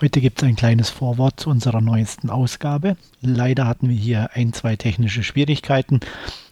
Heute 0.00 0.20
gibt 0.20 0.40
es 0.40 0.46
ein 0.46 0.54
kleines 0.54 0.90
Vorwort 0.90 1.40
zu 1.40 1.50
unserer 1.50 1.80
neuesten 1.80 2.30
Ausgabe. 2.30 2.96
Leider 3.20 3.66
hatten 3.66 3.88
wir 3.88 3.96
hier 3.96 4.30
ein, 4.32 4.52
zwei 4.52 4.76
technische 4.76 5.24
Schwierigkeiten. 5.24 5.98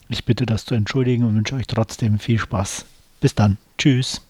Ich 0.08 0.24
bitte 0.24 0.46
das 0.46 0.64
zu 0.64 0.74
entschuldigen 0.74 1.22
und 1.22 1.36
wünsche 1.36 1.54
euch 1.54 1.68
trotzdem 1.68 2.18
viel 2.18 2.40
Spaß. 2.40 2.86
Bis 3.20 3.36
dann. 3.36 3.56
Tschüss. 3.78 4.26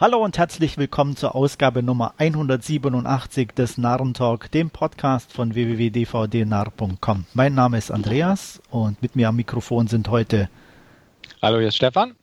Hallo 0.00 0.18
und 0.18 0.36
herzlich 0.36 0.78
willkommen 0.78 1.14
zur 1.14 1.36
Ausgabe 1.36 1.84
Nummer 1.84 2.14
187 2.16 3.52
des 3.52 3.78
Narrentalk, 3.78 4.50
dem 4.50 4.70
Podcast 4.70 5.32
von 5.32 5.54
www.dvdnarr.com. 5.54 7.26
Mein 7.34 7.54
Name 7.54 7.78
ist 7.78 7.92
Andreas 7.92 8.60
und 8.70 9.00
mit 9.00 9.14
mir 9.14 9.28
am 9.28 9.36
Mikrofon 9.36 9.86
sind 9.86 10.08
heute. 10.08 10.48
Hallo, 11.40 11.58
hier 11.60 11.68
ist 11.68 11.76
Stefan. 11.76 12.16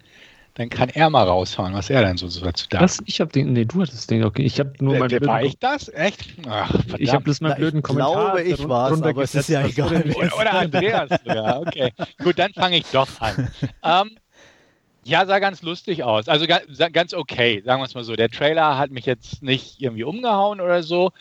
Dann 0.55 0.69
kann 0.69 0.89
er 0.89 1.09
mal 1.09 1.23
raushauen, 1.23 1.73
was 1.73 1.89
er 1.89 2.03
denn 2.03 2.17
so 2.17 2.27
dazu 2.27 2.67
dachte. 2.69 2.83
Was? 2.83 2.99
Ich 3.05 3.21
habe 3.21 3.31
den, 3.31 3.53
nee, 3.53 3.65
du 3.65 3.81
hattest 3.81 4.09
den, 4.11 4.23
okay. 4.23 4.43
Ich 4.43 4.59
habe 4.59 4.73
nur 4.79 4.97
mal. 4.97 5.07
Der, 5.07 5.21
war 5.21 5.43
ich 5.43 5.57
das? 5.59 5.87
Echt? 5.89 6.25
Ach, 6.47 6.73
ich 6.97 7.13
habe 7.13 7.23
bloß 7.23 7.41
mal 7.41 7.55
blöden 7.55 7.79
ich 7.79 7.83
Kommentar. 7.83 8.39
Ich 8.39 8.55
glaube, 8.55 8.63
ich 8.63 8.69
war 8.69 8.91
es, 8.91 9.01
aber 9.01 9.23
es 9.23 9.35
ist 9.35 9.49
ja 9.49 9.65
egal. 9.65 10.03
Oder, 10.13 10.37
oder 10.37 10.53
Andreas 10.53 11.09
Ja, 11.23 11.59
okay. 11.59 11.93
Gut, 12.21 12.37
dann 12.37 12.53
fange 12.53 12.77
ich 12.77 12.85
doch 12.91 13.07
an. 13.19 13.49
ähm, 13.83 14.17
ja, 15.03 15.25
sah 15.25 15.39
ganz 15.39 15.61
lustig 15.61 16.03
aus. 16.03 16.27
Also 16.27 16.45
ganz 16.47 17.13
okay, 17.13 17.61
sagen 17.65 17.81
wir 17.81 17.85
es 17.85 17.95
mal 17.95 18.03
so. 18.03 18.15
Der 18.15 18.29
Trailer 18.29 18.77
hat 18.77 18.91
mich 18.91 19.05
jetzt 19.05 19.41
nicht 19.41 19.81
irgendwie 19.81 20.03
umgehauen 20.03 20.61
oder 20.61 20.83
so 20.83 21.11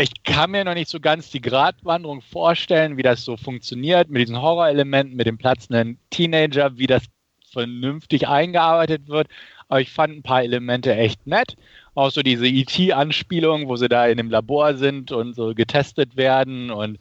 ich 0.00 0.22
kann 0.24 0.50
mir 0.50 0.64
noch 0.64 0.74
nicht 0.74 0.90
so 0.90 1.00
ganz 1.00 1.30
die 1.30 1.40
Gratwanderung 1.40 2.20
vorstellen, 2.20 2.96
wie 2.96 3.02
das 3.02 3.24
so 3.24 3.36
funktioniert 3.36 4.10
mit 4.10 4.22
diesen 4.22 4.40
Horrorelementen, 4.40 5.16
mit 5.16 5.26
dem 5.26 5.38
platzenden 5.38 5.98
Teenager, 6.10 6.76
wie 6.76 6.86
das 6.86 7.04
vernünftig 7.50 8.28
eingearbeitet 8.28 9.08
wird. 9.08 9.28
Aber 9.68 9.80
ich 9.80 9.90
fand 9.90 10.14
ein 10.14 10.22
paar 10.22 10.42
Elemente 10.42 10.94
echt 10.94 11.26
nett. 11.26 11.56
Auch 11.94 12.10
so 12.10 12.22
diese 12.22 12.46
ET-Anspielung, 12.46 13.68
wo 13.68 13.76
sie 13.76 13.88
da 13.88 14.06
in 14.06 14.18
dem 14.18 14.30
Labor 14.30 14.74
sind 14.74 15.12
und 15.12 15.34
so 15.34 15.54
getestet 15.54 16.16
werden. 16.16 16.70
Und 16.70 16.98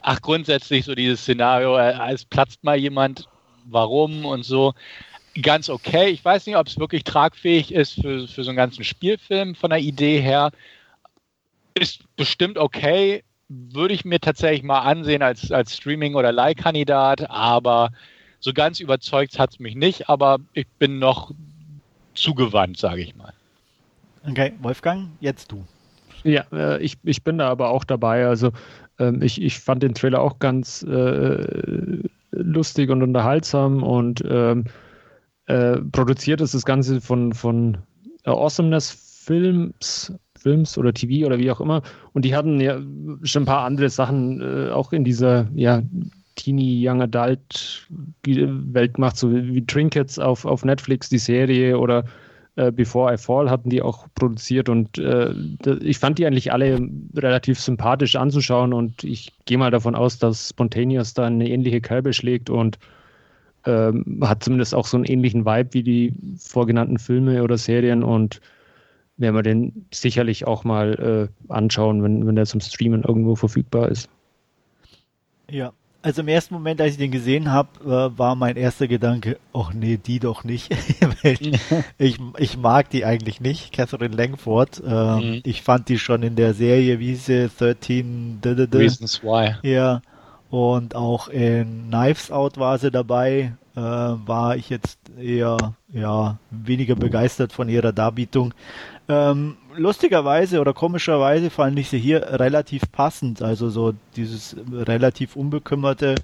ach, 0.00 0.20
grundsätzlich 0.20 0.84
so 0.84 0.94
dieses 0.94 1.20
Szenario, 1.20 1.76
äh, 1.76 2.12
es 2.12 2.24
platzt 2.24 2.64
mal 2.64 2.76
jemand, 2.76 3.28
warum 3.66 4.24
und 4.24 4.44
so. 4.44 4.72
Ganz 5.42 5.68
okay. 5.68 6.08
Ich 6.08 6.24
weiß 6.24 6.46
nicht, 6.46 6.56
ob 6.56 6.66
es 6.66 6.78
wirklich 6.78 7.04
tragfähig 7.04 7.72
ist 7.72 8.00
für, 8.00 8.26
für 8.26 8.42
so 8.42 8.50
einen 8.50 8.56
ganzen 8.56 8.82
Spielfilm 8.82 9.54
von 9.54 9.70
der 9.70 9.80
Idee 9.80 10.20
her 10.20 10.50
ist 11.78 12.04
bestimmt 12.16 12.58
okay, 12.58 13.22
würde 13.48 13.94
ich 13.94 14.04
mir 14.04 14.20
tatsächlich 14.20 14.62
mal 14.62 14.80
ansehen 14.80 15.22
als, 15.22 15.50
als 15.50 15.76
Streaming- 15.76 16.14
oder 16.14 16.32
Leihkandidat, 16.32 17.30
aber 17.30 17.90
so 18.40 18.52
ganz 18.52 18.80
überzeugt 18.80 19.38
hat 19.38 19.50
es 19.50 19.58
mich 19.58 19.74
nicht, 19.74 20.08
aber 20.08 20.38
ich 20.52 20.66
bin 20.78 20.98
noch 20.98 21.32
zugewandt, 22.14 22.76
sage 22.76 23.02
ich 23.02 23.16
mal. 23.16 23.32
Okay, 24.28 24.52
Wolfgang, 24.60 25.10
jetzt 25.20 25.50
du. 25.52 25.64
Ja, 26.24 26.44
äh, 26.52 26.82
ich, 26.82 26.98
ich 27.04 27.22
bin 27.24 27.38
da 27.38 27.48
aber 27.48 27.70
auch 27.70 27.84
dabei. 27.84 28.26
Also 28.26 28.52
ähm, 28.98 29.22
ich, 29.22 29.40
ich 29.40 29.58
fand 29.58 29.82
den 29.82 29.94
Trailer 29.94 30.20
auch 30.20 30.38
ganz 30.38 30.82
äh, 30.82 32.02
lustig 32.32 32.90
und 32.90 33.02
unterhaltsam 33.02 33.82
und 33.82 34.22
ähm, 34.28 34.64
äh, 35.46 35.78
produziert 35.92 36.40
ist 36.40 36.54
das 36.54 36.64
Ganze 36.64 37.00
von, 37.00 37.32
von 37.32 37.78
Awesomeness 38.24 38.90
Films 38.90 40.12
Films 40.38 40.78
oder 40.78 40.92
TV 40.92 41.26
oder 41.26 41.38
wie 41.38 41.50
auch 41.50 41.60
immer. 41.60 41.82
Und 42.12 42.24
die 42.24 42.34
hatten 42.34 42.60
ja 42.60 42.78
schon 43.22 43.42
ein 43.42 43.46
paar 43.46 43.64
andere 43.64 43.90
Sachen 43.90 44.40
äh, 44.40 44.70
auch 44.70 44.92
in 44.92 45.04
dieser 45.04 45.48
ja, 45.54 45.82
Teenie 46.36 46.88
Young 46.88 47.02
Adult 47.02 47.86
Welt 48.24 48.94
gemacht, 48.94 49.16
so 49.16 49.32
wie 49.32 49.66
Trinkets 49.66 50.18
auf, 50.18 50.44
auf 50.44 50.64
Netflix, 50.64 51.08
die 51.08 51.18
Serie 51.18 51.78
oder 51.78 52.04
äh, 52.58 52.72
Before 52.72 53.12
I 53.12 53.16
Fall 53.16 53.50
hatten 53.50 53.70
die 53.70 53.82
auch 53.82 54.06
produziert 54.14 54.68
und 54.68 54.98
äh, 54.98 55.32
ich 55.80 55.98
fand 55.98 56.18
die 56.18 56.26
eigentlich 56.26 56.52
alle 56.52 56.78
relativ 57.14 57.60
sympathisch 57.60 58.16
anzuschauen 58.16 58.72
und 58.72 59.04
ich 59.04 59.32
gehe 59.44 59.58
mal 59.58 59.70
davon 59.70 59.94
aus, 59.94 60.18
dass 60.18 60.50
Spontaneous 60.50 61.14
da 61.14 61.26
eine 61.26 61.48
ähnliche 61.48 61.80
Kerbe 61.80 62.12
schlägt 62.12 62.50
und 62.50 62.78
ähm, 63.64 64.20
hat 64.22 64.42
zumindest 64.42 64.74
auch 64.74 64.86
so 64.86 64.96
einen 64.96 65.04
ähnlichen 65.04 65.44
Vibe 65.44 65.72
wie 65.72 65.82
die 65.82 66.14
vorgenannten 66.38 66.98
Filme 66.98 67.42
oder 67.42 67.58
Serien 67.58 68.02
und 68.02 68.40
werden 69.18 69.34
wir 69.34 69.42
den 69.42 69.86
sicherlich 69.92 70.46
auch 70.46 70.64
mal 70.64 71.28
äh, 71.48 71.52
anschauen, 71.52 72.02
wenn, 72.02 72.26
wenn 72.26 72.36
der 72.36 72.46
zum 72.46 72.60
Streamen 72.60 73.02
irgendwo 73.02 73.36
verfügbar 73.36 73.88
ist. 73.88 74.08
Ja, 75.50 75.72
also 76.00 76.22
im 76.22 76.28
ersten 76.28 76.54
Moment, 76.54 76.80
als 76.80 76.92
ich 76.92 76.98
den 76.98 77.10
gesehen 77.10 77.50
habe, 77.50 77.68
äh, 77.84 78.18
war 78.18 78.36
mein 78.36 78.56
erster 78.56 78.86
Gedanke, 78.86 79.38
ach 79.52 79.72
nee, 79.72 79.96
die 79.96 80.20
doch 80.20 80.44
nicht. 80.44 80.72
ich, 81.98 82.18
ich 82.38 82.56
mag 82.56 82.90
die 82.90 83.04
eigentlich 83.04 83.40
nicht, 83.40 83.72
Catherine 83.72 84.14
Langford. 84.14 84.80
Ähm, 84.86 85.16
mhm. 85.16 85.40
Ich 85.44 85.62
fand 85.62 85.88
die 85.88 85.98
schon 85.98 86.22
in 86.22 86.36
der 86.36 86.54
Serie, 86.54 87.00
wie 87.00 87.16
sie 87.16 87.48
13 87.48 88.40
Reasons 88.44 89.22
Why. 89.22 89.56
Ja, 89.62 90.02
und 90.50 90.94
auch 90.94 91.28
in 91.28 91.88
Knives 91.88 92.30
Out 92.30 92.58
war 92.58 92.78
sie 92.78 92.90
dabei. 92.90 93.52
Äh, 93.76 93.80
war 93.80 94.56
ich 94.56 94.70
jetzt 94.70 94.98
eher 95.20 95.74
ja 95.92 96.38
weniger 96.50 96.96
begeistert 96.96 97.52
von 97.52 97.68
ihrer 97.68 97.92
Darbietung. 97.92 98.54
Ähm, 99.08 99.56
lustigerweise 99.74 100.60
oder 100.60 100.74
komischerweise 100.74 101.48
fand 101.48 101.78
ich 101.78 101.88
sie 101.88 101.98
hier 101.98 102.38
relativ 102.38 102.82
passend. 102.92 103.42
Also 103.42 103.70
so 103.70 103.94
dieses 104.16 104.56
relativ 104.70 105.34
unbekümmerte 105.34 106.16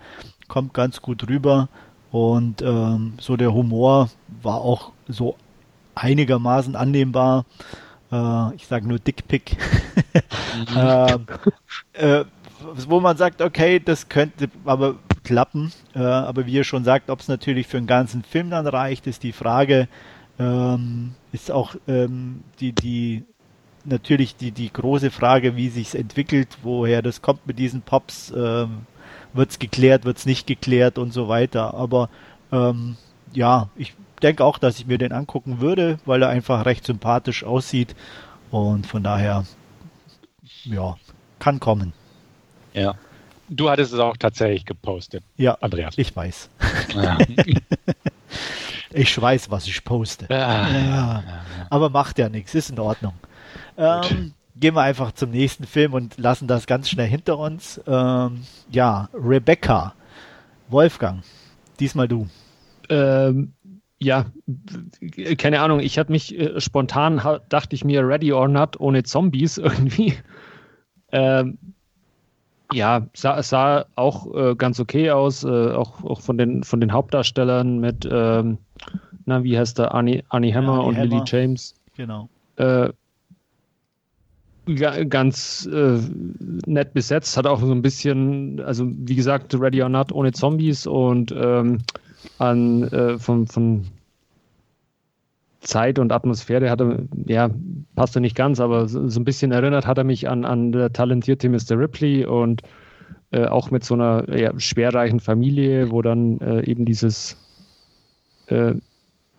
kommt 0.49 0.75
ganz 0.75 1.01
gut 1.01 1.29
rüber. 1.29 1.69
Und 2.11 2.63
ähm, 2.63 3.15
so 3.19 3.37
der 3.37 3.53
Humor 3.53 4.11
war 4.43 4.61
auch 4.61 4.93
so 5.09 5.37
einigermaßen 5.95 6.77
annehmbar. 6.77 7.47
Äh, 8.13 8.55
ich 8.55 8.67
sage 8.67 8.87
nur 8.87 8.99
Dickpick. 8.99 9.57
mhm. 10.55 10.77
ähm, 10.77 11.27
äh, 11.95 12.25
wo 12.87 13.01
man 13.01 13.17
sagt, 13.17 13.43
okay, 13.43 13.81
das 13.81 14.09
könnte 14.09 14.49
aber 14.65 14.97
klappen. 15.25 15.73
Äh, 15.95 16.01
aber 16.01 16.47
wie 16.47 16.53
ihr 16.53 16.65
schon 16.65 16.85
sagt, 16.85 17.11
ob 17.11 17.21
es 17.21 17.29
natürlich 17.29 17.67
für 17.67 17.79
einen 17.79 17.87
ganzen 17.87 18.23
Film 18.23 18.51
dann 18.51 18.67
reicht, 18.67 19.07
ist 19.07 19.23
die 19.23 19.33
Frage. 19.33 19.89
Ähm, 20.39 21.15
ist 21.33 21.51
auch 21.51 21.77
ähm, 21.87 22.43
die, 22.61 22.73
die 22.73 23.25
natürlich 23.85 24.37
die, 24.37 24.51
die 24.51 24.73
große 24.73 25.11
Frage, 25.11 25.57
wie 25.57 25.69
sich 25.69 25.95
entwickelt, 25.95 26.49
woher 26.63 27.03
das 27.03 27.23
kommt 27.23 27.47
mit 27.47 27.59
diesen 27.59 27.83
Pops, 27.83 28.33
ähm, 28.35 28.87
wird 29.33 29.51
es 29.51 29.59
geklärt, 29.59 30.05
wird 30.05 30.19
es 30.19 30.27
nicht 30.27 30.47
geklärt 30.47 30.99
und 30.99 31.13
so 31.13 31.29
weiter. 31.29 31.75
Aber 31.75 32.09
ähm, 32.53 32.97
ja, 33.33 33.69
ich 33.77 33.95
denke 34.23 34.45
auch, 34.45 34.59
dass 34.59 34.79
ich 34.79 34.87
mir 34.87 34.99
den 34.99 35.13
angucken 35.13 35.61
würde, 35.61 35.99
weil 36.05 36.23
er 36.23 36.29
einfach 36.29 36.65
recht 36.67 36.87
sympathisch 36.87 37.45
aussieht 37.45 37.95
und 38.51 38.87
von 38.87 39.03
daher, 39.03 39.45
ja, 40.65 40.97
kann 41.39 41.61
kommen. 41.61 41.93
Ja. 42.73 42.95
Du 43.51 43.69
hattest 43.69 43.93
es 43.93 43.99
auch 43.99 44.17
tatsächlich 44.17 44.65
gepostet. 44.65 45.23
Ja, 45.37 45.59
Andreas. 45.61 45.99
Ich 45.99 46.15
weiß. 46.17 46.49
Ja. 46.95 47.19
Ich 48.95 49.21
weiß, 49.21 49.51
was 49.51 49.67
ich 49.67 49.85
poste. 49.85 50.27
Ja, 50.31 50.69
ja. 50.69 51.23
Aber 51.69 51.91
macht 51.91 52.19
ja 52.19 52.29
nichts, 52.29 52.55
ist 52.55 52.71
in 52.71 52.79
Ordnung. 52.79 53.15
Ähm, 53.77 54.33
gehen 54.57 54.75
wir 54.75 54.83
einfach 54.83 55.13
zum 55.13 55.31
nächsten 55.31 55.65
Film 55.65 55.95
und 55.95 56.17
lassen 56.17 56.47
das 56.47 56.67
ganz 56.67 56.89
schnell 56.89 57.09
hinter 57.09 57.39
uns. 57.39 57.81
Ähm, 57.87 58.45
ja, 58.71 59.09
Rebecca. 59.13 59.95
Wolfgang, 60.69 61.23
diesmal 61.81 62.07
du. 62.07 62.29
Ähm, 62.89 63.53
ja, 63.99 64.27
keine 65.39 65.61
Ahnung, 65.61 65.81
ich 65.81 65.99
hatte 65.99 66.13
mich 66.13 66.39
äh, 66.39 66.61
spontan, 66.61 67.21
dachte 67.49 67.75
ich 67.75 67.85
mir, 67.85 68.07
Ready 68.07 68.33
or 68.33 68.49
Not 68.49 68.79
ohne 68.79 69.03
Zombies 69.03 69.59
irgendwie. 69.59 70.15
Ähm, 71.11 71.59
ja, 72.73 73.07
sah, 73.15 73.43
sah 73.43 73.87
auch 73.95 74.33
äh, 74.35 74.55
ganz 74.57 74.81
okay 74.81 75.11
aus, 75.11 75.45
äh, 75.45 75.73
auch, 75.73 76.03
auch 76.05 76.21
von, 76.21 76.39
den, 76.39 76.65
von 76.65 76.81
den 76.81 76.93
Hauptdarstellern 76.93 77.79
mit, 77.79 78.09
ähm, 78.11 78.59
na, 79.27 79.43
wie 79.45 79.59
heißt 79.59 79.79
der, 79.79 79.95
Annie, 79.95 80.23
Annie 80.29 80.55
Hammer 80.55 80.75
ja, 80.75 80.81
und 80.81 80.97
Hammer. 80.97 81.07
Lily 81.07 81.23
James. 81.27 81.75
Genau. 81.97 82.29
Äh, 82.57 82.91
ganz 85.09 85.69
äh, 85.71 85.99
nett 86.67 86.95
besetzt, 86.95 87.37
hat 87.37 87.47
auch 87.47 87.61
so 87.61 87.71
ein 87.71 87.83
bisschen, 87.83 88.61
also 88.61 88.87
wie 88.89 89.15
gesagt, 89.15 89.55
Ready 89.55 89.83
or 89.83 89.91
Not 89.91 90.11
ohne 90.13 90.33
Zombies 90.33 90.87
und 90.87 91.35
ähm, 91.37 91.79
an 92.39 92.85
äh, 92.85 93.19
von, 93.19 93.47
von 93.47 93.87
Zeit 95.61 95.99
und 95.99 96.13
Atmosphäre 96.13 96.71
hat 96.71 96.81
er, 96.81 96.99
ja, 97.27 97.51
passt 97.95 98.15
ja 98.15 98.21
nicht 98.21 98.37
ganz, 98.37 98.61
aber 98.61 98.89
so, 98.89 99.09
so, 99.09 99.21
ein 99.21 99.25
bisschen 99.25 99.53
erinnert 99.53 99.87
hat 99.87 99.99
er 99.99 100.05
mich 100.05 100.29
an, 100.29 100.45
an 100.45 100.73
der 100.73 100.93
talentierte 100.93 101.49
Mr. 101.49 101.79
Ripley 101.79 102.25
und 102.25 102.63
äh, 103.33 103.47
auch 103.47 103.71
mit 103.71 103.85
so 103.85 103.95
einer 103.95 104.35
ja, 104.35 104.59
schwerreichen 104.59 105.21
Familie, 105.21 105.91
wo 105.91 106.03
dann 106.03 106.39
äh, 106.41 106.65
eben 106.65 106.85
dieses 106.85 107.37
äh, 108.47 108.75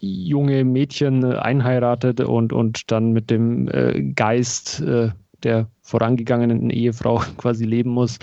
junge 0.06 0.64
Mädchen 0.64 1.24
äh, 1.24 1.36
einheiratet 1.36 2.22
und, 2.22 2.54
und 2.54 2.92
dann 2.92 3.12
mit 3.12 3.30
dem 3.30 3.68
äh, 3.68 4.02
Geist 4.14 4.82
äh, 4.82 5.12
der 5.44 5.68
vorangegangenen 5.82 6.70
Ehefrau 6.70 7.18
quasi 7.38 7.66
leben 7.66 7.92
muss. 7.92 8.20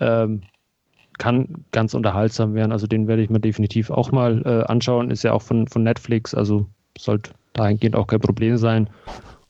Ähm, 0.00 0.42
kann 1.18 1.64
ganz 1.72 1.94
unterhaltsam 1.94 2.54
werden. 2.54 2.72
Also 2.72 2.86
den 2.86 3.08
werde 3.08 3.22
ich 3.22 3.30
mir 3.30 3.40
definitiv 3.40 3.90
auch 3.90 4.12
mal 4.12 4.42
äh, 4.44 4.70
anschauen. 4.70 5.10
Ist 5.10 5.24
ja 5.24 5.32
auch 5.32 5.42
von, 5.42 5.66
von 5.66 5.82
Netflix, 5.82 6.34
also 6.34 6.66
sollte 6.96 7.32
dahingehend 7.52 7.96
auch 7.96 8.06
kein 8.06 8.20
Problem 8.20 8.56
sein. 8.56 8.88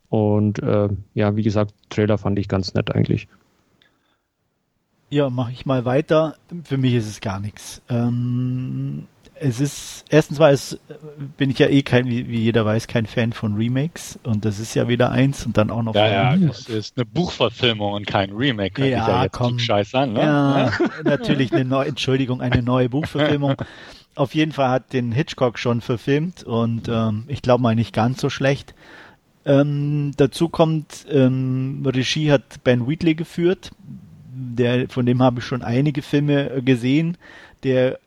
Und 0.09 0.63
äh, 0.63 0.89
ja, 1.15 1.37
wie 1.37 1.43
gesagt, 1.43 1.75
Trailer 1.91 2.17
fand 2.17 2.39
ich 2.39 2.49
ganz 2.49 2.73
nett 2.73 2.95
eigentlich. 2.95 3.29
Ja, 5.11 5.31
mache 5.31 5.53
ich 5.53 5.65
mal 5.65 5.85
weiter. 5.85 6.37
Für 6.65 6.77
mich 6.77 6.95
ist 6.95 7.09
es 7.09 7.21
gar 7.21 7.41
nichts. 7.41 7.83
Ähm, 7.89 9.07
es 9.41 9.61
ist, 9.61 10.05
erstens 10.09 10.39
war 10.39 10.51
es, 10.51 10.79
bin 11.37 11.51
ich 11.51 11.59
ja 11.59 11.69
eh 11.69 11.83
kein, 11.83 12.07
wie, 12.07 12.29
wie, 12.29 12.41
jeder 12.41 12.65
weiß, 12.65 12.87
kein 12.87 13.07
Fan 13.07 13.33
von 13.33 13.55
Remakes 13.57 14.19
und 14.23 14.45
das 14.45 14.59
ist 14.59 14.75
ja 14.75 14.89
wieder 14.89 15.11
eins 15.11 15.47
und 15.47 15.57
dann 15.57 15.71
auch 15.71 15.83
noch. 15.83 15.95
Ja, 15.95 16.35
ja, 16.35 16.37
das 16.37 16.69
ist 16.69 16.97
eine 16.97 17.05
Buchverfilmung 17.07 17.93
und 17.93 18.07
kein 18.07 18.33
Remake. 18.33 18.87
Ja, 18.87 19.09
ja, 19.09 19.23
jetzt 19.25 19.33
komm. 19.33 19.59
Scheiß 19.59 19.95
an, 19.95 20.13
ne? 20.15 20.21
Ja, 20.21 20.73
natürlich 21.05 21.53
eine 21.53 21.65
neue, 21.65 21.89
Entschuldigung, 21.89 22.41
eine 22.41 22.63
neue 22.63 22.89
Buchverfilmung. 22.89 23.57
Auf 24.15 24.35
jeden 24.35 24.53
Fall 24.53 24.71
hat 24.71 24.93
den 24.93 25.13
Hitchcock 25.13 25.59
schon 25.59 25.81
verfilmt 25.81 26.43
und 26.43 26.89
ähm, 26.89 27.25
ich 27.29 27.43
glaube 27.43 27.63
mal 27.63 27.75
nicht 27.75 27.95
ganz 27.95 28.21
so 28.21 28.31
schlecht. 28.31 28.75
Ähm, 29.45 30.13
dazu 30.17 30.49
kommt, 30.49 31.07
ähm, 31.11 31.83
Regie 31.87 32.31
hat 32.31 32.65
Ben 32.65 32.89
Wheatley 32.89 33.15
geführt, 33.15 33.71
der, 34.31 34.89
von 34.89 35.07
dem 35.07 35.23
habe 35.23 35.41
ich 35.41 35.47
schon 35.47 35.63
einige 35.63 36.03
Filme 36.03 36.63
gesehen. 36.63 37.17
Der 37.63 37.99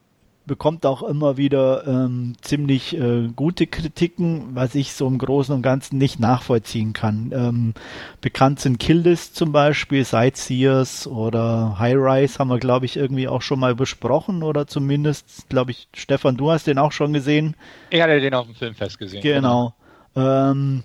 bekommt 0.51 0.85
auch 0.85 1.01
immer 1.01 1.37
wieder 1.37 1.87
ähm, 1.87 2.33
ziemlich 2.41 2.93
äh, 2.97 3.29
gute 3.33 3.67
Kritiken, 3.67 4.53
was 4.53 4.75
ich 4.75 4.91
so 4.91 5.07
im 5.07 5.17
Großen 5.17 5.55
und 5.55 5.61
Ganzen 5.61 5.97
nicht 5.97 6.19
nachvollziehen 6.19 6.91
kann. 6.91 7.31
Ähm, 7.33 7.73
bekannt 8.19 8.59
sind 8.59 8.77
Killis 8.77 9.31
zum 9.31 9.53
Beispiel, 9.53 10.03
Sightseers 10.03 11.07
oder 11.07 11.79
High 11.79 11.95
Rise 11.95 12.37
haben 12.37 12.49
wir, 12.49 12.59
glaube 12.59 12.85
ich, 12.85 12.97
irgendwie 12.97 13.29
auch 13.29 13.41
schon 13.41 13.61
mal 13.61 13.75
besprochen 13.75 14.43
oder 14.43 14.67
zumindest, 14.67 15.47
glaube 15.47 15.71
ich, 15.71 15.87
Stefan, 15.95 16.35
du 16.35 16.51
hast 16.51 16.67
den 16.67 16.79
auch 16.79 16.91
schon 16.91 17.13
gesehen. 17.13 17.55
Ich 17.89 18.01
hatte 18.01 18.19
den 18.19 18.33
auf 18.33 18.47
dem 18.47 18.55
Filmfest 18.55 18.99
gesehen. 18.99 19.21
Genau. 19.21 19.73
Ähm, 20.17 20.83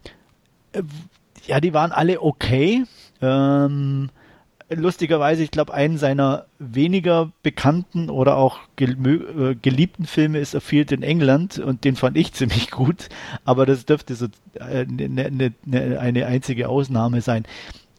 äh, 0.70 0.82
ja, 1.48 1.58
die 1.58 1.74
waren 1.74 1.90
alle 1.90 2.22
okay. 2.22 2.84
Ähm, 3.20 4.10
lustigerweise, 4.68 5.42
ich 5.42 5.50
glaube, 5.50 5.74
einen 5.74 5.98
seiner 5.98 6.46
weniger 6.58 7.30
bekannten 7.42 8.10
oder 8.10 8.36
auch 8.36 8.58
äh, 8.78 9.54
geliebten 9.54 10.06
Filme 10.06 10.38
ist 10.38 10.54
A 10.54 10.60
Field 10.60 10.92
in 10.92 11.02
England 11.02 11.58
und 11.58 11.84
den 11.84 11.96
fand 11.96 12.16
ich 12.16 12.32
ziemlich 12.34 12.70
gut, 12.70 13.08
aber 13.44 13.66
das 13.66 13.86
dürfte 13.86 14.14
so 14.14 14.26
äh, 14.54 14.84
ne, 14.84 15.30
ne, 15.30 15.52
ne, 15.64 15.98
eine 16.00 16.26
einzige 16.26 16.68
Ausnahme 16.68 17.20
sein. 17.20 17.44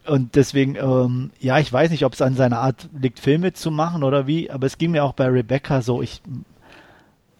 Und 0.05 0.35
deswegen, 0.35 0.75
ähm, 0.75 1.31
ja, 1.39 1.59
ich 1.59 1.71
weiß 1.71 1.91
nicht, 1.91 2.05
ob 2.05 2.13
es 2.13 2.21
an 2.21 2.35
seiner 2.35 2.59
Art 2.59 2.89
liegt, 2.97 3.19
Filme 3.19 3.53
zu 3.53 3.71
machen 3.71 4.03
oder 4.03 4.25
wie, 4.25 4.49
aber 4.49 4.65
es 4.65 4.77
ging 4.77 4.91
mir 4.91 5.03
auch 5.03 5.13
bei 5.13 5.27
Rebecca 5.27 5.81
so, 5.81 6.01
ich, 6.01 6.21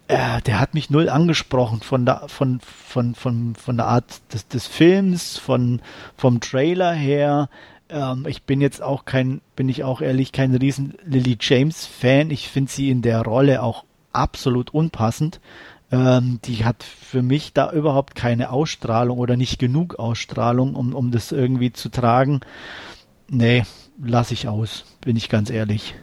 äh, 0.10 0.42
der 0.42 0.60
hat 0.60 0.74
mich 0.74 0.90
null 0.90 1.10
angesprochen 1.10 1.82
von 1.82 2.06
der, 2.06 2.24
von, 2.28 2.60
von, 2.60 3.16
von, 3.16 3.56
von 3.56 3.78
der 3.78 3.88
Art 3.88 4.22
des, 4.34 4.48
des 4.50 4.68
Films, 4.68 5.38
von, 5.38 5.82
vom 6.18 6.42
Trailer 6.42 6.92
her, 6.92 7.50
ähm, 7.90 8.26
ich 8.28 8.44
bin 8.44 8.62
jetzt 8.62 8.82
auch 8.82 9.06
kein, 9.06 9.42
bin 9.56 9.70
ich 9.70 9.84
auch 9.84 10.02
ehrlich, 10.02 10.32
kein 10.32 10.54
riesen 10.56 10.96
Lily 11.06 11.38
James 11.40 11.86
Fan. 11.86 12.32
Ich 12.32 12.50
finde 12.50 12.72
sie 12.72 12.90
in 12.90 13.02
der 13.02 13.22
Rolle 13.22 13.64
auch 13.64 13.86
absolut 14.14 14.74
unpassend. 14.74 15.40
Ähm, 15.92 16.40
die 16.44 16.66
hat 16.66 16.84
für 16.84 17.22
mich 17.22 17.54
da 17.54 17.72
überhaupt 17.72 18.16
keine 18.16 18.52
Ausstrahlung 18.52 19.20
oder 19.20 19.38
nicht 19.38 19.58
genug 19.58 19.96
Ausstrahlung, 19.96 20.76
um, 20.76 20.94
um 20.94 21.12
das 21.12 21.32
irgendwie 21.32 21.72
zu 21.72 21.90
tragen. 21.90 22.42
Nee, 23.30 23.64
lasse 24.02 24.34
ich 24.34 24.48
aus, 24.48 24.86
bin 25.02 25.16
ich 25.16 25.30
ganz 25.30 25.50
ehrlich. 25.50 25.96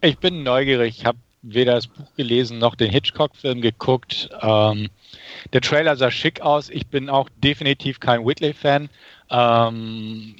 Ich 0.00 0.18
bin 0.18 0.42
neugierig. 0.42 0.98
Ich 0.98 1.04
habe 1.04 1.18
weder 1.42 1.74
das 1.74 1.86
Buch 1.86 2.14
gelesen 2.16 2.58
noch 2.58 2.74
den 2.74 2.90
Hitchcock-Film 2.90 3.60
geguckt. 3.60 4.30
Ähm, 4.40 4.88
der 5.52 5.60
Trailer 5.60 5.96
sah 5.96 6.10
schick 6.10 6.40
aus. 6.40 6.70
Ich 6.70 6.86
bin 6.86 7.08
auch 7.08 7.28
definitiv 7.42 8.00
kein 8.00 8.24
Whitley-Fan. 8.24 8.88
Ähm, 9.30 10.36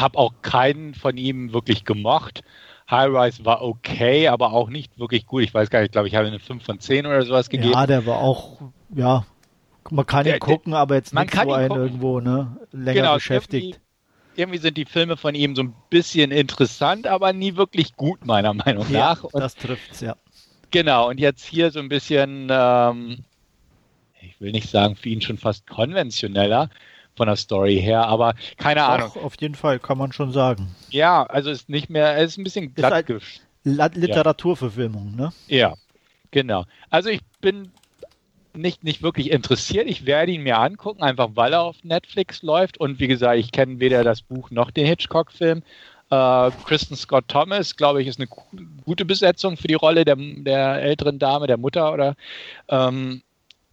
habe 0.00 0.18
auch 0.18 0.34
keinen 0.42 0.94
von 0.94 1.16
ihm 1.16 1.52
wirklich 1.52 1.84
gemocht. 1.84 2.42
High 2.90 3.08
Rise 3.08 3.44
war 3.44 3.62
okay, 3.62 4.28
aber 4.28 4.52
auch 4.52 4.68
nicht 4.68 4.98
wirklich 4.98 5.26
gut. 5.26 5.42
Ich 5.42 5.52
weiß 5.52 5.70
gar 5.70 5.80
nicht, 5.80 5.86
ich 5.86 5.92
glaube, 5.92 6.08
ich 6.08 6.14
habe 6.14 6.28
eine 6.28 6.38
5 6.38 6.64
von 6.64 6.78
10 6.78 7.06
oder 7.06 7.22
sowas 7.22 7.48
gegeben. 7.48 7.72
Ja, 7.72 7.86
der 7.86 8.06
war 8.06 8.18
auch, 8.18 8.60
ja, 8.94 9.26
man 9.90 10.06
kann 10.06 10.26
ihn 10.26 10.38
gucken, 10.38 10.72
der, 10.72 10.80
aber 10.80 10.94
jetzt 10.94 11.12
nicht 11.12 11.34
so 11.34 11.52
einen 11.52 11.74
irgendwo, 11.74 12.20
ne, 12.20 12.56
länger 12.72 13.00
genau, 13.00 13.14
beschäftigt. 13.14 13.64
Irgendwie, 13.64 13.80
irgendwie, 14.36 14.58
sind 14.58 14.76
die 14.76 14.84
Filme 14.84 15.16
von 15.16 15.34
ihm 15.34 15.56
so 15.56 15.62
ein 15.62 15.74
bisschen 15.90 16.30
interessant, 16.30 17.06
aber 17.06 17.32
nie 17.32 17.56
wirklich 17.56 17.96
gut, 17.96 18.24
meiner 18.24 18.54
Meinung 18.54 18.86
ja, 18.90 18.98
nach. 18.98 19.24
Und, 19.24 19.40
das 19.40 19.56
trifft's, 19.56 20.00
ja. 20.00 20.16
Genau, 20.70 21.08
und 21.08 21.18
jetzt 21.18 21.44
hier 21.44 21.70
so 21.70 21.80
ein 21.80 21.88
bisschen, 21.88 22.48
ähm, 22.50 23.24
ich 24.20 24.40
will 24.40 24.52
nicht 24.52 24.70
sagen, 24.70 24.96
für 24.96 25.08
ihn 25.08 25.22
schon 25.22 25.38
fast 25.38 25.66
konventioneller, 25.66 26.70
von 27.16 27.26
der 27.26 27.36
Story 27.36 27.80
her, 27.80 28.06
aber 28.06 28.34
keine 28.58 28.80
Doch, 28.80 28.88
Ahnung. 28.88 29.10
Auf 29.22 29.34
jeden 29.40 29.54
Fall 29.54 29.78
kann 29.78 29.98
man 29.98 30.12
schon 30.12 30.32
sagen. 30.32 30.68
Ja, 30.90 31.24
also 31.24 31.50
ist 31.50 31.68
nicht 31.68 31.90
mehr, 31.90 32.16
es 32.18 32.32
ist 32.32 32.38
ein 32.38 32.44
bisschen 32.44 32.74
glatt 32.74 33.08
ist 33.08 33.80
halt 33.80 33.96
Literaturverfilmung, 33.96 35.16
ne? 35.16 35.32
Ja, 35.48 35.74
genau. 36.30 36.64
Also 36.90 37.08
ich 37.08 37.20
bin 37.40 37.72
nicht, 38.54 38.84
nicht 38.84 39.02
wirklich 39.02 39.30
interessiert. 39.30 39.86
Ich 39.88 40.06
werde 40.06 40.32
ihn 40.32 40.42
mir 40.42 40.58
angucken, 40.58 41.02
einfach 41.02 41.30
weil 41.34 41.52
er 41.52 41.62
auf 41.62 41.82
Netflix 41.82 42.42
läuft. 42.42 42.78
Und 42.78 43.00
wie 43.00 43.08
gesagt, 43.08 43.38
ich 43.38 43.52
kenne 43.52 43.80
weder 43.80 44.04
das 44.04 44.22
Buch 44.22 44.50
noch 44.50 44.70
den 44.70 44.86
Hitchcock-Film. 44.86 45.62
Äh, 46.10 46.50
Kristen 46.64 46.96
Scott 46.96 47.26
Thomas, 47.28 47.76
glaube 47.76 48.00
ich, 48.00 48.08
ist 48.08 48.20
eine 48.20 48.28
gute 48.84 49.04
Besetzung 49.04 49.56
für 49.56 49.68
die 49.68 49.74
Rolle 49.74 50.04
der, 50.04 50.16
der 50.16 50.82
älteren 50.82 51.18
Dame, 51.18 51.46
der 51.46 51.58
Mutter 51.58 51.92
oder 51.92 52.14
ähm, 52.68 53.22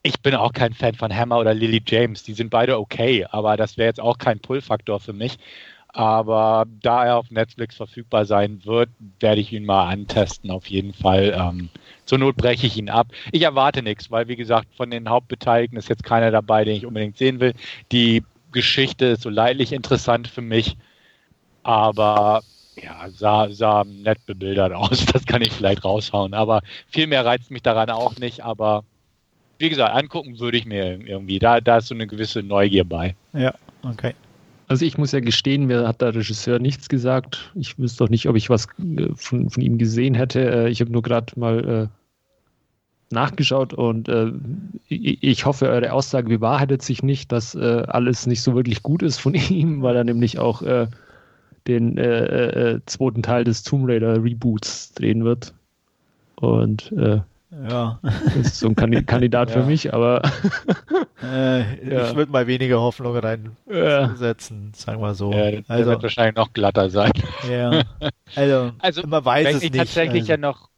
ich 0.03 0.19
bin 0.21 0.35
auch 0.35 0.51
kein 0.51 0.73
Fan 0.73 0.95
von 0.95 1.15
Hammer 1.15 1.39
oder 1.39 1.53
Lily 1.53 1.81
James. 1.85 2.23
Die 2.23 2.33
sind 2.33 2.49
beide 2.49 2.77
okay, 2.77 3.25
aber 3.31 3.55
das 3.57 3.77
wäre 3.77 3.87
jetzt 3.87 4.01
auch 4.01 4.17
kein 4.17 4.39
Pull-Faktor 4.39 4.99
für 4.99 5.13
mich. 5.13 5.37
Aber 5.87 6.65
da 6.81 7.05
er 7.05 7.17
auf 7.17 7.31
Netflix 7.31 7.75
verfügbar 7.75 8.25
sein 8.25 8.65
wird, 8.65 8.89
werde 9.19 9.39
ich 9.39 9.53
ihn 9.53 9.63
mal 9.63 9.87
antesten, 9.87 10.49
auf 10.51 10.67
jeden 10.67 10.93
Fall. 10.93 11.33
Ähm, 11.39 11.69
zur 12.05 12.17
Not 12.17 12.35
breche 12.35 12.67
ich 12.67 12.77
ihn 12.77 12.89
ab. 12.89 13.07
Ich 13.31 13.43
erwarte 13.43 13.83
nichts, 13.83 14.11
weil, 14.11 14.27
wie 14.27 14.35
gesagt, 14.35 14.67
von 14.75 14.89
den 14.91 15.07
Hauptbeteiligten 15.07 15.77
ist 15.77 15.89
jetzt 15.89 16.03
keiner 16.03 16.31
dabei, 16.31 16.65
den 16.65 16.75
ich 16.75 16.85
unbedingt 16.85 17.17
sehen 17.17 17.39
will. 17.39 17.53
Die 17.91 18.23
Geschichte 18.51 19.05
ist 19.05 19.21
so 19.21 19.29
leidlich 19.29 19.71
interessant 19.71 20.27
für 20.27 20.41
mich, 20.41 20.77
aber 21.61 22.41
ja, 22.75 23.09
sah, 23.11 23.49
sah 23.51 23.83
nett 23.83 24.25
bebildert 24.25 24.73
aus. 24.73 25.05
Das 25.13 25.25
kann 25.25 25.43
ich 25.43 25.51
vielleicht 25.51 25.85
raushauen. 25.85 26.33
Aber 26.33 26.61
viel 26.87 27.07
mehr 27.07 27.23
reizt 27.23 27.51
mich 27.51 27.61
daran 27.61 27.89
auch 27.91 28.17
nicht. 28.17 28.43
Aber 28.43 28.83
wie 29.63 29.69
gesagt, 29.69 29.95
angucken 29.95 30.39
würde 30.39 30.57
ich 30.57 30.65
mir 30.65 30.99
irgendwie. 30.99 31.39
Da, 31.39 31.61
da 31.61 31.77
ist 31.77 31.87
so 31.87 31.95
eine 31.95 32.05
gewisse 32.05 32.43
Neugier 32.43 32.83
bei. 32.83 33.15
Ja, 33.31 33.53
okay. 33.83 34.13
Also 34.67 34.85
ich 34.85 34.97
muss 34.97 35.13
ja 35.13 35.21
gestehen, 35.21 35.67
mir 35.67 35.87
hat 35.87 36.01
der 36.01 36.13
Regisseur 36.13 36.59
nichts 36.59 36.89
gesagt. 36.89 37.51
Ich 37.55 37.79
wüsste 37.79 38.03
doch 38.03 38.09
nicht, 38.09 38.27
ob 38.27 38.35
ich 38.35 38.49
was 38.49 38.67
äh, 38.79 39.07
von, 39.15 39.49
von 39.49 39.63
ihm 39.63 39.77
gesehen 39.77 40.15
hätte. 40.15 40.65
Äh, 40.65 40.69
ich 40.69 40.81
habe 40.81 40.91
nur 40.91 41.01
gerade 41.01 41.39
mal 41.39 41.89
äh, 43.09 43.13
nachgeschaut 43.13 43.73
und 43.73 44.09
äh, 44.09 44.31
ich 44.89 45.45
hoffe, 45.45 45.69
eure 45.69 45.93
Aussage 45.93 46.27
bewahrheitet 46.27 46.81
sich 46.81 47.01
nicht, 47.01 47.31
dass 47.31 47.55
äh, 47.55 47.83
alles 47.87 48.27
nicht 48.27 48.41
so 48.41 48.55
wirklich 48.55 48.83
gut 48.83 49.01
ist 49.01 49.19
von 49.19 49.33
ihm, 49.49 49.81
weil 49.81 49.95
er 49.95 50.03
nämlich 50.03 50.39
auch 50.39 50.61
äh, 50.61 50.87
den 51.67 51.95
zweiten 52.87 53.23
Teil 53.23 53.45
des 53.45 53.63
Tomb 53.63 53.87
Raider 53.87 54.21
Reboots 54.21 54.91
drehen 54.95 55.23
wird. 55.23 55.53
Und 56.35 56.91
ja. 57.69 57.99
Das 58.01 58.35
ist 58.35 58.59
so 58.59 58.67
ein 58.67 58.75
Kandidat 59.05 59.49
ja. 59.49 59.61
für 59.61 59.63
mich, 59.63 59.93
aber. 59.93 60.21
äh, 61.23 61.89
ja. 61.89 62.09
Ich 62.09 62.15
würde 62.15 62.31
mal 62.31 62.47
weniger 62.47 62.81
Hoffnung 62.81 63.15
reinsetzen, 63.15 64.71
ja. 64.73 64.79
sagen 64.79 65.01
wir 65.01 65.13
so. 65.13 65.31
Ja, 65.31 65.59
also, 65.67 65.91
wird 65.91 66.03
wahrscheinlich 66.03 66.35
noch 66.35 66.53
glatter 66.53 66.89
sein. 66.89 67.11
Ja. 67.49 67.83
Also, 68.35 68.71
also 68.79 69.07
man 69.07 69.23
weiß 69.23 69.55
es 69.55 69.63
ich 69.63 69.71
nicht. 69.71 69.79
tatsächlich 69.79 70.23
also. 70.23 70.31
ja 70.31 70.37
noch 70.37 70.69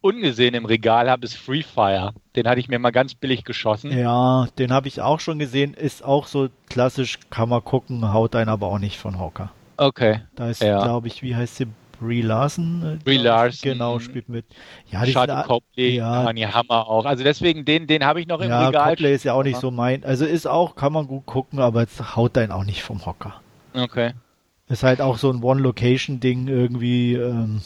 ungesehen 0.00 0.54
im 0.54 0.64
Regal 0.64 1.10
habe, 1.10 1.24
ist 1.24 1.36
Free 1.36 1.62
Fire. 1.62 2.12
Den 2.36 2.48
hatte 2.48 2.60
ich 2.60 2.68
mir 2.68 2.78
mal 2.78 2.90
ganz 2.90 3.14
billig 3.14 3.44
geschossen. 3.44 3.96
Ja, 3.96 4.46
den 4.58 4.72
habe 4.72 4.88
ich 4.88 5.00
auch 5.00 5.20
schon 5.20 5.38
gesehen. 5.38 5.74
Ist 5.74 6.04
auch 6.04 6.26
so 6.26 6.48
klassisch, 6.68 7.18
kann 7.30 7.48
man 7.48 7.64
gucken, 7.64 8.12
haut 8.12 8.36
einen 8.36 8.48
aber 8.48 8.68
auch 8.68 8.78
nicht 8.78 8.98
von 8.98 9.18
Hocker. 9.18 9.50
Okay. 9.76 10.20
Da 10.34 10.50
ist, 10.50 10.60
glaube 10.60 11.08
ich, 11.08 11.22
wie 11.22 11.36
heißt 11.36 11.56
sie? 11.56 11.66
Brie 12.00 12.22
Larson. 12.22 12.98
äh, 13.00 13.04
Brie. 13.04 13.16
Larson. 13.18 13.72
Genau, 13.72 13.98
spielt 13.98 14.28
mit. 14.28 14.46
Ja, 14.90 15.04
die 15.04 15.12
Charlotte 15.12 15.46
Copley, 15.46 15.96
ja. 15.96 16.24
Honey 16.24 16.42
Hammer 16.42 16.86
auch. 16.88 17.04
Also 17.04 17.24
deswegen, 17.24 17.64
den, 17.64 17.86
den 17.86 18.04
habe 18.04 18.20
ich 18.20 18.26
noch 18.26 18.40
im 18.40 18.50
ja, 18.50 18.66
Regal. 18.66 18.90
Copley 18.90 19.14
ist 19.14 19.24
ja 19.24 19.32
auch 19.34 19.42
nicht 19.42 19.58
so 19.60 19.70
mein. 19.70 20.04
Also 20.04 20.24
ist 20.24 20.46
auch, 20.46 20.76
kann 20.76 20.92
man 20.92 21.06
gut 21.06 21.26
gucken, 21.26 21.58
aber 21.58 21.82
es 21.82 22.16
haut 22.16 22.38
einen 22.38 22.52
auch 22.52 22.64
nicht 22.64 22.82
vom 22.82 23.04
Hocker. 23.04 23.40
Okay. 23.74 24.12
Ist 24.68 24.82
halt 24.82 25.00
auch 25.00 25.18
so 25.18 25.30
ein 25.30 25.42
One-Location-Ding 25.42 26.46
irgendwie. 26.48 27.14
Ähm, 27.14 27.60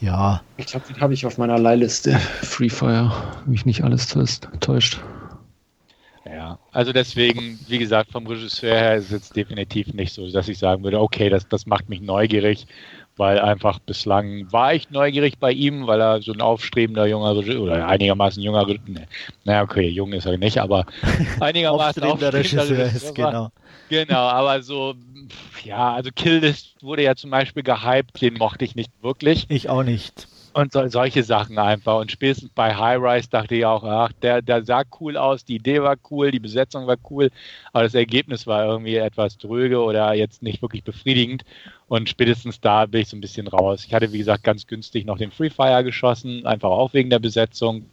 ja, 0.00 0.42
Ich 0.56 0.66
glaube, 0.66 0.86
den 0.86 1.00
habe 1.00 1.14
ich 1.14 1.26
auf 1.26 1.38
meiner 1.38 1.58
Leihliste. 1.58 2.12
Free 2.42 2.68
Fire, 2.68 3.12
mich 3.46 3.66
nicht 3.66 3.82
alles 3.82 4.08
täuscht. 4.08 4.48
täuscht. 4.60 5.00
Ja, 6.24 6.58
also 6.72 6.92
deswegen, 6.92 7.58
wie 7.68 7.78
gesagt, 7.78 8.12
vom 8.12 8.26
Regisseur 8.26 8.76
her 8.76 8.96
ist 8.96 9.06
es 9.06 9.10
jetzt 9.10 9.36
definitiv 9.36 9.94
nicht 9.94 10.12
so, 10.12 10.30
dass 10.30 10.48
ich 10.48 10.58
sagen 10.58 10.84
würde, 10.84 11.00
okay, 11.00 11.30
das, 11.30 11.48
das 11.48 11.66
macht 11.66 11.88
mich 11.88 12.00
neugierig, 12.02 12.66
weil 13.18 13.38
einfach 13.40 13.78
bislang 13.80 14.50
war 14.52 14.72
ich 14.72 14.90
neugierig 14.90 15.38
bei 15.38 15.52
ihm, 15.52 15.86
weil 15.86 16.00
er 16.00 16.22
so 16.22 16.32
ein 16.32 16.40
aufstrebender 16.40 17.06
junger 17.06 17.36
Regisseur 17.36 17.62
oder 17.62 17.86
einigermaßen 17.86 18.42
junger 18.42 18.66
Regisseur, 18.66 18.94
ne, 18.94 19.08
naja, 19.44 19.62
okay, 19.62 19.88
jung 19.88 20.12
ist 20.12 20.24
er 20.24 20.38
nicht, 20.38 20.58
aber 20.58 20.86
einigermaßen 21.40 22.02
aufstrebender 22.02 22.32
Regisseur 22.32 22.86
ist, 22.86 23.14
genau. 23.14 23.50
Genau, 23.90 24.18
aber 24.18 24.62
so, 24.62 24.94
ja, 25.64 25.94
also 25.94 26.10
Killlist 26.14 26.82
wurde 26.82 27.02
ja 27.02 27.14
zum 27.16 27.30
Beispiel 27.30 27.62
gehypt, 27.62 28.20
den 28.20 28.34
mochte 28.34 28.64
ich 28.64 28.74
nicht 28.74 28.92
wirklich. 29.02 29.46
Ich 29.48 29.68
auch 29.68 29.82
nicht. 29.82 30.28
Und 30.58 30.72
so, 30.72 30.88
solche 30.88 31.22
Sachen 31.22 31.56
einfach. 31.56 32.00
Und 32.00 32.10
spätestens 32.10 32.50
bei 32.52 32.74
High 32.74 33.00
Rise 33.00 33.30
dachte 33.30 33.54
ich 33.54 33.64
auch, 33.64 33.84
ach, 33.84 34.10
der, 34.22 34.42
der 34.42 34.64
sah 34.64 34.82
cool 34.98 35.16
aus, 35.16 35.44
die 35.44 35.54
Idee 35.54 35.82
war 35.82 35.94
cool, 36.10 36.32
die 36.32 36.40
Besetzung 36.40 36.88
war 36.88 36.96
cool, 37.10 37.30
aber 37.72 37.84
das 37.84 37.94
Ergebnis 37.94 38.44
war 38.48 38.64
irgendwie 38.64 38.96
etwas 38.96 39.38
dröge 39.38 39.80
oder 39.80 40.14
jetzt 40.14 40.42
nicht 40.42 40.60
wirklich 40.60 40.82
befriedigend. 40.82 41.44
Und 41.86 42.08
spätestens 42.08 42.60
da 42.60 42.86
bin 42.86 43.02
ich 43.02 43.08
so 43.08 43.16
ein 43.16 43.20
bisschen 43.20 43.46
raus. 43.46 43.84
Ich 43.86 43.94
hatte, 43.94 44.12
wie 44.12 44.18
gesagt, 44.18 44.42
ganz 44.42 44.66
günstig 44.66 45.06
noch 45.06 45.18
den 45.18 45.30
Free 45.30 45.50
Fire 45.50 45.84
geschossen, 45.84 46.44
einfach 46.44 46.70
auch 46.70 46.92
wegen 46.92 47.08
der 47.08 47.20
Besetzung, 47.20 47.86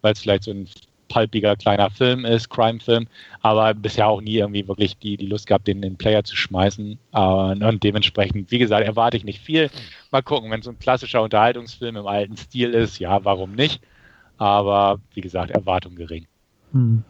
weil 0.00 0.12
es 0.12 0.20
vielleicht 0.20 0.44
so 0.44 0.52
ein 0.52 0.68
palpiger 1.08 1.56
kleiner 1.56 1.90
Film 1.90 2.24
ist, 2.24 2.48
Crime-Film, 2.50 3.06
aber 3.40 3.74
bisher 3.74 4.08
auch 4.08 4.20
nie 4.20 4.36
irgendwie 4.36 4.66
wirklich 4.68 4.98
die, 4.98 5.16
die 5.16 5.26
Lust 5.26 5.46
gehabt, 5.46 5.66
den, 5.66 5.82
den 5.82 5.96
Player 5.96 6.24
zu 6.24 6.36
schmeißen. 6.36 6.98
Äh, 7.12 7.20
und 7.20 7.82
dementsprechend, 7.82 8.50
wie 8.50 8.58
gesagt, 8.58 8.86
erwarte 8.86 9.16
ich 9.16 9.24
nicht 9.24 9.40
viel. 9.40 9.70
Mal 10.10 10.22
gucken, 10.22 10.50
wenn 10.50 10.60
es 10.60 10.66
so 10.66 10.70
ein 10.70 10.78
klassischer 10.78 11.22
Unterhaltungsfilm 11.22 11.96
im 11.96 12.06
alten 12.06 12.36
Stil 12.36 12.74
ist, 12.74 12.98
ja, 12.98 13.24
warum 13.24 13.52
nicht? 13.52 13.82
Aber 14.36 15.00
wie 15.14 15.20
gesagt, 15.20 15.50
Erwartung 15.50 15.94
gering. 15.96 16.26
Hm. 16.72 17.02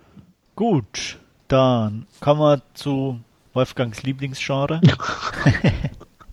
Gut, 0.57 1.19
dann 1.49 2.07
kommen 2.21 2.40
wir 2.40 2.62
zu 2.75 3.21
Wolfgangs 3.52 4.02
Lieblingsgenre. 4.02 4.81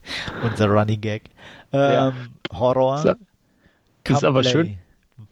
Unser 0.44 0.68
Running 0.68 1.02
Gag. 1.02 1.24
Ähm, 1.72 1.80
Ja. 1.92 2.14
Horror. 2.54 3.18
Das 4.04 4.18
ist 4.18 4.24
aber 4.24 4.44
schön. 4.44 4.78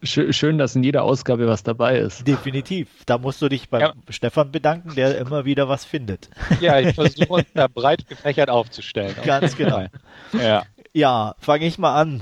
Schön, 0.04 0.58
dass 0.58 0.76
in 0.76 0.84
jeder 0.84 1.04
Ausgabe 1.04 1.48
was 1.48 1.64
dabei 1.64 1.98
ist. 1.98 2.28
Definitiv. 2.28 2.90
Da 3.06 3.18
musst 3.18 3.42
du 3.42 3.50
dich 3.50 3.70
beim 3.70 3.82
Ja. 3.82 3.94
Stefan 4.10 4.52
bedanken, 4.52 4.96
der 4.96 5.18
immer 5.20 5.46
wieder 5.46 5.70
was 5.70 5.86
findet. 5.86 6.30
Ja, 6.60 6.80
ich 6.80 6.94
versuche 6.96 7.32
uns 7.32 7.48
da 7.54 7.68
breit 7.68 8.08
gefächert 8.08 8.50
aufzustellen. 8.50 9.16
Auf 9.18 9.26
Ganz 9.26 9.56
genau. 9.56 9.86
Ja. 10.34 10.64
Ja, 10.94 11.36
fange 11.40 11.66
ich 11.66 11.78
mal 11.80 11.96
an. 11.96 12.22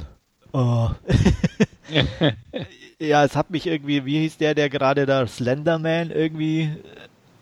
Oh. 0.54 0.90
ja, 3.00 3.24
es 3.24 3.36
hat 3.36 3.50
mich 3.52 3.68
irgendwie, 3.68 4.06
wie 4.06 4.20
hieß 4.20 4.38
der, 4.38 4.56
der 4.56 4.70
gerade 4.70 5.06
da 5.06 5.26
Slenderman 5.28 6.12
irgendwie 6.12 6.72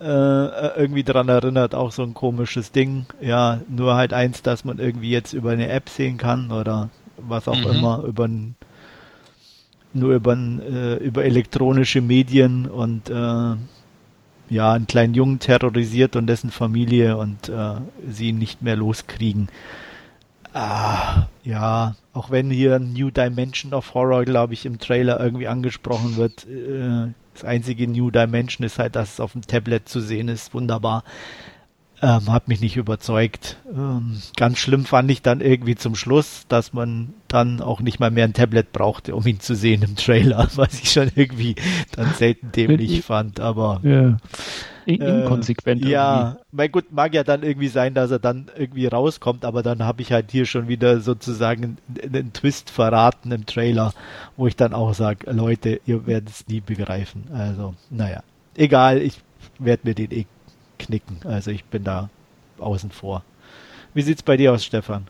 äh, 0.01 0.05
äh, 0.05 0.71
irgendwie 0.79 1.03
dran 1.03 1.27
erinnert, 1.27 1.75
auch 1.75 1.91
so 1.91 2.03
ein 2.03 2.13
komisches 2.13 2.71
Ding. 2.71 3.05
Ja, 3.21 3.59
nur 3.67 3.95
halt 3.95 4.13
eins, 4.13 4.41
dass 4.41 4.63
man 4.63 4.79
irgendwie 4.79 5.09
jetzt 5.11 5.33
über 5.33 5.51
eine 5.51 5.69
App 5.69 5.89
sehen 5.89 6.17
kann 6.17 6.51
oder 6.51 6.89
was 7.17 7.47
auch 7.47 7.57
Mhm. 7.57 7.71
immer, 7.75 8.03
über 8.03 8.25
ein, 8.27 8.55
nur 9.93 10.13
über, 10.15 10.35
äh, 10.35 10.95
über 10.95 11.25
elektronische 11.25 12.01
Medien 12.01 12.67
und 12.67 13.09
äh, 13.09 13.55
ja, 14.49 14.73
einen 14.73 14.87
kleinen 14.87 15.13
Jungen 15.13 15.39
terrorisiert 15.39 16.15
und 16.15 16.27
dessen 16.27 16.51
Familie 16.51 17.17
und 17.17 17.49
äh, 17.49 17.75
sie 18.09 18.29
ihn 18.29 18.39
nicht 18.39 18.61
mehr 18.61 18.75
loskriegen. 18.75 19.49
Ah, 20.53 21.27
ja, 21.43 21.95
auch 22.13 22.31
wenn 22.31 22.49
hier 22.49 22.79
New 22.79 23.11
Dimension 23.11 23.73
of 23.73 23.93
Horror, 23.93 24.25
glaube 24.25 24.53
ich, 24.53 24.65
im 24.65 24.79
Trailer 24.79 25.19
irgendwie 25.19 25.47
angesprochen 25.47 26.15
wird. 26.17 26.47
Äh, 26.47 27.13
das 27.33 27.43
einzige 27.43 27.87
New 27.87 28.09
Dimension 28.09 28.65
ist 28.65 28.79
halt, 28.79 28.95
dass 28.95 29.13
es 29.13 29.19
auf 29.19 29.33
dem 29.33 29.43
Tablet 29.43 29.87
zu 29.87 30.01
sehen 30.01 30.27
ist. 30.27 30.53
Wunderbar. 30.53 31.03
Ähm, 32.01 32.31
hat 32.31 32.47
mich 32.47 32.61
nicht 32.61 32.77
überzeugt. 32.77 33.57
Ähm, 33.73 34.21
ganz 34.37 34.57
schlimm 34.57 34.85
fand 34.85 35.11
ich 35.11 35.21
dann 35.21 35.41
irgendwie 35.41 35.75
zum 35.75 35.95
Schluss, 35.95 36.45
dass 36.47 36.71
man 36.71 37.13
dann 37.27 37.61
auch 37.61 37.81
nicht 37.81 37.99
mal 37.99 38.09
mehr 38.09 38.23
ein 38.23 38.33
Tablet 38.33 38.71
brauchte, 38.71 39.15
um 39.15 39.25
ihn 39.27 39.41
zu 39.41 39.53
sehen 39.53 39.83
im 39.83 39.95
Trailer, 39.97 40.47
was 40.55 40.79
ich 40.79 40.91
schon 40.91 41.11
irgendwie 41.15 41.55
dann 41.95 42.13
selten 42.13 42.51
dämlich 42.53 43.01
fand. 43.03 43.39
Aber 43.39 43.81
Ja. 43.83 44.17
Äh, 44.85 44.93
inkonsequent. 44.93 45.85
Ja, 45.85 46.37
mein 46.51 46.71
gut, 46.71 46.91
mag 46.91 47.13
ja 47.13 47.23
dann 47.23 47.43
irgendwie 47.43 47.67
sein, 47.67 47.93
dass 47.93 48.11
er 48.11 48.19
dann 48.19 48.49
irgendwie 48.57 48.87
rauskommt, 48.87 49.45
aber 49.45 49.61
dann 49.61 49.83
habe 49.83 50.01
ich 50.01 50.11
halt 50.11 50.31
hier 50.31 50.45
schon 50.45 50.67
wieder 50.67 51.01
sozusagen 51.01 51.77
einen, 52.03 52.15
einen 52.15 52.33
Twist 52.33 52.69
verraten 52.69 53.31
im 53.31 53.45
Trailer, 53.45 53.93
wo 54.35 54.47
ich 54.47 54.55
dann 54.55 54.73
auch 54.73 54.93
sage, 54.93 55.29
Leute, 55.31 55.81
ihr 55.85 56.07
werdet 56.07 56.29
es 56.29 56.47
nie 56.47 56.61
begreifen. 56.61 57.25
Also, 57.33 57.75
naja, 57.89 58.23
egal, 58.55 58.99
ich 58.99 59.21
werde 59.59 59.87
mir 59.87 59.93
den 59.93 60.11
eh 60.11 60.25
knicken. 60.79 61.19
Also 61.25 61.51
ich 61.51 61.63
bin 61.65 61.83
da 61.83 62.09
außen 62.57 62.91
vor. 62.91 63.23
Wie 63.93 64.01
sieht's 64.01 64.23
bei 64.23 64.37
dir 64.37 64.53
aus, 64.53 64.63
Stefan? 64.65 65.07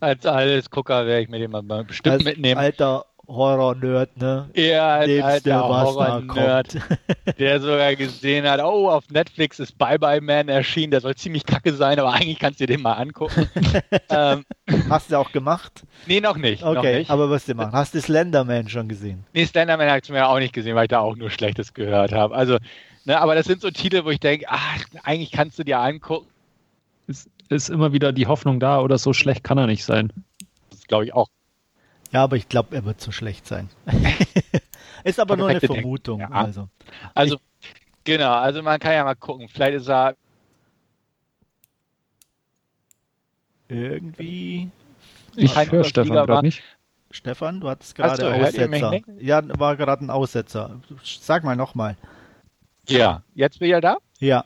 Als 0.00 0.26
alles 0.26 0.68
Gucker 0.70 1.06
werde 1.06 1.22
ich 1.22 1.28
mir 1.28 1.38
den 1.38 1.50
mal 1.50 1.62
bestimmt 1.84 2.14
Als 2.16 2.24
mitnehmen. 2.24 2.58
alter 2.58 3.04
Horror-Nerd, 3.28 4.16
ne? 4.16 4.50
Ja, 4.54 4.96
als 4.96 5.06
Lebst 5.06 5.24
alter 5.24 5.50
da 5.50 5.60
Horror-Nerd, 5.68 6.76
der 7.38 7.60
sogar 7.60 7.94
gesehen 7.94 8.48
hat, 8.48 8.60
oh, 8.60 8.90
auf 8.90 9.08
Netflix 9.10 9.60
ist 9.60 9.78
Bye 9.78 9.98
Bye 9.98 10.20
Man 10.20 10.48
erschienen, 10.48 10.90
der 10.90 11.00
soll 11.00 11.14
ziemlich 11.14 11.46
kacke 11.46 11.72
sein, 11.72 12.00
aber 12.00 12.12
eigentlich 12.12 12.40
kannst 12.40 12.58
du 12.60 12.66
dir 12.66 12.74
den 12.74 12.82
mal 12.82 12.94
angucken. 12.94 13.48
ähm, 14.10 14.44
Hast 14.90 15.12
du 15.12 15.16
auch 15.18 15.30
gemacht? 15.30 15.84
nee, 16.06 16.20
noch 16.20 16.36
nicht. 16.36 16.62
noch 16.62 16.76
Okay, 16.76 16.98
nicht. 17.00 17.10
aber 17.10 17.30
was 17.30 17.46
du 17.46 17.54
machen? 17.54 17.72
Hast 17.72 17.94
du 17.94 18.00
Slenderman 18.00 18.68
schon 18.68 18.88
gesehen? 18.88 19.24
Nee, 19.32 19.46
Slenderman 19.46 19.88
habe 19.88 20.00
ich 20.02 20.10
mir 20.10 20.26
auch 20.28 20.38
nicht 20.40 20.52
gesehen, 20.52 20.74
weil 20.74 20.84
ich 20.84 20.90
da 20.90 20.98
auch 20.98 21.14
nur 21.14 21.30
Schlechtes 21.30 21.74
gehört 21.74 22.12
habe. 22.12 22.34
Also, 22.34 22.58
ne, 23.04 23.20
aber 23.20 23.34
das 23.34 23.46
sind 23.46 23.60
so 23.60 23.70
Titel, 23.70 24.04
wo 24.04 24.10
ich 24.10 24.20
denke, 24.20 24.46
ach, 24.48 24.84
eigentlich 25.02 25.32
kannst 25.32 25.58
du 25.58 25.64
dir 25.64 25.78
angucken. 25.78 26.28
Ist, 27.06 27.28
ist 27.48 27.68
immer 27.68 27.92
wieder 27.92 28.12
die 28.12 28.26
Hoffnung 28.26 28.60
da 28.60 28.80
oder 28.80 28.98
so 28.98 29.12
schlecht 29.12 29.44
kann 29.44 29.58
er 29.58 29.66
nicht 29.66 29.84
sein. 29.84 30.12
Das 30.70 30.86
glaube 30.86 31.04
ich 31.04 31.14
auch. 31.14 31.28
Ja, 32.12 32.22
aber 32.22 32.36
ich 32.36 32.48
glaube, 32.48 32.76
er 32.76 32.84
wird 32.84 33.00
zu 33.00 33.10
schlecht 33.10 33.46
sein. 33.46 33.70
ist 35.04 35.18
aber 35.18 35.36
nur 35.36 35.48
eine 35.48 35.60
Vermutung. 35.60 36.20
Ja. 36.20 36.30
Also. 36.30 36.68
Also, 37.14 37.38
genau, 38.04 38.32
also 38.32 38.62
man 38.62 38.78
kann 38.78 38.92
ja 38.92 39.04
mal 39.04 39.14
gucken. 39.14 39.48
Vielleicht 39.48 39.74
ist 39.74 39.88
er, 39.88 40.14
Irgendwie. 43.72 44.70
Ich 45.34 45.56
höre 45.70 45.84
Stefan 45.84 46.12
gerade 46.12 46.42
nicht. 46.42 46.62
Stefan, 47.10 47.60
du 47.60 47.68
hattest 47.68 47.96
so, 47.96 48.02
gerade 48.02 48.34
Aussetzer. 48.34 49.00
Ja, 49.18 49.42
war 49.58 49.76
gerade 49.76 50.04
ein 50.04 50.10
Aussetzer. 50.10 50.80
Sag 51.02 51.44
mal 51.44 51.56
nochmal. 51.56 51.96
Ja, 52.92 53.22
jetzt 53.34 53.58
bin 53.58 53.66
ich 53.66 53.72
ja 53.72 53.80
da? 53.80 53.96
Ja, 54.18 54.44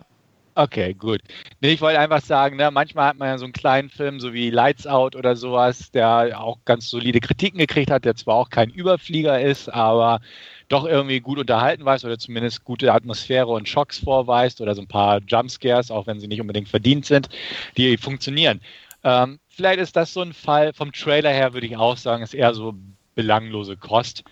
Okay, 0.59 0.95
gut. 0.95 1.21
Nee, 1.61 1.73
ich 1.73 1.83
wollte 1.83 1.99
einfach 2.01 2.23
sagen, 2.23 2.57
ne, 2.57 2.71
manchmal 2.71 3.09
hat 3.09 3.19
man 3.19 3.29
ja 3.29 3.37
so 3.37 3.45
einen 3.45 3.53
kleinen 3.53 3.91
Film, 3.91 4.21
so 4.21 4.33
wie 4.33 4.49
Lights 4.49 4.87
Out 4.87 5.15
oder 5.15 5.37
sowas, 5.37 5.91
der 5.91 6.41
auch 6.41 6.61
ganz 6.65 6.89
solide 6.89 7.21
Kritiken 7.21 7.59
gekriegt 7.59 7.91
hat, 7.91 8.07
der 8.07 8.15
zwar 8.17 8.37
auch 8.37 8.49
kein 8.49 8.71
Überflieger 8.71 9.39
ist, 9.39 9.69
aber 9.69 10.21
doch 10.69 10.87
irgendwie 10.87 11.21
gut 11.21 11.39
unterhalten 11.39 11.85
weiß 11.85 12.07
oder 12.07 12.19
zumindest 12.19 12.65
gute 12.65 12.91
Atmosphäre 12.95 13.49
und 13.49 13.69
Schocks 13.69 13.99
vorweist 13.99 14.63
oder 14.63 14.75
so 14.75 14.81
ein 14.81 14.89
paar 14.89 15.21
Jumpscares, 15.29 15.91
auch 15.91 16.07
wenn 16.07 16.21
sie 16.21 16.27
nicht 16.27 16.41
unbedingt 16.41 16.71
verdient 16.71 17.05
sind, 17.05 17.29
die 17.77 17.99
funktionieren. 17.99 18.63
Ähm, 19.05 19.39
vielleicht 19.49 19.81
ist 19.81 19.95
das 19.95 20.15
so 20.15 20.23
ein 20.23 20.33
Fall, 20.33 20.73
vom 20.73 20.91
Trailer 20.91 21.33
her 21.33 21.53
würde 21.53 21.67
ich 21.67 21.77
auch 21.77 21.99
sagen, 21.99 22.23
ist 22.23 22.33
eher 22.33 22.55
so 22.55 22.75
belanglose 23.15 23.77
Kost, 23.77 24.25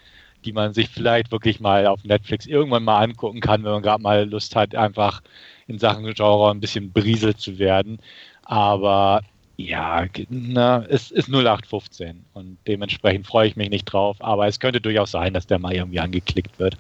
die 0.44 0.52
man 0.52 0.74
sich 0.74 0.88
vielleicht 0.88 1.32
wirklich 1.32 1.60
mal 1.60 1.86
auf 1.86 2.04
Netflix 2.04 2.46
irgendwann 2.46 2.84
mal 2.84 3.02
angucken 3.02 3.40
kann, 3.40 3.64
wenn 3.64 3.72
man 3.72 3.82
gerade 3.82 4.02
mal 4.02 4.28
Lust 4.28 4.54
hat, 4.56 4.74
einfach 4.74 5.22
in 5.66 5.78
Sachen 5.78 6.04
Genre 6.14 6.50
ein 6.50 6.60
bisschen 6.60 6.92
berieselt 6.92 7.40
zu 7.40 7.58
werden. 7.58 7.98
Aber 8.42 9.22
ja, 9.56 10.06
na, 10.28 10.84
es 10.88 11.10
ist 11.10 11.28
0815 11.28 12.24
und 12.34 12.58
dementsprechend 12.66 13.26
freue 13.26 13.48
ich 13.48 13.56
mich 13.56 13.70
nicht 13.70 13.84
drauf. 13.84 14.16
Aber 14.20 14.46
es 14.46 14.60
könnte 14.60 14.80
durchaus 14.80 15.12
sein, 15.12 15.32
dass 15.32 15.46
der 15.46 15.58
mal 15.58 15.72
irgendwie 15.74 16.00
angeklickt 16.00 16.58
wird. 16.58 16.76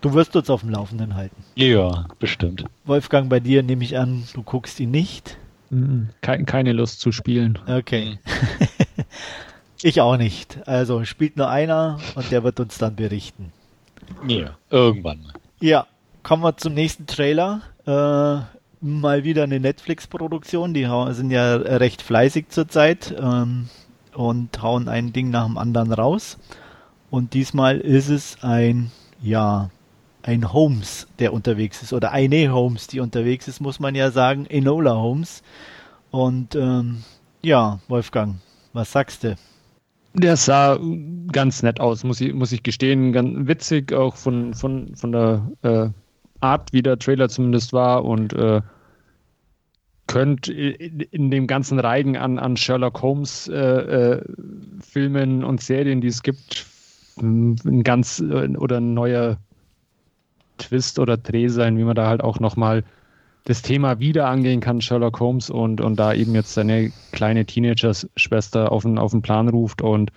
du 0.00 0.14
wirst 0.14 0.36
uns 0.36 0.50
auf 0.50 0.60
dem 0.60 0.70
Laufenden 0.70 1.14
halten. 1.16 1.42
Ja, 1.56 2.06
bestimmt. 2.18 2.64
Wolfgang, 2.84 3.28
bei 3.28 3.40
dir 3.40 3.62
nehme 3.62 3.84
ich 3.84 3.98
an, 3.98 4.24
du 4.34 4.42
guckst 4.42 4.78
ihn 4.80 4.90
nicht. 4.90 5.36
Mhm. 5.70 6.10
Kein, 6.20 6.46
keine 6.46 6.72
Lust 6.72 7.00
zu 7.00 7.10
spielen. 7.10 7.58
Okay. 7.66 8.18
ich 9.84 10.00
auch 10.00 10.16
nicht. 10.16 10.66
Also 10.66 11.04
spielt 11.04 11.36
nur 11.36 11.48
einer 11.48 11.98
und 12.14 12.30
der 12.30 12.42
wird 12.42 12.58
uns 12.58 12.78
dann 12.78 12.96
berichten. 12.96 13.52
Ja, 14.26 14.56
irgendwann. 14.70 15.32
Ja, 15.60 15.86
kommen 16.22 16.42
wir 16.42 16.56
zum 16.56 16.72
nächsten 16.74 17.06
Trailer. 17.06 17.60
Äh, 17.86 18.40
mal 18.80 19.24
wieder 19.24 19.42
eine 19.42 19.60
Netflix-Produktion. 19.60 20.72
Die 20.72 20.88
sind 21.10 21.30
ja 21.30 21.56
recht 21.56 22.00
fleißig 22.00 22.48
zurzeit 22.48 23.14
ähm, 23.18 23.68
und 24.14 24.62
hauen 24.62 24.88
ein 24.88 25.12
Ding 25.12 25.28
nach 25.30 25.46
dem 25.46 25.58
anderen 25.58 25.92
raus. 25.92 26.38
Und 27.10 27.34
diesmal 27.34 27.78
ist 27.78 28.08
es 28.08 28.38
ein, 28.42 28.90
ja, 29.22 29.70
ein 30.22 30.52
Holmes, 30.52 31.06
der 31.18 31.34
unterwegs 31.34 31.82
ist, 31.82 31.92
oder 31.92 32.12
eine 32.12 32.50
Holmes, 32.52 32.86
die 32.86 33.00
unterwegs 33.00 33.48
ist, 33.48 33.60
muss 33.60 33.80
man 33.80 33.94
ja 33.94 34.10
sagen, 34.10 34.46
Enola 34.46 34.94
Holmes. 34.94 35.42
Und 36.10 36.54
ähm, 36.54 37.04
ja, 37.42 37.80
Wolfgang, 37.88 38.36
was 38.72 38.90
sagst 38.90 39.24
du? 39.24 39.36
Der 40.14 40.36
sah 40.36 40.78
ganz 41.32 41.62
nett 41.62 41.80
aus, 41.80 42.04
muss 42.04 42.20
ich, 42.20 42.32
muss 42.32 42.52
ich 42.52 42.62
gestehen. 42.62 43.12
Ganz 43.12 43.48
witzig, 43.48 43.92
auch 43.92 44.16
von, 44.16 44.54
von, 44.54 44.94
von 44.94 45.12
der 45.12 45.50
äh, 45.62 45.88
Art, 46.40 46.72
wie 46.72 46.82
der 46.82 46.98
Trailer 46.98 47.28
zumindest 47.28 47.72
war. 47.72 48.04
Und 48.04 48.32
äh, 48.32 48.60
könnte 50.06 50.52
in 50.52 51.30
dem 51.30 51.46
ganzen 51.46 51.80
Reigen 51.80 52.16
an, 52.16 52.38
an 52.38 52.56
Sherlock 52.56 53.02
Holmes 53.02 53.48
äh, 53.48 53.54
äh, 53.54 54.24
Filmen 54.80 55.42
und 55.42 55.60
Serien, 55.60 56.00
die 56.00 56.08
es 56.08 56.22
gibt, 56.22 56.66
ein 57.20 57.82
ganz 57.82 58.20
äh, 58.20 58.48
oder 58.56 58.78
ein 58.78 58.94
neuer 58.94 59.38
Twist 60.58 60.98
oder 60.98 61.16
Dreh 61.16 61.48
sein, 61.48 61.78
wie 61.78 61.84
man 61.84 61.96
da 61.96 62.06
halt 62.06 62.22
auch 62.22 62.38
nochmal 62.38 62.84
das 63.44 63.60
Thema 63.60 64.00
wieder 64.00 64.26
angehen 64.28 64.60
kann, 64.60 64.80
Sherlock 64.80 65.20
Holmes, 65.20 65.50
und, 65.50 65.80
und 65.80 65.96
da 65.96 66.14
eben 66.14 66.34
jetzt 66.34 66.54
seine 66.54 66.90
kleine 67.12 67.44
Teenager-Schwester 67.44 68.72
auf 68.72 68.82
den, 68.82 68.98
auf 68.98 69.12
den 69.12 69.22
Plan 69.22 69.48
ruft. 69.48 69.82
Und 69.82 70.12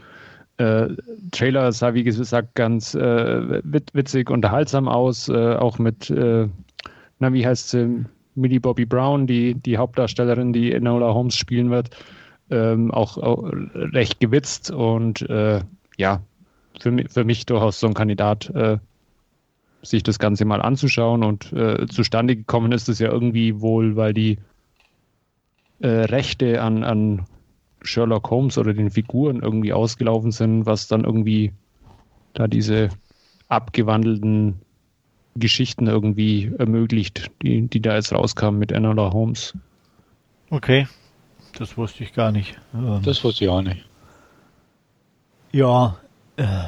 äh, 0.58 0.88
Trailer 1.32 1.72
sah, 1.74 1.94
wie 1.94 2.04
gesagt, 2.04 2.56
ganz 2.56 2.96
äh, 2.96 3.62
witzig, 3.64 4.30
unterhaltsam 4.30 4.88
aus, 4.88 5.28
äh, 5.28 5.56
auch 5.56 5.78
mit, 5.78 6.10
äh, 6.10 6.48
na, 7.20 7.34
wie 7.34 7.46
heißt 7.46 7.70
sie, 7.70 8.06
Millie 8.36 8.62
Bobby 8.62 8.86
Brown, 8.86 9.28
die, 9.28 9.56
die 9.56 9.78
Hauptdarstellerin, 9.78 10.54
die 10.54 10.72
Enola 10.72 11.14
Holmes 11.14 11.36
spielen 11.36 11.70
wird, 11.70 11.90
ähm, 12.50 12.92
auch, 12.92 13.18
auch, 13.18 13.52
recht 13.52 14.20
gewitzt. 14.20 14.72
Und 14.72 15.28
äh, 15.30 15.62
ja, 15.98 16.22
für, 16.80 16.96
für 17.10 17.24
mich 17.24 17.46
durchaus 17.46 17.80
so 17.80 17.88
ein 17.88 17.94
Kandidat, 17.94 18.50
äh, 18.52 18.78
sich 19.82 20.04
das 20.04 20.20
Ganze 20.20 20.46
mal 20.46 20.62
anzuschauen. 20.62 21.24
Und 21.24 21.52
äh, 21.54 21.88
zustande 21.88 22.36
gekommen 22.36 22.72
ist 22.72 22.90
es 22.90 23.00
ja 23.00 23.12
irgendwie 23.12 23.62
wohl, 23.62 23.96
weil 23.96 24.14
die 24.14 24.38
äh, 25.80 25.88
Rechte 25.88 26.62
an, 26.62 26.84
an 26.84 27.26
Sherlock 27.82 28.30
Holmes 28.30 28.58
oder 28.58 28.74
den 28.74 28.92
Figuren 28.92 29.42
irgendwie 29.42 29.74
ausgelaufen 29.74 30.32
sind, 30.32 30.66
was 30.66 30.88
dann 30.88 31.04
irgendwie 31.04 31.54
da 32.34 32.48
diese 32.48 32.90
abgewandelten 33.48 34.60
Geschichten 35.36 35.88
irgendwie 35.88 36.52
ermöglicht, 36.58 37.32
die, 37.42 37.68
die 37.68 37.82
da 37.82 37.96
jetzt 37.96 38.12
rauskamen 38.12 38.60
mit 38.60 38.72
Enola 38.72 39.12
Holmes. 39.14 39.54
Okay, 40.50 40.88
das 41.58 41.78
wusste 41.78 42.04
ich 42.04 42.14
gar 42.14 42.32
nicht. 42.32 42.60
Ähm, 42.74 43.02
das 43.04 43.24
wusste 43.24 43.46
ich 43.46 43.50
auch 43.50 43.62
nicht. 43.62 43.86
Ja, 45.52 45.98
äh, 46.38 46.66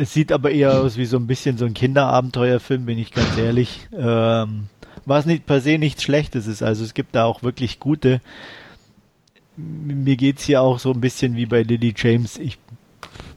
es 0.00 0.14
sieht 0.14 0.32
aber 0.32 0.50
eher 0.50 0.80
aus 0.80 0.96
wie 0.96 1.04
so 1.04 1.18
ein 1.18 1.26
bisschen 1.26 1.58
so 1.58 1.66
ein 1.66 1.74
Kinderabenteuerfilm, 1.74 2.86
bin 2.86 2.98
ich 2.98 3.12
ganz 3.12 3.36
ehrlich. 3.36 3.86
Ähm, 3.92 4.68
was 5.04 5.26
nicht 5.26 5.44
per 5.44 5.60
se 5.60 5.76
nichts 5.76 6.02
Schlechtes 6.02 6.46
ist. 6.46 6.62
Also 6.62 6.84
es 6.84 6.94
gibt 6.94 7.14
da 7.14 7.26
auch 7.26 7.42
wirklich 7.42 7.80
gute. 7.80 8.22
Mir 9.56 10.16
geht 10.16 10.38
es 10.38 10.44
hier 10.44 10.62
auch 10.62 10.78
so 10.78 10.90
ein 10.90 11.02
bisschen 11.02 11.36
wie 11.36 11.44
bei 11.44 11.62
Lily 11.62 11.92
James. 11.94 12.38
Ich 12.38 12.58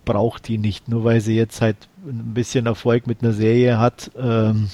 brauche 0.06 0.42
die 0.42 0.58
nicht, 0.58 0.88
nur 0.88 1.04
weil 1.04 1.20
sie 1.20 1.36
jetzt 1.36 1.60
halt 1.60 1.76
ein 2.06 2.34
bisschen 2.34 2.66
Erfolg 2.66 3.08
mit 3.08 3.22
einer 3.22 3.34
Serie 3.34 3.78
hat. 3.78 4.12
Ähm, 4.18 4.70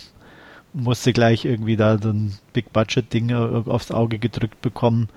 musste 0.74 1.12
gleich 1.12 1.44
irgendwie 1.44 1.76
da 1.76 1.98
so 2.00 2.10
ein 2.10 2.38
Big 2.54 2.72
Budget 2.72 3.12
Ding 3.12 3.34
aufs 3.34 3.90
Auge 3.90 4.20
gedrückt 4.20 4.62
bekommen. 4.62 5.10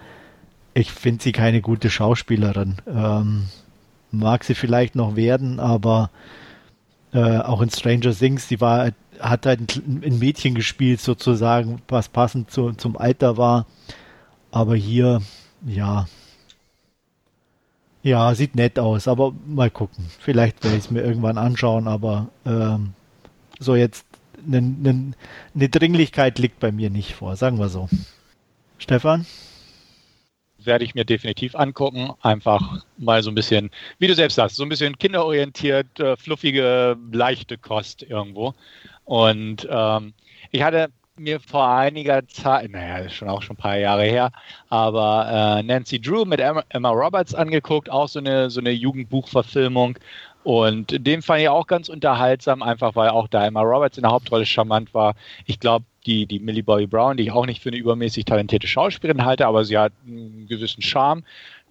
Ich 0.73 0.91
finde 0.91 1.23
sie 1.23 1.33
keine 1.33 1.61
gute 1.61 1.91
Schauspielerin. 1.91 2.77
Ähm, 2.87 3.49
mag 4.11 4.45
sie 4.45 4.55
vielleicht 4.55 4.95
noch 4.95 5.17
werden, 5.17 5.61
aber 5.61 6.09
äh, 7.13 7.39
auch 7.39 7.61
in 7.61 7.71
Stranger 7.71 8.15
Things, 8.15 8.49
die 8.49 8.61
war, 8.61 8.91
hat 9.21 9.47
halt 9.47 9.61
ein, 9.61 10.03
ein 10.05 10.19
Mädchen 10.19 10.55
gespielt 10.55 11.01
sozusagen, 11.01 11.83
was 11.89 12.09
passend 12.09 12.51
zu, 12.51 12.73
zum 12.73 12.97
Alter 12.97 13.37
war. 13.37 13.67
Aber 14.51 14.75
hier, 14.75 15.23
ja, 15.65 16.07
ja, 18.03 18.35
sieht 18.35 18.57
nett 18.57 18.79
aus, 18.79 19.07
aber 19.07 19.33
mal 19.47 19.71
gucken. 19.71 20.07
Vielleicht 20.19 20.65
werde 20.65 20.77
ich 20.77 20.85
es 20.85 20.91
mir 20.91 21.03
irgendwann 21.03 21.39
anschauen, 21.39 21.87
aber 21.87 22.29
ähm, 22.45 22.95
so 23.61 23.77
jetzt 23.77 24.05
eine 24.45 24.61
ne, 24.61 25.13
ne 25.55 25.69
Dringlichkeit 25.69 26.39
liegt 26.39 26.59
bei 26.59 26.73
mir 26.73 26.91
nicht 26.91 27.15
vor, 27.15 27.37
sagen 27.37 27.59
wir 27.61 27.69
so. 27.69 27.89
Stefan? 28.79 29.25
Werde 30.67 30.85
ich 30.85 30.95
mir 30.95 31.05
definitiv 31.05 31.55
angucken. 31.55 32.13
Einfach 32.23 32.85
mal 32.99 33.23
so 33.23 33.31
ein 33.31 33.35
bisschen, 33.35 33.71
wie 33.99 34.07
du 34.07 34.15
selbst 34.15 34.37
sagst, 34.37 34.57
so 34.57 34.63
ein 34.63 34.69
bisschen 34.69 34.99
kinderorientiert, 34.99 36.01
äh, 36.01 36.17
fluffige, 36.17 36.97
leichte 37.13 37.59
Kost 37.59 38.03
irgendwo. 38.03 38.55
Und 39.05 39.67
ähm, 39.71 40.15
ich 40.51 40.63
hatte 40.63 40.91
mir 41.17 41.41
vor 41.41 41.69
einiger 41.69 42.27
Zeit, 42.27 42.71
naja, 42.71 43.09
schon 43.09 43.29
auch 43.29 43.43
schon 43.43 43.55
ein 43.55 43.61
paar 43.61 43.77
Jahre 43.77 44.05
her, 44.05 44.31
aber 44.69 45.59
äh, 45.59 45.63
Nancy 45.63 46.01
Drew 46.01 46.25
mit 46.25 46.41
Emma, 46.41 46.65
Emma, 46.71 46.91
Roberts 46.91 47.35
angeguckt, 47.35 47.91
auch 47.91 48.09
so 48.09 48.19
eine, 48.19 48.51
so 48.51 48.61
eine 48.61 48.71
Jugendbuchverfilmung. 48.71 49.99
Und 50.43 51.07
den 51.07 51.23
fand 51.23 51.43
ich 51.43 51.49
auch 51.49 51.67
ganz 51.67 51.89
unterhaltsam, 51.89 52.63
einfach 52.63 52.97
weil 52.97 53.11
auch 53.11 53.29
da 53.29 53.47
Emma 53.47 53.61
Roberts 53.63 53.97
in 53.97 54.03
der 54.03 54.11
Hauptrolle 54.11 54.47
charmant 54.47 54.93
war. 54.95 55.15
Ich 55.47 55.61
glaube, 55.61 55.85
die, 56.07 56.27
die 56.27 56.41
Millie 56.41 56.63
Bobby 56.63 56.87
Brown, 56.87 57.17
die 57.17 57.25
ich 57.25 57.33
auch 57.33 57.47
nicht 57.47 57.63
für 57.63 57.69
eine 57.69 57.79
übermäßig 57.79 58.25
talentierte 58.25 58.67
Schauspielerin 58.67 59.25
halte, 59.25 59.47
aber 59.47 59.65
sie 59.65 59.79
hat 59.79 59.93
einen 60.07 60.47
gewissen 60.49 60.83
Charme. 60.83 61.25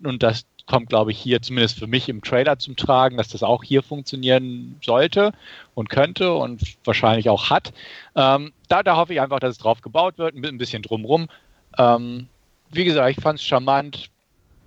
Und 0.03 0.23
das 0.23 0.45
kommt, 0.65 0.89
glaube 0.89 1.11
ich, 1.11 1.19
hier 1.19 1.41
zumindest 1.41 1.77
für 1.77 1.87
mich 1.87 2.07
im 2.07 2.21
Trailer 2.21 2.57
zum 2.57 2.75
Tragen, 2.75 3.17
dass 3.17 3.27
das 3.27 3.43
auch 3.43 3.63
hier 3.63 3.83
funktionieren 3.83 4.77
sollte 4.81 5.33
und 5.73 5.89
könnte 5.89 6.33
und 6.33 6.61
wahrscheinlich 6.85 7.29
auch 7.29 7.49
hat. 7.49 7.73
Ähm, 8.15 8.53
da, 8.69 8.83
da 8.83 8.95
hoffe 8.95 9.13
ich 9.13 9.21
einfach, 9.21 9.39
dass 9.39 9.51
es 9.51 9.57
drauf 9.57 9.81
gebaut 9.81 10.17
wird, 10.17 10.35
ein 10.35 10.57
bisschen 10.57 10.81
drumrum. 10.81 11.27
Ähm, 11.77 12.27
wie 12.71 12.85
gesagt, 12.85 13.17
ich 13.17 13.21
fand 13.21 13.39
es 13.39 13.45
charmant. 13.45 14.09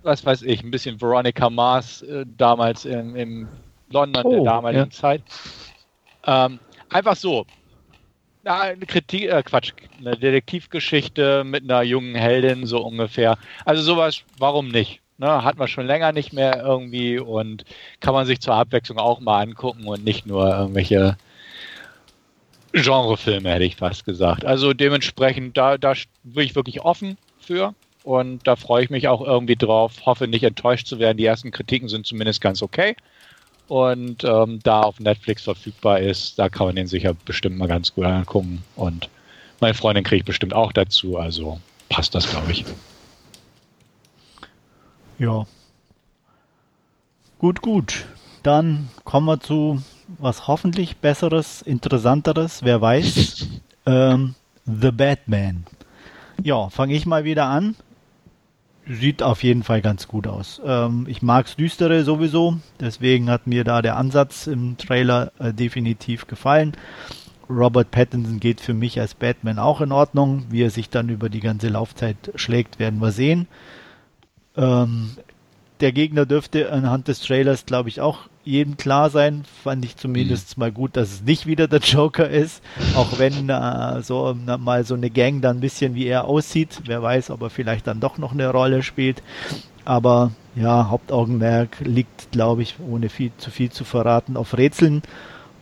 Was 0.03 0.23
weiß 0.23 0.43
ich, 0.43 0.63
ein 0.63 0.69
bisschen 0.69 1.01
Veronica 1.01 1.49
Mars 1.49 2.03
äh, 2.03 2.25
damals 2.37 2.85
in, 2.85 3.15
in 3.15 3.47
London 3.89 4.23
oh, 4.23 4.31
der 4.31 4.43
damaligen 4.43 4.83
ja. 4.85 4.89
Zeit. 4.91 5.23
Ähm, 6.27 6.59
einfach 6.89 7.15
so, 7.15 7.47
eine 8.45 8.85
Kritik, 8.85 9.23
äh, 9.29 9.43
Quatsch, 9.43 9.73
eine 9.99 10.17
Detektivgeschichte 10.17 11.43
mit 11.43 11.63
einer 11.63 11.81
jungen 11.81 12.15
Heldin, 12.15 12.65
so 12.65 12.81
ungefähr. 12.81 13.37
Also 13.65 13.81
sowas, 13.81 14.23
warum 14.37 14.69
nicht? 14.69 15.01
Ne, 15.17 15.43
hat 15.45 15.57
man 15.57 15.69
schon 15.69 15.87
länger 15.87 16.11
nicht 16.11 16.33
mehr 16.33 16.61
irgendwie 16.61 17.19
und 17.19 17.63
kann 18.01 18.13
man 18.13 18.25
sich 18.25 18.41
zur 18.41 18.55
Abwechslung 18.55 18.97
auch 18.97 19.21
mal 19.21 19.41
angucken 19.41 19.87
und 19.87 20.03
nicht 20.03 20.25
nur 20.25 20.45
irgendwelche 20.49 21.15
Genrefilme, 22.73 23.49
hätte 23.49 23.63
ich 23.63 23.77
fast 23.77 24.03
gesagt. 24.03 24.43
Also 24.43 24.73
dementsprechend, 24.73 25.55
da, 25.55 25.77
da 25.77 25.93
bin 26.23 26.43
ich 26.43 26.55
wirklich 26.55 26.81
offen 26.81 27.17
für 27.39 27.73
und 28.03 28.45
da 28.45 28.57
freue 28.57 28.83
ich 28.83 28.89
mich 28.89 29.07
auch 29.07 29.21
irgendwie 29.21 29.55
drauf. 29.55 30.05
Hoffe 30.05 30.27
nicht 30.27 30.43
enttäuscht 30.43 30.87
zu 30.87 30.99
werden. 30.99 31.17
Die 31.17 31.25
ersten 31.25 31.51
Kritiken 31.51 31.87
sind 31.87 32.05
zumindest 32.05 32.41
ganz 32.41 32.61
okay 32.61 32.97
und 33.67 34.23
ähm, 34.23 34.59
da 34.63 34.81
auf 34.81 34.99
Netflix 34.99 35.43
verfügbar 35.43 35.99
ist, 35.99 36.37
da 36.37 36.49
kann 36.49 36.67
man 36.67 36.75
den 36.75 36.87
sicher 36.87 37.13
bestimmt 37.25 37.57
mal 37.57 37.67
ganz 37.67 37.93
gut 37.93 38.05
angucken. 38.05 38.63
Und 38.75 39.09
meine 39.59 39.73
Freundin 39.73 40.03
kriegt 40.03 40.25
bestimmt 40.25 40.53
auch 40.53 40.71
dazu, 40.71 41.17
also 41.17 41.59
passt 41.89 42.13
das, 42.13 42.29
glaube 42.29 42.51
ich. 42.51 42.65
Ja. 45.17 45.45
Gut, 47.39 47.61
gut. 47.61 48.05
Dann 48.43 48.89
kommen 49.03 49.25
wir 49.27 49.39
zu 49.39 49.81
was 50.19 50.47
hoffentlich 50.47 50.97
Besseres, 50.97 51.61
Interessanteres, 51.61 52.61
wer 52.63 52.81
weiß. 52.81 53.47
ähm, 53.87 54.35
The 54.65 54.91
Batman. 54.91 55.65
Ja, 56.43 56.69
fange 56.69 56.93
ich 56.93 57.05
mal 57.05 57.23
wieder 57.23 57.45
an 57.45 57.75
sieht 58.87 59.23
auf 59.23 59.43
jeden 59.43 59.63
Fall 59.63 59.81
ganz 59.81 60.07
gut 60.07 60.27
aus. 60.27 60.61
Ähm, 60.65 61.05
ich 61.09 61.21
mag's 61.21 61.55
düstere 61.55 62.03
sowieso, 62.03 62.57
deswegen 62.79 63.29
hat 63.29 63.47
mir 63.47 63.63
da 63.63 63.81
der 63.81 63.97
Ansatz 63.97 64.47
im 64.47 64.77
Trailer 64.77 65.31
äh, 65.39 65.53
definitiv 65.53 66.27
gefallen. 66.27 66.73
Robert 67.49 67.91
Pattinson 67.91 68.39
geht 68.39 68.61
für 68.61 68.73
mich 68.73 68.99
als 68.99 69.13
Batman 69.13 69.59
auch 69.59 69.81
in 69.81 69.91
Ordnung. 69.91 70.45
Wie 70.49 70.63
er 70.63 70.71
sich 70.71 70.89
dann 70.89 71.09
über 71.09 71.29
die 71.29 71.41
ganze 71.41 71.69
Laufzeit 71.69 72.17
schlägt, 72.35 72.79
werden 72.79 72.99
wir 72.99 73.11
sehen. 73.11 73.47
Ähm, 74.57 75.11
der 75.81 75.91
Gegner 75.91 76.25
dürfte 76.25 76.71
anhand 76.71 77.07
des 77.07 77.19
Trailers, 77.19 77.65
glaube 77.65 77.89
ich, 77.89 78.01
auch 78.01 78.29
jedem 78.43 78.77
klar 78.77 79.09
sein. 79.09 79.43
Fand 79.63 79.83
ich 79.83 79.97
zumindest 79.97 80.57
mhm. 80.57 80.61
mal 80.61 80.71
gut, 80.71 80.95
dass 80.95 81.11
es 81.11 81.21
nicht 81.23 81.45
wieder 81.47 81.67
der 81.67 81.79
Joker 81.79 82.29
ist. 82.29 82.63
Auch 82.95 83.19
wenn 83.19 83.49
äh, 83.49 84.01
so 84.01 84.35
na, 84.45 84.57
mal 84.57 84.85
so 84.85 84.93
eine 84.93 85.09
Gang 85.09 85.41
dann 85.41 85.57
ein 85.57 85.61
bisschen 85.61 85.95
wie 85.95 86.05
er 86.05 86.25
aussieht. 86.25 86.81
Wer 86.85 87.01
weiß, 87.01 87.29
ob 87.31 87.41
er 87.41 87.49
vielleicht 87.49 87.87
dann 87.87 87.99
doch 87.99 88.17
noch 88.17 88.31
eine 88.31 88.49
Rolle 88.49 88.83
spielt. 88.83 89.21
Aber 89.83 90.31
ja, 90.55 90.89
Hauptaugenmerk 90.89 91.77
liegt, 91.81 92.31
glaube 92.31 92.61
ich, 92.61 92.75
ohne 92.79 93.09
viel 93.09 93.31
zu 93.37 93.51
viel 93.51 93.71
zu 93.71 93.83
verraten, 93.83 94.37
auf 94.37 94.57
Rätseln. 94.57 95.01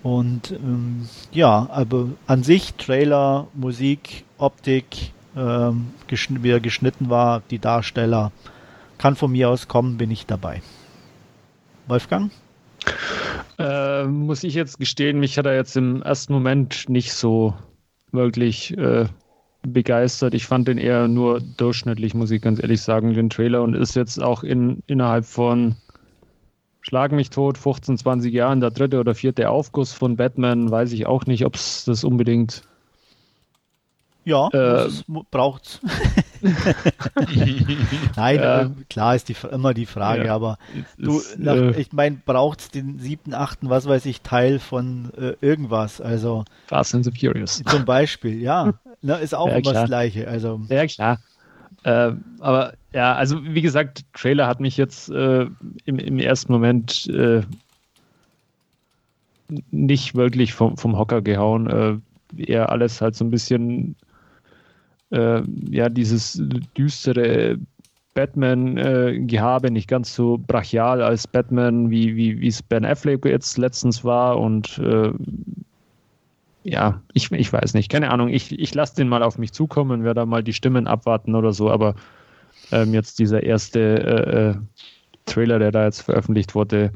Und 0.03 0.51
ähm, 0.51 1.07
ja, 1.31 1.67
aber 1.71 2.09
an 2.27 2.43
sich 2.43 2.73
Trailer, 2.75 3.47
Musik, 3.53 4.25
Optik, 4.37 5.13
ähm, 5.35 5.87
geschn 6.07 6.43
wie 6.43 6.51
er 6.51 6.59
geschnitten 6.59 7.09
war, 7.09 7.41
die 7.49 7.59
Darsteller. 7.59 8.31
Kann 9.03 9.17
von 9.17 9.33
mir 9.33 9.49
aus 9.49 9.67
kommen, 9.67 9.97
bin 9.97 10.11
ich 10.11 10.27
dabei. 10.27 10.61
Wolfgang? 11.87 12.31
Äh, 13.59 14.05
muss 14.05 14.45
ich 14.45 14.53
jetzt 14.53 14.79
gestehen, 14.79 15.19
mich 15.19 15.37
hat 15.37 15.45
er 15.45 15.55
jetzt 15.55 15.75
im 15.75 16.01
ersten 16.01 16.31
Moment 16.31 16.87
nicht 16.87 17.11
so 17.11 17.53
wirklich 18.13 18.77
äh, 18.77 19.07
begeistert. 19.61 20.33
Ich 20.33 20.45
fand 20.45 20.69
den 20.69 20.77
eher 20.77 21.09
nur 21.09 21.41
durchschnittlich, 21.41 22.13
muss 22.13 22.31
ich 22.31 22.41
ganz 22.41 22.63
ehrlich 22.63 22.81
sagen, 22.81 23.13
den 23.13 23.29
Trailer 23.29 23.61
und 23.63 23.73
ist 23.73 23.93
jetzt 23.97 24.23
auch 24.23 24.41
in, 24.41 24.81
innerhalb 24.87 25.25
von 25.25 25.75
Schlag 26.79 27.11
mich 27.11 27.29
tot, 27.29 27.57
15, 27.57 27.97
20 27.97 28.33
Jahren 28.33 28.61
der 28.61 28.71
dritte 28.71 29.01
oder 29.01 29.15
vierte 29.15 29.49
Aufguss 29.49 29.91
von 29.91 30.15
Batman, 30.15 30.71
weiß 30.71 30.93
ich 30.93 31.07
auch 31.07 31.25
nicht, 31.25 31.45
ob 31.45 31.55
es 31.55 31.83
das 31.83 32.05
unbedingt 32.05 32.61
ja, 34.23 34.47
äh, 34.53 34.87
braucht's. 35.29 35.81
Nein, 38.15 38.35
ja. 38.35 38.61
äh, 38.61 38.69
klar 38.89 39.15
ist 39.15 39.29
die, 39.29 39.35
immer 39.49 39.73
die 39.73 39.85
Frage, 39.85 40.25
ja. 40.25 40.35
aber 40.35 40.57
du, 40.97 41.17
ist, 41.19 41.39
nach, 41.39 41.55
äh, 41.55 41.79
ich 41.79 41.93
meine, 41.93 42.17
braucht's 42.25 42.69
den 42.69 42.99
siebten, 42.99 43.33
achten, 43.33 43.69
was 43.69 43.85
weiß 43.85 44.05
ich, 44.05 44.21
Teil 44.21 44.59
von 44.59 45.11
äh, 45.17 45.35
irgendwas, 45.41 46.01
also. 46.01 46.43
Fast 46.67 46.95
and 46.95 47.05
the 47.05 47.11
Furious. 47.11 47.63
Zum 47.65 47.85
Beispiel, 47.85 48.41
ja, 48.41 48.73
ne, 49.01 49.17
ist 49.17 49.33
auch 49.33 49.47
ja, 49.47 49.57
immer 49.57 49.73
das 49.73 49.85
Gleiche, 49.85 50.27
also. 50.27 50.61
Ja, 50.69 50.85
klar. 50.85 51.19
Äh, 51.83 52.11
aber 52.39 52.73
ja, 52.91 53.15
also 53.15 53.43
wie 53.43 53.61
gesagt, 53.61 54.03
Trailer 54.13 54.47
hat 54.47 54.59
mich 54.59 54.77
jetzt 54.77 55.09
äh, 55.09 55.47
im, 55.85 55.99
im 55.99 56.19
ersten 56.19 56.51
Moment 56.51 57.09
nicht 59.71 60.15
wirklich 60.15 60.53
vom, 60.53 60.77
vom 60.77 60.97
Hocker 60.97 61.21
gehauen. 61.21 62.01
eher 62.37 62.69
alles 62.69 63.01
halt 63.01 63.15
so 63.15 63.25
ein 63.25 63.29
bisschen 63.29 63.95
äh, 65.13 65.43
ja, 65.69 65.89
dieses 65.89 66.41
düstere 66.75 67.59
Batman-Gehabe, 68.15 69.67
äh, 69.67 69.71
nicht 69.71 69.87
ganz 69.87 70.13
so 70.13 70.39
brachial 70.39 71.01
als 71.01 71.27
Batman, 71.27 71.89
wie, 71.89 72.47
es 72.47 72.61
Ben 72.61 72.85
Affleck 72.85 73.25
jetzt 73.25 73.57
letztens 73.57 74.03
war. 74.03 74.39
Und 74.39 74.79
äh, 74.79 75.11
ja, 76.63 77.01
ich, 77.13 77.31
ich 77.31 77.51
weiß 77.51 77.73
nicht, 77.75 77.89
keine 77.89 78.11
Ahnung. 78.11 78.29
Ich, 78.29 78.57
ich 78.57 78.73
lasse 78.73 78.95
den 78.95 79.07
mal 79.07 79.23
auf 79.23 79.37
mich 79.37 79.51
zukommen, 79.51 80.03
werde 80.03 80.21
da 80.21 80.25
mal 80.25 80.43
die 80.43 80.53
Stimmen 80.53 80.87
abwarten 80.87 81.35
oder 81.35 81.53
so. 81.53 81.69
Aber 81.69 81.95
ähm, 82.71 82.93
jetzt 82.93 83.19
dieser 83.19 83.43
erste 83.43 83.79
äh, 83.79 84.49
äh 84.49 84.55
Trailer, 85.25 85.57
der 85.57 85.71
da 85.71 85.85
jetzt 85.85 86.01
veröffentlicht 86.01 86.53
wurde, 86.53 86.91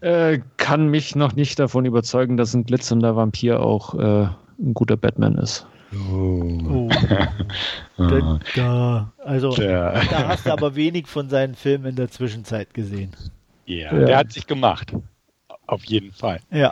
äh, 0.00 0.40
kann 0.56 0.88
mich 0.88 1.14
noch 1.14 1.36
nicht 1.36 1.56
davon 1.60 1.84
überzeugen, 1.84 2.36
dass 2.36 2.54
ein 2.54 2.64
glitzernder 2.64 3.14
Vampir 3.14 3.60
auch 3.60 3.94
ein 3.94 4.74
guter 4.74 4.96
Batman 4.96 5.38
ist. 5.38 5.64
Oh. 5.94 6.88
da, 7.96 8.40
da, 8.54 9.12
also, 9.18 9.54
ja. 9.54 9.92
da 10.04 10.28
hast 10.28 10.46
du 10.46 10.52
aber 10.52 10.74
wenig 10.74 11.06
von 11.06 11.30
seinen 11.30 11.54
Filmen 11.54 11.86
in 11.86 11.96
der 11.96 12.10
Zwischenzeit 12.10 12.74
gesehen. 12.74 13.12
Yeah, 13.66 13.94
ja, 13.94 14.04
der 14.04 14.16
hat 14.18 14.32
sich 14.32 14.46
gemacht. 14.46 14.92
Auf 15.66 15.84
jeden 15.84 16.12
Fall. 16.12 16.40
Ja. 16.50 16.70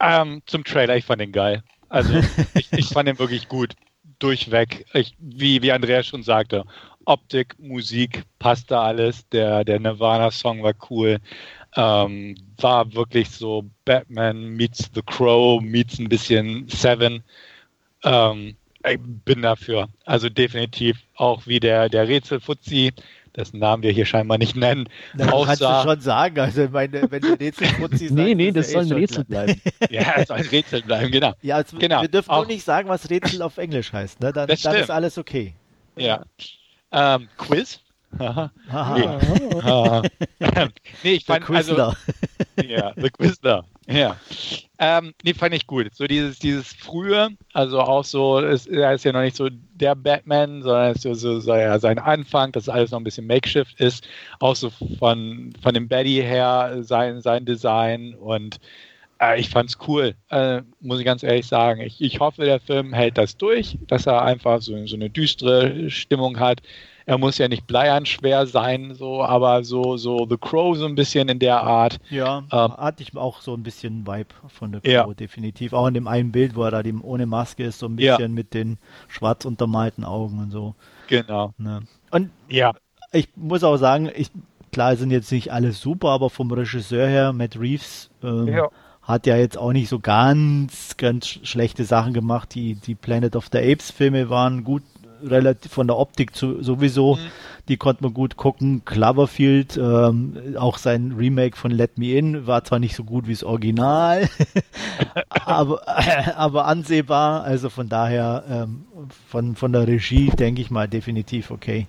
Ähm, 0.00 0.42
zum 0.46 0.64
Trailer, 0.64 0.96
ich 0.96 1.04
fand 1.04 1.20
den 1.20 1.32
geil. 1.32 1.62
Also, 1.88 2.14
ich, 2.54 2.72
ich 2.72 2.88
fand 2.88 3.08
den 3.08 3.18
wirklich 3.18 3.48
gut. 3.48 3.74
Durchweg. 4.18 4.86
Ich, 4.94 5.14
wie, 5.18 5.62
wie 5.62 5.72
Andreas 5.72 6.06
schon 6.06 6.22
sagte, 6.22 6.64
Optik, 7.04 7.54
Musik, 7.58 8.24
passte 8.38 8.78
alles. 8.78 9.28
Der, 9.28 9.64
der 9.64 9.78
Nirvana-Song 9.78 10.62
war 10.62 10.74
cool. 10.90 11.18
Ähm, 11.76 12.36
war 12.58 12.92
wirklich 12.94 13.30
so 13.30 13.64
Batman 13.84 14.48
meets 14.56 14.90
The 14.94 15.02
Crow, 15.02 15.60
meets 15.60 15.98
ein 15.98 16.08
bisschen 16.08 16.68
Seven. 16.68 17.22
Ähm, 18.06 18.56
ich 18.88 18.98
bin 19.00 19.42
dafür. 19.42 19.88
Also 20.04 20.28
definitiv 20.28 20.98
auch 21.16 21.46
wie 21.46 21.60
der, 21.60 21.88
der 21.88 22.06
Rätselfuzzi, 22.06 22.92
dessen 23.34 23.58
Namen 23.58 23.82
wir 23.82 23.90
hier 23.90 24.06
scheinbar 24.06 24.38
nicht 24.38 24.56
nennen. 24.56 24.88
Das 25.14 25.28
kannst 25.28 25.60
du 25.60 25.82
schon 25.82 26.00
sagen. 26.00 26.38
Also 26.38 26.68
meine, 26.70 27.10
wenn 27.10 27.20
du 27.20 27.38
Rätselfuzzi 27.38 27.98
sagst, 28.08 28.14
Nee, 28.14 28.34
nee, 28.34 28.52
das 28.52 28.70
soll 28.70 28.84
ein 28.84 28.92
Rätsel 28.92 29.24
bleiben. 29.24 29.60
ja, 29.90 30.14
es 30.16 30.28
soll 30.28 30.38
ein 30.38 30.46
Rätsel 30.46 30.82
bleiben, 30.82 31.10
genau. 31.10 31.34
Ja, 31.42 31.56
also 31.56 31.76
genau. 31.78 32.02
wir 32.02 32.08
dürfen 32.08 32.30
auch, 32.30 32.38
nur 32.38 32.46
nicht 32.46 32.64
sagen, 32.64 32.88
was 32.88 33.10
Rätsel 33.10 33.42
auf 33.42 33.58
Englisch 33.58 33.92
heißt. 33.92 34.20
Ne? 34.20 34.32
Dann, 34.32 34.46
dann 34.46 34.76
ist 34.76 34.90
alles 34.90 35.18
okay. 35.18 35.54
Ja. 35.96 36.24
Ähm, 36.92 37.28
Quiz? 37.36 37.80
nee. 38.18 38.28
nee, 41.02 41.12
ich 41.12 41.24
fand, 41.24 41.50
also, 41.50 41.92
ja, 42.64 42.92
The 42.96 43.10
Quizler. 43.10 43.64
Ja. 43.88 44.16
Ähm, 44.78 45.14
nee, 45.22 45.32
fand 45.32 45.54
ich 45.54 45.66
gut. 45.66 45.94
So 45.94 46.06
dieses, 46.06 46.38
dieses 46.38 46.72
frühe, 46.72 47.30
also 47.52 47.80
auch 47.80 48.04
so, 48.04 48.38
ist, 48.38 48.66
er 48.66 48.94
ist 48.94 49.04
ja 49.04 49.12
noch 49.12 49.22
nicht 49.22 49.36
so 49.36 49.48
der 49.50 49.94
Batman, 49.94 50.62
sondern 50.62 50.90
es 50.90 50.96
ist 50.96 51.02
so, 51.02 51.14
so, 51.14 51.40
so 51.40 51.54
ja, 51.54 51.78
sein 51.78 51.98
Anfang, 51.98 52.52
dass 52.52 52.68
alles 52.68 52.90
noch 52.90 52.98
ein 53.00 53.04
bisschen 53.04 53.26
Makeshift 53.26 53.80
ist. 53.80 54.06
Auch 54.40 54.56
so 54.56 54.70
von, 54.98 55.52
von 55.62 55.74
dem 55.74 55.88
Betty 55.88 56.16
her, 56.16 56.78
sein, 56.80 57.20
sein 57.20 57.44
Design 57.44 58.14
und 58.14 58.58
äh, 59.20 59.40
ich 59.40 59.48
fand's 59.48 59.78
cool, 59.86 60.14
äh, 60.30 60.62
muss 60.80 60.98
ich 60.98 61.04
ganz 61.04 61.22
ehrlich 61.22 61.46
sagen. 61.46 61.80
Ich, 61.80 62.00
ich 62.00 62.20
hoffe, 62.20 62.44
der 62.44 62.60
Film 62.60 62.92
hält 62.92 63.16
das 63.16 63.36
durch, 63.36 63.78
dass 63.86 64.06
er 64.06 64.22
einfach 64.22 64.60
so, 64.60 64.86
so 64.86 64.96
eine 64.96 65.10
düstere 65.10 65.90
Stimmung 65.90 66.38
hat 66.38 66.60
er 67.06 67.18
muss 67.18 67.38
ja 67.38 67.46
nicht 67.46 67.68
bleiernschwer 67.68 68.46
sein, 68.46 68.94
so, 68.94 69.22
aber 69.22 69.62
so, 69.62 69.96
so 69.96 70.26
The 70.28 70.36
Crow 70.36 70.76
so 70.76 70.86
ein 70.86 70.96
bisschen 70.96 71.28
in 71.28 71.38
der 71.38 71.62
Art. 71.62 71.98
Ja, 72.10 72.38
ähm, 72.50 72.76
hatte 72.76 73.04
ich 73.04 73.16
auch 73.16 73.40
so 73.40 73.54
ein 73.54 73.62
bisschen 73.62 74.04
Vibe 74.06 74.34
von 74.48 74.72
The 74.72 74.80
Crow, 74.80 75.08
ja. 75.08 75.14
definitiv. 75.14 75.72
Auch 75.72 75.86
in 75.86 75.94
dem 75.94 76.08
einen 76.08 76.32
Bild, 76.32 76.56
wo 76.56 76.64
er 76.64 76.72
da 76.72 76.82
dem, 76.82 77.02
ohne 77.02 77.26
Maske 77.26 77.64
ist, 77.64 77.78
so 77.78 77.86
ein 77.86 77.94
bisschen 77.94 78.20
ja. 78.20 78.28
mit 78.28 78.54
den 78.54 78.78
schwarz 79.06 79.44
untermalten 79.44 80.04
Augen 80.04 80.40
und 80.40 80.50
so. 80.50 80.74
Genau. 81.06 81.54
Ne? 81.58 81.82
Und 82.10 82.30
ja. 82.48 82.74
ich 83.12 83.28
muss 83.36 83.62
auch 83.62 83.76
sagen, 83.76 84.10
ich, 84.12 84.32
klar 84.72 84.96
sind 84.96 85.12
jetzt 85.12 85.30
nicht 85.30 85.52
alle 85.52 85.70
super, 85.70 86.08
aber 86.08 86.28
vom 86.28 86.50
Regisseur 86.50 87.06
her, 87.06 87.32
Matt 87.32 87.56
Reeves, 87.56 88.10
ähm, 88.24 88.48
ja 88.48 88.68
hat 89.06 89.26
ja 89.28 89.36
jetzt 89.36 89.56
auch 89.56 89.72
nicht 89.72 89.88
so 89.88 90.00
ganz, 90.00 90.96
ganz 90.96 91.28
schlechte 91.28 91.84
Sachen 91.84 92.12
gemacht. 92.12 92.54
Die, 92.54 92.74
die 92.74 92.96
Planet 92.96 93.36
of 93.36 93.48
the 93.52 93.58
Apes 93.58 93.92
Filme 93.92 94.30
waren 94.30 94.64
gut, 94.64 94.82
relativ 95.26 95.72
von 95.72 95.86
der 95.86 95.96
Optik 95.96 96.34
zu, 96.34 96.62
sowieso, 96.62 97.16
mhm. 97.16 97.20
die 97.68 97.76
konnte 97.76 98.02
man 98.02 98.14
gut 98.14 98.36
gucken. 98.36 98.84
Cloverfield, 98.84 99.76
ähm, 99.76 100.56
auch 100.56 100.78
sein 100.78 101.12
Remake 101.18 101.56
von 101.56 101.70
Let 101.70 101.98
Me 101.98 102.12
In, 102.16 102.46
war 102.46 102.64
zwar 102.64 102.78
nicht 102.78 102.96
so 102.96 103.04
gut 103.04 103.26
wie 103.26 103.32
das 103.32 103.44
Original, 103.44 104.28
aber, 105.28 105.82
äh, 105.86 106.30
aber 106.36 106.66
ansehbar. 106.66 107.44
Also 107.44 107.68
von 107.68 107.88
daher, 107.88 108.44
ähm, 108.48 108.84
von, 109.28 109.56
von 109.56 109.72
der 109.72 109.86
Regie 109.86 110.30
denke 110.30 110.62
ich 110.62 110.70
mal 110.70 110.88
definitiv 110.88 111.50
okay. 111.50 111.86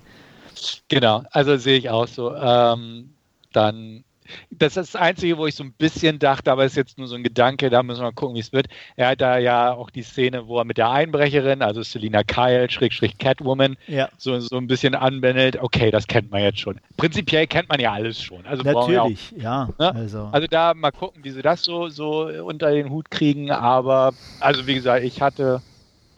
Genau, 0.88 1.22
also 1.30 1.56
sehe 1.56 1.78
ich 1.78 1.90
auch 1.90 2.08
so. 2.08 2.34
Ähm, 2.34 3.10
dann 3.52 4.04
das 4.50 4.76
ist 4.76 4.94
das 4.94 5.00
Einzige, 5.00 5.38
wo 5.38 5.46
ich 5.46 5.54
so 5.54 5.64
ein 5.64 5.72
bisschen 5.72 6.18
dachte, 6.18 6.50
aber 6.50 6.64
es 6.64 6.72
ist 6.72 6.76
jetzt 6.76 6.98
nur 6.98 7.06
so 7.06 7.14
ein 7.14 7.22
Gedanke, 7.22 7.70
da 7.70 7.82
müssen 7.82 8.00
wir 8.00 8.04
mal 8.04 8.12
gucken, 8.12 8.36
wie 8.36 8.40
es 8.40 8.52
wird. 8.52 8.66
Er 8.96 9.08
hat 9.08 9.20
da 9.20 9.38
ja 9.38 9.72
auch 9.72 9.90
die 9.90 10.02
Szene, 10.02 10.46
wo 10.46 10.58
er 10.58 10.64
mit 10.64 10.78
der 10.78 10.90
Einbrecherin, 10.90 11.62
also 11.62 11.82
Selina 11.82 12.22
Kyle, 12.22 12.70
Schrägstrich 12.70 13.18
Catwoman, 13.18 13.76
ja. 13.86 14.08
so, 14.16 14.38
so 14.40 14.56
ein 14.56 14.66
bisschen 14.66 14.94
anbändelt. 14.94 15.60
Okay, 15.60 15.90
das 15.90 16.06
kennt 16.06 16.30
man 16.30 16.42
jetzt 16.42 16.60
schon. 16.60 16.80
Prinzipiell 16.96 17.46
kennt 17.46 17.68
man 17.68 17.80
ja 17.80 17.92
alles 17.92 18.22
schon. 18.22 18.44
Also 18.46 18.62
Natürlich, 18.62 19.32
auch, 19.36 19.42
ja. 19.42 19.68
Ne? 19.78 19.94
Also. 19.94 20.28
also 20.32 20.46
da 20.46 20.74
mal 20.74 20.90
gucken, 20.90 21.24
wie 21.24 21.30
sie 21.30 21.42
das 21.42 21.62
so, 21.62 21.88
so 21.88 22.28
unter 22.44 22.70
den 22.70 22.90
Hut 22.90 23.10
kriegen. 23.10 23.50
Aber, 23.50 24.12
also 24.40 24.66
wie 24.66 24.74
gesagt, 24.74 25.04
ich 25.04 25.20
hatte 25.20 25.62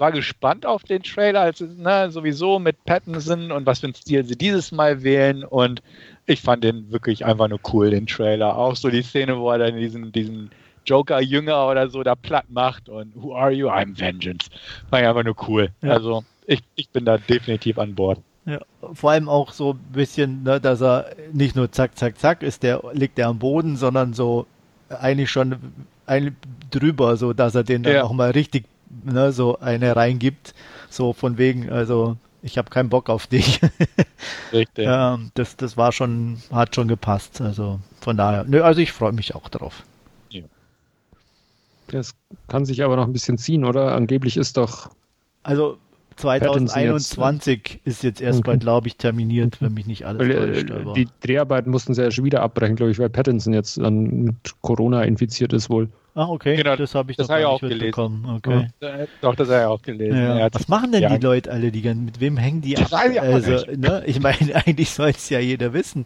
war 0.00 0.10
gespannt 0.10 0.66
auf 0.66 0.82
den 0.82 1.02
Trailer, 1.02 1.42
also 1.42 1.66
ne, 1.66 2.10
sowieso 2.10 2.58
mit 2.58 2.84
Pattinson 2.86 3.52
und 3.52 3.66
was 3.66 3.80
für 3.80 3.86
einen 3.86 3.94
Stil 3.94 4.24
sie 4.24 4.36
dieses 4.36 4.72
Mal 4.72 5.02
wählen. 5.04 5.44
Und 5.44 5.82
ich 6.30 6.40
fand 6.40 6.62
den 6.62 6.90
wirklich 6.92 7.24
einfach 7.24 7.48
nur 7.48 7.60
cool, 7.72 7.90
den 7.90 8.06
Trailer. 8.06 8.56
Auch 8.56 8.76
so 8.76 8.88
die 8.88 9.02
Szene, 9.02 9.38
wo 9.38 9.50
er 9.50 9.58
dann 9.58 9.76
diesen, 9.76 10.12
diesen 10.12 10.50
Joker-Jünger 10.86 11.66
oder 11.66 11.90
so 11.90 12.02
da 12.02 12.14
platt 12.14 12.46
macht 12.48 12.88
und 12.88 13.12
Who 13.16 13.34
are 13.34 13.50
you? 13.50 13.68
I'm 13.68 13.98
Vengeance. 13.98 14.48
Fand 14.88 15.02
ich 15.02 15.08
einfach 15.08 15.24
nur 15.24 15.36
cool. 15.48 15.70
Ja. 15.82 15.90
Also 15.90 16.24
ich, 16.46 16.62
ich 16.76 16.88
bin 16.90 17.04
da 17.04 17.18
definitiv 17.18 17.78
an 17.78 17.94
Bord. 17.94 18.20
Ja, 18.46 18.60
vor 18.94 19.10
allem 19.10 19.28
auch 19.28 19.52
so 19.52 19.72
ein 19.72 19.92
bisschen, 19.92 20.44
ne, 20.44 20.60
dass 20.60 20.80
er 20.80 21.10
nicht 21.32 21.56
nur 21.56 21.70
zack, 21.72 21.98
zack, 21.98 22.18
zack 22.18 22.42
ist, 22.42 22.62
der 22.62 22.82
liegt 22.92 23.18
der 23.18 23.28
am 23.28 23.38
Boden, 23.38 23.76
sondern 23.76 24.14
so 24.14 24.46
eigentlich 24.88 25.30
schon 25.30 25.56
ein, 26.06 26.36
drüber, 26.70 27.16
so 27.16 27.32
dass 27.32 27.54
er 27.54 27.64
den 27.64 27.82
dann 27.82 27.94
ja. 27.94 28.04
auch 28.04 28.12
mal 28.12 28.30
richtig 28.30 28.64
ne, 29.04 29.32
so 29.32 29.58
eine 29.58 29.94
reingibt. 29.96 30.54
So 30.88 31.12
von 31.12 31.38
wegen, 31.38 31.70
also 31.70 32.16
ich 32.42 32.58
habe 32.58 32.70
keinen 32.70 32.88
Bock 32.88 33.08
auf 33.08 33.26
dich. 33.26 33.60
Richtig. 34.52 34.84
ja, 34.84 35.18
das, 35.34 35.56
das 35.56 35.76
war 35.76 35.92
schon, 35.92 36.42
hat 36.50 36.74
schon 36.74 36.88
gepasst. 36.88 37.40
Also 37.40 37.80
von 38.00 38.16
daher, 38.16 38.44
nö, 38.44 38.62
also 38.62 38.80
ich 38.80 38.92
freue 38.92 39.12
mich 39.12 39.34
auch 39.34 39.48
drauf. 39.48 39.82
Ja. 40.30 40.44
Das 41.88 42.14
kann 42.48 42.64
sich 42.64 42.82
aber 42.82 42.96
noch 42.96 43.06
ein 43.06 43.12
bisschen 43.12 43.38
ziehen, 43.38 43.64
oder? 43.64 43.92
Angeblich 43.92 44.36
ist 44.36 44.56
doch. 44.56 44.90
Also 45.42 45.78
2021 46.20 47.80
jetzt, 47.84 47.86
ist 47.86 48.02
jetzt 48.02 48.20
erstmal, 48.20 48.56
okay. 48.56 48.64
glaube 48.64 48.88
ich, 48.88 48.96
terminiert, 48.96 49.60
wenn 49.60 49.74
mich 49.74 49.86
nicht 49.86 50.04
alles 50.04 50.20
weil, 50.20 50.64
täuscht. 50.64 50.96
Die 50.96 51.08
Dreharbeiten 51.20 51.70
mussten 51.70 51.94
sie 51.94 52.02
ja 52.02 52.10
schon 52.10 52.24
wieder 52.24 52.42
abbrechen, 52.42 52.76
glaube 52.76 52.92
ich, 52.92 52.98
weil 52.98 53.08
Pattinson 53.10 53.52
jetzt 53.52 53.78
dann 53.78 54.24
mit 54.24 54.36
Corona 54.60 55.02
infiziert 55.02 55.52
ist 55.52 55.70
wohl. 55.70 55.88
Ah, 56.14 56.26
okay. 56.28 56.56
Genau, 56.56 56.76
das 56.76 56.94
habe 56.94 57.12
ich 57.12 57.16
das 57.16 57.28
noch 57.28 57.34
hab 57.36 57.42
gar 57.42 57.54
ich 57.54 57.62
nicht 57.62 57.64
auch 57.64 57.68
gelesen. 57.68 57.84
mitbekommen. 57.84 58.36
Okay. 58.36 58.68
Äh, 58.80 59.06
Doch, 59.20 59.34
das 59.36 59.48
habe 59.48 59.60
ich 59.60 59.66
auch 59.66 59.82
gelesen. 59.82 60.18
Ja. 60.18 60.40
Hat- 60.40 60.54
Was 60.54 60.68
machen 60.68 60.92
denn 60.92 61.02
ja. 61.02 61.16
die 61.16 61.24
Leute 61.24 61.50
alle? 61.50 61.70
Die, 61.70 61.82
mit 61.94 62.20
wem 62.20 62.36
hängen 62.36 62.60
die 62.60 62.74
Das 62.74 62.92
ab? 62.92 63.02
also, 63.20 63.64
ne? 63.76 64.02
Ich 64.06 64.20
meine, 64.20 64.54
eigentlich 64.66 64.90
soll 64.90 65.10
es 65.10 65.28
ja 65.30 65.38
jeder 65.38 65.72
wissen. 65.72 66.04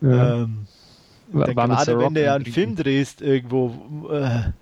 Ja. 0.00 0.42
Ähm, 0.42 0.66
gerade 1.32 1.98
wenn 1.98 2.14
du 2.14 2.22
ja 2.22 2.34
einen. 2.34 2.46
Film 2.46 2.74
drehst 2.74 3.20
irgendwo. 3.20 3.74
Äh, 4.10 4.52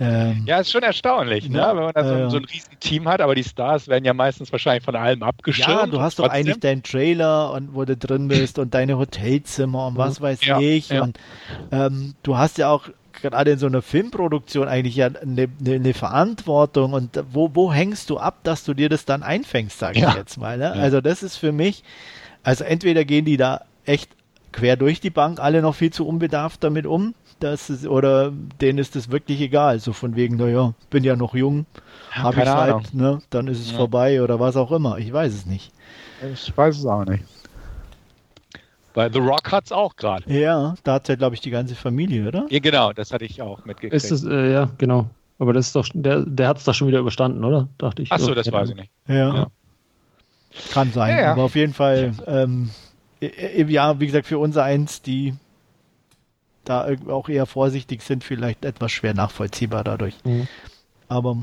ähm, 0.00 0.42
Ja, 0.46 0.58
ist 0.60 0.70
schon 0.72 0.82
erstaunlich, 0.82 1.48
ne? 1.48 1.58
Ja, 1.58 1.76
wenn 1.76 1.84
man 1.84 1.92
da 1.94 2.04
so, 2.04 2.14
äh, 2.14 2.22
ein- 2.24 2.30
so 2.30 2.36
ein 2.38 2.44
Riesenteam 2.46 3.06
hat, 3.08 3.20
aber 3.20 3.34
die 3.34 3.44
Stars 3.44 3.86
werden 3.86 4.04
ja 4.04 4.14
meistens 4.14 4.50
wahrscheinlich 4.50 4.82
von 4.84 4.96
allem 4.96 5.22
abgeschirmt. 5.22 5.68
Ja, 5.68 5.86
du 5.86 6.00
hast 6.00 6.18
doch 6.18 6.28
eigentlich 6.28 6.58
deinen 6.60 6.82
Trailer 6.82 7.52
und 7.52 7.74
wo 7.74 7.84
du 7.84 7.96
drin 7.96 8.28
bist 8.28 8.58
und 8.58 8.72
deine 8.74 8.96
Hotelzimmer 8.98 9.86
und 9.88 9.96
was 9.98 10.20
weiß 10.20 10.44
Ja, 10.44 10.58
ich. 10.58 10.88
ja. 10.88 11.02
Und 11.02 11.18
ähm, 11.70 12.14
du 12.22 12.36
hast 12.38 12.58
ja 12.58 12.70
auch 12.70 12.88
gerade 13.12 13.50
in 13.50 13.58
so 13.58 13.66
einer 13.66 13.82
Filmproduktion 13.82 14.66
eigentlich 14.68 14.96
ja 14.96 15.06
eine, 15.08 15.48
eine, 15.60 15.74
eine 15.74 15.92
Verantwortung 15.94 16.94
und 16.94 17.22
wo, 17.32 17.50
wo 17.54 17.70
hängst 17.72 18.08
du 18.08 18.18
ab, 18.18 18.38
dass 18.44 18.64
du 18.64 18.72
dir 18.72 18.88
das 18.88 19.04
dann 19.04 19.22
einfängst, 19.22 19.78
sage 19.78 19.98
ich 19.98 20.02
Ja. 20.04 20.14
jetzt 20.16 20.38
mal. 20.38 20.56
Ne? 20.56 20.72
Also 20.72 21.00
das 21.02 21.22
ist 21.22 21.36
für 21.36 21.52
mich, 21.52 21.84
also 22.42 22.64
entweder 22.64 23.04
gehen 23.04 23.26
die 23.26 23.36
da 23.36 23.62
echt 23.84 24.10
quer 24.52 24.76
durch 24.76 25.00
die 25.00 25.10
Bank 25.10 25.38
alle 25.40 25.60
noch 25.62 25.74
viel 25.74 25.92
zu 25.92 26.06
unbedarft 26.08 26.64
damit 26.64 26.86
um, 26.86 27.14
das 27.40 27.70
ist, 27.70 27.86
oder 27.86 28.32
denen 28.60 28.78
ist 28.78 28.94
es 28.96 29.10
wirklich 29.10 29.40
egal, 29.40 29.78
so 29.80 29.92
von 29.92 30.14
wegen, 30.16 30.36
naja, 30.36 30.74
bin 30.90 31.04
ja 31.04 31.16
noch 31.16 31.34
jung, 31.34 31.66
Ja, 32.14 32.22
habe 32.24 32.42
ich 32.42 32.48
Ahnung. 32.48 32.84
Zeit, 32.84 32.94
ne? 32.94 33.18
dann 33.30 33.48
ist 33.48 33.60
es 33.60 33.70
Ja. 33.72 33.76
vorbei 33.78 34.22
oder 34.22 34.38
was 34.40 34.56
auch 34.56 34.70
immer, 34.72 34.98
ich 34.98 35.12
weiß 35.12 35.32
es 35.32 35.46
nicht. 35.46 35.72
Ich 36.32 36.56
weiß 36.56 36.78
es 36.78 36.86
auch 36.86 37.04
nicht. 37.04 37.24
Bei 38.92 39.08
The 39.10 39.20
Rock 39.20 39.52
hat 39.52 39.64
es 39.66 39.72
auch 39.72 39.94
gerade. 39.96 40.24
Ja, 40.32 40.74
da 40.82 40.94
hat 40.94 41.08
ja, 41.08 41.14
glaube 41.14 41.34
ich, 41.34 41.40
die 41.40 41.50
ganze 41.50 41.74
Familie, 41.76 42.26
oder? 42.28 42.46
Ja, 42.50 42.58
genau, 42.58 42.92
das 42.92 43.12
hatte 43.12 43.24
ich 43.24 43.40
auch 43.40 43.64
mitgekriegt. 43.64 43.94
Ist 43.94 44.10
es, 44.10 44.24
äh, 44.24 44.52
ja, 44.52 44.68
genau. 44.78 45.08
Aber 45.38 45.52
das 45.52 45.68
ist 45.68 45.76
doch, 45.76 45.86
der, 45.94 46.20
der 46.26 46.48
hat 46.48 46.58
es 46.58 46.64
doch 46.64 46.74
schon 46.74 46.88
wieder 46.88 46.98
überstanden, 46.98 47.44
oder? 47.44 47.68
Dachte 47.78 48.02
ich. 48.02 48.10
Achso, 48.12 48.26
Oder- 48.26 48.42
das 48.42 48.52
weiß 48.52 48.70
ich 48.70 48.74
nicht. 48.76 48.90
Ja. 49.06 49.34
Ja. 49.34 49.46
Kann 50.72 50.92
sein. 50.92 51.16
Ja, 51.16 51.22
ja. 51.22 51.32
Aber 51.32 51.44
auf 51.44 51.54
jeden 51.54 51.72
Fall, 51.72 52.12
ähm, 52.26 52.70
ja, 53.20 54.00
wie 54.00 54.06
gesagt, 54.06 54.26
für 54.26 54.38
uns 54.38 54.56
eins, 54.56 55.00
die 55.02 55.34
da 56.70 56.88
auch 57.08 57.28
eher 57.28 57.46
vorsichtig 57.46 58.02
sind, 58.02 58.24
vielleicht 58.24 58.64
etwas 58.64 58.92
schwer 58.92 59.14
nachvollziehbar 59.14 59.84
dadurch. 59.84 60.14
Mhm. 60.24 60.48
Aber 61.08 61.36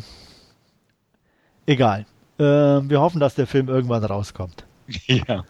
egal. 1.66 2.06
Ähm, 2.40 2.90
wir 2.90 3.02
hoffen, 3.02 3.20
dass 3.20 3.36
der 3.36 3.48
Film 3.48 3.68
irgendwann 3.68 4.04
rauskommt. 4.04 4.66
ja. 5.08 5.44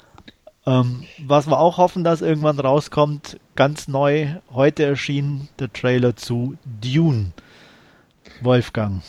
Ähm, 0.65 1.03
was 1.19 1.47
wir 1.47 1.59
auch 1.59 1.77
hoffen, 1.77 2.03
dass 2.03 2.21
irgendwann 2.21 2.59
rauskommt, 2.59 3.39
ganz 3.55 3.87
neu, 3.87 4.27
heute 4.51 4.83
erschien 4.83 5.47
der 5.59 5.71
Trailer 5.71 6.15
zu 6.15 6.57
Dune. 6.65 7.31
Wolfgang. 8.41 9.01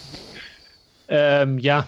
Ähm, 1.08 1.58
ja. 1.58 1.86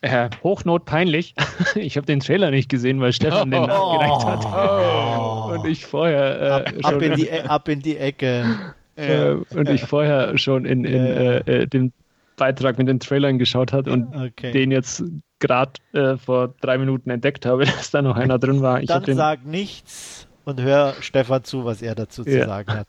Äh, 0.00 0.30
Hochnot 0.44 0.84
peinlich. 0.84 1.34
ich 1.74 1.96
habe 1.96 2.06
den 2.06 2.20
Trailer 2.20 2.50
nicht 2.50 2.68
gesehen, 2.68 3.00
weil 3.00 3.12
Stefan 3.12 3.50
den 3.50 3.62
nachgereicht 3.62 4.24
hat. 4.26 4.46
Oh. 4.46 5.52
Und 5.54 5.66
ich 5.66 5.84
vorher 5.84 6.40
äh, 6.40 6.48
Ab, 6.50 6.72
ab, 6.82 6.92
schon 6.92 7.02
in 7.02 7.14
die, 7.16 7.28
E- 7.28 7.40
ab 7.42 7.68
in 7.68 7.80
die 7.80 7.96
Ecke. 7.96 8.74
äh, 8.96 9.32
und 9.32 9.68
ich 9.70 9.82
vorher 9.82 10.38
schon 10.38 10.64
in, 10.64 10.84
in 10.84 10.94
äh, 10.94 11.38
äh, 11.38 11.66
den 11.66 11.92
Beitrag 12.36 12.78
mit 12.78 12.86
den 12.86 13.00
Trailern 13.00 13.38
geschaut 13.38 13.72
hat 13.72 13.88
und 13.88 14.14
Okay. 14.14 14.52
den 14.52 14.70
jetzt 14.70 15.02
gerade 15.40 15.72
äh, 15.92 16.16
vor 16.16 16.54
drei 16.60 16.78
Minuten 16.78 17.10
entdeckt 17.10 17.44
habe, 17.44 17.64
dass 17.66 17.90
da 17.90 18.00
noch 18.00 18.16
einer 18.16 18.38
drin 18.38 18.62
war. 18.62 18.80
Ich 18.80 18.86
Dann 18.86 18.96
habe 18.96 19.06
den 19.06 19.16
sag 19.16 19.44
nichts 19.44 20.28
und 20.44 20.60
hör 20.60 20.94
Stefan 21.00 21.42
zu, 21.42 21.64
was 21.64 21.82
er 21.82 21.96
dazu 21.96 22.22
zu 22.22 22.38
Ja. 22.38 22.46
sagen 22.46 22.72
hat. 22.72 22.86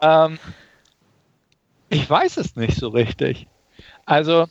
Ähm, 0.00 0.38
ich 1.90 2.08
weiß 2.08 2.38
es 2.38 2.56
nicht 2.56 2.76
so 2.76 2.88
richtig. 2.88 3.46
Also, 4.06 4.46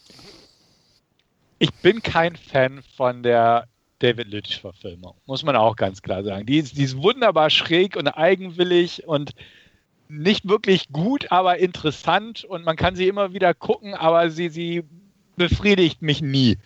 ich 1.59 1.73
bin 1.73 2.01
kein 2.01 2.35
Fan 2.35 2.81
von 2.95 3.23
der 3.23 3.67
David 3.99 4.27
Lynch-Verfilmung, 4.27 5.15
muss 5.25 5.43
man 5.43 5.55
auch 5.55 5.75
ganz 5.75 6.01
klar 6.01 6.23
sagen. 6.23 6.45
Die 6.45 6.59
ist, 6.59 6.77
die 6.77 6.83
ist 6.83 6.97
wunderbar 6.97 7.49
schräg 7.49 7.95
und 7.95 8.07
eigenwillig 8.07 9.07
und 9.07 9.31
nicht 10.09 10.47
wirklich 10.47 10.89
gut, 10.89 11.31
aber 11.31 11.57
interessant 11.57 12.43
und 12.43 12.63
man 12.63 12.75
kann 12.75 12.95
sie 12.95 13.07
immer 13.07 13.33
wieder 13.33 13.53
gucken, 13.53 13.93
aber 13.93 14.29
sie, 14.29 14.49
sie 14.49 14.83
befriedigt 15.35 16.01
mich 16.01 16.21
nie. 16.21 16.57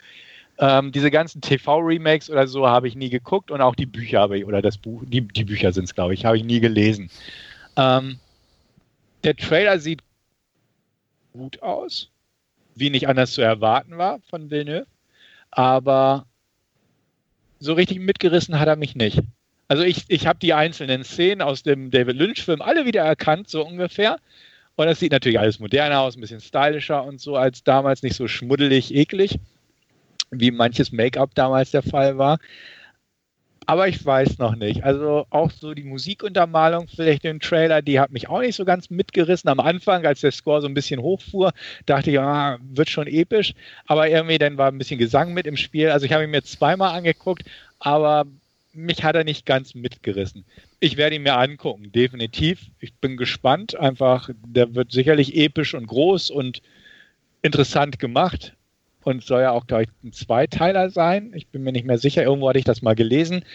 Ähm, 0.60 0.92
diese 0.92 1.10
ganzen 1.10 1.42
TV-Remakes 1.42 2.30
oder 2.30 2.48
so 2.48 2.68
habe 2.68 2.88
ich 2.88 2.96
nie 2.96 3.10
geguckt 3.10 3.50
und 3.50 3.62
auch 3.62 3.76
die 3.76 3.86
Bücher 3.86 4.20
habe 4.20 4.38
ich, 4.38 4.46
oder 4.46 4.62
das 4.62 4.78
Buch, 4.78 5.02
die, 5.08 5.22
die 5.22 5.46
Bücher 5.46 5.72
sind 5.72 5.86
es, 5.86 5.96
glaube 5.96 6.14
ich, 6.14 6.26
habe 6.26 6.38
ich 6.38 6.44
nie 6.44 6.60
gelesen. 6.60 7.10
Ähm, 7.78 8.20
der 9.24 9.36
Trailer 9.36 9.80
sieht 9.80 10.02
gut 11.34 11.62
aus, 11.64 12.12
wie 12.76 12.90
nicht 12.90 13.08
anders 13.08 13.32
zu 13.32 13.42
erwarten 13.42 13.98
war 13.98 14.20
von 14.30 14.50
Villeneuve, 14.50 14.88
aber 15.52 16.26
so 17.60 17.74
richtig 17.74 18.00
mitgerissen 18.00 18.60
hat 18.60 18.68
er 18.68 18.76
mich 18.76 18.96
nicht. 18.96 19.22
Also 19.68 19.84
ich, 19.84 20.04
ich 20.10 20.28
habe 20.28 20.40
die 20.40 20.54
einzelnen 20.54 21.04
Szenen 21.04 21.42
aus 21.42 21.64
dem 21.64 21.92
David 21.92 22.18
Lynch-Film 22.18 22.62
alle 22.62 22.86
wieder 22.86 23.04
erkannt, 23.04 23.50
so 23.50 23.66
ungefähr. 23.66 24.18
Und 24.76 24.88
das 24.88 25.00
sieht 25.00 25.12
natürlich 25.12 25.40
alles 25.40 25.60
moderner 25.60 26.02
aus, 26.02 26.18
ein 26.18 26.22
bisschen 26.22 26.42
stylischer 26.42 27.04
und 27.06 27.22
so 27.22 27.36
als 27.36 27.64
damals, 27.64 28.04
nicht 28.04 28.16
so 28.16 28.28
schmuddelig, 28.28 28.94
eklig, 28.94 29.40
wie 30.32 30.52
manches 30.52 30.92
Make-up 30.92 31.36
damals 31.36 31.72
der 31.72 31.84
Fall 31.84 32.18
war. 32.18 32.40
Aber 33.68 33.88
ich 33.88 34.04
weiß 34.04 34.40
noch 34.40 34.56
nicht. 34.56 34.84
Also 34.84 35.28
auch 35.30 35.52
so 35.52 35.74
die 35.74 35.84
Musikuntermalung 35.84 36.88
vielleicht 36.88 37.24
im 37.26 37.40
Trailer, 37.40 37.82
die 37.82 38.00
hat 38.00 38.12
mich 38.12 38.28
auch 38.28 38.42
nicht 38.42 38.56
so 38.56 38.66
ganz 38.66 38.90
mitgerissen. 38.90 39.50
Am 39.50 39.60
Anfang, 39.60 40.06
als 40.06 40.22
der 40.22 40.32
Score 40.32 40.62
so 40.62 40.68
ein 40.68 40.74
bisschen 40.74 41.02
hochfuhr, 41.02 41.54
dachte 41.86 42.12
ich, 42.12 42.20
ah, 42.20 42.58
wird 42.62 42.90
schon 42.90 43.08
episch. 43.08 43.54
Aber 43.86 44.10
irgendwie 44.10 44.40
dann 44.40 44.58
war 44.58 44.72
ein 44.72 44.78
bisschen 44.78 45.00
Gesang 45.00 45.34
mit 45.34 45.46
im 45.46 45.58
Spiel. 45.58 45.90
Also 45.90 46.06
ich 46.06 46.12
habe 46.12 46.24
ihn 46.24 46.32
mir 46.32 46.44
zweimal 46.44 46.96
angeguckt, 46.96 47.44
aber 47.80 48.26
mich 48.74 49.04
hat 49.04 49.16
er 49.16 49.24
nicht 49.24 49.46
ganz 49.46 49.76
mitgerissen. 49.76 50.44
Ich 50.80 50.98
werde 50.98 51.16
ihn 51.16 51.24
mir 51.24 51.38
angucken, 51.38 51.92
definitiv. 51.92 52.62
Ich 52.80 52.94
bin 52.96 53.16
gespannt. 53.16 53.76
Einfach, 53.76 54.30
der 54.44 54.74
wird 54.74 54.92
sicherlich 54.92 55.36
episch 55.36 55.76
und 55.76 55.86
groß 55.86 56.32
und 56.32 56.62
interessant 57.44 58.00
gemacht 58.00 58.54
und 59.04 59.24
soll 59.24 59.42
ja 59.42 59.52
auch, 59.52 59.68
glaube 59.68 59.84
ich, 59.84 59.90
ein 60.04 60.14
Zweiteiler 60.14 60.90
sein. 60.90 61.32
Ich 61.36 61.48
bin 61.48 61.64
mir 61.64 61.72
nicht 61.72 61.86
mehr 61.86 61.98
sicher. 61.98 62.24
Irgendwo 62.24 62.50
hatte 62.50 62.60
ich 62.60 62.66
das 62.66 62.82
mal 62.82 62.96
gelesen. 62.96 63.46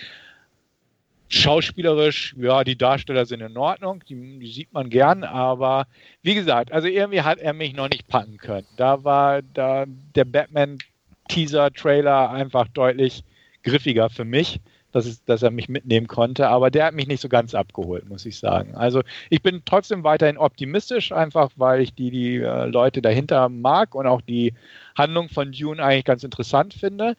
Schauspielerisch, 1.29 2.37
ja, 2.39 2.63
die 2.63 2.79
Darsteller 2.79 3.27
sind 3.27 3.41
in 3.41 3.57
Ordnung, 3.57 4.05
die, 4.09 4.39
die 4.39 4.47
sieht 4.47 4.73
man 4.73 4.91
gern, 4.91 5.25
aber 5.25 5.89
wie 6.23 6.37
gesagt, 6.37 6.71
also 6.71 6.87
irgendwie 6.87 7.23
hat 7.23 7.41
er 7.41 7.53
mich 7.53 7.75
noch 7.75 7.89
nicht 7.89 8.07
packen 8.07 8.37
können. 8.37 8.69
Da 8.77 9.03
war 9.03 9.43
da 9.43 9.87
der 10.15 10.25
Batman-Teaser-Trailer 10.25 12.31
einfach 12.31 12.69
deutlich 12.69 13.25
griffiger 13.65 14.09
für 14.09 14.25
mich, 14.25 14.61
dass, 14.97 15.05
es, 15.05 15.23
dass 15.25 15.43
er 15.43 15.51
mich 15.51 15.69
mitnehmen 15.69 16.07
konnte, 16.07 16.49
aber 16.49 16.71
der 16.71 16.87
hat 16.87 16.95
mich 16.95 17.07
nicht 17.07 17.21
so 17.21 17.29
ganz 17.29 17.55
abgeholt, 17.55 18.09
muss 18.09 18.25
ich 18.25 18.39
sagen. 18.39 18.75
Also 18.75 19.03
ich 19.29 19.43
bin 19.43 19.61
trotzdem 19.67 20.05
weiterhin 20.05 20.39
optimistisch, 20.39 21.13
einfach 21.13 21.51
weil 21.57 21.83
ich 21.83 21.93
die, 21.93 22.11
die 22.11 22.37
äh, 22.37 22.65
Leute 22.65 23.03
dahinter 23.03 23.51
mag 23.51 23.95
und 23.95 24.07
auch 24.07 24.23
die 24.23 24.55
Handlung 24.97 25.29
von 25.29 25.53
Dune 25.53 25.85
eigentlich 25.85 26.07
ganz 26.07 26.25
interessant 26.25 26.73
finde. 26.73 27.15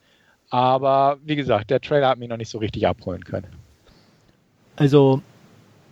Aber 0.50 1.18
wie 1.24 1.36
gesagt, 1.36 1.70
der 1.70 1.80
Trailer 1.80 2.10
hat 2.10 2.18
mich 2.18 2.30
noch 2.30 2.38
nicht 2.38 2.50
so 2.50 2.58
richtig 2.58 2.88
abholen 2.88 3.24
können. 3.24 3.48
Also, 4.76 5.22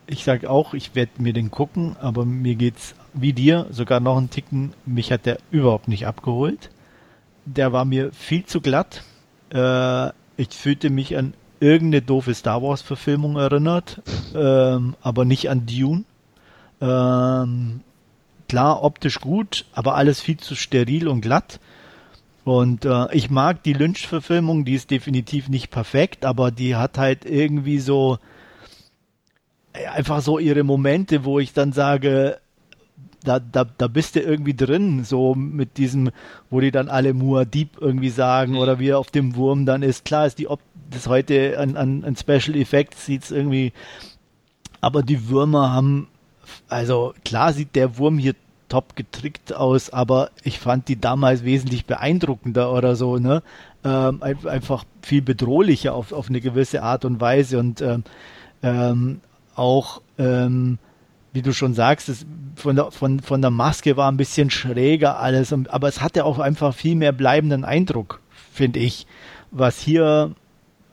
ich 0.07 0.23
sag 0.23 0.45
auch, 0.45 0.73
ich 0.73 0.95
werde 0.95 1.21
mir 1.21 1.33
den 1.33 1.51
gucken, 1.51 1.95
aber 2.01 2.25
mir 2.25 2.55
geht's 2.55 2.95
wie 3.13 3.33
dir, 3.33 3.67
sogar 3.69 3.99
noch 3.99 4.17
einen 4.17 4.31
Ticken, 4.31 4.73
mich 4.87 5.11
hat 5.11 5.27
der 5.27 5.37
überhaupt 5.51 5.87
nicht 5.87 6.07
abgeholt. 6.07 6.71
Der 7.45 7.73
war 7.73 7.85
mir 7.85 8.11
viel 8.11 8.43
zu 8.43 8.59
glatt. 8.59 9.03
Äh, 9.53 10.09
ich 10.37 10.49
fühlte 10.49 10.89
mich 10.89 11.15
an 11.15 11.35
irgendeine 11.59 12.01
doofe 12.01 12.33
Star 12.33 12.61
Wars 12.61 12.81
Verfilmung 12.81 13.37
erinnert, 13.37 14.01
ähm, 14.35 14.95
aber 15.01 15.25
nicht 15.25 15.49
an 15.49 15.65
Dune. 15.65 16.03
Ähm, 16.81 17.81
klar, 18.47 18.83
optisch 18.83 19.19
gut, 19.21 19.65
aber 19.73 19.95
alles 19.95 20.19
viel 20.19 20.37
zu 20.37 20.55
steril 20.55 21.07
und 21.07 21.21
glatt. 21.21 21.59
Und 22.43 22.85
äh, 22.85 23.13
ich 23.13 23.31
mag 23.31 23.63
die 23.63 23.73
Lynch-Verfilmung, 23.73 24.65
die 24.65 24.75
ist 24.75 24.91
definitiv 24.91 25.49
nicht 25.49 25.71
perfekt, 25.71 26.25
aber 26.25 26.51
die 26.51 26.75
hat 26.75 26.97
halt 26.97 27.25
irgendwie 27.25 27.79
so 27.79 28.19
ja, 29.81 29.91
einfach 29.93 30.21
so 30.21 30.37
ihre 30.37 30.63
Momente, 30.63 31.25
wo 31.25 31.39
ich 31.39 31.53
dann 31.53 31.73
sage, 31.73 32.39
da, 33.25 33.39
da, 33.39 33.65
da 33.77 33.88
bist 33.88 34.15
du 34.15 34.21
irgendwie 34.21 34.53
drin, 34.53 35.03
so 35.03 35.35
mit 35.35 35.77
diesem, 35.77 36.11
wo 36.49 36.59
die 36.61 36.71
dann 36.71 36.88
alle 36.89 37.11
Muad'Dib 37.11 37.69
irgendwie 37.81 38.09
sagen 38.09 38.55
oder 38.57 38.79
wie 38.79 38.89
er 38.89 38.99
auf 38.99 39.11
dem 39.11 39.35
Wurm 39.35 39.65
dann 39.65 39.83
ist. 39.83 40.05
Klar 40.05 40.25
ist 40.27 40.39
die 40.39 40.47
Op 40.47 40.59
das 40.89 41.07
heute 41.07 41.57
an, 41.59 41.75
an, 41.77 42.03
an 42.03 42.15
Special 42.15 42.55
Effects 42.55 43.05
sieht's 43.05 43.31
irgendwie, 43.31 43.73
aber 44.81 45.01
die 45.01 45.29
Würmer 45.29 45.71
haben, 45.71 46.07
also 46.67 47.13
klar 47.25 47.53
sieht 47.53 47.75
der 47.75 47.97
Wurm 47.97 48.17
hier 48.19 48.35
top 48.69 48.95
getrickt 48.95 49.53
aus, 49.53 49.89
aber 49.91 50.29
ich 50.43 50.59
fand 50.59 50.88
die 50.88 50.99
damals 50.99 51.43
wesentlich 51.43 51.85
beeindruckender 51.85 52.71
oder 52.71 52.95
so, 52.95 53.17
ne? 53.17 53.41
Ähm, 53.83 54.21
ein- 54.21 54.47
einfach 54.47 54.85
viel 55.01 55.21
bedrohlicher 55.21 55.93
auf, 55.93 56.11
auf 56.11 56.29
eine 56.29 56.41
gewisse 56.41 56.81
Art 56.83 57.05
und 57.05 57.21
Weise 57.21 57.59
und 57.59 57.81
ähm, 57.81 58.03
ähm, 58.63 59.21
auch 59.55 60.01
ähm, 60.17 60.77
wie 61.35 61.41
du 61.41 61.53
schon 61.53 61.73
sagst, 61.73 62.07
es, 62.09 62.25
von, 62.55 62.77
der, 62.77 62.91
von, 62.91 63.19
von 63.19 63.41
der 63.41 63.51
Maske 63.51 63.97
war 63.97 64.09
ein 64.11 64.17
bisschen 64.17 64.49
schräger 64.49 65.19
alles, 65.19 65.53
aber 65.53 65.87
es 65.87 66.01
hatte 66.01 66.25
auch 66.25 66.39
einfach 66.39 66.73
viel 66.73 66.95
mehr 66.95 67.11
bleibenden 67.11 67.65
Eindruck, 67.65 68.21
finde 68.53 68.79
ich, 68.79 69.05
was 69.51 69.79
hier 69.79 70.33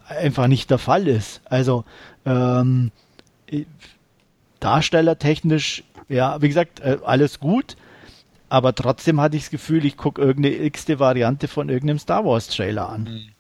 einfach 0.09 0.49
nicht 0.49 0.69
der 0.71 0.79
Fall 0.79 1.07
ist. 1.07 1.41
Also 1.45 1.85
ähm, 2.27 2.91
darstellertechnisch, 4.59 5.85
ja, 6.09 6.43
wie 6.43 6.49
gesagt, 6.49 6.81
äh, 6.81 6.99
alles 7.05 7.39
gut, 7.39 7.77
aber 8.49 8.75
trotzdem 8.75 9.21
hatte 9.21 9.37
ich 9.37 9.45
das 9.45 9.51
Gefühl, 9.51 9.85
ich 9.85 9.97
gucke 9.97 10.21
irgendeine 10.21 10.57
x-te 10.57 10.99
Variante 10.99 11.47
von 11.47 11.69
irgendeinem 11.69 12.01
Star 12.01 12.25
Wars 12.25 12.49
Trailer 12.49 12.89
an. 12.89 13.33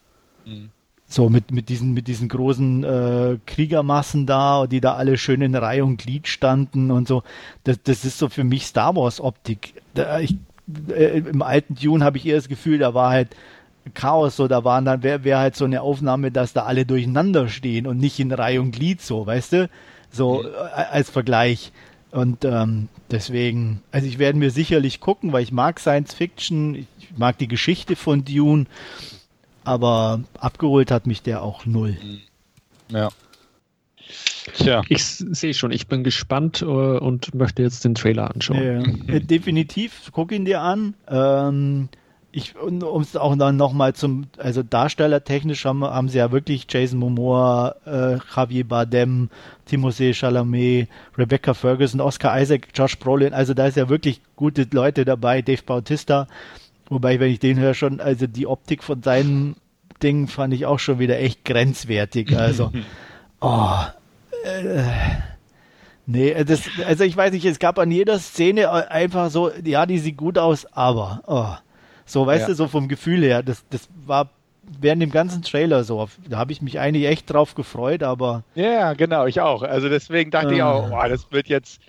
Mhm. 0.44 0.52
Mhm. 0.52 0.70
So 1.12 1.28
mit, 1.28 1.50
mit 1.50 1.68
diesen, 1.68 1.92
mit 1.92 2.08
diesen 2.08 2.30
großen 2.30 2.84
äh, 2.84 3.38
Kriegermassen 3.44 4.24
da, 4.24 4.66
die 4.66 4.80
da 4.80 4.94
alle 4.94 5.18
schön 5.18 5.42
in 5.42 5.54
Reihe 5.54 5.84
und 5.84 5.98
Glied 5.98 6.26
standen 6.26 6.90
und 6.90 7.06
so. 7.06 7.22
Das, 7.64 7.82
das 7.82 8.06
ist 8.06 8.16
so 8.16 8.30
für 8.30 8.44
mich 8.44 8.64
Star 8.64 8.96
Wars 8.96 9.20
Optik. 9.20 9.74
Da, 9.92 10.20
ich, 10.20 10.36
äh, 10.88 11.18
Im 11.18 11.42
alten 11.42 11.74
Dune 11.74 12.02
habe 12.02 12.16
ich 12.16 12.24
eher 12.24 12.36
das 12.36 12.48
Gefühl, 12.48 12.78
da 12.78 12.94
war 12.94 13.10
halt 13.10 13.36
Chaos, 13.92 14.36
so 14.36 14.48
da 14.48 14.64
waren 14.64 14.86
dann, 14.86 15.02
wäre 15.02 15.22
wär 15.22 15.38
halt 15.38 15.54
so 15.54 15.66
eine 15.66 15.82
Aufnahme, 15.82 16.30
dass 16.30 16.54
da 16.54 16.62
alle 16.62 16.86
durcheinander 16.86 17.48
stehen 17.48 17.86
und 17.86 17.98
nicht 17.98 18.18
in 18.18 18.32
Reihe 18.32 18.62
und 18.62 18.70
Glied 18.70 19.02
so, 19.02 19.26
weißt 19.26 19.52
du? 19.52 19.70
So 20.10 20.42
mhm. 20.42 20.46
Äh, 20.46 20.82
als 20.92 21.10
Vergleich. 21.10 21.72
Und 22.10 22.46
ähm, 22.46 22.88
deswegen, 23.10 23.82
also 23.90 24.06
ich 24.06 24.18
werde 24.18 24.38
mir 24.38 24.50
sicherlich 24.50 25.00
gucken, 25.00 25.32
weil 25.32 25.42
ich 25.42 25.52
mag 25.52 25.78
Science 25.78 26.14
Fiction, 26.14 26.74
ich 26.74 27.18
mag 27.18 27.36
die 27.36 27.48
Geschichte 27.48 27.96
von 27.96 28.24
Dune 28.24 28.64
aber 29.64 30.20
abgeholt 30.38 30.90
hat 30.90 31.06
mich 31.06 31.22
der 31.22 31.42
auch 31.42 31.66
null. 31.66 31.96
Ja. 32.88 33.08
Tja. 34.54 34.82
Ich 34.88 35.04
sehe 35.04 35.54
schon, 35.54 35.70
ich 35.70 35.86
bin 35.86 36.02
gespannt 36.02 36.62
uh, 36.62 36.98
und 36.98 37.34
möchte 37.34 37.62
jetzt 37.62 37.84
den 37.84 37.94
Trailer 37.94 38.34
anschauen. 38.34 39.04
Ja, 39.06 39.18
definitiv, 39.20 40.10
guck 40.12 40.32
ihn 40.32 40.44
dir 40.44 40.60
an. 40.60 40.94
Ähm, 41.08 41.88
ich, 42.32 42.56
um 42.56 43.02
es 43.02 43.14
auch 43.14 43.36
dann 43.36 43.56
nochmal 43.56 43.92
zum, 43.92 44.24
also 44.38 44.62
darstellertechnisch 44.62 45.64
haben, 45.66 45.84
haben 45.84 46.08
sie 46.08 46.18
ja 46.18 46.32
wirklich 46.32 46.66
Jason 46.68 46.98
Momoa, 46.98 47.76
äh, 47.84 48.18
Javier 48.34 48.66
Bardem, 48.66 49.28
Timothée 49.68 50.14
Chalamet, 50.14 50.88
Rebecca 51.16 51.52
Ferguson, 51.52 52.00
Oscar 52.00 52.40
Isaac, 52.40 52.68
Josh 52.74 52.98
Brolin, 52.98 53.34
also 53.34 53.52
da 53.52 53.66
ist 53.66 53.76
ja 53.76 53.90
wirklich 53.90 54.22
gute 54.34 54.66
Leute 54.72 55.04
dabei, 55.04 55.42
Dave 55.42 55.62
Bautista. 55.62 56.26
Wobei, 56.92 57.18
wenn 57.20 57.30
ich 57.30 57.38
den 57.38 57.58
höre, 57.58 57.72
schon, 57.72 58.00
also 58.00 58.26
die 58.26 58.46
Optik 58.46 58.82
von 58.82 59.02
seinen 59.02 59.56
Dingen 60.02 60.28
fand 60.28 60.52
ich 60.52 60.66
auch 60.66 60.78
schon 60.78 60.98
wieder 60.98 61.18
echt 61.18 61.42
grenzwertig. 61.42 62.36
Also, 62.36 62.70
oh, 63.40 63.78
äh, 64.44 64.82
nee, 66.04 66.44
das, 66.44 66.68
also 66.86 67.04
ich 67.04 67.16
weiß 67.16 67.32
nicht, 67.32 67.46
es 67.46 67.58
gab 67.58 67.78
an 67.78 67.90
jeder 67.90 68.18
Szene 68.18 68.90
einfach 68.90 69.30
so, 69.30 69.50
ja, 69.64 69.86
die 69.86 69.98
sieht 70.00 70.18
gut 70.18 70.36
aus, 70.36 70.66
aber, 70.66 71.22
oh, 71.26 71.56
so, 72.04 72.26
weißt 72.26 72.42
ja. 72.42 72.48
du, 72.48 72.54
so 72.56 72.68
vom 72.68 72.88
Gefühl 72.88 73.22
her, 73.22 73.42
das, 73.42 73.64
das 73.70 73.88
war 74.04 74.28
während 74.62 75.00
dem 75.00 75.10
ganzen 75.10 75.40
Trailer 75.40 75.84
so. 75.84 76.10
Da 76.28 76.36
habe 76.36 76.52
ich 76.52 76.60
mich 76.60 76.78
eigentlich 76.78 77.06
echt 77.06 77.32
drauf 77.32 77.54
gefreut, 77.54 78.02
aber. 78.02 78.44
Ja, 78.54 78.92
genau, 78.92 79.24
ich 79.24 79.40
auch. 79.40 79.62
Also 79.62 79.88
deswegen 79.88 80.30
dachte 80.30 80.50
äh, 80.50 80.56
ich 80.56 80.62
auch, 80.62 80.90
oh, 80.90 81.08
das 81.08 81.32
wird 81.32 81.48
jetzt, 81.48 81.80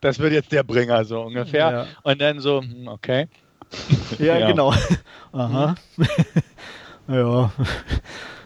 das 0.00 0.18
wird 0.18 0.32
jetzt 0.32 0.50
der 0.50 0.64
Bringer, 0.64 1.04
so 1.04 1.20
ungefähr. 1.20 1.70
Ja. 1.70 1.86
Und 2.02 2.20
dann 2.20 2.40
so, 2.40 2.60
hm, 2.60 2.88
okay. 2.88 3.28
Ja, 4.18 4.38
ja. 4.38 4.46
genau. 4.48 4.72
Aha. 5.32 5.74
ja. 7.08 7.50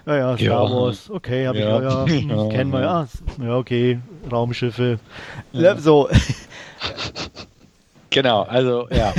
Ja, 0.04 0.16
ja, 0.16 0.36
Star 0.36 0.46
ja. 0.46 0.60
Wars, 0.60 1.08
okay, 1.10 1.46
habe 1.46 1.58
ja. 1.58 2.04
ich, 2.06 2.24
ja, 2.24 2.36
ja, 2.36 2.48
kennen 2.48 2.72
wir, 2.72 2.80
ja, 2.80 3.06
ja, 3.40 3.56
okay, 3.56 4.00
Raumschiffe, 4.32 4.98
ja. 5.52 5.76
so. 5.76 6.08
Genau, 8.10 8.42
also, 8.42 8.88
ja. 8.90 9.14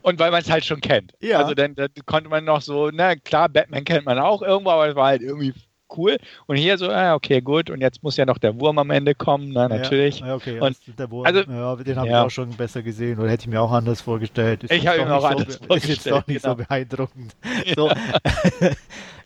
Und 0.00 0.18
weil 0.18 0.30
man 0.30 0.40
es 0.40 0.50
halt 0.50 0.64
schon 0.64 0.80
kennt. 0.80 1.12
Ja. 1.20 1.38
Also 1.38 1.54
dann, 1.54 1.74
dann, 1.74 1.90
konnte 2.06 2.28
man 2.28 2.44
noch 2.44 2.62
so, 2.62 2.90
na 2.90 3.14
klar, 3.14 3.48
Batman 3.50 3.84
kennt 3.84 4.06
man 4.06 4.18
auch 4.18 4.42
irgendwo, 4.42 4.70
aber 4.70 4.88
es 4.88 4.96
war 4.96 5.06
halt 5.06 5.22
irgendwie 5.22 5.52
cool. 5.96 6.18
Und 6.46 6.56
hier 6.56 6.78
so, 6.78 6.90
ah, 6.90 7.14
okay, 7.14 7.40
gut. 7.40 7.70
Und 7.70 7.80
jetzt 7.80 8.02
muss 8.02 8.16
ja 8.16 8.26
noch 8.26 8.38
der 8.38 8.58
Wurm 8.60 8.78
am 8.78 8.90
Ende 8.90 9.14
kommen, 9.14 9.50
na, 9.52 9.68
natürlich. 9.68 10.20
Ja, 10.20 10.34
okay, 10.34 10.60
und 10.60 10.76
der 10.98 11.10
Wurm, 11.10 11.26
also, 11.26 11.40
ja, 11.40 11.76
den 11.76 11.96
habe 11.96 12.08
ja. 12.08 12.20
ich 12.20 12.26
auch 12.26 12.30
schon 12.30 12.50
besser 12.50 12.82
gesehen 12.82 13.18
oder 13.18 13.30
hätte 13.30 13.42
ich 13.42 13.48
mir 13.48 13.60
auch 13.60 13.72
anders 13.72 14.00
vorgestellt. 14.00 14.64
Ist 14.64 14.72
ich 14.72 14.86
habe 14.86 15.04
mir 15.04 15.14
auch 15.14 15.24
anders 15.24 15.54
so, 15.54 15.64
vorgestellt. 15.66 15.98
Ist 15.98 16.04
jetzt 16.04 16.10
doch 16.10 16.26
nicht 16.26 16.42
genau. 16.42 16.56
so 16.56 16.64
beeindruckend. 16.64 17.34
So. 17.76 17.88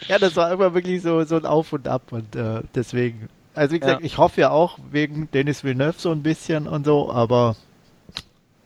ja, 0.08 0.18
das 0.18 0.36
war 0.36 0.52
immer 0.52 0.74
wirklich 0.74 1.02
so, 1.02 1.24
so 1.24 1.36
ein 1.36 1.46
Auf 1.46 1.72
und 1.72 1.88
Ab 1.88 2.12
und 2.12 2.36
äh, 2.36 2.60
deswegen. 2.74 3.28
Also 3.54 3.74
wie 3.74 3.80
gesagt, 3.80 4.04
ich 4.04 4.18
hoffe 4.18 4.42
ja 4.42 4.50
auch 4.50 4.78
wegen 4.90 5.30
Dennis 5.32 5.64
Villeneuve 5.64 5.94
so 5.96 6.12
ein 6.12 6.22
bisschen 6.22 6.68
und 6.68 6.84
so, 6.84 7.10
aber 7.10 7.56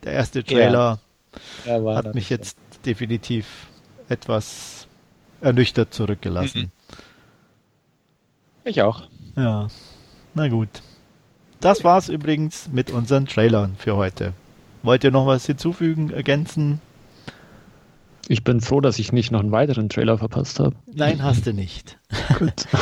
der 0.02 0.12
erste 0.12 0.42
Trailer 0.42 0.98
hat 1.66 2.14
mich 2.14 2.30
jetzt 2.30 2.58
definitiv 2.84 3.68
etwas 4.08 4.88
ernüchtert 5.40 5.94
zurückgelassen. 5.94 6.62
Mhm. 6.62 6.79
Ich 8.70 8.82
auch. 8.82 9.02
Ja, 9.34 9.66
na 10.34 10.46
gut. 10.46 10.68
Das 11.58 11.82
war's 11.82 12.08
übrigens 12.08 12.68
mit 12.72 12.92
unseren 12.92 13.26
Trailern 13.26 13.74
für 13.76 13.96
heute. 13.96 14.32
Wollt 14.84 15.02
ihr 15.02 15.10
noch 15.10 15.26
was 15.26 15.44
hinzufügen, 15.44 16.10
ergänzen? 16.10 16.80
Ich 18.28 18.44
bin 18.44 18.60
froh, 18.60 18.80
dass 18.80 19.00
ich 19.00 19.12
nicht 19.12 19.32
noch 19.32 19.40
einen 19.40 19.50
weiteren 19.50 19.88
Trailer 19.88 20.18
verpasst 20.18 20.60
habe. 20.60 20.76
Nein, 20.86 21.20
hast 21.20 21.48
du 21.48 21.52
nicht. 21.52 21.98
Gut. 22.38 22.68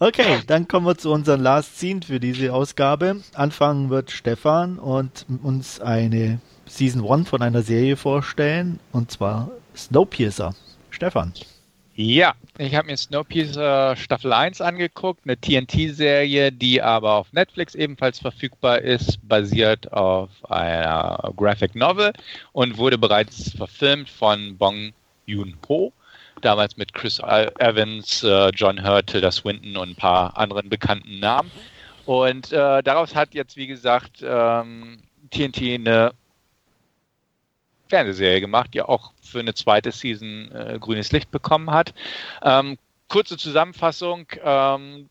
Okay, 0.00 0.42
dann 0.48 0.66
kommen 0.66 0.86
wir 0.86 0.98
zu 0.98 1.10
unserem 1.12 1.40
Last 1.40 1.78
Scene 1.78 2.00
für 2.02 2.18
diese 2.18 2.52
Ausgabe. 2.52 3.22
Anfangen 3.32 3.90
wird 3.90 4.10
Stefan 4.10 4.78
und 4.80 5.24
uns 5.42 5.80
eine 5.80 6.40
Season 6.66 7.08
1 7.08 7.28
von 7.28 7.40
einer 7.40 7.62
Serie 7.62 7.96
vorstellen, 7.96 8.80
und 8.92 9.12
zwar 9.12 9.52
Snowpiercer. 9.74 10.52
Stefan. 10.90 11.32
Ja, 11.96 12.34
ich 12.58 12.74
habe 12.74 12.88
mir 12.88 12.96
Snowpiercer 12.96 13.94
Staffel 13.94 14.32
1 14.32 14.60
angeguckt, 14.60 15.20
eine 15.24 15.36
TNT-Serie, 15.40 16.50
die 16.50 16.82
aber 16.82 17.12
auf 17.12 17.32
Netflix 17.32 17.76
ebenfalls 17.76 18.18
verfügbar 18.18 18.80
ist, 18.80 19.16
basiert 19.28 19.92
auf 19.92 20.28
einer 20.50 21.32
Graphic 21.36 21.76
Novel 21.76 22.12
und 22.52 22.78
wurde 22.78 22.98
bereits 22.98 23.52
verfilmt 23.52 24.10
von 24.10 24.56
Bong 24.58 24.92
Joon-ho, 25.26 25.92
damals 26.40 26.76
mit 26.76 26.92
Chris 26.94 27.20
Evans, 27.20 28.24
äh, 28.24 28.48
John 28.48 28.84
Hurt, 28.84 29.06
Tilda 29.06 29.30
Swinton 29.30 29.76
und 29.76 29.90
ein 29.90 29.96
paar 29.96 30.36
anderen 30.36 30.68
bekannten 30.68 31.20
Namen. 31.20 31.52
Und 32.06 32.50
äh, 32.50 32.82
daraus 32.82 33.14
hat 33.14 33.34
jetzt, 33.34 33.56
wie 33.56 33.68
gesagt, 33.68 34.20
ähm, 34.20 34.98
TNT 35.30 35.74
eine 35.74 36.12
Fernsehserie 37.94 38.40
gemacht, 38.40 38.74
die 38.74 38.82
auch 38.82 39.12
für 39.22 39.38
eine 39.38 39.54
zweite 39.54 39.92
Season 39.92 40.50
äh, 40.50 40.78
grünes 40.80 41.12
Licht 41.12 41.30
bekommen 41.30 41.70
hat. 41.70 41.94
Ähm, 42.42 42.76
kurze 43.08 43.36
Zusammenfassung. 43.36 44.26
Ähm, 44.42 45.08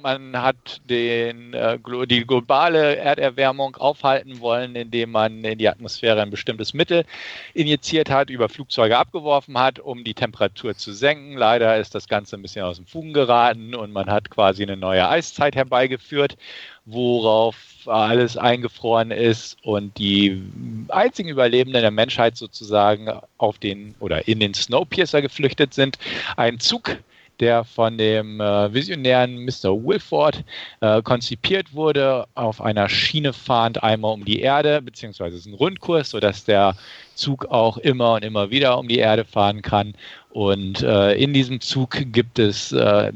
man 0.00 0.40
hat 0.40 0.80
den, 0.88 1.52
äh, 1.52 1.78
die 2.06 2.26
globale 2.26 2.96
Erderwärmung 2.96 3.76
aufhalten 3.76 4.40
wollen, 4.40 4.74
indem 4.74 5.10
man 5.10 5.44
in 5.44 5.58
die 5.58 5.68
Atmosphäre 5.68 6.22
ein 6.22 6.30
bestimmtes 6.30 6.72
Mittel 6.72 7.04
injiziert 7.52 8.08
hat, 8.08 8.30
über 8.30 8.48
Flugzeuge 8.48 8.96
abgeworfen 8.96 9.58
hat, 9.58 9.78
um 9.78 10.04
die 10.04 10.14
Temperatur 10.14 10.74
zu 10.74 10.94
senken. 10.94 11.36
Leider 11.36 11.76
ist 11.76 11.94
das 11.94 12.08
Ganze 12.08 12.36
ein 12.36 12.42
bisschen 12.42 12.64
aus 12.64 12.76
dem 12.76 12.86
Fugen 12.86 13.12
geraten 13.12 13.74
und 13.74 13.92
man 13.92 14.10
hat 14.10 14.30
quasi 14.30 14.62
eine 14.62 14.78
neue 14.78 15.06
Eiszeit 15.06 15.54
herbeigeführt, 15.54 16.38
worauf 16.84 17.56
alles 17.86 18.36
eingefroren 18.36 19.10
ist 19.10 19.56
und 19.64 19.96
die 19.98 20.42
einzigen 20.88 21.28
Überlebenden 21.28 21.82
der 21.82 21.90
Menschheit 21.90 22.36
sozusagen 22.36 23.08
auf 23.38 23.58
den 23.58 23.94
oder 24.00 24.26
in 24.28 24.40
den 24.40 24.54
Snowpiercer 24.54 25.22
geflüchtet 25.22 25.74
sind. 25.74 25.98
Ein 26.36 26.60
Zug 26.60 26.98
der 27.42 27.64
von 27.64 27.98
dem 27.98 28.40
äh, 28.40 28.72
visionären 28.72 29.44
Mr. 29.44 29.74
Wilford 29.84 30.44
äh, 30.80 31.02
konzipiert 31.02 31.74
wurde, 31.74 32.26
auf 32.34 32.60
einer 32.60 32.88
Schiene 32.88 33.32
fahrend 33.32 33.82
einmal 33.82 34.14
um 34.14 34.24
die 34.24 34.40
Erde, 34.40 34.80
beziehungsweise 34.80 35.36
es 35.36 35.42
ist 35.42 35.52
ein 35.52 35.54
Rundkurs, 35.54 36.10
sodass 36.10 36.44
der 36.44 36.76
Zug 37.16 37.46
auch 37.46 37.78
immer 37.78 38.14
und 38.14 38.24
immer 38.24 38.50
wieder 38.50 38.78
um 38.78 38.86
die 38.86 38.98
Erde 38.98 39.24
fahren 39.24 39.60
kann. 39.60 39.94
Und 40.30 40.82
äh, 40.82 41.14
in 41.14 41.34
diesem 41.34 41.60
Zug 41.60 41.98
gibt 42.12 42.38
es 42.38 42.72
äh, 42.72 43.12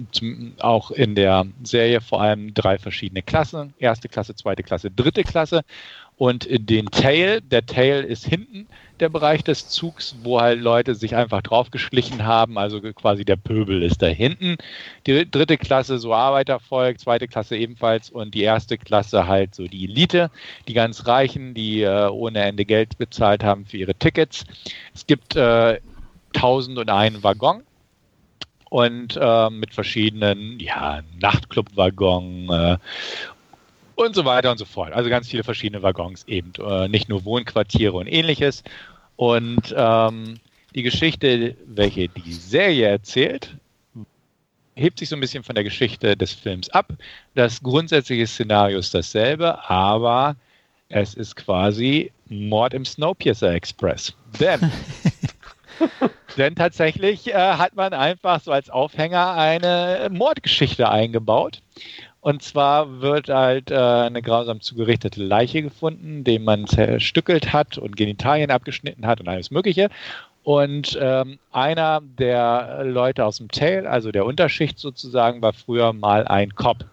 auch 0.58 0.90
in 0.90 1.14
der 1.14 1.46
Serie 1.62 2.00
vor 2.00 2.20
allem 2.20 2.52
drei 2.52 2.78
verschiedene 2.78 3.22
Klassen. 3.22 3.72
Erste 3.78 4.08
Klasse, 4.08 4.34
zweite 4.34 4.62
Klasse, 4.62 4.90
dritte 4.90 5.22
Klasse. 5.22 5.62
Und 6.18 6.48
den 6.50 6.86
Tail, 6.86 7.40
der 7.42 7.64
Tail 7.64 8.02
ist 8.02 8.26
hinten 8.26 8.66
der 9.00 9.08
Bereich 9.08 9.44
des 9.44 9.68
Zugs, 9.68 10.16
wo 10.22 10.40
halt 10.40 10.60
Leute 10.60 10.94
sich 10.94 11.14
einfach 11.14 11.42
draufgeschlichen 11.42 12.24
haben. 12.24 12.58
Also 12.58 12.80
quasi 12.80 13.24
der 13.24 13.36
Pöbel 13.36 13.82
ist 13.82 14.02
da 14.02 14.06
hinten. 14.06 14.56
Die 15.06 15.30
dritte 15.30 15.58
Klasse 15.58 15.98
so 15.98 16.14
Arbeitervolk, 16.14 16.98
zweite 16.98 17.28
Klasse 17.28 17.56
ebenfalls 17.56 18.10
und 18.10 18.34
die 18.34 18.42
erste 18.42 18.78
Klasse 18.78 19.26
halt 19.26 19.54
so 19.54 19.66
die 19.66 19.84
Elite, 19.84 20.30
die 20.68 20.74
ganz 20.74 21.06
Reichen, 21.06 21.54
die 21.54 21.82
äh, 21.82 22.08
ohne 22.08 22.40
Ende 22.40 22.64
Geld 22.64 22.98
bezahlt 22.98 23.44
haben 23.44 23.66
für 23.66 23.76
ihre 23.76 23.94
Tickets. 23.94 24.44
Es 24.94 25.06
gibt 25.06 25.36
äh, 25.36 25.80
1001 26.34 27.22
Waggon 27.22 27.62
und 28.70 29.16
äh, 29.20 29.50
mit 29.50 29.74
verschiedenen 29.74 30.58
ja, 30.58 31.02
Nachtclub-Waggon 31.20 32.48
äh, 32.50 32.78
und 33.96 34.14
so 34.14 34.24
weiter 34.24 34.52
und 34.52 34.58
so 34.58 34.64
fort. 34.64 34.92
Also 34.92 35.10
ganz 35.10 35.28
viele 35.28 35.42
verschiedene 35.42 35.82
Waggons 35.82 36.24
eben, 36.28 36.52
äh, 36.60 36.86
nicht 36.86 37.08
nur 37.08 37.24
Wohnquartiere 37.24 37.94
und 37.94 38.06
ähnliches. 38.06 38.62
Und 39.16 39.74
ähm, 39.76 40.38
die 40.74 40.82
Geschichte, 40.82 41.56
welche 41.66 42.08
die 42.08 42.32
Serie 42.32 42.86
erzählt, 42.86 43.56
hebt 44.74 44.98
sich 44.98 45.08
so 45.08 45.16
ein 45.16 45.20
bisschen 45.20 45.42
von 45.42 45.54
der 45.54 45.64
Geschichte 45.64 46.16
des 46.16 46.32
Films 46.32 46.68
ab. 46.70 46.92
Das 47.34 47.62
grundsätzliche 47.62 48.26
Szenario 48.26 48.78
ist 48.78 48.94
dasselbe, 48.94 49.68
aber 49.68 50.36
es 50.90 51.14
ist 51.14 51.34
quasi 51.34 52.12
Mord 52.28 52.74
im 52.74 52.84
Snowpiercer 52.84 53.52
Express. 53.52 54.14
Denn, 54.38 54.70
denn 56.36 56.54
tatsächlich 56.54 57.28
äh, 57.28 57.34
hat 57.34 57.74
man 57.74 57.94
einfach 57.94 58.42
so 58.42 58.52
als 58.52 58.68
Aufhänger 58.68 59.32
eine 59.32 60.08
Mordgeschichte 60.12 60.88
eingebaut. 60.88 61.62
Und 62.26 62.42
zwar 62.42 63.02
wird 63.02 63.28
halt 63.28 63.70
äh, 63.70 63.76
eine 63.76 64.20
grausam 64.20 64.60
zugerichtete 64.60 65.22
Leiche 65.22 65.62
gefunden, 65.62 66.24
den 66.24 66.42
man 66.42 66.66
zerstückelt 66.66 67.52
hat 67.52 67.78
und 67.78 67.96
Genitalien 67.96 68.50
abgeschnitten 68.50 69.06
hat 69.06 69.20
und 69.20 69.28
alles 69.28 69.52
Mögliche. 69.52 69.90
Und 70.42 70.98
ähm, 71.00 71.38
einer 71.52 72.00
der 72.18 72.82
Leute 72.82 73.24
aus 73.24 73.36
dem 73.36 73.48
Tail, 73.48 73.86
also 73.86 74.10
der 74.10 74.26
Unterschicht 74.26 74.80
sozusagen, 74.80 75.40
war 75.40 75.52
früher 75.52 75.92
mal 75.92 76.26
ein 76.26 76.52
Cop. 76.56 76.84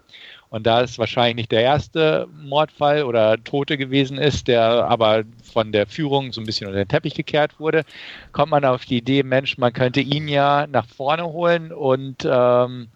Und 0.50 0.68
da 0.68 0.82
es 0.82 1.00
wahrscheinlich 1.00 1.34
nicht 1.34 1.50
der 1.50 1.62
erste 1.62 2.28
Mordfall 2.44 3.02
oder 3.02 3.42
Tote 3.42 3.76
gewesen 3.76 4.18
ist, 4.18 4.46
der 4.46 4.86
aber 4.88 5.24
von 5.42 5.72
der 5.72 5.88
Führung 5.88 6.32
so 6.32 6.40
ein 6.40 6.46
bisschen 6.46 6.68
unter 6.68 6.78
den 6.78 6.86
Teppich 6.86 7.14
gekehrt 7.14 7.58
wurde, 7.58 7.82
kommt 8.30 8.52
man 8.52 8.64
auf 8.64 8.84
die 8.84 8.98
Idee, 8.98 9.24
Mensch, 9.24 9.58
man 9.58 9.72
könnte 9.72 9.98
ihn 9.98 10.28
ja 10.28 10.68
nach 10.68 10.86
vorne 10.86 11.24
holen 11.24 11.72
und 11.72 12.18
ähm, 12.24 12.86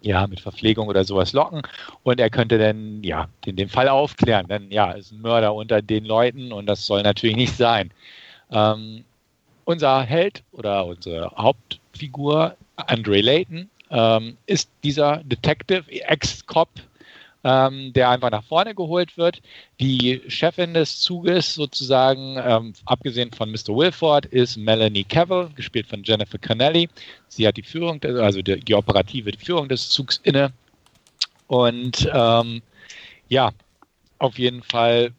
ja, 0.00 0.26
mit 0.26 0.40
Verpflegung 0.40 0.88
oder 0.88 1.04
sowas 1.04 1.32
locken 1.32 1.62
und 2.02 2.20
er 2.20 2.30
könnte 2.30 2.58
dann, 2.58 3.02
ja, 3.02 3.28
den, 3.44 3.56
den 3.56 3.68
Fall 3.68 3.88
aufklären. 3.88 4.46
Denn 4.48 4.70
ja, 4.70 4.92
ist 4.92 5.12
ein 5.12 5.20
Mörder 5.20 5.54
unter 5.54 5.82
den 5.82 6.04
Leuten 6.04 6.52
und 6.52 6.66
das 6.66 6.86
soll 6.86 7.02
natürlich 7.02 7.36
nicht 7.36 7.56
sein. 7.56 7.90
Ähm, 8.50 9.04
unser 9.64 10.02
Held 10.02 10.42
oder 10.52 10.86
unsere 10.86 11.30
Hauptfigur, 11.36 12.56
Andre 12.76 13.20
Layton, 13.20 13.68
ähm, 13.90 14.36
ist 14.46 14.70
dieser 14.84 15.18
Detective, 15.24 15.84
Ex-Cop, 15.90 16.68
ähm, 17.44 17.92
der 17.92 18.10
einfach 18.10 18.30
nach 18.30 18.44
vorne 18.44 18.74
geholt 18.74 19.16
wird. 19.16 19.40
Die 19.80 20.20
Chefin 20.28 20.74
des 20.74 21.00
Zuges 21.00 21.54
sozusagen, 21.54 22.36
ähm, 22.44 22.72
abgesehen 22.84 23.32
von 23.32 23.50
Mr. 23.50 23.68
Wilford, 23.68 24.26
ist 24.26 24.56
Melanie 24.56 25.04
Cavill, 25.04 25.50
gespielt 25.54 25.86
von 25.86 26.02
Jennifer 26.02 26.38
Connelly. 26.38 26.88
Sie 27.28 27.46
hat 27.46 27.56
die 27.56 27.62
Führung, 27.62 28.02
also 28.02 28.42
die, 28.42 28.60
die 28.60 28.74
operative 28.74 29.32
Führung 29.38 29.68
des 29.68 29.88
Zugs 29.90 30.20
inne. 30.22 30.52
Und 31.46 32.10
ähm, 32.12 32.62
ja, 33.28 33.52
auf 34.18 34.38
jeden 34.38 34.62
Fall 34.62 35.12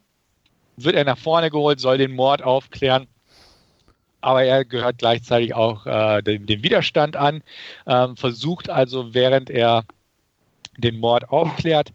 wird 0.77 0.95
er 0.95 1.05
nach 1.05 1.17
vorne 1.17 1.49
geholt, 1.49 1.79
soll 1.79 1.97
den 1.97 2.11
Mord 2.11 2.41
aufklären 2.41 3.07
aber 4.21 4.43
er 4.43 4.65
gehört 4.65 4.97
gleichzeitig 4.97 5.53
auch 5.53 5.85
äh, 5.85 6.21
dem, 6.21 6.45
dem, 6.45 6.63
Widerstand 6.63 7.15
an, 7.15 7.41
ähm, 7.87 8.17
versucht 8.17 8.69
also, 8.69 9.13
während 9.13 9.49
er 9.49 9.85
den 10.81 10.99
Mord 10.99 11.29
aufklärt 11.29 11.91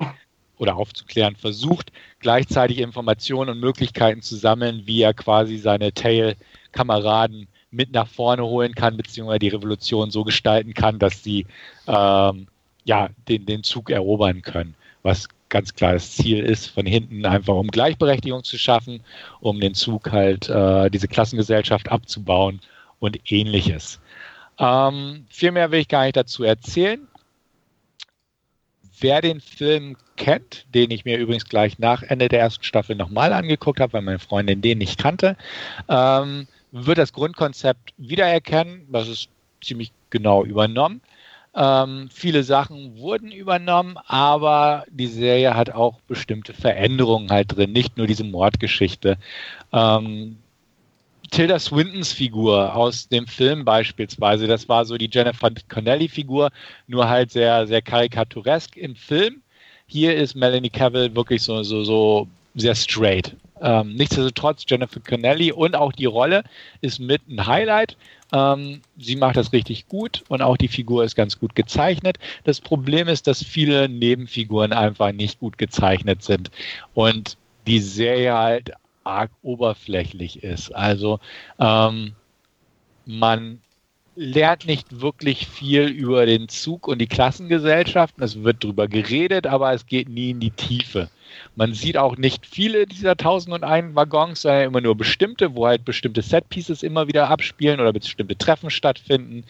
oder 0.59 0.76
aufzuklären 0.76 1.37
versucht, 1.37 1.93
gleichzeitig 2.20 2.78
Informationen 2.78 3.51
und 3.51 3.61
Möglichkeiten 3.61 4.22
zu 4.22 4.37
sammeln, 4.37 4.82
wie 4.85 5.03
er 5.03 5.14
quasi 5.14 5.59
seine 5.59 5.93
Tail-Kameraden 5.93 7.49
mit 7.70 7.93
nach 7.93 8.07
vorne 8.07 8.45
holen 8.45 8.74
kann, 8.74 8.97
beziehungsweise 8.97 9.41
die 9.41 9.49
Revolution 9.49 10.11
so 10.11 10.24
gestalten 10.24 10.74
kann, 10.74 10.99
dass 10.99 11.22
sie 11.22 11.47
ähm, 11.89 12.47
ja, 12.85 13.09
den, 13.28 13.47
den 13.47 13.62
Zug 13.62 13.91
erobern 13.91 14.43
können, 14.43 14.74
was 15.03 15.28
ganz 15.49 15.74
klar 15.74 15.93
das 15.93 16.12
Ziel 16.12 16.41
ist, 16.41 16.66
von 16.66 16.87
hinten 16.87 17.26
einfach 17.26 17.55
um 17.55 17.68
Gleichberechtigung 17.68 18.45
zu 18.45 18.59
schaffen, 18.59 19.01
um 19.41 19.61
den 19.61 19.74
Zug 19.74 20.11
halt, 20.12 20.49
äh, 20.49 20.91
diese 20.91 21.09
Klassengesellschaft 21.09 21.91
abzubauen 21.91 22.61
und 22.99 23.20
ähnliches. 23.30 24.01
Ähm, 24.59 25.26
viel 25.28 25.53
mehr 25.53 25.70
will 25.70 25.80
ich 25.80 25.89
gar 25.89 26.05
nicht 26.05 26.16
dazu 26.16 26.45
erzählen. 26.45 27.07
Wer 29.05 29.20
den 29.20 29.42
Film 29.42 29.98
kennt, 30.16 30.64
den 30.74 30.90
ich 30.90 31.05
mir 31.05 31.18
übrigens 31.18 31.44
gleich 31.44 31.78
nach 31.78 32.02
Ende 32.02 32.30
der 32.30 32.40
ersten 32.40 32.64
Staffel 32.64 32.96
nochmal 32.96 33.34
angeguckt 33.34 33.78
habe, 33.78 33.92
weil 33.92 34.00
meine 34.00 34.18
Freundin 34.18 34.62
den 34.62 34.78
nicht 34.78 34.98
kannte, 34.98 35.36
ähm, 35.90 36.46
wird 36.72 36.96
das 36.96 37.12
Grundkonzept 37.12 37.92
wiedererkennen. 37.98 38.88
Das 38.90 39.09
ist 39.09 39.28
ziemlich 39.62 39.92
genau 40.09 40.42
übernommen. 40.42 41.02
Ähm, 41.55 42.09
viele 42.14 42.44
Sachen 42.44 42.96
wurden 42.96 43.30
übernommen, 43.30 43.98
aber 44.07 44.86
die 44.88 45.09
Serie 45.09 45.55
hat 45.55 45.68
auch 45.68 46.00
bestimmte 46.09 46.55
Veränderungen 46.55 47.28
halt 47.28 47.55
drin, 47.55 47.72
nicht 47.72 47.98
nur 47.98 48.07
diese 48.07 48.24
Mordgeschichte. 48.24 49.18
Ähm, 49.70 50.38
Tilda 51.35 51.59
Swintons 51.59 52.12
Figur 52.12 52.76
aus 52.76 53.09
dem 53.09 53.26
Film 53.26 53.64
beispielsweise, 53.64 54.47
das 54.47 54.68
war 54.68 54.85
so 54.85 54.97
die 54.97 55.11
Jennifer 55.11 55.51
Connelly-Figur, 55.68 56.51
nur 56.87 57.09
halt 57.09 57.32
sehr, 57.32 57.66
sehr 57.66 57.82
karikaturesk 57.82 58.76
im 58.76 58.95
Film. 58.95 59.43
Hier 59.89 60.14
ist 60.14 60.37
Melanie 60.37 60.70
Cavill 60.70 61.16
wirklich 61.16 61.43
so, 61.43 61.64
so, 61.64 61.82
so 61.82 62.28
sehr 62.55 62.76
straight. 62.76 63.35
Ähm, 63.61 63.95
nichtsdestotrotz, 63.97 64.64
Jennifer 64.68 65.01
Connelly 65.01 65.51
und 65.51 65.74
auch 65.74 65.91
die 65.91 66.05
Rolle 66.05 66.45
ist 66.82 67.01
mit 67.01 67.22
ein 67.28 67.45
Highlight. 67.45 67.97
Ähm, 68.32 68.82
sie 68.97 69.16
macht 69.16 69.37
das 69.37 69.53
richtig 69.53 69.89
gut 69.89 70.22
und 70.28 70.41
auch 70.41 70.57
die 70.57 70.68
Figur 70.68 71.03
ist 71.03 71.16
ganz 71.16 71.41
gut 71.41 71.57
gezeichnet. 71.57 72.20
Das 72.45 72.61
Problem 72.61 73.09
ist, 73.09 73.26
dass 73.26 73.43
viele 73.43 73.89
Nebenfiguren 73.89 74.72
einfach 74.72 75.11
nicht 75.11 75.41
gut 75.41 75.59
gezeichnet 75.59 76.22
sind 76.22 76.53
und 76.95 77.37
die 77.66 77.80
Serie 77.80 78.35
halt 78.35 78.72
arg 79.05 79.30
oberflächlich 79.42 80.42
ist. 80.42 80.74
Also 80.74 81.20
ähm, 81.59 82.14
man 83.07 83.61
lernt 84.16 84.66
nicht 84.66 85.00
wirklich 85.00 85.46
viel 85.46 85.88
über 85.88 86.24
den 86.24 86.48
Zug 86.48 86.86
und 86.86 86.98
die 86.98 87.07
Klassengesellschaften. 87.07 88.22
Es 88.22 88.44
wird 88.44 88.62
drüber 88.62 88.86
geredet, 88.86 89.46
aber 89.46 89.72
es 89.72 89.86
geht 89.86 90.09
nie 90.09 90.30
in 90.30 90.40
die 90.40 90.52
Tiefe. 90.52 91.09
Man 91.57 91.74
sieht 91.74 91.96
auch 91.96 92.16
nicht 92.16 92.46
viele 92.46 92.86
dieser 92.86 93.12
1001 93.12 93.96
Waggons, 93.96 94.42
sondern 94.42 94.64
immer 94.64 94.80
nur 94.80 94.96
bestimmte, 94.96 95.57
wo 95.57 95.66
halt 95.66 95.84
bestimmte 95.84 96.22
Setpieces 96.22 96.84
immer 96.84 97.09
wieder 97.09 97.28
abspielen 97.28 97.80
oder 97.80 97.92
bestimmte 97.92 98.38
Treffen 98.38 98.70
stattfinden. 98.70 99.44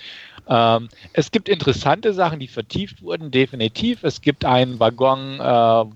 Ähm, 0.49 0.89
es 1.13 1.31
gibt 1.31 1.49
interessante 1.51 2.15
Sachen, 2.15 2.41
die 2.41 2.49
vertieft 2.49 3.03
wurden, 3.03 3.31
definitiv. 3.31 4.03
Es 4.03 4.23
gibt 4.23 4.47
einen 4.47 4.81
Waggon, 4.81 5.41
äh, 5.41 5.45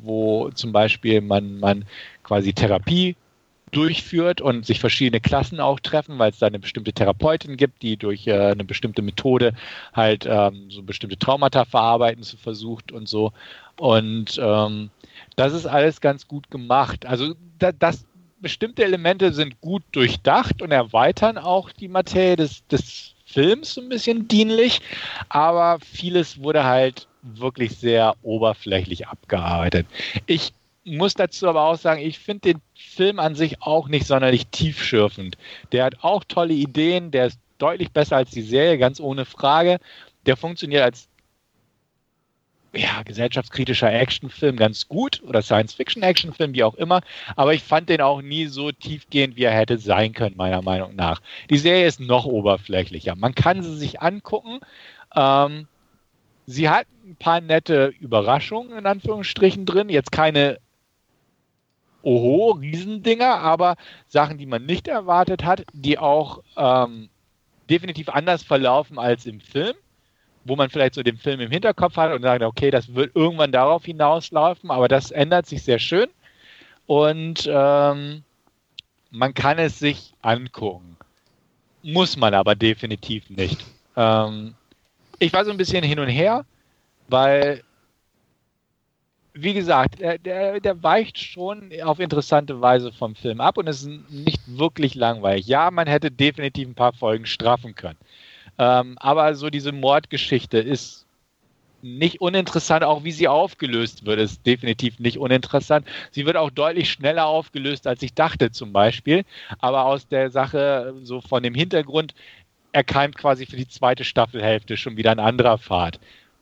wo 0.02 0.50
zum 0.50 0.72
Beispiel 0.72 1.22
man, 1.22 1.58
man 1.58 1.86
quasi 2.22 2.52
Therapie 2.52 3.16
durchführt 3.70 4.40
und 4.40 4.66
sich 4.66 4.80
verschiedene 4.80 5.20
Klassen 5.20 5.60
auch 5.60 5.80
treffen, 5.80 6.18
weil 6.18 6.30
es 6.30 6.38
da 6.38 6.46
eine 6.46 6.58
bestimmte 6.58 6.92
Therapeutin 6.92 7.56
gibt, 7.56 7.82
die 7.82 7.96
durch 7.96 8.26
äh, 8.26 8.32
eine 8.32 8.64
bestimmte 8.64 9.02
Methode 9.02 9.52
halt 9.92 10.26
ähm, 10.28 10.70
so 10.70 10.82
bestimmte 10.82 11.18
Traumata 11.18 11.64
verarbeiten 11.64 12.22
zu 12.22 12.36
versucht 12.36 12.92
und 12.92 13.08
so. 13.08 13.32
Und 13.76 14.38
ähm, 14.42 14.90
das 15.36 15.52
ist 15.52 15.66
alles 15.66 16.00
ganz 16.00 16.26
gut 16.26 16.50
gemacht. 16.50 17.06
Also 17.06 17.34
da, 17.58 17.72
das 17.72 18.04
bestimmte 18.40 18.84
Elemente 18.84 19.32
sind 19.32 19.60
gut 19.60 19.82
durchdacht 19.92 20.62
und 20.62 20.70
erweitern 20.70 21.38
auch 21.38 21.72
die 21.72 21.88
Materie 21.88 22.36
des, 22.36 22.66
des 22.68 23.14
Films 23.24 23.74
so 23.74 23.80
ein 23.80 23.88
bisschen 23.88 24.26
dienlich, 24.28 24.80
aber 25.28 25.78
vieles 25.80 26.42
wurde 26.42 26.64
halt 26.64 27.06
wirklich 27.22 27.76
sehr 27.76 28.14
oberflächlich 28.22 29.06
abgearbeitet. 29.06 29.86
Ich 30.26 30.52
muss 30.96 31.14
dazu 31.14 31.48
aber 31.48 31.62
auch 31.64 31.76
sagen, 31.76 32.00
ich 32.00 32.18
finde 32.18 32.52
den 32.52 32.62
Film 32.74 33.18
an 33.18 33.34
sich 33.34 33.62
auch 33.62 33.88
nicht 33.88 34.06
sonderlich 34.06 34.46
tiefschürfend. 34.48 35.36
Der 35.72 35.84
hat 35.84 36.02
auch 36.02 36.24
tolle 36.24 36.54
Ideen, 36.54 37.10
der 37.10 37.26
ist 37.26 37.38
deutlich 37.58 37.90
besser 37.90 38.16
als 38.16 38.30
die 38.30 38.42
Serie, 38.42 38.78
ganz 38.78 39.00
ohne 39.00 39.24
Frage. 39.24 39.78
Der 40.26 40.36
funktioniert 40.36 40.82
als 40.82 41.08
ja, 42.74 43.02
gesellschaftskritischer 43.02 43.92
Actionfilm 43.92 44.56
ganz 44.56 44.88
gut 44.88 45.22
oder 45.26 45.42
Science-Fiction-Actionfilm, 45.42 46.54
wie 46.54 46.64
auch 46.64 46.74
immer, 46.74 47.00
aber 47.34 47.54
ich 47.54 47.62
fand 47.62 47.88
den 47.88 48.00
auch 48.00 48.20
nie 48.20 48.46
so 48.46 48.72
tiefgehend, 48.72 49.36
wie 49.36 49.44
er 49.44 49.52
hätte 49.52 49.78
sein 49.78 50.12
können, 50.12 50.36
meiner 50.36 50.62
Meinung 50.62 50.94
nach. 50.94 51.20
Die 51.50 51.58
Serie 51.58 51.86
ist 51.86 52.00
noch 52.00 52.26
oberflächlicher. 52.26 53.14
Man 53.16 53.34
kann 53.34 53.62
sie 53.62 53.76
sich 53.76 54.02
angucken. 54.02 54.60
Ähm, 55.16 55.66
sie 56.46 56.68
hat 56.68 56.86
ein 57.04 57.16
paar 57.16 57.40
nette 57.40 57.92
Überraschungen 58.00 58.76
in 58.76 58.86
Anführungsstrichen 58.86 59.64
drin. 59.64 59.88
Jetzt 59.88 60.12
keine 60.12 60.58
Oho, 62.08 62.52
Riesendinger, 62.52 63.34
aber 63.38 63.76
Sachen, 64.06 64.38
die 64.38 64.46
man 64.46 64.64
nicht 64.64 64.88
erwartet 64.88 65.44
hat, 65.44 65.64
die 65.74 65.98
auch 65.98 66.42
ähm, 66.56 67.10
definitiv 67.68 68.08
anders 68.08 68.42
verlaufen 68.42 68.98
als 68.98 69.26
im 69.26 69.40
Film 69.40 69.74
wo 70.48 70.56
man 70.56 70.70
vielleicht 70.70 70.94
so 70.94 71.02
den 71.02 71.18
Film 71.18 71.40
im 71.40 71.50
Hinterkopf 71.50 71.96
hat 71.96 72.12
und 72.12 72.22
sagt, 72.22 72.42
okay, 72.42 72.70
das 72.70 72.94
wird 72.94 73.14
irgendwann 73.14 73.52
darauf 73.52 73.84
hinauslaufen, 73.84 74.70
aber 74.70 74.88
das 74.88 75.10
ändert 75.10 75.46
sich 75.46 75.62
sehr 75.62 75.78
schön 75.78 76.08
und 76.86 77.48
ähm, 77.52 78.22
man 79.10 79.34
kann 79.34 79.58
es 79.58 79.78
sich 79.78 80.14
angucken. 80.22 80.96
Muss 81.82 82.16
man 82.16 82.34
aber 82.34 82.54
definitiv 82.54 83.30
nicht. 83.30 83.64
Ähm, 83.96 84.54
ich 85.18 85.32
war 85.32 85.44
so 85.44 85.50
ein 85.50 85.56
bisschen 85.56 85.84
hin 85.84 85.98
und 85.98 86.08
her, 86.08 86.44
weil 87.08 87.62
wie 89.34 89.54
gesagt, 89.54 90.00
der, 90.00 90.18
der, 90.18 90.60
der, 90.60 90.82
weicht 90.82 91.18
schon 91.18 91.70
auf 91.82 92.00
interessante 92.00 92.60
Weise 92.60 92.92
vom 92.92 93.14
Film 93.14 93.40
ab 93.40 93.58
und 93.58 93.68
ist 93.68 93.86
nicht 93.86 94.40
wirklich 94.46 94.94
langweilig. 94.94 95.46
Ja, 95.46 95.70
man 95.70 95.86
hätte 95.86 96.10
definitiv 96.10 96.68
ein 96.68 96.74
paar 96.74 96.92
Folgen 96.92 97.26
straffen 97.26 97.74
können. 97.74 97.98
Ähm, 98.58 98.96
aber 98.98 99.34
so 99.34 99.50
diese 99.50 99.72
Mordgeschichte 99.72 100.58
ist 100.58 101.06
nicht 101.80 102.20
uninteressant, 102.20 102.82
auch 102.82 103.04
wie 103.04 103.12
sie 103.12 103.28
aufgelöst 103.28 104.04
wird, 104.04 104.18
ist 104.18 104.44
definitiv 104.44 104.98
nicht 104.98 105.18
uninteressant. 105.18 105.86
Sie 106.10 106.26
wird 106.26 106.36
auch 106.36 106.50
deutlich 106.50 106.90
schneller 106.90 107.26
aufgelöst, 107.26 107.86
als 107.86 108.02
ich 108.02 108.14
dachte 108.14 108.50
zum 108.50 108.72
Beispiel. 108.72 109.24
Aber 109.60 109.84
aus 109.84 110.08
der 110.08 110.30
Sache, 110.30 110.94
so 111.02 111.20
von 111.20 111.42
dem 111.42 111.54
Hintergrund, 111.54 112.14
erkeimt 112.72 113.16
quasi 113.16 113.46
für 113.46 113.56
die 113.56 113.68
zweite 113.68 114.04
Staffelhälfte 114.04 114.76
schon 114.76 114.96
wieder 114.96 115.12
ein 115.12 115.20
anderer 115.20 115.58
Pfad. 115.58 116.00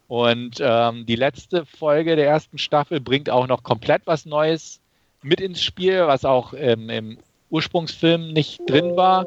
Und 0.08 0.58
ähm, 0.60 1.04
die 1.06 1.16
letzte 1.16 1.66
Folge 1.66 2.16
der 2.16 2.28
ersten 2.28 2.58
Staffel 2.58 3.00
bringt 3.00 3.28
auch 3.28 3.46
noch 3.46 3.62
komplett 3.62 4.02
was 4.04 4.24
Neues 4.24 4.80
mit 5.22 5.40
ins 5.40 5.62
Spiel, 5.62 6.06
was 6.06 6.24
auch 6.24 6.52
ähm, 6.56 6.88
im 6.90 7.18
Ursprungsfilm 7.50 8.32
nicht 8.32 8.62
drin 8.66 8.96
war. 8.96 9.26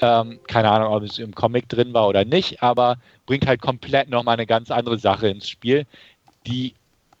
Ähm, 0.00 0.40
keine 0.46 0.70
Ahnung, 0.70 0.92
ob 0.92 1.04
es 1.04 1.18
im 1.18 1.34
Comic 1.34 1.68
drin 1.68 1.94
war 1.94 2.08
oder 2.08 2.24
nicht, 2.24 2.62
aber 2.62 2.98
bringt 3.24 3.46
halt 3.46 3.62
komplett 3.62 4.10
nochmal 4.10 4.34
eine 4.34 4.46
ganz 4.46 4.70
andere 4.70 4.98
Sache 4.98 5.28
ins 5.28 5.48
Spiel, 5.48 5.86
die 6.46 6.74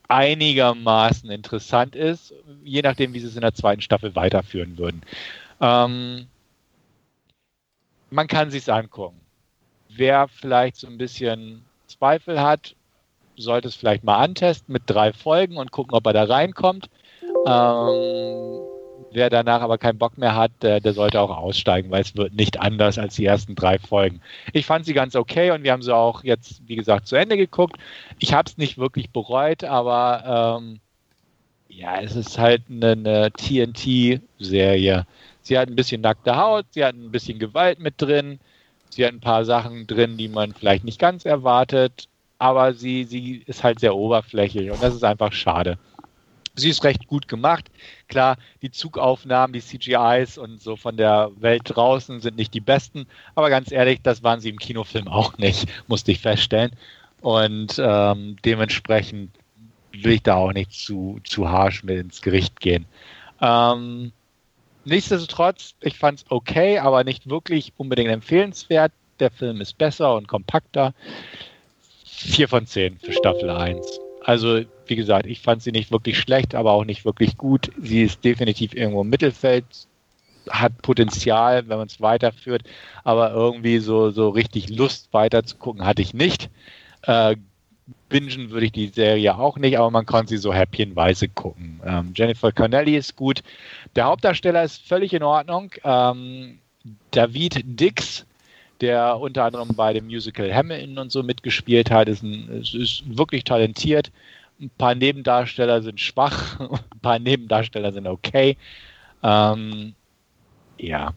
einigermaßen 0.08 1.30
interessant 1.30 1.96
ist, 1.96 2.34
je 2.62 2.82
nachdem, 2.82 3.14
wie 3.14 3.20
sie 3.20 3.26
es 3.26 3.34
in 3.34 3.40
der 3.40 3.54
zweiten 3.54 3.80
Staffel 3.80 4.14
weiterführen 4.14 4.78
würden. 4.78 5.02
Ähm, 5.60 6.26
man 8.10 8.28
kann 8.28 8.50
sich 8.50 8.70
angucken. 8.70 9.20
Wer 9.88 10.28
vielleicht 10.28 10.76
so 10.76 10.86
ein 10.86 10.98
bisschen 10.98 11.64
Zweifel 11.86 12.40
hat, 12.40 12.75
sollte 13.36 13.68
es 13.68 13.74
vielleicht 13.74 14.04
mal 14.04 14.16
antesten 14.16 14.72
mit 14.72 14.84
drei 14.86 15.12
Folgen 15.12 15.56
und 15.56 15.70
gucken, 15.70 15.94
ob 15.94 16.06
er 16.06 16.12
da 16.12 16.24
reinkommt. 16.24 16.88
Ähm, 17.46 18.60
wer 19.12 19.30
danach 19.30 19.62
aber 19.62 19.78
keinen 19.78 19.98
Bock 19.98 20.18
mehr 20.18 20.34
hat, 20.34 20.52
der, 20.62 20.80
der, 20.80 20.92
sollte 20.92 21.20
auch 21.20 21.34
aussteigen, 21.36 21.90
weil 21.90 22.02
es 22.02 22.16
wird 22.16 22.34
nicht 22.34 22.60
anders 22.60 22.98
als 22.98 23.16
die 23.16 23.24
ersten 23.24 23.54
drei 23.54 23.78
Folgen. 23.78 24.20
Ich 24.52 24.66
fand 24.66 24.84
sie 24.84 24.94
ganz 24.94 25.14
okay 25.14 25.50
und 25.50 25.62
wir 25.62 25.72
haben 25.72 25.82
sie 25.82 25.94
auch 25.94 26.24
jetzt, 26.24 26.60
wie 26.66 26.76
gesagt, 26.76 27.06
zu 27.06 27.16
Ende 27.16 27.36
geguckt. 27.36 27.76
Ich 28.18 28.32
habe 28.32 28.48
es 28.48 28.58
nicht 28.58 28.78
wirklich 28.78 29.10
bereut, 29.10 29.64
aber 29.64 30.58
ähm, 30.60 30.80
ja, 31.68 32.00
es 32.00 32.16
ist 32.16 32.38
halt 32.38 32.62
eine, 32.70 32.92
eine 32.92 33.32
TNT-Serie. 33.32 35.06
Sie 35.42 35.58
hat 35.58 35.68
ein 35.68 35.76
bisschen 35.76 36.00
nackte 36.00 36.36
Haut, 36.36 36.66
sie 36.70 36.84
hat 36.84 36.94
ein 36.94 37.10
bisschen 37.10 37.38
Gewalt 37.38 37.78
mit 37.78 37.94
drin, 37.98 38.40
sie 38.90 39.04
hat 39.04 39.12
ein 39.12 39.20
paar 39.20 39.44
Sachen 39.44 39.86
drin, 39.86 40.16
die 40.16 40.28
man 40.28 40.52
vielleicht 40.52 40.84
nicht 40.84 40.98
ganz 40.98 41.24
erwartet, 41.24 42.08
aber 42.38 42.74
sie, 42.74 43.04
sie 43.04 43.42
ist 43.46 43.64
halt 43.64 43.80
sehr 43.80 43.94
oberflächlich 43.94 44.70
und 44.70 44.82
das 44.82 44.94
ist 44.94 45.04
einfach 45.04 45.32
schade. 45.32 45.78
Sie 46.58 46.70
ist 46.70 46.84
recht 46.84 47.06
gut 47.06 47.28
gemacht. 47.28 47.70
Klar, 48.08 48.38
die 48.62 48.70
Zugaufnahmen, 48.70 49.52
die 49.52 49.60
CGIs 49.60 50.38
und 50.38 50.60
so 50.60 50.76
von 50.76 50.96
der 50.96 51.30
Welt 51.36 51.62
draußen 51.64 52.20
sind 52.20 52.36
nicht 52.36 52.54
die 52.54 52.60
besten, 52.60 53.06
aber 53.34 53.50
ganz 53.50 53.70
ehrlich, 53.70 54.00
das 54.02 54.22
waren 54.22 54.40
sie 54.40 54.48
im 54.48 54.58
Kinofilm 54.58 55.08
auch 55.08 55.36
nicht, 55.36 55.68
musste 55.86 56.12
ich 56.12 56.20
feststellen. 56.20 56.72
Und 57.20 57.78
ähm, 57.78 58.36
dementsprechend 58.44 59.30
will 59.92 60.12
ich 60.12 60.22
da 60.22 60.36
auch 60.36 60.52
nicht 60.52 60.72
zu, 60.72 61.20
zu 61.24 61.48
harsch 61.48 61.82
mit 61.82 61.98
ins 61.98 62.22
Gericht 62.22 62.60
gehen. 62.60 62.86
Ähm, 63.40 64.12
nichtsdestotrotz, 64.84 65.74
ich 65.80 65.98
fand 65.98 66.20
es 66.20 66.24
okay, 66.30 66.78
aber 66.78 67.04
nicht 67.04 67.28
wirklich 67.28 67.72
unbedingt 67.76 68.10
empfehlenswert. 68.10 68.92
Der 69.20 69.30
Film 69.30 69.60
ist 69.60 69.78
besser 69.78 70.14
und 70.14 70.28
kompakter. 70.28 70.94
4 72.16 72.48
von 72.48 72.66
10 72.66 72.98
für 72.98 73.12
Staffel 73.12 73.50
1. 73.50 74.00
Also, 74.20 74.62
wie 74.86 74.96
gesagt, 74.96 75.26
ich 75.26 75.40
fand 75.40 75.62
sie 75.62 75.72
nicht 75.72 75.92
wirklich 75.92 76.18
schlecht, 76.18 76.54
aber 76.54 76.72
auch 76.72 76.84
nicht 76.84 77.04
wirklich 77.04 77.36
gut. 77.36 77.70
Sie 77.80 78.02
ist 78.02 78.24
definitiv 78.24 78.74
irgendwo 78.74 79.02
im 79.02 79.08
Mittelfeld, 79.08 79.64
hat 80.50 80.82
Potenzial, 80.82 81.68
wenn 81.68 81.78
man 81.78 81.86
es 81.86 82.00
weiterführt, 82.00 82.62
aber 83.04 83.32
irgendwie 83.32 83.78
so, 83.78 84.10
so 84.10 84.30
richtig 84.30 84.68
Lust 84.68 85.12
weiter 85.12 85.44
zu 85.44 85.56
gucken 85.56 85.84
hatte 85.84 86.02
ich 86.02 86.14
nicht. 86.14 86.50
Äh, 87.02 87.36
bingen 88.08 88.50
würde 88.50 88.66
ich 88.66 88.72
die 88.72 88.88
Serie 88.88 89.38
auch 89.38 89.58
nicht, 89.58 89.78
aber 89.78 89.90
man 89.90 90.06
konnte 90.06 90.30
sie 90.30 90.38
so 90.38 90.52
häppchenweise 90.52 91.28
gucken. 91.28 91.80
Ähm, 91.84 92.12
Jennifer 92.16 92.52
Connelly 92.52 92.96
ist 92.96 93.16
gut. 93.16 93.42
Der 93.94 94.06
Hauptdarsteller 94.06 94.64
ist 94.64 94.86
völlig 94.86 95.12
in 95.14 95.22
Ordnung. 95.22 95.70
Ähm, 95.84 96.58
David 97.10 97.62
Dix 97.64 98.25
der 98.80 99.18
unter 99.18 99.44
anderem 99.44 99.68
bei 99.74 99.92
dem 99.92 100.06
Musical 100.06 100.52
Hamilton 100.52 100.98
und 100.98 101.12
so 101.12 101.22
mitgespielt 101.22 101.90
hat, 101.90 102.08
ist, 102.08 102.22
ein, 102.22 102.48
ist, 102.62 103.02
wirklich 103.06 103.44
talentiert. 103.44 104.10
Ein 104.60 104.70
paar 104.70 104.94
Nebendarsteller 104.94 105.82
sind 105.82 106.00
schwach, 106.00 106.60
ein 106.60 107.00
paar 107.00 107.18
Nebendarsteller 107.18 107.92
sind 107.92 108.06
okay. 108.06 108.56
Ähm, 109.22 109.94
ja, 110.78 111.12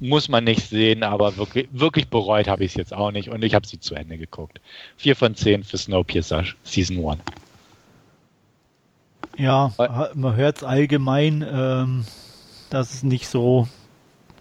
muss 0.00 0.28
man 0.28 0.44
nicht 0.44 0.68
sehen, 0.68 1.02
aber 1.02 1.36
wirklich, 1.36 1.68
wirklich 1.72 2.08
bereut 2.08 2.48
habe 2.48 2.64
ich 2.64 2.72
es 2.72 2.76
jetzt 2.76 2.92
auch 2.92 3.10
nicht 3.10 3.30
und 3.30 3.42
ich 3.44 3.54
habe 3.54 3.66
sie 3.66 3.80
zu 3.80 3.94
Ende 3.94 4.18
geguckt. 4.18 4.60
Vier 4.96 5.16
von 5.16 5.34
zehn 5.34 5.64
für 5.64 5.78
Snowpiercer 5.78 6.44
Season 6.62 7.04
1. 7.06 7.20
Ja, 9.36 9.72
man 10.14 10.36
hört 10.36 10.58
es 10.58 10.64
allgemein, 10.64 11.44
ähm, 11.48 12.04
dass 12.70 12.94
es 12.94 13.02
nicht 13.02 13.28
so 13.28 13.68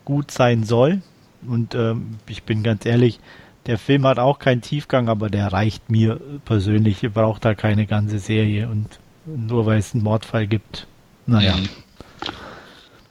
gut 0.05 0.31
sein 0.31 0.63
soll. 0.63 1.01
Und 1.47 1.75
ähm, 1.75 2.17
ich 2.27 2.43
bin 2.43 2.63
ganz 2.63 2.85
ehrlich, 2.85 3.19
der 3.65 3.77
Film 3.77 4.05
hat 4.05 4.19
auch 4.19 4.39
keinen 4.39 4.61
Tiefgang, 4.61 5.09
aber 5.09 5.29
der 5.29 5.53
reicht 5.53 5.89
mir 5.89 6.19
persönlich. 6.45 7.03
Ich 7.03 7.13
brauche 7.13 7.39
da 7.39 7.55
keine 7.55 7.85
ganze 7.85 8.19
Serie 8.19 8.67
und 8.67 8.99
nur 9.25 9.65
weil 9.65 9.79
es 9.79 9.93
einen 9.93 10.03
Mordfall 10.03 10.47
gibt. 10.47 10.87
Naja. 11.25 11.55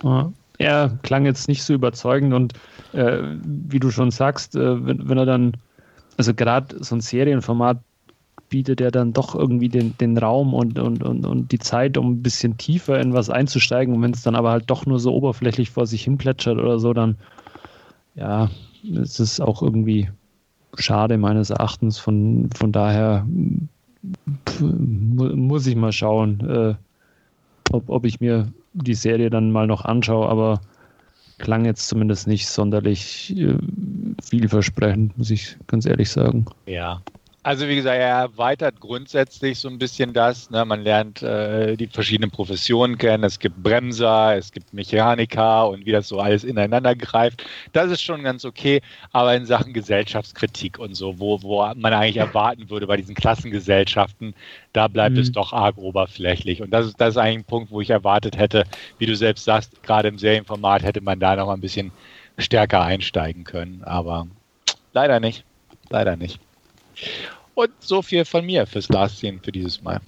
Ja. 0.03 0.33
Er 0.59 0.99
klang 1.03 1.25
jetzt 1.25 1.49
nicht 1.49 1.63
so 1.65 1.73
überzeugend 1.73 2.35
und 2.35 2.53
äh, 2.93 3.23
wie 3.43 3.81
du 3.81 3.91
schon 3.91 4.11
sagst, 4.11 4.55
äh, 4.55 4.87
wenn, 4.87 5.09
wenn 5.09 5.19
er 5.19 5.27
dann, 5.27 5.55
also 6.19 6.35
gerade 6.35 6.85
so 6.85 6.95
ein 6.95 7.01
Serienformat 7.01 7.79
bietet 8.53 8.83
er 8.83 8.91
dann 8.91 9.15
doch 9.15 9.35
irgendwie 9.35 9.71
den, 9.71 9.97
den 9.97 10.19
Raum 10.19 10.53
und, 10.53 10.79
und, 10.79 11.03
und, 11.03 11.25
und 11.25 11.53
die 11.53 11.59
Zeit, 11.59 11.97
um 11.97 12.13
ein 12.13 12.23
bisschen 12.23 12.59
tiefer 12.59 13.01
in 13.01 13.15
was 13.15 13.31
einzusteigen. 13.31 13.95
Und 13.95 14.03
wenn 14.03 14.11
es 14.11 14.23
dann 14.23 14.37
aber 14.37 14.51
halt 14.51 14.69
doch 14.69 14.85
nur 14.85 15.01
so 15.01 15.15
oberflächlich 15.15 15.71
vor 15.71 15.87
sich 15.87 16.05
hin 16.05 16.19
plätschert 16.19 16.59
oder 16.59 16.79
so, 16.79 16.93
dann 16.93 17.17
ja, 18.15 18.51
es 18.95 19.21
ist 19.21 19.41
auch 19.41 19.63
irgendwie 19.63 20.11
schade 20.79 21.19
meines 21.19 21.51
Erachtens. 21.51 21.99
Von, 21.99 22.51
von 22.55 22.73
daher 22.73 23.27
muss 24.59 25.67
ich 25.67 25.77
mal 25.77 25.93
schauen, 25.93 26.41
äh, 26.49 26.75
ob, 27.73 27.89
ob 27.89 28.05
ich 28.05 28.21
mir 28.21 28.53
die 28.73 28.95
Serie 28.95 29.31
dann 29.31 29.51
mal 29.51 29.67
noch 29.67 29.85
anschaue, 29.85 30.29
aber 30.29 30.61
klang 31.39 31.65
jetzt 31.65 31.89
zumindest 31.89 32.27
nicht 32.27 32.49
sonderlich 32.49 33.37
äh, 33.37 33.57
vielversprechend, 34.23 35.17
muss 35.19 35.31
ich 35.31 35.57
ganz 35.67 35.87
ehrlich 35.87 36.11
sagen. 36.11 36.47
Ja, 36.67 37.03
also 37.45 37.67
wie 37.67 37.75
gesagt, 37.75 37.99
er 37.99 38.09
erweitert 38.09 38.79
grundsätzlich 38.79 39.59
so 39.59 39.69
ein 39.69 39.79
bisschen 39.79 40.13
das. 40.13 40.51
Ne? 40.51 40.65
Man 40.65 40.83
lernt 40.83 41.23
äh, 41.23 41.77
die 41.77 41.89
verschiedenen 41.89 42.31
Professionen 42.31 42.99
kennen. 42.99 43.25
Es 43.25 43.41
gibt 43.41 43.61
Bremser, 43.61 44.37
es 44.37 44.53
gibt 44.53 44.73
Mechaniker 44.73 45.69
und 45.69 45.85
wie 45.85 45.91
das 45.91 46.07
so 46.07 46.21
alles 46.21 46.45
ineinander 46.45 46.95
greift. 46.95 47.45
Das 47.73 47.91
ist 47.91 48.01
schon 48.01 48.23
ganz 48.23 48.45
okay. 48.45 48.81
Aber 49.11 49.35
in 49.35 49.45
Sachen 49.45 49.73
Gesellschaftskritik 49.73 50.79
und 50.79 50.95
so, 50.95 51.19
wo, 51.19 51.43
wo 51.43 51.63
man 51.75 51.93
eigentlich 51.93 52.19
erwarten 52.19 52.71
würde 52.71 52.87
bei 52.87 52.97
diesen 52.97 53.17
Klassengesellschaften, 53.17 54.35
da 54.73 54.87
bleibt 54.87 55.17
mhm. 55.17 55.23
es 55.23 55.33
doch 55.33 55.53
arg 55.53 55.79
oberflächlich. 55.79 56.63
Und 56.63 56.71
das 56.71 56.87
ist, 56.87 57.01
das 57.01 57.11
ist 57.11 57.17
eigentlich 57.17 57.39
ein 57.39 57.45
Punkt, 57.45 57.73
wo 57.73 57.81
ich 57.81 57.91
erwartet 57.91 58.39
hätte, 58.39 58.65
wie 58.99 59.07
du 59.07 59.17
selbst 59.17 59.45
sagst, 59.45 59.83
gerade 59.83 60.07
im 60.07 60.19
Serienformat 60.19 60.85
hätte 60.85 61.01
man 61.01 61.19
da 61.19 61.35
noch 61.35 61.49
ein 61.49 61.61
bisschen 61.61 61.91
stärker 62.39 62.83
einsteigen 62.83 63.43
können. 63.43 63.83
Aber 63.83 64.29
leider 64.93 65.19
nicht. 65.19 65.45
Leider 65.91 66.17
nicht. 66.17 66.39
Und 67.55 67.71
so 67.81 68.03
viel 68.03 68.25
von 68.25 68.47
mir 68.47 68.67
fürs 68.67 68.89
Last 68.89 69.19
Scene 69.19 69.39
für 69.43 69.53
dieses 69.53 69.83
Mal. 69.83 70.01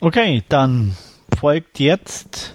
Okay, 0.00 0.42
dann 0.48 0.96
folgt 1.38 1.78
jetzt 1.78 2.54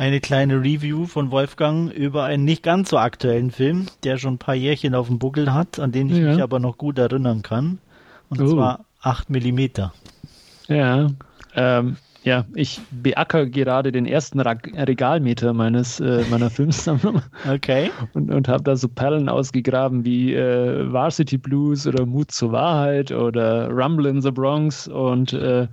eine 0.00 0.20
kleine 0.20 0.62
Review 0.62 1.06
von 1.06 1.30
Wolfgang 1.30 1.92
über 1.92 2.24
einen 2.24 2.44
nicht 2.44 2.62
ganz 2.62 2.90
so 2.90 2.98
aktuellen 2.98 3.50
Film, 3.50 3.86
der 4.02 4.16
schon 4.16 4.34
ein 4.34 4.38
paar 4.38 4.54
Jährchen 4.54 4.94
auf 4.94 5.08
dem 5.08 5.18
Buckel 5.18 5.52
hat, 5.52 5.78
an 5.78 5.92
den 5.92 6.08
ich 6.08 6.16
ja. 6.16 6.32
mich 6.32 6.42
aber 6.42 6.58
noch 6.58 6.78
gut 6.78 6.98
erinnern 6.98 7.42
kann. 7.42 7.78
Und 8.30 8.40
oh. 8.40 8.48
zwar 8.48 8.86
8 9.02 9.30
mm. 9.30 9.60
Ja, 10.68 11.10
ähm, 11.54 11.96
ja, 12.22 12.44
ich 12.54 12.80
beacker 12.90 13.46
gerade 13.46 13.92
den 13.92 14.04
ersten 14.04 14.40
Regalmeter 14.40 15.54
meines 15.54 16.00
äh, 16.00 16.24
meiner 16.30 16.50
Filmsammlung. 16.50 17.22
Okay. 17.50 17.90
Und, 18.12 18.30
und 18.30 18.46
habe 18.46 18.62
da 18.62 18.76
so 18.76 18.88
Perlen 18.88 19.28
ausgegraben 19.28 20.04
wie 20.04 20.34
äh, 20.34 20.92
Varsity 20.92 21.38
Blues 21.38 21.86
oder 21.86 22.04
Mut 22.04 22.30
zur 22.30 22.52
Wahrheit 22.52 23.10
oder 23.10 23.70
Rumble 23.70 24.06
in 24.06 24.20
the 24.20 24.30
Bronx. 24.30 24.86
Und 24.86 25.32
äh, 25.32 25.66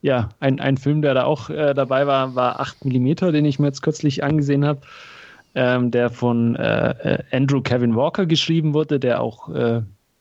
ja, 0.00 0.30
ein, 0.40 0.58
ein 0.58 0.76
Film, 0.76 1.02
der 1.02 1.14
da 1.14 1.24
auch 1.24 1.50
äh, 1.50 1.72
dabei 1.72 2.06
war, 2.06 2.34
war 2.34 2.58
8 2.58 2.84
mm, 2.84 3.14
den 3.32 3.44
ich 3.44 3.60
mir 3.60 3.68
jetzt 3.68 3.82
kürzlich 3.82 4.24
angesehen 4.24 4.64
habe. 4.64 4.80
Ähm, 5.54 5.90
der 5.90 6.08
von 6.08 6.56
äh, 6.56 6.90
äh, 6.90 7.22
Andrew 7.30 7.60
Kevin 7.60 7.94
Walker 7.94 8.24
geschrieben 8.24 8.72
wurde, 8.72 8.98
der 8.98 9.20
auch 9.20 9.50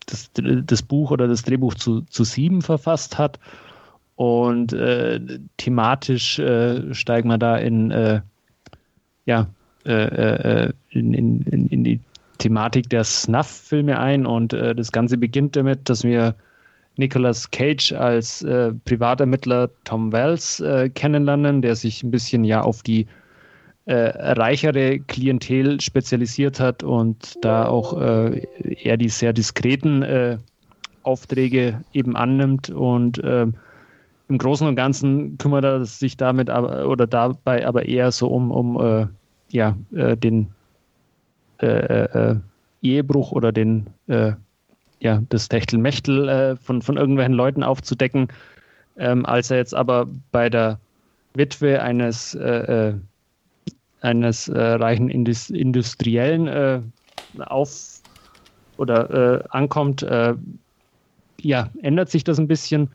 das, 0.05 0.29
das 0.33 0.83
Buch 0.83 1.09
oder 1.11 1.27
das 1.27 1.43
Drehbuch 1.43 1.73
zu, 1.75 2.01
zu 2.01 2.23
Sieben 2.23 2.61
verfasst 2.61 3.17
hat. 3.17 3.39
Und 4.15 4.73
äh, 4.73 5.19
thematisch 5.57 6.37
äh, 6.39 6.93
steigen 6.93 7.29
wir 7.29 7.37
da 7.37 7.57
in, 7.57 7.91
äh, 7.91 8.21
ja, 9.25 9.47
äh, 9.85 10.65
äh, 10.65 10.73
in, 10.89 11.13
in, 11.13 11.67
in, 11.67 11.83
die 11.83 11.99
Thematik 12.37 12.89
der 12.89 13.03
Snuff-Filme 13.03 13.99
ein. 13.99 14.25
Und 14.25 14.53
äh, 14.53 14.75
das 14.75 14.91
Ganze 14.91 15.17
beginnt 15.17 15.55
damit, 15.55 15.89
dass 15.89 16.03
wir 16.03 16.35
Nicolas 16.97 17.49
Cage 17.49 17.93
als 17.93 18.43
äh, 18.43 18.73
Privatermittler 18.85 19.69
Tom 19.85 20.11
Wells 20.11 20.59
äh, 20.59 20.89
kennenlernen, 20.89 21.61
der 21.61 21.75
sich 21.75 22.03
ein 22.03 22.11
bisschen 22.11 22.43
ja 22.43 22.61
auf 22.61 22.83
die 22.83 23.07
äh, 23.85 23.95
reichere 23.95 24.99
Klientel 24.99 25.81
spezialisiert 25.81 26.59
hat 26.59 26.83
und 26.83 27.35
da 27.41 27.65
auch 27.65 27.99
äh, 27.99 28.45
eher 28.83 28.97
die 28.97 29.09
sehr 29.09 29.33
diskreten 29.33 30.03
äh, 30.03 30.37
Aufträge 31.03 31.81
eben 31.93 32.15
annimmt 32.15 32.69
und 32.69 33.19
ähm, 33.23 33.55
im 34.31 34.37
Großen 34.37 34.67
und 34.67 34.75
Ganzen 34.75 35.37
kümmert 35.37 35.63
er 35.63 35.85
sich 35.85 36.17
damit 36.17 36.49
aber, 36.49 36.87
oder 36.87 37.05
dabei 37.05 37.67
aber 37.67 37.85
eher 37.85 38.11
so 38.11 38.27
um, 38.27 38.51
um 38.51 38.79
äh, 38.79 39.07
ja, 39.51 39.75
den 39.91 40.47
Ehebruch 42.81 43.31
oder 43.33 43.51
den 43.51 43.87
ja, 45.01 45.21
das 45.29 45.49
Techtelmechtel 45.49 46.29
äh, 46.29 46.55
von, 46.55 46.81
von 46.81 46.95
irgendwelchen 46.95 47.33
Leuten 47.33 47.63
aufzudecken, 47.63 48.27
ähm, 48.97 49.25
als 49.25 49.51
er 49.51 49.57
jetzt 49.57 49.73
aber 49.73 50.07
bei 50.31 50.49
der 50.49 50.79
Witwe 51.33 51.81
eines, 51.81 52.35
äh, 52.35 52.89
äh 52.89 52.93
eines 54.01 54.47
äh, 54.47 54.59
reichen 54.59 55.09
Indus 55.09 55.49
Industriellen 55.51 56.47
äh, 56.47 56.81
auf 57.39 58.01
oder 58.77 59.41
äh, 59.41 59.43
ankommt, 59.49 60.01
ja, 61.43 61.69
ändert 61.81 62.09
sich 62.09 62.23
das 62.23 62.39
ein 62.39 62.47
bisschen, 62.47 62.89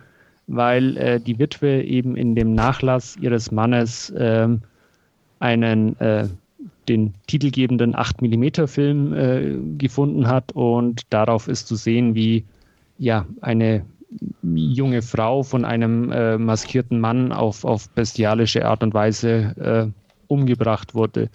weil 0.47 1.21
die 1.21 1.39
Witwe 1.39 1.83
eben 1.83 2.17
in 2.17 2.35
dem 2.35 2.55
Nachlass 2.55 3.17
ihres 3.21 3.51
Mannes 3.51 4.13
ähm, 4.17 4.63
einen 5.41 5.97
den 6.89 7.15
titelgebenden 7.27 7.95
8mm 7.95 8.67
Film 8.67 9.13
äh, 9.13 9.57
gefunden 9.79 10.27
hat 10.29 10.53
und 10.53 11.03
darauf 11.11 11.49
ist 11.49 11.67
zu 11.67 11.77
sehen, 11.77 12.15
wie 12.15 12.45
ja 12.99 13.27
eine 13.41 13.85
junge 14.43 15.03
Frau 15.03 15.43
von 15.43 15.65
einem 15.65 16.11
äh, 16.13 16.39
maskierten 16.39 17.01
Mann 17.01 17.33
auf, 17.33 17.65
auf 17.65 17.89
bestialische 17.91 18.67
Art 18.67 18.83
und 18.83 18.95
Weise 18.95 19.93
äh, 19.93 20.03
umgebracht 20.29 20.95
wurde. 20.95 21.29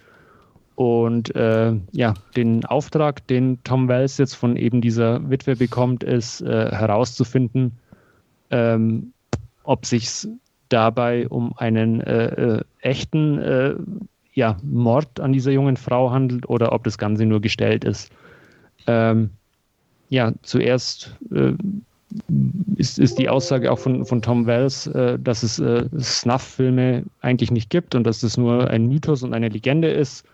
Und 0.75 1.35
äh, 1.35 1.73
ja, 1.91 2.13
den 2.35 2.65
Auftrag, 2.65 3.27
den 3.27 3.59
Tom 3.63 3.87
Wells 3.87 4.17
jetzt 4.17 4.35
von 4.35 4.55
eben 4.55 4.81
dieser 4.81 5.29
Witwe 5.29 5.55
bekommt, 5.55 6.03
ist 6.03 6.41
äh, 6.41 6.71
herauszufinden, 6.71 7.73
ähm, 8.51 9.13
ob 9.63 9.85
sich 9.85 10.27
dabei 10.69 11.27
um 11.27 11.53
einen 11.57 12.01
äh, 12.01 12.61
echten 12.79 13.87
ja, 14.33 14.57
Mord 14.63 15.19
an 15.19 15.33
dieser 15.33 15.51
jungen 15.51 15.77
Frau 15.77 16.11
handelt 16.11 16.47
oder 16.49 16.71
ob 16.71 16.83
das 16.83 16.97
Ganze 16.97 17.25
nur 17.25 17.41
gestellt 17.41 17.83
ist. 17.83 18.11
Ähm, 18.87 19.31
ja, 20.09 20.33
zuerst 20.41 21.15
äh, 21.31 21.53
ist, 22.75 22.99
ist 22.99 23.19
die 23.19 23.29
Aussage 23.29 23.71
auch 23.71 23.79
von, 23.79 24.05
von 24.05 24.21
Tom 24.21 24.45
Wells, 24.45 24.87
äh, 24.87 25.17
dass 25.19 25.43
es 25.43 25.59
äh, 25.59 25.87
Snuff-Filme 25.99 27.03
eigentlich 27.21 27.51
nicht 27.51 27.69
gibt 27.69 27.95
und 27.95 28.03
dass 28.05 28.23
es 28.23 28.37
nur 28.37 28.69
ein 28.69 28.87
Mythos 28.87 29.23
und 29.23 29.33
eine 29.33 29.49
Legende 29.49 29.89
ist. 29.89 30.25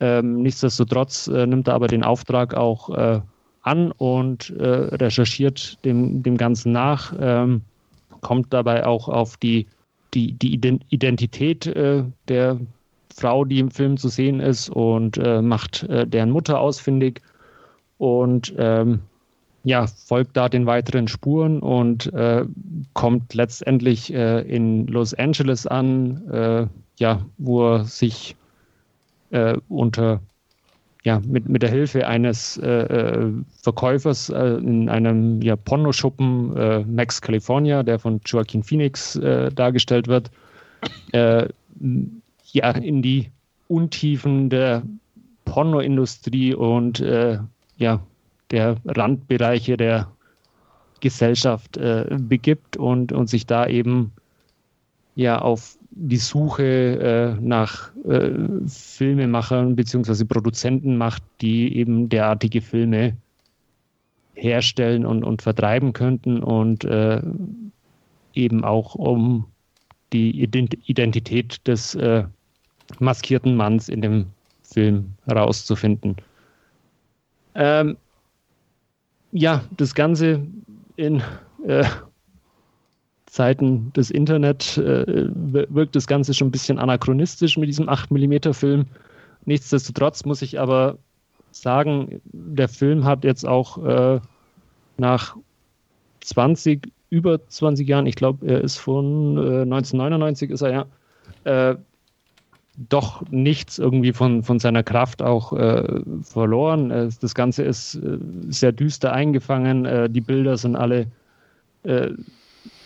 Ähm, 0.00 0.42
nichtsdestotrotz 0.42 1.28
äh, 1.28 1.46
nimmt 1.46 1.68
er 1.68 1.74
aber 1.74 1.88
den 1.88 2.04
Auftrag 2.04 2.54
auch 2.54 2.90
äh, 2.96 3.20
an 3.62 3.92
und 3.92 4.50
äh, 4.50 4.64
recherchiert 4.64 5.84
dem, 5.84 6.22
dem 6.22 6.36
Ganzen 6.36 6.72
nach, 6.72 7.12
ähm, 7.18 7.62
kommt 8.20 8.52
dabei 8.52 8.86
auch 8.86 9.08
auf 9.08 9.36
die, 9.36 9.66
die, 10.14 10.32
die 10.32 10.54
Identität 10.90 11.66
der 12.28 12.58
Frau, 13.14 13.44
die 13.44 13.58
im 13.58 13.70
Film 13.70 13.96
zu 13.96 14.08
sehen 14.08 14.40
ist 14.40 14.70
und 14.70 15.18
äh, 15.18 15.42
macht 15.42 15.84
äh, 15.84 16.06
deren 16.06 16.30
Mutter 16.30 16.58
ausfindig 16.58 17.20
und 17.98 18.54
ähm, 18.56 19.00
ja, 19.62 19.86
folgt 19.86 20.36
da 20.36 20.48
den 20.48 20.64
weiteren 20.64 21.06
Spuren 21.06 21.60
und 21.60 22.12
äh, 22.14 22.46
kommt 22.94 23.34
letztendlich 23.34 24.12
äh, 24.12 24.40
in 24.40 24.86
Los 24.86 25.12
Angeles 25.12 25.66
an, 25.66 26.26
äh, 26.30 26.66
ja, 26.98 27.20
wo 27.36 27.74
er 27.74 27.84
sich 27.84 28.36
äh, 29.30 29.58
unter 29.68 30.20
ja, 31.04 31.20
mit, 31.26 31.48
mit 31.48 31.62
der 31.62 31.70
Hilfe 31.70 32.06
eines 32.06 32.60
Verkäufers 33.62 34.28
in 34.28 34.88
einem 34.88 35.40
ja, 35.40 35.56
Pornoschuppen 35.56 36.94
Max 36.94 37.22
California, 37.22 37.82
der 37.82 37.98
von 37.98 38.20
Joaquin 38.26 38.62
Phoenix 38.62 39.18
dargestellt 39.54 40.08
wird, 40.08 40.30
ja 41.12 42.70
in 42.70 43.02
die 43.02 43.30
Untiefen 43.68 44.50
der 44.50 44.82
Pornoindustrie 45.44 46.54
und 46.54 47.00
äh, 47.00 47.38
ja, 47.76 48.00
der 48.50 48.76
Randbereiche 48.84 49.76
der 49.76 50.10
Gesellschaft 51.00 51.76
äh, 51.76 52.06
begibt 52.18 52.76
und, 52.76 53.12
und 53.12 53.28
sich 53.28 53.46
da 53.46 53.66
eben 53.66 54.12
ja 55.14 55.40
auf 55.40 55.76
die 55.90 56.16
Suche 56.16 57.36
äh, 57.38 57.40
nach 57.40 57.90
äh, 58.04 58.30
Filmemachern 58.66 59.76
bzw. 59.76 60.24
Produzenten 60.24 60.96
macht, 60.96 61.22
die 61.40 61.76
eben 61.76 62.08
derartige 62.08 62.60
Filme 62.60 63.16
herstellen 64.34 65.04
und, 65.04 65.24
und 65.24 65.42
vertreiben 65.42 65.92
könnten 65.92 66.42
und 66.42 66.84
äh, 66.84 67.20
eben 68.34 68.64
auch 68.64 68.94
um 68.94 69.46
die 70.12 70.42
Identität 70.42 71.66
des 71.66 71.94
äh, 71.94 72.24
maskierten 72.98 73.56
Manns 73.56 73.88
in 73.88 74.00
dem 74.00 74.26
Film 74.62 75.12
herauszufinden. 75.26 76.16
Ähm, 77.54 77.96
ja, 79.32 79.62
das 79.76 79.94
Ganze 79.94 80.46
in 80.96 81.22
äh, 81.66 81.84
Zeiten 83.30 83.92
des 83.92 84.10
Internet 84.10 84.76
äh, 84.76 85.28
wirkt 85.30 85.94
das 85.94 86.08
Ganze 86.08 86.34
schon 86.34 86.48
ein 86.48 86.50
bisschen 86.50 86.78
anachronistisch 86.80 87.56
mit 87.56 87.68
diesem 87.68 87.88
8mm 87.88 88.52
Film. 88.52 88.86
Nichtsdestotrotz 89.44 90.24
muss 90.24 90.42
ich 90.42 90.58
aber 90.58 90.98
sagen, 91.52 92.20
der 92.24 92.68
Film 92.68 93.04
hat 93.04 93.22
jetzt 93.22 93.46
auch 93.46 93.84
äh, 93.84 94.20
nach 94.98 95.36
20, 96.22 96.92
über 97.10 97.46
20 97.46 97.86
Jahren, 97.88 98.06
ich 98.06 98.16
glaube, 98.16 98.46
er 98.46 98.62
ist 98.62 98.78
von 98.78 99.38
1999 99.38 100.50
äh, 100.50 100.52
ist 100.52 100.62
er 100.62 100.70
ja, 100.72 100.86
äh, 101.44 101.76
doch 102.88 103.22
nichts 103.30 103.78
irgendwie 103.78 104.12
von, 104.12 104.42
von 104.42 104.58
seiner 104.58 104.82
Kraft 104.82 105.22
auch 105.22 105.52
äh, 105.52 106.00
verloren. 106.22 106.90
Äh, 106.90 107.08
das 107.20 107.36
Ganze 107.36 107.62
ist 107.62 108.00
sehr 108.48 108.72
düster 108.72 109.12
eingefangen. 109.12 110.12
Die 110.12 110.20
Bilder 110.20 110.56
sind 110.56 110.74
alle 110.74 111.06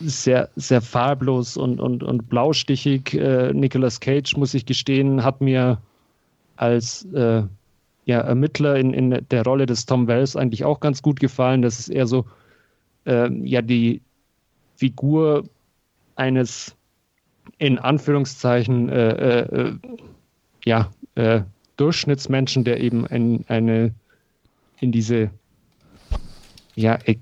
sehr, 0.01 0.49
sehr 0.57 0.81
farblos 0.81 1.57
und, 1.57 1.81
und, 1.81 2.03
und 2.03 2.29
blaustichig. 2.29 3.15
Äh, 3.15 3.53
Nicolas 3.53 4.01
Cage, 4.01 4.37
muss 4.37 4.55
ich 4.55 4.67
gestehen, 4.67 5.25
hat 5.25 5.41
mir 5.41 5.81
als 6.57 7.07
ja, 8.07 8.21
Ermittler 8.21 8.77
in, 8.77 8.95
in 8.95 9.27
der 9.31 9.43
Rolle 9.45 9.67
des 9.67 9.87
Tom 9.87 10.07
Wells 10.07 10.37
eigentlich 10.37 10.65
auch 10.65 10.79
ganz 10.79 11.03
gut 11.03 11.19
gefallen. 11.19 11.63
Das 11.63 11.81
ist 11.81 11.89
eher 11.89 12.07
so 12.07 12.27
ja 13.07 13.61
die 13.61 14.01
Figur 14.77 15.45
eines 16.17 16.77
in 17.59 17.79
Anführungszeichen 17.79 18.89
äh, 18.89 19.41
äh, 19.41 19.79
ja, 20.65 20.91
äh, 21.15 21.43
Durchschnittsmenschen, 21.77 22.65
der 22.65 22.81
eben 22.81 23.07
ein, 23.07 23.45
eine 23.49 23.95
in 24.81 24.93
diese 24.93 25.31
ja, 26.75 26.99
e 27.05 27.17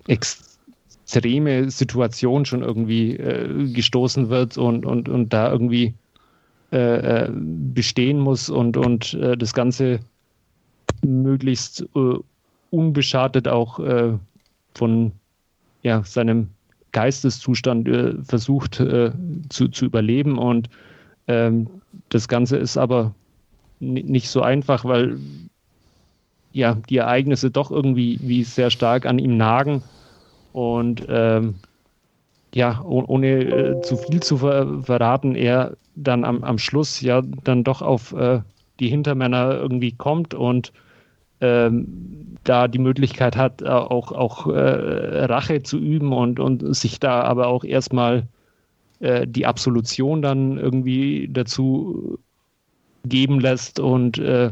extreme 1.13 1.71
Situation 1.71 2.45
schon 2.45 2.63
irgendwie 2.63 3.17
äh, 3.17 3.73
gestoßen 3.73 4.31
wird 4.31 4.57
und, 4.57 4.87
und, 4.87 5.09
und 5.09 5.33
da 5.33 5.51
irgendwie 5.51 5.95
äh, 6.73 7.25
äh, 7.25 7.31
bestehen 7.33 8.19
muss 8.19 8.49
und, 8.49 8.77
und 8.77 9.19
das 9.21 9.53
Ganze 9.53 10.01
möglichst 11.03 11.85
unbeschadet 12.71 13.49
auch 13.49 13.81
von 14.75 15.13
ja, 15.83 16.03
seinem 16.05 16.49
Geisteszustand 16.93 17.89
äh, 17.89 18.15
versucht 18.23 18.81
äh, 18.81 19.13
zu, 19.49 19.69
zu 19.69 19.87
überleben. 19.87 20.39
Und 20.39 20.69
ähm, 21.27 21.69
das 22.11 22.29
Ganze 22.29 22.59
ist 22.59 22.77
aber 22.77 23.15
nicht 23.81 24.29
so 24.29 24.43
einfach, 24.43 24.85
weil 24.85 25.19
ja 26.53 26.77
die 26.89 26.99
Ereignisse 26.99 27.51
doch 27.51 27.71
irgendwie 27.71 28.19
wie 28.23 28.45
sehr 28.45 28.71
stark 28.71 29.07
an 29.07 29.19
ihm 29.19 29.37
nagen. 29.37 29.83
Und 30.53 31.07
ähm, 31.09 31.55
ja, 32.55 32.83
oh, 32.85 33.03
ohne 33.07 33.29
äh, 33.29 33.81
zu 33.81 33.97
viel 33.97 34.23
zu 34.23 34.39
ver 34.39 34.83
verraten, 34.83 35.35
er 35.35 35.77
dann 35.95 36.25
am, 36.25 36.45
am 36.45 36.59
Schluss 36.59 37.01
ja 37.01 37.23
dann 37.45 37.65
doch 37.65 37.83
auf 37.83 38.13
äh, 38.13 38.41
die 38.81 38.89
Hintermänner 38.89 39.55
irgendwie 39.55 39.93
kommt 39.93 40.35
und 40.35 40.73
ähm, 41.41 42.37
da 42.45 42.69
die 42.69 42.79
Möglichkeit 42.79 43.37
hat, 43.37 43.63
äh, 43.63 43.67
auch, 43.67 44.13
auch 44.13 44.47
äh, 44.47 45.25
Rache 45.25 45.63
zu 45.63 45.79
üben 45.79 46.13
und, 46.13 46.41
und 46.41 46.75
sich 46.75 47.01
da 47.01 47.23
aber 47.23 47.49
auch 47.49 47.65
erstmal 47.65 48.27
äh, 49.01 49.27
die 49.27 49.47
Absolution 49.47 50.23
dann 50.23 50.59
irgendwie 50.59 51.29
dazu 51.31 52.19
geben 53.05 53.41
lässt. 53.41 53.81
Und 53.81 54.19
äh, 54.19 54.51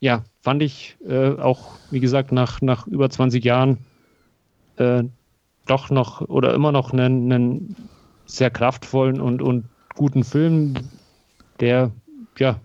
ja, 0.00 0.24
fand 0.42 0.62
ich 0.62 0.96
äh, 1.06 1.30
auch, 1.38 1.72
wie 1.90 2.00
gesagt, 2.00 2.32
nach, 2.32 2.60
nach 2.60 2.86
über 2.86 3.08
20 3.08 3.44
Jahren 3.44 3.78
äh, 4.76 5.04
doch 5.66 5.90
noch 5.90 6.20
oder 6.22 6.54
immer 6.54 6.72
noch 6.72 6.92
einen, 6.92 7.32
einen 7.32 7.76
sehr 8.26 8.50
kraftvollen 8.50 9.20
und, 9.20 9.42
und 9.42 9.64
guten 9.94 10.24
Film, 10.24 10.74
der 11.60 11.90
ja 12.38 12.60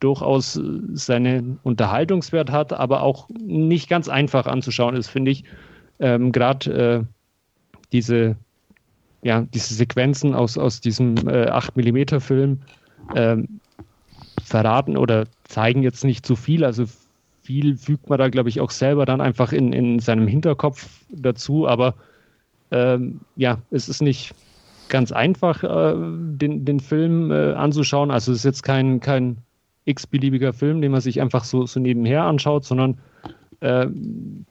durchaus 0.00 0.60
seinen 0.92 1.58
Unterhaltungswert 1.62 2.50
hat, 2.50 2.72
aber 2.72 3.02
auch 3.02 3.28
nicht 3.30 3.88
ganz 3.88 4.08
einfach 4.08 4.46
anzuschauen 4.46 4.94
ist, 4.94 5.08
finde 5.08 5.32
ich. 5.32 5.44
Ähm, 5.98 6.30
Gerade 6.30 6.70
äh, 6.72 7.04
diese, 7.92 8.36
ja, 9.22 9.42
diese 9.42 9.74
Sequenzen 9.74 10.34
aus, 10.34 10.56
aus 10.56 10.80
diesem 10.80 11.16
äh, 11.28 11.50
8mm 11.50 12.20
Film 12.20 12.60
ähm, 13.16 13.60
verraten 14.44 14.96
oder 14.96 15.26
zeigen 15.44 15.82
jetzt 15.82 16.04
nicht 16.04 16.24
zu 16.24 16.36
viel. 16.36 16.64
Also 16.64 16.84
viel 17.48 17.78
fügt 17.78 18.10
man 18.10 18.18
da, 18.18 18.28
glaube 18.28 18.50
ich, 18.50 18.60
auch 18.60 18.70
selber 18.70 19.06
dann 19.06 19.22
einfach 19.22 19.52
in, 19.52 19.72
in 19.72 20.00
seinem 20.00 20.26
Hinterkopf 20.26 20.86
dazu. 21.08 21.66
Aber 21.66 21.94
ähm, 22.70 23.20
ja, 23.36 23.56
es 23.70 23.88
ist 23.88 24.02
nicht 24.02 24.34
ganz 24.90 25.12
einfach, 25.12 25.64
äh, 25.64 25.94
den, 25.96 26.66
den 26.66 26.78
Film 26.78 27.30
äh, 27.30 27.54
anzuschauen. 27.54 28.10
Also 28.10 28.32
es 28.32 28.40
ist 28.40 28.44
jetzt 28.44 28.64
kein, 28.64 29.00
kein 29.00 29.38
x-beliebiger 29.86 30.52
Film, 30.52 30.82
den 30.82 30.92
man 30.92 31.00
sich 31.00 31.22
einfach 31.22 31.42
so, 31.42 31.64
so 31.64 31.80
nebenher 31.80 32.24
anschaut, 32.24 32.66
sondern 32.66 32.98
äh, 33.60 33.86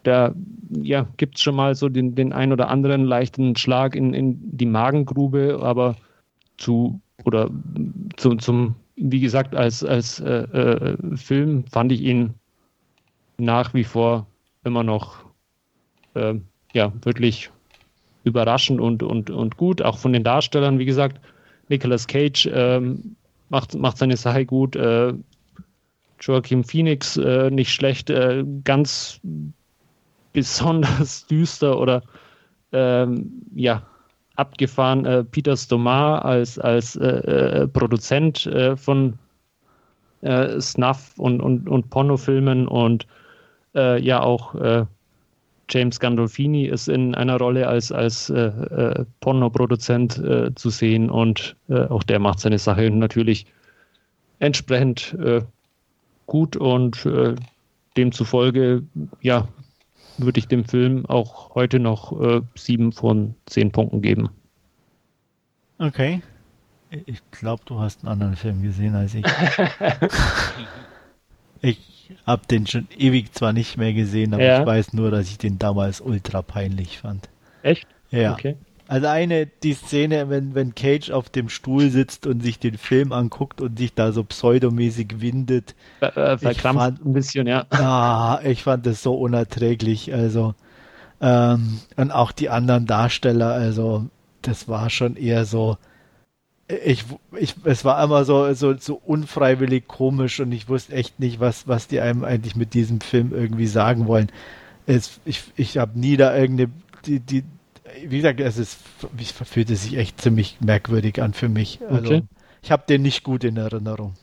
da 0.01 0.33
ja, 0.81 1.05
gibt 1.17 1.35
es 1.35 1.43
schon 1.43 1.55
mal 1.55 1.75
so 1.75 1.89
den, 1.89 2.15
den 2.15 2.33
ein 2.33 2.51
oder 2.51 2.67
anderen 2.69 3.05
leichten 3.05 3.55
Schlag 3.55 3.95
in, 3.95 4.15
in 4.15 4.39
die 4.57 4.65
Magengrube, 4.65 5.59
aber 5.61 5.97
zu 6.57 6.99
oder 7.25 7.51
zu, 8.15 8.33
zum, 8.37 8.73
wie 8.95 9.19
gesagt, 9.19 9.55
als, 9.55 9.83
als 9.83 10.19
äh, 10.19 10.31
äh, 10.33 10.97
Film 11.15 11.63
fand 11.65 11.91
ich 11.91 12.01
ihn 12.01 12.33
nach 13.37 13.73
wie 13.73 13.83
vor 13.83 14.27
immer 14.63 14.83
noch 14.83 15.25
äh, 16.13 16.35
ja, 16.73 16.91
wirklich 17.01 17.49
überraschend 18.23 18.81
und, 18.81 19.03
und, 19.03 19.29
und 19.29 19.57
gut. 19.57 19.81
Auch 19.81 19.97
von 19.97 20.13
den 20.13 20.23
Darstellern, 20.23 20.79
wie 20.79 20.85
gesagt, 20.85 21.19
Nicolas 21.69 22.07
Cage 22.07 22.49
ähm, 22.51 23.15
macht, 23.49 23.75
macht 23.75 23.97
seine 23.97 24.17
Sache 24.17 24.45
gut. 24.45 24.75
Äh, 24.75 25.13
Joaquin 26.19 26.63
Phoenix 26.63 27.17
äh, 27.17 27.49
nicht 27.51 27.71
schlecht, 27.71 28.09
äh, 28.09 28.43
ganz 28.63 29.19
besonders 30.33 31.25
düster 31.29 31.79
oder 31.79 32.01
ähm, 32.71 33.41
ja, 33.55 33.83
abgefahren. 34.35 35.05
Äh, 35.05 35.23
Peter 35.23 35.55
Stomar 35.55 36.25
als, 36.25 36.59
als 36.59 36.95
äh, 36.95 37.07
äh, 37.07 37.67
Produzent 37.67 38.49
von 38.75 39.17
Snuff 40.59 41.13
und, 41.17 41.41
und, 41.41 41.69
und 41.69 41.91
Pornofilmen 41.91 42.67
und 42.67 43.05
ja 43.73 44.21
auch 44.21 44.55
James 45.69 45.99
Gandolfini 45.99 46.65
ist 46.65 46.87
in 46.87 47.13
einer 47.15 47.37
Rolle 47.37 47.67
als, 47.67 47.91
als 47.91 48.29
äh, 48.29 48.47
äh, 48.47 49.05
Pornoproduzent 49.19 50.17
äh, 50.17 50.55
zu 50.55 50.69
sehen 50.69 51.09
und 51.09 51.55
äh, 51.67 51.85
auch 51.85 52.03
der 52.03 52.19
macht 52.19 52.39
seine 52.39 52.57
Sache 52.57 52.89
natürlich 52.89 53.45
entsprechend 54.39 55.13
äh, 55.19 55.41
gut 56.25 56.55
und 56.55 57.05
äh, 57.05 57.35
demzufolge, 57.97 58.83
ja, 59.21 59.47
würde 60.17 60.39
ich 60.39 60.47
dem 60.47 60.65
Film 60.65 61.05
auch 61.05 61.53
heute 61.53 61.79
noch 61.79 62.41
sieben 62.55 62.91
von 62.91 63.35
zehn 63.45 63.71
Punkten 63.71 64.01
geben. 64.01 64.29
Okay. 65.77 66.23
Ich 67.05 67.21
glaube, 67.29 67.61
du 67.65 67.79
hast 67.79 67.99
einen 67.99 68.13
anderen 68.13 68.35
Film 68.35 68.63
gesehen 68.63 68.95
als 68.95 69.13
ich. 69.13 69.23
ich 71.61 71.96
habe 72.25 72.47
den 72.47 72.67
schon 72.67 72.87
ewig 72.97 73.33
zwar 73.33 73.53
nicht 73.53 73.77
mehr 73.77 73.93
gesehen, 73.93 74.33
aber 74.33 74.43
ja. 74.43 74.59
ich 74.59 74.65
weiß 74.65 74.93
nur, 74.93 75.11
dass 75.11 75.29
ich 75.29 75.37
den 75.37 75.59
damals 75.59 76.01
ultra 76.01 76.41
peinlich 76.41 76.99
fand. 76.99 77.29
Echt? 77.63 77.87
Ja. 78.11 78.33
Okay. 78.33 78.55
Also 78.87 79.07
eine, 79.07 79.47
die 79.47 79.73
Szene, 79.73 80.29
wenn, 80.29 80.55
wenn 80.55 80.73
Cage 80.73 81.11
auf 81.11 81.29
dem 81.29 81.49
Stuhl 81.49 81.89
sitzt 81.89 82.25
und 82.25 82.41
sich 82.41 82.57
den 82.57 82.77
Film 82.77 83.11
anguckt 83.11 83.59
und 83.59 83.77
sich 83.77 83.93
da 83.93 84.13
so 84.13 84.23
pseudomäßig 84.23 85.19
windet. 85.19 85.75
Äh, 85.99 86.37
verkrampft 86.37 87.05
ein 87.05 87.13
bisschen, 87.13 87.47
ja. 87.47 87.65
Ah, 87.69 88.39
ich 88.45 88.63
fand 88.63 88.85
das 88.85 89.03
so 89.03 89.13
unerträglich. 89.15 90.13
Also, 90.13 90.55
ähm, 91.19 91.79
und 91.97 92.11
auch 92.11 92.31
die 92.31 92.49
anderen 92.49 92.85
Darsteller, 92.85 93.51
also, 93.51 94.05
das 94.41 94.69
war 94.69 94.89
schon 94.89 95.17
eher 95.17 95.43
so, 95.43 95.77
ich, 96.67 97.05
ich, 97.37 97.55
es 97.63 97.85
war 97.85 98.03
immer 98.03 98.25
so, 98.25 98.53
so, 98.53 98.75
so 98.77 99.01
unfreiwillig 99.05 99.87
komisch 99.87 100.39
und 100.39 100.51
ich 100.51 100.67
wusste 100.67 100.93
echt 100.93 101.19
nicht, 101.19 101.39
was, 101.39 101.67
was 101.67 101.87
die 101.87 102.01
einem 102.01 102.25
eigentlich 102.25 102.55
mit 102.55 102.73
diesem 102.73 102.99
Film 102.99 103.33
irgendwie 103.33 103.67
sagen 103.67 104.07
wollen. 104.07 104.29
Es, 104.85 105.19
ich, 105.23 105.43
ich 105.55 105.77
habe 105.77 105.97
nie 105.97 106.17
da 106.17 106.35
irgendeine, 106.35 106.71
die, 107.05 107.19
die, 107.19 107.43
wie 108.05 108.17
gesagt, 108.17 108.39
es 108.41 108.57
ist, 108.57 108.79
es 109.17 109.31
fühlte 109.31 109.75
sich 109.75 109.97
echt 109.97 110.19
ziemlich 110.19 110.57
merkwürdig 110.59 111.21
an 111.21 111.33
für 111.33 111.47
mich. 111.47 111.79
Also, 111.89 112.15
okay. 112.15 112.23
ich 112.61 112.71
habe 112.71 112.83
den 112.87 113.01
nicht 113.01 113.23
gut 113.23 113.45
in 113.45 113.55
Erinnerung. 113.55 114.15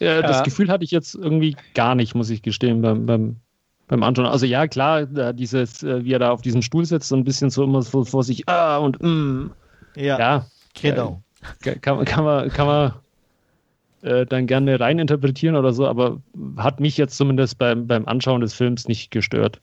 Ja, 0.00 0.20
das 0.20 0.38
ja. 0.38 0.42
Gefühl 0.42 0.68
hatte 0.68 0.84
ich 0.84 0.90
jetzt 0.90 1.14
irgendwie 1.14 1.56
gar 1.72 1.94
nicht, 1.94 2.14
muss 2.14 2.28
ich 2.28 2.42
gestehen, 2.42 2.82
beim, 2.82 3.06
beim, 3.06 3.36
beim 3.88 4.02
Anschauen. 4.02 4.26
Also 4.26 4.44
ja, 4.44 4.66
klar, 4.66 5.06
dieses, 5.32 5.82
äh, 5.82 6.04
wie 6.04 6.12
er 6.12 6.18
da 6.18 6.30
auf 6.30 6.42
diesem 6.42 6.60
Stuhl 6.60 6.84
sitzt, 6.84 7.08
so 7.08 7.16
ein 7.16 7.24
bisschen 7.24 7.48
so 7.48 7.64
immer 7.64 7.80
so 7.80 8.04
vor 8.04 8.22
sich, 8.22 8.46
ah 8.48 8.76
und 8.78 9.02
mm. 9.02 9.50
Ja, 9.96 10.18
ja 10.18 10.46
genau 10.74 11.23
kann, 11.80 12.04
kann 12.04 12.24
man, 12.24 12.48
kann 12.50 12.66
man 12.66 12.94
äh, 14.04 14.26
dann 14.26 14.46
gerne 14.46 14.78
reininterpretieren 14.78 15.56
oder 15.56 15.72
so, 15.72 15.86
aber 15.86 16.20
hat 16.56 16.80
mich 16.80 16.96
jetzt 16.96 17.16
zumindest 17.16 17.58
beim, 17.58 17.86
beim 17.86 18.06
Anschauen 18.06 18.40
des 18.40 18.54
Films 18.54 18.86
nicht 18.86 19.10
gestört. 19.10 19.60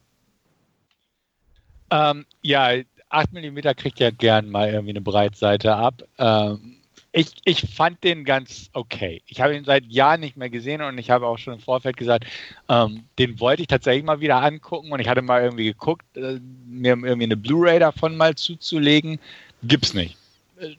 Ähm, 1.91 2.25
ja, 2.41 2.71
8 3.09 3.33
mm 3.33 3.59
kriegt 3.75 3.99
ja 3.99 4.09
gern 4.09 4.49
mal 4.49 4.69
irgendwie 4.69 4.91
eine 4.91 5.01
Breitseite 5.01 5.75
ab. 5.75 6.01
Ähm, 6.17 6.77
ich, 7.11 7.33
ich 7.43 7.61
fand 7.61 8.03
den 8.05 8.23
ganz 8.23 8.69
okay. 8.71 9.21
Ich 9.27 9.41
habe 9.41 9.55
ihn 9.55 9.65
seit 9.65 9.85
Jahren 9.85 10.21
nicht 10.21 10.37
mehr 10.37 10.49
gesehen 10.49 10.81
und 10.81 10.97
ich 10.97 11.11
habe 11.11 11.27
auch 11.27 11.37
schon 11.37 11.55
im 11.55 11.59
Vorfeld 11.59 11.97
gesagt, 11.97 12.25
ähm, 12.69 13.03
den 13.19 13.39
wollte 13.41 13.61
ich 13.63 13.67
tatsächlich 13.67 14.05
mal 14.05 14.21
wieder 14.21 14.41
angucken 14.41 14.91
und 14.91 15.01
ich 15.01 15.09
hatte 15.09 15.21
mal 15.21 15.43
irgendwie 15.43 15.65
geguckt, 15.65 16.05
äh, 16.15 16.39
mir 16.65 16.91
irgendwie 16.91 17.25
eine 17.25 17.37
Blu-ray 17.37 17.79
davon 17.79 18.15
mal 18.15 18.33
zuzulegen. 18.35 19.19
Gibt's 19.61 19.93
nicht 19.93 20.20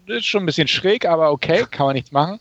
ist 0.07 0.27
schon 0.27 0.43
ein 0.43 0.47
bisschen 0.47 0.69
schräg, 0.69 1.07
aber 1.07 1.33
okay, 1.33 1.67
kann 1.71 1.87
man 1.87 1.95
nichts 1.95 2.13
machen. 2.13 2.39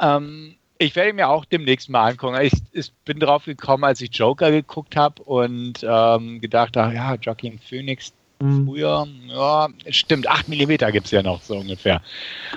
Ähm, 0.00 0.56
ich 0.78 0.96
werde 0.96 1.12
mir 1.12 1.28
auch 1.28 1.44
demnächst 1.44 1.88
mal 1.88 2.10
angucken. 2.10 2.36
Ich, 2.42 2.52
ich, 2.72 2.92
bin 3.04 3.20
drauf 3.20 3.44
gekommen, 3.44 3.84
als 3.84 4.00
ich 4.00 4.14
Joker 4.14 4.50
geguckt 4.50 4.96
habe 4.96 5.22
und 5.22 5.84
ähm, 5.88 6.40
gedacht 6.40 6.76
habe, 6.76 6.94
ja, 6.94 7.14
Joaquin 7.14 7.58
Phoenix 7.58 8.12
mhm. 8.44 8.66
früher, 8.66 9.06
ja, 9.28 9.68
stimmt, 9.88 10.28
8 10.28 10.48
mm 10.48 10.76
gibt 10.92 11.06
es 11.06 11.10
ja 11.10 11.22
noch 11.22 11.42
so 11.42 11.56
ungefähr. 11.56 12.02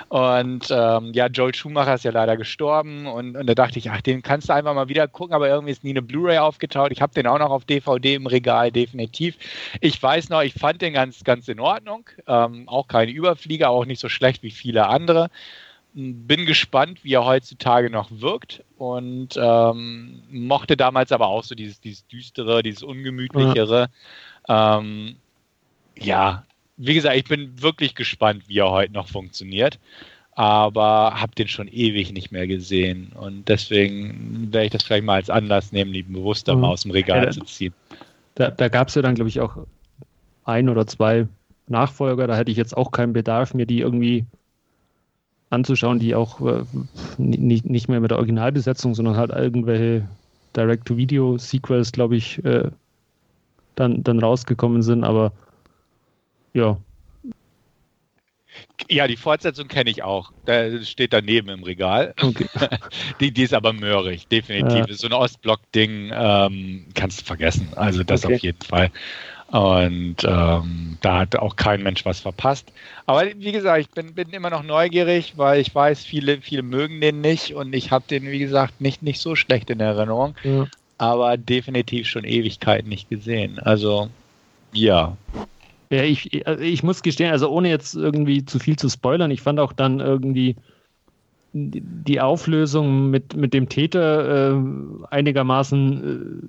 Und 0.08 0.68
ähm, 0.70 1.12
ja, 1.12 1.26
Joel 1.26 1.54
Schumacher 1.54 1.94
ist 1.94 2.04
ja 2.04 2.10
leider 2.10 2.36
gestorben 2.36 3.06
und, 3.06 3.36
und 3.36 3.46
da 3.46 3.54
dachte 3.54 3.78
ich, 3.78 3.90
ach, 3.90 4.00
den 4.00 4.22
kannst 4.22 4.48
du 4.48 4.54
einfach 4.54 4.74
mal 4.74 4.88
wieder 4.88 5.08
gucken, 5.08 5.34
aber 5.34 5.48
irgendwie 5.48 5.72
ist 5.72 5.84
nie 5.84 5.90
eine 5.90 6.02
Blu-ray 6.02 6.38
aufgetaucht. 6.38 6.92
Ich 6.92 7.02
habe 7.02 7.14
den 7.14 7.26
auch 7.26 7.38
noch 7.38 7.50
auf 7.50 7.64
DVD 7.64 8.14
im 8.14 8.26
Regal, 8.26 8.70
definitiv. 8.70 9.36
Ich 9.80 10.02
weiß 10.02 10.28
noch, 10.28 10.42
ich 10.42 10.54
fand 10.54 10.82
den 10.82 10.92
ganz, 10.92 11.24
ganz 11.24 11.48
in 11.48 11.60
Ordnung. 11.60 12.08
Ähm, 12.26 12.68
auch 12.68 12.88
keine 12.88 13.10
Überflieger, 13.10 13.70
auch 13.70 13.84
nicht 13.84 14.00
so 14.00 14.08
schlecht 14.08 14.42
wie 14.42 14.50
viele 14.50 14.86
andere 14.86 15.30
bin 15.94 16.46
gespannt, 16.46 17.02
wie 17.02 17.14
er 17.14 17.24
heutzutage 17.24 17.90
noch 17.90 18.08
wirkt 18.10 18.62
und 18.76 19.30
ähm, 19.36 20.22
mochte 20.30 20.76
damals 20.76 21.12
aber 21.12 21.26
auch 21.26 21.42
so 21.42 21.54
dieses, 21.54 21.80
dieses 21.80 22.06
düstere, 22.06 22.62
dieses 22.62 22.82
ungemütlichere. 22.82 23.88
Ja. 24.48 24.78
Ähm, 24.78 25.16
ja, 26.00 26.44
wie 26.76 26.94
gesagt, 26.94 27.16
ich 27.16 27.24
bin 27.24 27.60
wirklich 27.60 27.94
gespannt, 27.94 28.44
wie 28.46 28.58
er 28.58 28.70
heute 28.70 28.92
noch 28.92 29.08
funktioniert. 29.08 29.78
Aber 30.32 31.20
habe 31.20 31.34
den 31.34 31.48
schon 31.48 31.66
ewig 31.66 32.12
nicht 32.12 32.30
mehr 32.30 32.46
gesehen. 32.46 33.10
Und 33.14 33.48
deswegen 33.48 34.52
werde 34.52 34.66
ich 34.66 34.72
das 34.72 34.84
vielleicht 34.84 35.04
mal 35.04 35.14
als 35.14 35.30
Anlass 35.30 35.72
nehmen, 35.72 35.92
die 35.92 36.04
bewusster 36.04 36.54
mhm. 36.54 36.60
mal 36.60 36.68
aus 36.68 36.82
dem 36.82 36.92
Regal 36.92 37.24
ja, 37.24 37.30
zu 37.32 37.40
ziehen. 37.40 37.74
Da, 38.36 38.50
da 38.52 38.68
gab 38.68 38.86
es 38.86 38.94
ja 38.94 39.02
dann, 39.02 39.16
glaube 39.16 39.30
ich, 39.30 39.40
auch 39.40 39.56
ein 40.44 40.68
oder 40.68 40.86
zwei 40.86 41.26
Nachfolger. 41.66 42.28
Da 42.28 42.36
hätte 42.36 42.52
ich 42.52 42.56
jetzt 42.56 42.76
auch 42.76 42.92
keinen 42.92 43.12
Bedarf, 43.12 43.52
mir 43.52 43.66
die 43.66 43.80
irgendwie 43.80 44.24
anzuschauen, 45.50 45.98
die 45.98 46.14
auch 46.14 46.40
äh, 46.40 46.64
nicht, 47.16 47.68
nicht 47.68 47.88
mehr 47.88 47.98
mit 47.98 48.12
der 48.12 48.18
Originalbesetzung, 48.18 48.94
sondern 48.94 49.16
halt 49.16 49.30
irgendwelche 49.30 50.06
Direct-to-Video-Sequels, 50.54 51.90
glaube 51.90 52.14
ich, 52.16 52.44
äh, 52.44 52.70
dann, 53.74 54.04
dann 54.04 54.20
rausgekommen 54.20 54.82
sind. 54.82 55.02
Aber 55.02 55.32
ja. 56.58 56.76
Ja, 58.90 59.06
die 59.06 59.16
Fortsetzung 59.16 59.68
kenne 59.68 59.90
ich 59.90 60.02
auch. 60.02 60.32
Da 60.46 60.82
steht 60.82 61.12
daneben 61.12 61.48
im 61.48 61.62
Regal. 61.62 62.14
Okay. 62.20 62.46
die, 63.20 63.32
die 63.32 63.42
ist 63.42 63.54
aber 63.54 63.72
möhrig, 63.72 64.28
definitiv. 64.28 64.86
Ja. 64.88 64.94
So 64.94 65.06
ein 65.08 65.12
Ostblock-Ding 65.12 66.10
ähm, 66.14 66.86
kannst 66.94 67.20
du 67.20 67.24
vergessen. 67.24 67.68
Also 67.76 68.02
das 68.02 68.24
okay. 68.24 68.34
auf 68.34 68.42
jeden 68.42 68.62
Fall. 68.62 68.90
Und 69.48 70.16
ähm, 70.24 70.98
da 71.00 71.20
hat 71.20 71.36
auch 71.36 71.56
kein 71.56 71.82
Mensch 71.82 72.04
was 72.04 72.20
verpasst. 72.20 72.70
Aber 73.06 73.24
wie 73.36 73.52
gesagt, 73.52 73.80
ich 73.80 73.90
bin, 73.90 74.14
bin 74.14 74.30
immer 74.30 74.50
noch 74.50 74.62
neugierig, 74.62 75.34
weil 75.36 75.60
ich 75.60 75.74
weiß, 75.74 76.04
viele, 76.04 76.40
viele 76.40 76.62
mögen 76.62 77.00
den 77.00 77.20
nicht 77.20 77.54
und 77.54 77.74
ich 77.74 77.90
habe 77.90 78.04
den, 78.08 78.24
wie 78.24 78.38
gesagt, 78.38 78.80
nicht, 78.80 79.02
nicht 79.02 79.20
so 79.20 79.36
schlecht 79.36 79.70
in 79.70 79.80
Erinnerung. 79.80 80.34
Ja. 80.44 80.66
Aber 80.98 81.36
definitiv 81.36 82.08
schon 82.08 82.24
Ewigkeiten 82.24 82.88
nicht 82.88 83.08
gesehen. 83.08 83.58
Also, 83.58 84.10
ja. 84.72 85.16
Ja, 85.90 86.02
ich, 86.02 86.46
also 86.46 86.62
ich 86.62 86.82
muss 86.82 87.02
gestehen, 87.02 87.32
also 87.32 87.48
ohne 87.48 87.70
jetzt 87.70 87.94
irgendwie 87.94 88.44
zu 88.44 88.58
viel 88.58 88.76
zu 88.76 88.88
spoilern, 88.88 89.30
ich 89.30 89.40
fand 89.40 89.58
auch 89.58 89.72
dann 89.72 90.00
irgendwie 90.00 90.56
die 91.52 92.20
Auflösung 92.20 93.10
mit, 93.10 93.34
mit 93.34 93.54
dem 93.54 93.68
Täter 93.70 94.52
äh, 94.52 94.62
einigermaßen 95.10 96.48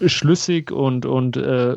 äh, 0.00 0.08
schlüssig 0.08 0.70
und, 0.72 1.06
und 1.06 1.38
äh, 1.38 1.76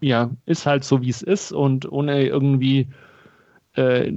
ja, 0.00 0.30
ist 0.46 0.66
halt 0.66 0.84
so, 0.84 1.02
wie 1.02 1.10
es 1.10 1.22
ist 1.22 1.50
und 1.52 1.90
ohne 1.90 2.24
irgendwie 2.26 2.86
äh, 3.74 4.12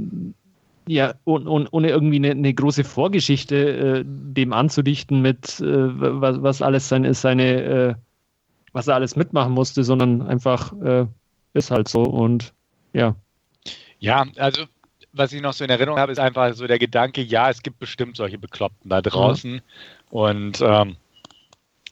ja, 0.88 1.14
und, 1.24 1.48
und, 1.48 1.68
ohne 1.72 1.90
irgendwie 1.90 2.18
eine, 2.18 2.32
eine 2.32 2.54
große 2.54 2.84
Vorgeschichte 2.84 3.56
äh, 3.56 4.04
dem 4.06 4.54
anzudichten 4.54 5.22
mit, 5.22 5.60
äh, 5.60 5.66
was, 5.66 6.42
was 6.42 6.62
alles 6.62 6.88
seine, 6.88 7.14
seine 7.16 7.98
was 8.74 8.88
er 8.88 8.94
alles 8.94 9.16
mitmachen 9.16 9.54
musste, 9.54 9.84
sondern 9.84 10.22
einfach 10.22 10.72
ist 11.54 11.72
halt 11.72 11.88
so 11.88 12.04
und 12.04 12.54
ja. 12.94 13.16
Ja, 14.00 14.26
also 14.38 14.66
was 15.12 15.34
ich 15.34 15.42
noch 15.42 15.54
so 15.54 15.64
in 15.64 15.70
Erinnerung 15.70 16.00
habe, 16.00 16.12
ist 16.12 16.20
einfach 16.20 16.54
so 16.54 16.68
der 16.68 16.80
Gedanke, 16.80 17.22
ja, 17.22 17.50
es 17.50 17.64
gibt 17.64 17.80
bestimmt 17.80 18.16
solche 18.16 18.38
Bekloppten 18.38 18.90
da 18.90 19.02
draußen. 19.02 19.54
Mhm. 19.54 19.62
Und 20.10 20.62
ähm, 20.62 20.98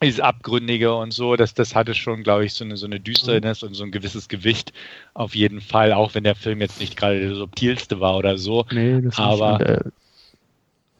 dieses 0.02 0.20
Abgründige 0.20 0.96
und 0.96 1.12
so, 1.12 1.36
das, 1.36 1.54
das 1.54 1.74
hatte 1.74 1.96
schon, 1.96 2.24
glaube 2.24 2.46
ich, 2.46 2.54
so 2.54 2.64
eine, 2.64 2.78
so 2.78 2.86
eine 2.86 3.00
Düsternis 3.00 3.62
mhm. 3.62 3.70
und 3.70 3.74
so 3.74 3.84
ein 3.84 3.92
gewisses 3.92 4.28
Gewicht 4.28 4.74
auf 5.14 5.36
jeden 5.36 5.62
Fall, 5.62 5.94
auch 5.94 6.14
wenn 6.14 6.24
der 6.24 6.36
Film 6.36 6.62
jetzt 6.62 6.80
nicht 6.80 6.96
gerade 6.96 7.20
der 7.20 7.36
subtilste 7.36 8.00
war 8.00 8.18
oder 8.18 8.38
so. 8.38 8.66
Nee, 8.72 9.02
das 9.02 9.18
aber 9.18 9.58
schon, 9.60 9.68
äh, 9.68 9.92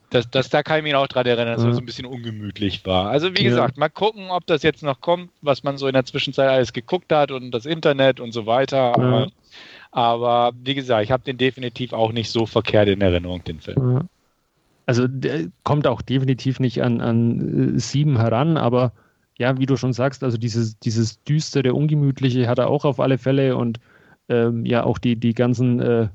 das, 0.10 0.30
das, 0.30 0.50
da 0.50 0.64
kann 0.64 0.78
ich 0.78 0.84
mich 0.84 0.96
auch 0.96 1.08
dran 1.08 1.26
erinnern, 1.26 1.54
dass 1.54 1.64
ja. 1.64 1.70
er 1.70 1.74
so 1.74 1.82
ein 1.82 1.86
bisschen 1.86 2.06
ungemütlich 2.06 2.86
war. 2.86 3.10
Also 3.10 3.34
wie 3.36 3.44
ja. 3.44 3.50
gesagt, 3.50 3.78
mal 3.78 3.90
gucken, 3.90 4.30
ob 4.30 4.46
das 4.48 4.64
jetzt 4.64 4.84
noch 4.84 5.02
kommt, 5.02 5.30
was 5.42 5.64
man 5.64 5.78
so 5.78 5.88
in 5.88 5.94
der 5.94 6.06
Zwischenzeit 6.06 6.50
alles 6.50 6.74
geguckt 6.74 7.12
hat 7.12 7.32
und 7.32 7.52
das 7.52 7.66
Internet 7.66 8.20
und 8.20 8.32
so 8.32 8.46
weiter. 8.46 8.96
Aber 8.96 9.20
ja. 9.22 9.28
Aber 9.92 10.52
wie 10.64 10.76
gesagt, 10.76 11.04
ich 11.04 11.12
habe 11.12 11.24
den 11.24 11.38
definitiv 11.38 11.94
auch 11.94 12.12
nicht 12.12 12.30
so 12.30 12.46
verkehrt 12.46 12.88
in 12.88 13.02
Erinnerung, 13.02 13.44
den 13.44 13.60
Film. 13.60 14.08
Also 14.86 15.08
der 15.08 15.48
kommt 15.64 15.88
auch 15.88 16.02
definitiv 16.02 16.60
nicht 16.60 16.84
an, 16.84 17.02
an 17.02 17.76
äh, 17.76 17.80
sieben 17.80 18.18
heran, 18.18 18.58
aber 18.58 18.92
ja, 19.38 19.58
wie 19.60 19.66
du 19.66 19.76
schon 19.76 19.94
sagst, 19.94 20.24
also 20.24 20.38
dieses, 20.38 20.80
dieses 20.80 21.24
düstere, 21.24 21.74
ungemütliche 21.74 22.48
hat 22.48 22.60
er 22.60 22.70
auch 22.70 22.86
auf 22.86 23.00
alle 23.00 23.18
Fälle 23.18 23.56
und 23.56 23.80
ähm, 24.30 24.66
ja, 24.66 24.84
auch 24.84 24.98
die, 24.98 25.16
die 25.16 25.34
ganzen 25.34 25.80
äh, 25.80 26.08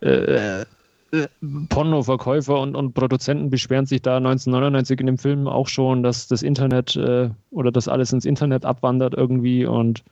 äh, 0.00 0.64
äh, 1.12 1.26
Pornoverkäufer 1.68 2.60
und, 2.60 2.74
und 2.74 2.94
Produzenten 2.94 3.50
beschweren 3.50 3.86
sich 3.86 4.02
da 4.02 4.18
1999 4.18 5.00
in 5.00 5.06
dem 5.06 5.18
Film 5.18 5.46
auch 5.46 5.68
schon, 5.68 6.02
dass 6.02 6.28
das 6.28 6.42
Internet 6.42 6.96
äh, 6.96 7.30
oder 7.50 7.72
dass 7.72 7.88
alles 7.88 8.12
ins 8.12 8.24
Internet 8.24 8.64
abwandert 8.64 9.14
irgendwie 9.14 9.64
und 9.64 10.04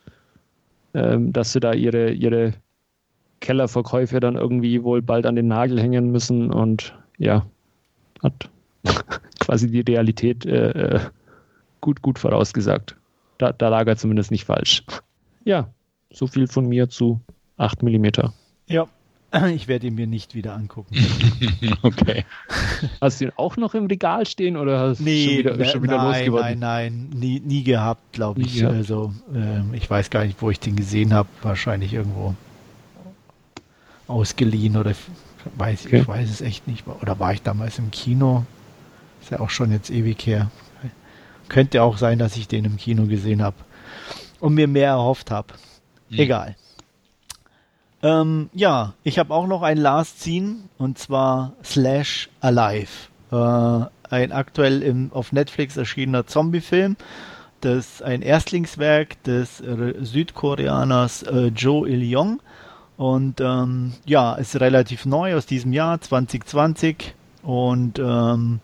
ähm, 0.95 1.33
dass 1.33 1.53
sie 1.53 1.61
da 1.61 1.73
ihre, 1.73 2.13
ihre 2.13 2.55
Kellerverkäufe 3.41 4.21
dann 4.21 4.37
irgendwie 4.37 4.83
wohl 4.83 5.03
bald 5.03 5.27
an 5.27 5.37
den 5.37 5.49
Nagel 5.49 5.81
hängen 5.81 6.11
müssen 6.11 6.51
und 6.51 6.95
ja, 7.19 7.47
hat 8.23 8.49
quasi 9.41 9.71
die 9.71 9.81
Realität 9.81 10.47
äh, 10.47 10.71
äh, 10.71 11.01
gut, 11.81 12.01
gut 12.03 12.19
vorausgesagt. 12.19 12.97
Da, 13.39 13.53
da 13.53 13.69
lag 13.69 13.87
er 13.87 13.97
zumindest 13.97 14.31
nicht 14.31 14.45
falsch. 14.45 14.83
Ja, 15.45 15.69
so 16.11 16.27
viel 16.27 16.47
von 16.47 16.67
mir 16.67 16.89
zu 16.89 17.21
8 17.59 17.83
mm. 17.83 18.07
Ja, 18.69 18.87
ich 19.55 19.69
werde 19.69 19.89
ihn 19.89 19.95
mir 19.95 20.07
nicht 20.07 20.35
wieder 20.35 20.55
angucken. 20.55 20.95
okay. 21.83 22.25
Hast 23.01 23.21
du 23.21 23.27
ihn 23.27 23.33
auch 23.37 23.57
noch 23.57 23.75
im 23.75 23.87
Regal 23.87 24.27
stehen 24.27 24.57
oder 24.57 24.81
hast 24.81 25.01
nee, 25.01 25.25
schon 25.25 25.39
wieder, 25.39 25.65
schon 25.65 25.83
wieder 25.83 25.97
nein, 25.97 26.07
losgeworden? 26.07 26.59
Nein, 26.59 27.09
nein, 27.11 27.19
nie, 27.19 27.41
nie 27.41 27.63
gehabt, 27.63 28.13
glaube 28.13 28.43
ich. 28.43 28.57
Gehabt. 28.57 28.75
Also 28.75 29.13
äh, 29.35 29.77
ich 29.77 29.89
weiß 29.89 30.11
gar 30.11 30.25
nicht, 30.25 30.41
wo 30.41 30.51
ich 30.51 30.61
den 30.61 30.77
gesehen 30.77 31.13
habe. 31.13 31.29
Wahrscheinlich 31.43 31.95
irgendwo 31.95 32.35
ausgeliehen 34.09 34.77
oder 34.77 34.93
weiß 35.57 35.87
okay. 35.87 36.01
ich 36.01 36.09
weiß 36.09 36.31
es 36.31 36.41
echt 36.41 36.67
nicht. 36.69 36.87
Oder 36.87 37.19
war 37.19 37.33
ich 37.33 37.43
damals 37.43 37.79
im 37.79 37.91
Kino? 37.91 38.45
Ist 39.21 39.31
ja 39.31 39.41
auch 39.41 39.51
schon 39.51 39.73
jetzt 39.73 39.91
ewig 39.91 40.25
her. 40.27 40.51
Könnte 41.49 41.83
auch 41.83 41.97
sein, 41.97 42.19
dass 42.19 42.37
ich 42.37 42.49
den 42.49 42.65
im 42.65 42.77
Kino 42.77 43.07
gesehen 43.07 43.43
habe 43.43 43.57
und 44.41 44.55
mir 44.55 44.69
mehr 44.69 44.91
erhofft 44.91 45.31
habe. 45.31 45.55
Hm. 46.11 46.19
Egal. 46.19 46.57
Ähm, 48.03 48.51
ja, 48.53 48.95
ich 49.03 49.19
habe 49.19 49.33
auch 49.35 49.47
noch 49.47 49.63
ein 49.63 49.79
Last 49.79 50.21
Scene 50.21 50.57
und 50.79 50.99
zwar 50.99 51.53
Slash 51.65 52.29
Alive. 52.41 53.09
Äh, 53.31 53.87
ein 54.11 54.33
aktuell 54.33 54.83
im, 54.83 55.13
auf 55.13 55.33
Netflix 55.33 55.77
erschienener 55.77 56.27
Zombie-Film. 56.27 56.97
Das 57.61 57.77
ist 57.77 58.03
ein 58.03 58.23
Erstlingswerk 58.23 59.23
des 59.25 59.59
Südkoreaners 59.59 61.23
äh, 61.23 61.47
Joe 61.47 61.89
Il-yong. 61.89 62.41
Und 62.97 63.41
ähm, 63.41 63.95
ja, 64.05 64.35
ist 64.35 64.59
relativ 64.61 65.05
neu 65.05 65.37
aus 65.37 65.47
diesem 65.47 65.73
Jahr, 65.73 66.01
2020. 66.01 67.15
Und 67.43 67.99
ähm, 67.99 68.61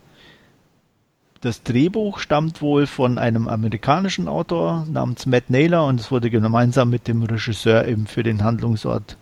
das 1.41 1.63
Drehbuch 1.65 2.19
stammt 2.19 2.63
wohl 2.63 2.87
von 2.87 3.19
einem 3.19 3.49
amerikanischen 3.49 4.29
Autor 4.29 4.87
namens 4.89 5.27
Matt 5.27 5.51
Naylor 5.51 5.87
und 5.87 6.01
es 6.01 6.11
wurde 6.11 6.31
gemeinsam 6.31 6.89
mit 6.89 7.09
dem 7.09 7.23
Regisseur 7.25 7.87
eben 7.87 8.07
für 8.07 8.23
den 8.23 8.45
Handlungsort 8.45 9.17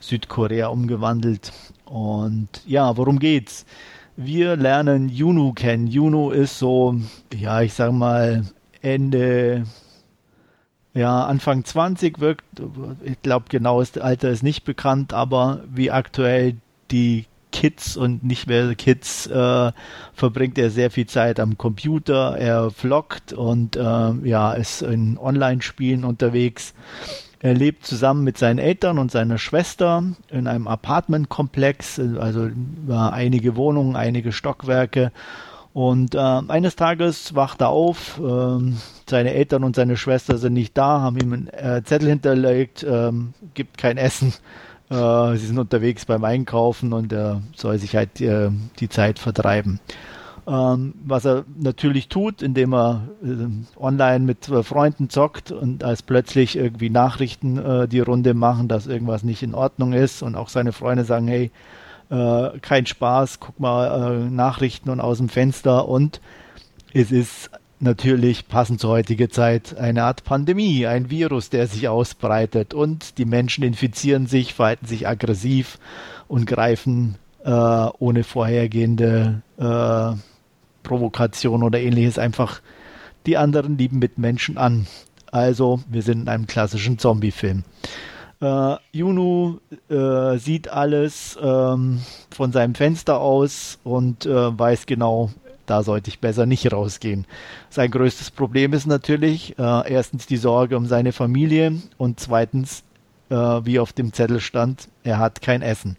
Südkorea 0.00 0.68
umgewandelt. 0.68 1.52
Und 1.84 2.48
ja, 2.66 2.96
worum 2.96 3.18
geht's? 3.18 3.64
Wir 4.16 4.56
lernen 4.56 5.08
Juno 5.08 5.52
kennen. 5.52 5.86
Juno 5.86 6.30
ist 6.30 6.58
so, 6.58 6.96
ja, 7.32 7.62
ich 7.62 7.74
sag 7.74 7.92
mal, 7.92 8.44
Ende, 8.82 9.64
ja, 10.94 11.24
Anfang 11.24 11.64
20 11.64 12.18
wirkt, 12.18 12.44
ich 13.04 13.20
glaube, 13.22 13.46
genaues 13.48 13.96
Alter 13.96 14.30
ist 14.30 14.42
nicht 14.42 14.64
bekannt, 14.64 15.12
aber 15.12 15.62
wie 15.70 15.90
aktuell 15.90 16.56
die 16.90 17.26
Kids 17.52 17.96
und 17.96 18.22
nicht 18.22 18.46
mehr 18.46 18.74
Kids 18.74 19.26
äh, 19.26 19.72
verbringt 20.14 20.58
er 20.58 20.70
sehr 20.70 20.90
viel 20.90 21.06
Zeit 21.06 21.40
am 21.40 21.58
Computer, 21.58 22.36
er 22.36 22.70
vloggt 22.70 23.32
und 23.32 23.76
äh, 23.76 23.80
ja, 23.80 24.52
ist 24.52 24.82
in 24.82 25.18
Online-Spielen 25.18 26.04
unterwegs. 26.04 26.74
Er 27.42 27.54
lebt 27.54 27.86
zusammen 27.86 28.22
mit 28.22 28.36
seinen 28.36 28.58
Eltern 28.58 28.98
und 28.98 29.10
seiner 29.10 29.38
Schwester 29.38 30.04
in 30.28 30.46
einem 30.46 30.68
Apartmentkomplex, 30.68 31.98
also 32.18 32.50
einige 32.90 33.56
Wohnungen, 33.56 33.96
einige 33.96 34.30
Stockwerke. 34.30 35.10
Und 35.72 36.14
äh, 36.14 36.18
eines 36.18 36.76
Tages 36.76 37.34
wacht 37.34 37.62
er 37.62 37.70
auf, 37.70 38.20
äh, 38.20 38.72
seine 39.08 39.32
Eltern 39.32 39.64
und 39.64 39.74
seine 39.74 39.96
Schwester 39.96 40.36
sind 40.36 40.52
nicht 40.52 40.76
da, 40.76 41.00
haben 41.00 41.16
ihm 41.16 41.32
einen 41.32 41.48
äh, 41.48 41.82
Zettel 41.82 42.08
hinterlegt, 42.08 42.84
ähm, 42.86 43.32
gibt 43.54 43.78
kein 43.78 43.96
Essen. 43.96 44.34
Äh, 44.90 45.36
sie 45.36 45.46
sind 45.46 45.58
unterwegs 45.58 46.04
beim 46.04 46.24
Einkaufen 46.24 46.92
und 46.92 47.12
er 47.12 47.42
soll 47.54 47.78
sich 47.78 47.94
halt 47.94 48.20
äh, 48.20 48.50
die 48.80 48.88
Zeit 48.88 49.18
vertreiben. 49.20 49.78
Ähm, 50.46 50.94
was 51.04 51.26
er 51.26 51.44
natürlich 51.58 52.08
tut, 52.08 52.42
indem 52.42 52.72
er 52.72 53.08
äh, 53.22 53.80
online 53.80 54.20
mit 54.20 54.48
äh, 54.48 54.62
Freunden 54.62 55.10
zockt 55.10 55.52
und 55.52 55.84
als 55.84 56.02
plötzlich 56.02 56.56
irgendwie 56.56 56.90
Nachrichten 56.90 57.58
äh, 57.58 57.88
die 57.88 58.00
Runde 58.00 58.34
machen, 58.34 58.66
dass 58.68 58.86
irgendwas 58.86 59.22
nicht 59.22 59.42
in 59.42 59.54
Ordnung 59.54 59.92
ist 59.92 60.22
und 60.22 60.36
auch 60.36 60.48
seine 60.48 60.72
Freunde 60.72 61.04
sagen, 61.04 61.28
hey, 61.28 61.50
äh, 62.10 62.58
kein 62.60 62.86
Spaß, 62.86 63.40
guck 63.40 63.60
mal 63.60 64.12
äh, 64.12 64.30
Nachrichten 64.30 64.90
und 64.90 65.00
aus 65.00 65.18
dem 65.18 65.28
Fenster. 65.28 65.88
Und 65.88 66.20
es 66.92 67.12
ist 67.12 67.50
natürlich 67.78 68.48
passend 68.48 68.80
zur 68.80 68.90
heutigen 68.90 69.30
Zeit 69.30 69.76
eine 69.78 70.04
Art 70.04 70.24
Pandemie, 70.24 70.86
ein 70.86 71.10
Virus, 71.10 71.50
der 71.50 71.66
sich 71.66 71.88
ausbreitet. 71.88 72.74
Und 72.74 73.18
die 73.18 73.24
Menschen 73.24 73.64
infizieren 73.64 74.26
sich, 74.26 74.54
verhalten 74.54 74.86
sich 74.86 75.06
aggressiv 75.06 75.78
und 76.28 76.46
greifen 76.46 77.16
äh, 77.44 77.50
ohne 77.50 78.24
vorhergehende 78.24 79.42
äh, 79.58 80.29
Provokation 80.82 81.62
oder 81.62 81.80
ähnliches 81.80 82.18
einfach 82.18 82.60
die 83.26 83.36
anderen 83.36 83.78
lieben 83.78 83.98
Mitmenschen 83.98 84.58
an. 84.58 84.86
Also, 85.30 85.80
wir 85.88 86.02
sind 86.02 86.22
in 86.22 86.28
einem 86.28 86.46
klassischen 86.46 86.98
Zombie-Film. 86.98 87.64
Äh, 88.40 88.76
Juno 88.92 89.60
äh, 89.88 90.38
sieht 90.38 90.68
alles 90.68 91.38
ähm, 91.40 92.00
von 92.30 92.52
seinem 92.52 92.74
Fenster 92.74 93.20
aus 93.20 93.78
und 93.84 94.24
äh, 94.26 94.58
weiß 94.58 94.86
genau, 94.86 95.30
da 95.66 95.82
sollte 95.82 96.08
ich 96.08 96.18
besser 96.18 96.46
nicht 96.46 96.72
rausgehen. 96.72 97.26
Sein 97.68 97.90
größtes 97.90 98.30
Problem 98.30 98.72
ist 98.72 98.86
natürlich 98.86 99.56
äh, 99.58 99.92
erstens 99.92 100.26
die 100.26 100.38
Sorge 100.38 100.76
um 100.76 100.86
seine 100.86 101.12
Familie 101.12 101.80
und 101.98 102.18
zweitens, 102.18 102.82
äh, 103.28 103.34
wie 103.36 103.78
auf 103.78 103.92
dem 103.92 104.12
Zettel 104.12 104.40
stand, 104.40 104.88
er 105.04 105.18
hat 105.18 105.42
kein 105.42 105.62
Essen. 105.62 105.96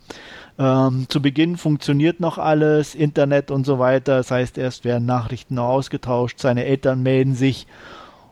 Ähm, 0.59 1.05
zu 1.09 1.21
Beginn 1.21 1.57
funktioniert 1.57 2.19
noch 2.19 2.37
alles, 2.37 2.95
Internet 2.95 3.51
und 3.51 3.65
so 3.65 3.79
weiter. 3.79 4.17
Das 4.17 4.31
heißt, 4.31 4.57
erst 4.57 4.85
werden 4.85 5.05
Nachrichten 5.05 5.59
ausgetauscht, 5.59 6.39
seine 6.39 6.65
Eltern 6.65 7.01
melden 7.03 7.35
sich 7.35 7.67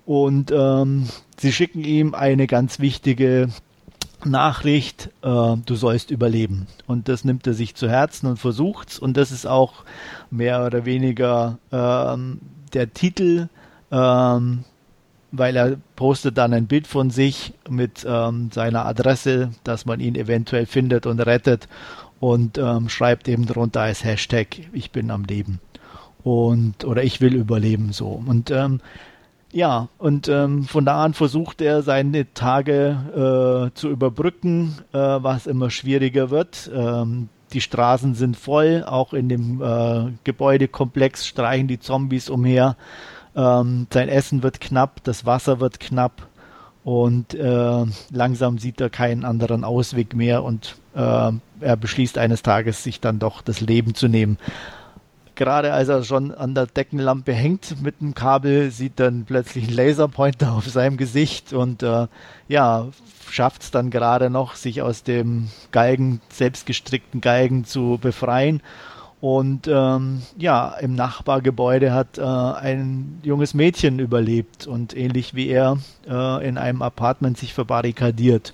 und 0.05 0.51
ähm, 0.51 1.07
sie 1.37 1.51
schicken 1.51 1.83
ihm 1.83 2.15
eine 2.15 2.47
ganz 2.47 2.79
wichtige 2.79 3.49
Nachricht, 4.25 5.11
äh, 5.21 5.55
du 5.65 5.75
sollst 5.75 6.11
überleben. 6.11 6.67
Und 6.87 7.07
das 7.07 7.23
nimmt 7.23 7.47
er 7.47 7.53
sich 7.53 7.75
zu 7.75 7.89
Herzen 7.89 8.27
und 8.27 8.37
versucht's. 8.37 8.99
Und 8.99 9.17
das 9.17 9.31
ist 9.31 9.45
auch 9.45 9.85
mehr 10.29 10.65
oder 10.65 10.85
weniger 10.85 11.57
ähm, 11.71 12.39
der 12.73 12.93
Titel, 12.93 13.49
ähm, 13.91 14.63
weil 15.31 15.55
er 15.55 15.77
postet 15.95 16.37
dann 16.37 16.53
ein 16.53 16.65
Bild 16.67 16.87
von 16.87 17.11
sich 17.11 17.53
mit 17.69 18.05
ähm, 18.07 18.49
seiner 18.51 18.85
Adresse, 18.85 19.51
dass 19.63 19.85
man 19.85 19.99
ihn 19.99 20.15
eventuell 20.15 20.65
findet 20.65 21.05
und 21.05 21.19
rettet 21.19 21.67
und 22.19 22.57
ähm, 22.57 22.89
schreibt 22.89 23.27
eben 23.27 23.45
drunter 23.45 23.81
als 23.81 24.03
Hashtag, 24.03 24.47
ich 24.73 24.91
bin 24.91 25.11
am 25.11 25.23
Leben. 25.23 25.59
Und, 26.23 26.83
oder 26.83 27.03
ich 27.03 27.21
will 27.21 27.33
überleben, 27.35 27.93
so. 27.93 28.21
Und, 28.25 28.51
ähm, 28.51 28.81
ja, 29.51 29.87
und 29.97 30.27
ähm, 30.27 30.65
von 30.65 30.85
da 30.85 31.03
an 31.03 31.13
versucht 31.13 31.61
er 31.61 31.81
seine 31.81 32.33
Tage 32.33 33.71
äh, 33.71 33.77
zu 33.77 33.89
überbrücken, 33.89 34.75
äh, 34.91 34.97
was 34.97 35.47
immer 35.47 35.69
schwieriger 35.69 36.29
wird. 36.29 36.69
Ähm, 36.73 37.29
die 37.53 37.61
Straßen 37.61 38.13
sind 38.13 38.37
voll, 38.37 38.83
auch 38.85 39.13
in 39.13 39.27
dem 39.27 39.61
äh, 39.61 40.11
Gebäudekomplex 40.23 41.25
streichen 41.25 41.67
die 41.67 41.79
Zombies 41.79 42.29
umher. 42.29 42.75
Ähm, 43.35 43.87
sein 43.91 44.09
Essen 44.09 44.43
wird 44.43 44.59
knapp, 44.59 45.03
das 45.03 45.25
Wasser 45.25 45.59
wird 45.59 45.79
knapp 45.79 46.27
und 46.83 47.33
äh, 47.33 47.85
langsam 48.11 48.57
sieht 48.57 48.79
er 48.81 48.89
keinen 48.89 49.25
anderen 49.25 49.63
Ausweg 49.63 50.15
mehr 50.15 50.43
und 50.43 50.77
äh, 50.95 51.31
er 51.59 51.77
beschließt 51.77 52.17
eines 52.17 52.41
Tages, 52.41 52.83
sich 52.83 52.99
dann 53.01 53.19
doch 53.19 53.41
das 53.41 53.61
Leben 53.61 53.95
zu 53.95 54.07
nehmen. 54.07 54.37
Gerade 55.35 55.71
als 55.71 55.87
er 55.87 56.03
schon 56.03 56.33
an 56.33 56.53
der 56.53 56.65
Deckenlampe 56.65 57.33
hängt 57.33 57.81
mit 57.81 58.01
dem 58.01 58.13
Kabel, 58.13 58.71
sieht 58.71 58.99
dann 58.99 59.23
plötzlich 59.25 59.69
ein 59.69 59.73
Laserpointer 59.73 60.51
auf 60.57 60.67
seinem 60.67 60.97
Gesicht 60.97 61.53
und 61.53 61.83
äh, 61.83 62.07
ja, 62.47 62.87
schafft 63.29 63.61
es 63.61 63.71
dann 63.71 63.89
gerade 63.89 64.29
noch, 64.29 64.55
sich 64.55 64.81
aus 64.81 65.03
dem 65.03 65.49
Galgen, 65.71 66.21
selbstgestrickten 66.29 67.21
Galgen 67.21 67.65
zu 67.65 67.99
befreien 68.01 68.61
und 69.21 69.67
ähm, 69.67 70.21
ja, 70.37 70.75
im 70.79 70.95
Nachbargebäude 70.95 71.93
hat 71.93 72.17
äh, 72.17 72.21
ein 72.21 73.19
junges 73.23 73.53
Mädchen 73.53 73.99
überlebt 73.99 74.65
und 74.65 74.95
ähnlich 74.95 75.35
wie 75.35 75.49
er 75.49 75.77
äh, 76.07 76.47
in 76.47 76.57
einem 76.57 76.81
Apartment 76.81 77.37
sich 77.37 77.53
verbarrikadiert. 77.53 78.53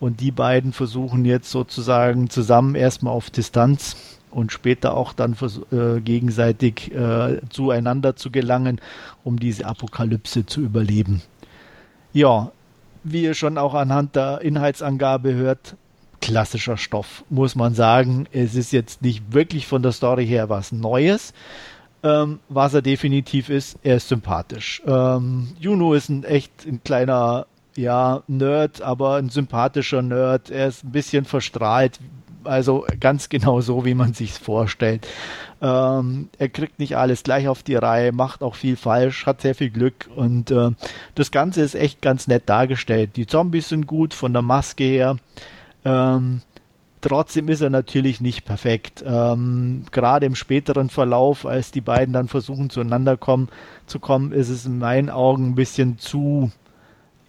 Und 0.00 0.20
die 0.20 0.30
beiden 0.30 0.72
versuchen 0.72 1.24
jetzt 1.24 1.50
sozusagen 1.50 2.30
zusammen 2.30 2.74
erstmal 2.74 3.12
auf 3.12 3.30
Distanz 3.30 3.96
und 4.30 4.52
später 4.52 4.96
auch 4.96 5.12
dann 5.12 5.36
äh, 5.72 6.00
gegenseitig 6.00 6.94
äh, 6.94 7.40
zueinander 7.50 8.16
zu 8.16 8.30
gelangen, 8.30 8.80
um 9.24 9.38
diese 9.38 9.66
Apokalypse 9.66 10.46
zu 10.46 10.60
überleben. 10.60 11.20
Ja, 12.12 12.52
wie 13.04 13.24
ihr 13.24 13.34
schon 13.34 13.58
auch 13.58 13.74
anhand 13.74 14.16
der 14.16 14.40
Inhaltsangabe 14.40 15.34
hört, 15.34 15.76
klassischer 16.20 16.76
Stoff, 16.76 17.24
muss 17.30 17.54
man 17.54 17.74
sagen. 17.74 18.26
Es 18.32 18.54
ist 18.54 18.72
jetzt 18.72 19.02
nicht 19.02 19.32
wirklich 19.32 19.66
von 19.66 19.82
der 19.82 19.92
Story 19.92 20.26
her 20.26 20.48
was 20.48 20.72
Neues. 20.72 21.32
Ähm, 22.02 22.38
was 22.48 22.74
er 22.74 22.82
definitiv 22.82 23.48
ist, 23.48 23.78
er 23.82 23.96
ist 23.96 24.08
sympathisch. 24.08 24.82
Ähm, 24.86 25.48
Juno 25.58 25.94
ist 25.94 26.08
ein 26.08 26.22
echt 26.22 26.52
ein 26.64 26.80
kleiner, 26.84 27.46
ja, 27.76 28.22
Nerd, 28.28 28.82
aber 28.82 29.16
ein 29.16 29.30
sympathischer 29.30 30.02
Nerd. 30.02 30.50
Er 30.50 30.68
ist 30.68 30.84
ein 30.84 30.92
bisschen 30.92 31.24
verstrahlt, 31.24 31.98
also 32.44 32.86
ganz 33.00 33.28
genau 33.28 33.60
so, 33.60 33.84
wie 33.84 33.94
man 33.94 34.14
sich 34.14 34.32
vorstellt. 34.32 35.08
Ähm, 35.60 36.28
er 36.38 36.48
kriegt 36.48 36.78
nicht 36.78 36.96
alles 36.96 37.24
gleich 37.24 37.48
auf 37.48 37.64
die 37.64 37.74
Reihe, 37.74 38.12
macht 38.12 38.42
auch 38.42 38.54
viel 38.54 38.76
falsch, 38.76 39.26
hat 39.26 39.40
sehr 39.40 39.56
viel 39.56 39.70
Glück 39.70 40.08
und 40.14 40.52
äh, 40.52 40.70
das 41.16 41.32
Ganze 41.32 41.62
ist 41.62 41.74
echt 41.74 42.00
ganz 42.00 42.28
nett 42.28 42.44
dargestellt. 42.46 43.16
Die 43.16 43.26
Zombies 43.26 43.68
sind 43.68 43.86
gut 43.86 44.14
von 44.14 44.32
der 44.32 44.42
Maske 44.42 44.84
her. 44.84 45.16
Ähm, 45.84 46.42
trotzdem 47.00 47.48
ist 47.48 47.60
er 47.60 47.70
natürlich 47.70 48.20
nicht 48.20 48.44
perfekt. 48.44 49.04
Ähm, 49.06 49.84
gerade 49.90 50.26
im 50.26 50.34
späteren 50.34 50.90
Verlauf, 50.90 51.46
als 51.46 51.70
die 51.70 51.80
beiden 51.80 52.12
dann 52.12 52.28
versuchen 52.28 52.70
zueinander 52.70 53.16
kommen, 53.16 53.48
zu 53.86 53.98
kommen, 53.98 54.32
ist 54.32 54.48
es 54.48 54.66
in 54.66 54.78
meinen 54.78 55.10
Augen 55.10 55.48
ein 55.48 55.54
bisschen 55.54 55.98
zu 55.98 56.50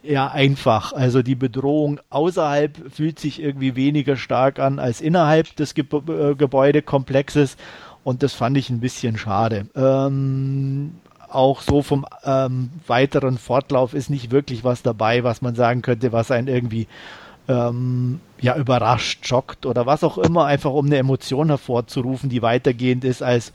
ja, 0.01 0.27
einfach. 0.27 0.93
Also 0.93 1.21
die 1.21 1.35
Bedrohung 1.35 1.99
außerhalb 2.09 2.91
fühlt 2.91 3.19
sich 3.19 3.41
irgendwie 3.41 3.75
weniger 3.75 4.15
stark 4.15 4.59
an 4.59 4.79
als 4.79 5.01
innerhalb 5.01 5.55
des 5.55 5.73
Ge 5.73 5.85
äh, 5.91 6.35
Gebäudekomplexes 6.35 7.57
und 8.03 8.23
das 8.23 8.33
fand 8.33 8.57
ich 8.57 8.69
ein 8.69 8.79
bisschen 8.79 9.17
schade. 9.17 9.67
Ähm, 9.75 10.95
auch 11.27 11.61
so 11.61 11.81
vom 11.81 12.05
ähm, 12.23 12.69
weiteren 12.87 13.37
Fortlauf 13.37 13.93
ist 13.93 14.09
nicht 14.09 14.31
wirklich 14.31 14.63
was 14.63 14.81
dabei, 14.81 15.23
was 15.23 15.41
man 15.41 15.53
sagen 15.53 15.81
könnte, 15.81 16.11
was 16.11 16.31
einen 16.31 16.47
irgendwie 16.47 16.87
ähm, 17.49 18.21
ja 18.39 18.55
überrascht, 18.55 19.27
schockt 19.27 19.65
oder 19.65 19.85
was 19.85 20.03
auch 20.03 20.17
immer, 20.17 20.45
einfach 20.45 20.71
um 20.71 20.85
eine 20.85 20.97
Emotion 20.97 21.49
hervorzurufen, 21.49 22.29
die 22.29 22.41
weitergehend 22.41 23.03
ist 23.03 23.21
als 23.23 23.51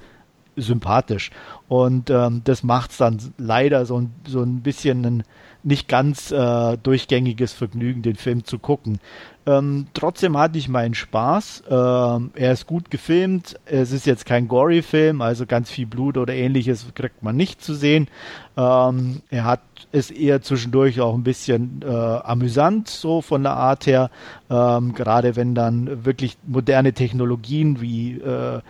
sympathisch. 0.56 1.30
Und 1.68 2.10
ähm, 2.10 2.42
das 2.44 2.62
macht 2.62 2.90
es 2.90 2.98
dann 2.98 3.18
leider 3.38 3.86
so, 3.86 4.04
so 4.26 4.42
ein 4.42 4.60
bisschen 4.60 5.04
ein 5.04 5.22
nicht 5.64 5.88
ganz 5.88 6.30
äh, 6.30 6.76
durchgängiges 6.76 7.52
Vergnügen, 7.52 8.02
den 8.02 8.16
Film 8.16 8.44
zu 8.44 8.58
gucken. 8.58 9.00
Ähm, 9.46 9.86
trotzdem 9.92 10.38
hatte 10.38 10.58
ich 10.58 10.68
meinen 10.68 10.94
Spaß. 10.94 11.64
Ähm, 11.68 12.30
er 12.34 12.52
ist 12.52 12.66
gut 12.66 12.90
gefilmt. 12.90 13.58
Es 13.66 13.92
ist 13.92 14.06
jetzt 14.06 14.24
kein 14.24 14.48
Gory-Film, 14.48 15.20
also 15.20 15.44
ganz 15.44 15.70
viel 15.70 15.86
Blut 15.86 16.16
oder 16.16 16.34
ähnliches 16.34 16.86
kriegt 16.94 17.22
man 17.22 17.36
nicht 17.36 17.62
zu 17.62 17.74
sehen. 17.74 18.08
Ähm, 18.56 19.22
er 19.30 19.44
hat 19.44 19.60
ist 19.92 20.10
eher 20.10 20.42
zwischendurch 20.42 21.00
auch 21.00 21.14
ein 21.14 21.22
bisschen 21.22 21.82
äh, 21.84 21.88
amüsant, 21.88 22.88
so 22.88 23.20
von 23.20 23.42
der 23.42 23.52
Art 23.52 23.86
her. 23.86 24.10
Ähm, 24.50 24.92
gerade 24.94 25.36
wenn 25.36 25.54
dann 25.54 26.04
wirklich 26.04 26.36
moderne 26.46 26.92
Technologien 26.92 27.80
wie 27.80 28.14
äh, 28.14 28.60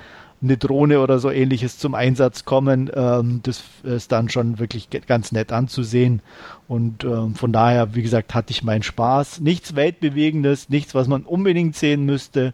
eine 0.44 0.58
Drohne 0.58 1.00
oder 1.00 1.18
so 1.18 1.30
ähnliches 1.30 1.78
zum 1.78 1.94
Einsatz 1.94 2.44
kommen, 2.44 2.90
ähm, 2.94 3.40
das 3.42 3.62
ist 3.82 4.12
dann 4.12 4.28
schon 4.28 4.58
wirklich 4.58 4.88
ganz 4.90 5.32
nett 5.32 5.52
anzusehen. 5.52 6.20
Und 6.68 7.02
ähm, 7.04 7.34
von 7.34 7.52
daher, 7.52 7.94
wie 7.94 8.02
gesagt, 8.02 8.34
hatte 8.34 8.52
ich 8.52 8.62
meinen 8.62 8.82
Spaß. 8.82 9.40
Nichts 9.40 9.74
Weltbewegendes, 9.74 10.68
nichts, 10.68 10.94
was 10.94 11.08
man 11.08 11.22
unbedingt 11.22 11.76
sehen 11.76 12.04
müsste, 12.04 12.52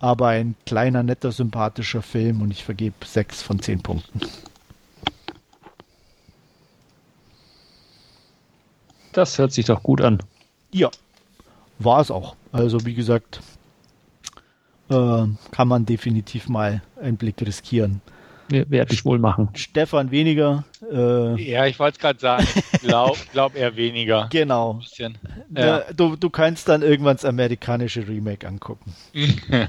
aber 0.00 0.28
ein 0.28 0.56
kleiner, 0.64 1.02
netter, 1.02 1.30
sympathischer 1.30 2.02
Film 2.02 2.42
und 2.42 2.50
ich 2.50 2.64
vergebe 2.64 2.94
sechs 3.04 3.42
von 3.42 3.60
zehn 3.60 3.80
Punkten. 3.82 4.20
Das 9.12 9.38
hört 9.38 9.52
sich 9.52 9.66
doch 9.66 9.82
gut 9.82 10.00
an. 10.00 10.18
Ja, 10.72 10.90
war 11.78 12.00
es 12.00 12.10
auch. 12.10 12.36
Also 12.52 12.84
wie 12.84 12.94
gesagt, 12.94 13.40
äh, 14.90 15.26
kann 15.50 15.68
man 15.68 15.86
definitiv 15.86 16.48
mal 16.48 16.82
einen 17.00 17.16
Blick 17.16 17.40
riskieren. 17.42 18.00
Werde 18.48 18.94
ich 18.94 19.04
wohl 19.04 19.18
machen. 19.18 19.48
Stefan 19.54 20.10
weniger. 20.12 20.64
Äh, 20.90 21.42
ja, 21.42 21.66
ich 21.66 21.78
wollte 21.80 21.96
es 21.96 21.98
gerade 21.98 22.20
sagen. 22.20 22.46
Glaub, 22.80 23.16
glaub 23.32 23.56
eher 23.56 23.74
weniger. 23.74 24.28
Genau. 24.30 24.80
Ja. 25.50 25.82
Du, 25.92 26.14
du 26.14 26.30
kannst 26.30 26.68
dann 26.68 26.82
irgendwann 26.82 27.16
das 27.16 27.24
amerikanische 27.24 28.06
Remake 28.06 28.46
angucken. 28.46 28.94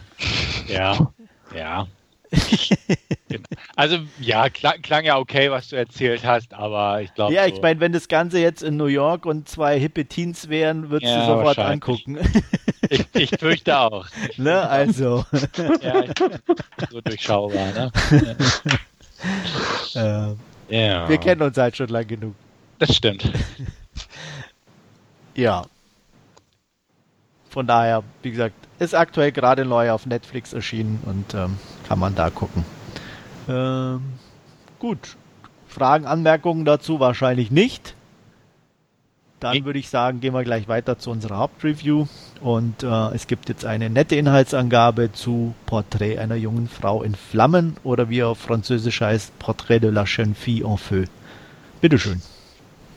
ja, 0.68 1.12
ja. 1.56 1.88
also 3.76 3.98
ja, 4.20 4.50
klang, 4.50 4.82
klang, 4.82 5.06
ja 5.06 5.18
okay, 5.18 5.50
was 5.50 5.70
du 5.70 5.78
erzählt 5.78 6.26
hast, 6.26 6.54
aber 6.54 7.02
ich 7.02 7.14
glaube. 7.16 7.34
Ja, 7.34 7.46
ich 7.48 7.62
meine, 7.62 7.80
wenn 7.80 7.94
das 7.94 8.10
Ganze 8.10 8.40
jetzt 8.40 8.62
in 8.62 8.78
New 8.78 8.86
York 8.86 9.26
und 9.26 9.48
zwei 9.48 9.80
hippe 9.80 10.06
Teens 10.06 10.50
wären, 10.50 10.90
würdest 10.90 11.12
ja, 11.12 11.22
du 11.22 11.26
sofort 11.26 11.58
angucken. 11.58 12.20
Ich, 12.90 13.06
ich 13.14 13.30
fürchte 13.40 13.78
auch. 13.78 14.08
Ich 14.30 14.38
ne, 14.38 14.68
also. 14.68 15.26
Ja, 15.82 16.04
so 16.90 17.02
durchschaubar, 17.02 17.72
ne? 17.74 17.92
äh, 19.96 20.36
ja. 20.70 21.10
Wir 21.10 21.18
kennen 21.18 21.42
uns 21.42 21.58
halt 21.58 21.78
schon 21.78 21.90
lang 21.90 22.08
genug. 22.08 22.36
Das 22.80 22.96
stimmt. 22.96 23.32
ja. 25.36 25.66
Von 27.50 27.66
daher, 27.66 28.04
wie 28.22 28.32
gesagt, 28.32 28.56
ist 28.80 28.94
aktuell 28.94 29.32
gerade 29.32 29.66
neu 29.66 29.92
auf 29.92 30.06
Netflix 30.06 30.54
erschienen 30.54 31.02
und 31.06 31.34
ähm, 31.34 31.58
kann 31.88 32.00
man 32.00 32.14
da 32.14 32.30
gucken. 32.30 32.64
Ähm, 33.48 34.02
gut. 34.80 35.18
Fragen, 35.68 36.06
Anmerkungen 36.06 36.66
dazu 36.66 37.00
wahrscheinlich 37.00 37.52
nicht. 37.52 37.96
Dann 39.40 39.66
würde 39.66 39.78
ich 39.78 39.90
sagen, 39.90 40.20
gehen 40.20 40.34
wir 40.34 40.44
gleich 40.44 40.68
weiter 40.68 40.98
zu 40.98 41.12
unserer 41.12 41.38
Hauptreview. 41.38 42.08
Und 42.42 42.82
äh, 42.82 42.88
es 43.14 43.28
gibt 43.28 43.50
jetzt 43.50 43.66
eine 43.66 43.90
nette 43.90 44.16
Inhaltsangabe 44.16 45.12
zu 45.12 45.54
Portrait 45.68 46.18
einer 46.18 46.36
jungen 46.36 46.68
Frau 46.68 47.04
in 47.04 47.14
Flammen 47.14 47.78
oder 47.84 48.10
wie 48.10 48.20
er 48.20 48.30
auf 48.30 48.40
Französisch 48.40 49.02
heißt, 49.02 49.38
Portrait 49.38 49.82
de 49.82 49.92
la 49.92 50.06
jeune 50.06 50.34
fille 50.34 50.66
en 50.66 50.78
feu. 50.78 51.06
Bitteschön. 51.82 52.22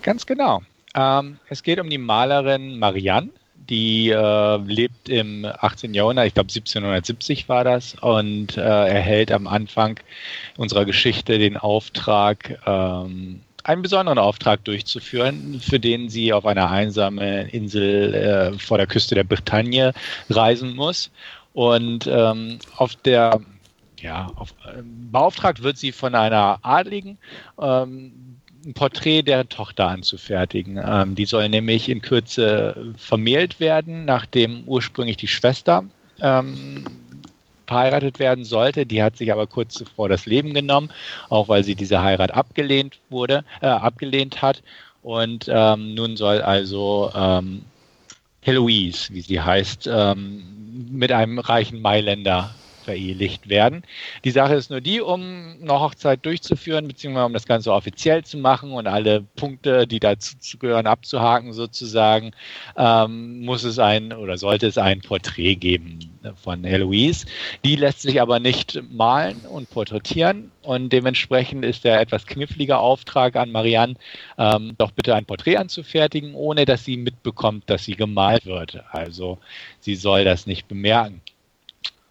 Ganz 0.03 0.25
genau. 0.25 0.63
Ähm, 0.95 1.39
es 1.49 1.63
geht 1.63 1.79
um 1.79 1.91
die 1.91 1.99
Malerin 1.99 2.79
Marianne, 2.79 3.29
die 3.69 4.09
äh, 4.09 4.57
lebt 4.57 5.09
im 5.09 5.45
18. 5.45 5.95
Jahrhundert, 5.95 6.27
ich 6.27 6.35
glaube 6.35 6.49
1770 6.49 7.49
war 7.49 7.65
das, 7.65 7.95
und 8.01 8.57
äh, 8.57 8.61
erhält 8.61 9.31
am 9.31 9.47
Anfang 9.47 10.01
unserer 10.57 10.85
Geschichte 10.85 11.39
den 11.39 11.57
Auftrag, 11.57 12.59
ähm, 12.67 13.43
einen 13.65 13.83
besonderen 13.83 14.19
Auftrag 14.19 14.65
durchzuführen, 14.65 15.61
für 15.61 15.81
den 15.81 16.09
sie 16.09 16.33
auf 16.33 16.47
einer 16.47 16.71
einsamen 16.71 17.49
Insel 17.49 18.15
äh, 18.15 18.59
vor 18.59 18.79
der 18.79 18.87
Küste 18.87 19.15
der 19.15 19.25
Bretagne 19.25 19.93
reisen 20.29 20.75
muss. 20.75 21.11
Und 21.53 22.07
ähm, 22.07 22.59
auf 22.77 22.95
der, 22.97 23.41
ja, 24.01 24.31
auf, 24.37 24.55
äh, 24.67 24.83
beauftragt 24.83 25.63
wird 25.63 25.77
sie 25.77 25.93
von 25.93 26.15
einer 26.15 26.59
Adligen, 26.63 27.19
ähm, 27.61 28.37
ein 28.65 28.75
Porträt 28.75 29.23
der 29.23 29.49
Tochter 29.49 29.89
anzufertigen. 29.89 30.79
Ähm, 30.85 31.15
die 31.15 31.25
soll 31.25 31.49
nämlich 31.49 31.89
in 31.89 32.03
Kürze 32.03 32.95
vermählt 32.97 33.59
werden, 33.59 34.05
nachdem 34.05 34.65
ursprünglich 34.67 35.17
die 35.17 35.29
Schwester 35.29 35.85
ähm, 36.21 36.85
verheiratet 37.71 38.19
werden 38.19 38.45
sollte. 38.45 38.85
Die 38.85 39.01
hat 39.01 39.17
sich 39.17 39.33
aber 39.33 39.47
kurz 39.47 39.75
zuvor 39.75 40.09
das 40.09 40.27
Leben 40.27 40.55
genommen, 40.55 40.91
auch 41.29 41.49
weil 41.49 41.63
sie 41.63 41.77
diese 41.77 42.03
Heirat 42.03 42.33
abgelehnt 42.33 42.99
wurde, 43.11 43.45
äh, 43.63 43.69
abgelehnt 43.69 44.43
hat. 44.43 44.65
Und 45.03 45.47
ähm, 45.49 45.95
nun 45.95 46.17
soll 46.17 46.43
also 46.43 47.13
ähm, 47.15 47.63
Heloise, 48.43 49.15
wie 49.15 49.21
sie 49.21 49.41
heißt, 49.41 49.89
ähm, 49.91 50.43
mit 50.91 51.13
einem 51.13 51.39
reichen 51.39 51.81
Mailänder 51.81 52.55
verehelicht 52.91 53.49
werden. 53.49 53.85
Die 54.25 54.33
Sache 54.33 54.55
ist 54.55 54.71
nur 54.71 54.81
die, 54.81 55.01
um 55.01 55.55
eine 55.63 55.79
Hochzeit 55.79 56.27
durchzuführen, 56.27 56.89
beziehungsweise 56.89 57.27
um 57.27 57.33
das 57.33 57.47
Ganze 57.47 57.73
offiziell 57.73 58.25
zu 58.25 58.37
machen 58.37 58.73
und 58.73 58.89
alle 58.89 59.23
Punkte, 59.37 59.87
die 59.87 60.01
dazu 60.01 60.37
gehören, 60.59 60.89
abzuhaken 60.89 61.53
sozusagen, 61.53 62.33
ähm, 62.77 63.45
muss 63.45 63.63
es 63.63 63.79
ein 63.79 64.13
oder 64.13 64.39
sollte 64.39 64.67
es 64.67 64.77
ein 64.77 65.03
Porträt 65.03 65.55
geben 65.55 66.01
von 66.43 66.65
Heloise. 66.65 67.27
Die 67.65 67.77
lässt 67.77 68.03
sich 68.03 68.21
aber 68.21 68.41
nicht 68.41 68.83
malen 68.91 69.39
und 69.49 69.71
porträtieren 69.71 70.51
und 70.63 70.93
dementsprechend 70.93 71.65
ist 71.65 71.85
der 71.85 72.01
etwas 72.01 72.27
knifflige 72.27 72.79
Auftrag 72.79 73.37
an 73.37 73.53
Marianne, 73.53 73.95
ähm, 74.37 74.75
doch 74.79 74.91
bitte 74.91 75.15
ein 75.15 75.27
Porträt 75.27 75.59
anzufertigen, 75.59 76.35
ohne 76.35 76.65
dass 76.65 76.85
sie 76.85 76.97
mitbekommt, 76.97 77.71
dass 77.71 77.85
sie 77.85 77.95
gemalt 77.95 78.47
wird. 78.47 78.83
Also 78.91 79.39
sie 79.79 79.95
soll 79.95 80.25
das 80.25 80.47
nicht 80.47 80.67
bemerken. 80.67 81.21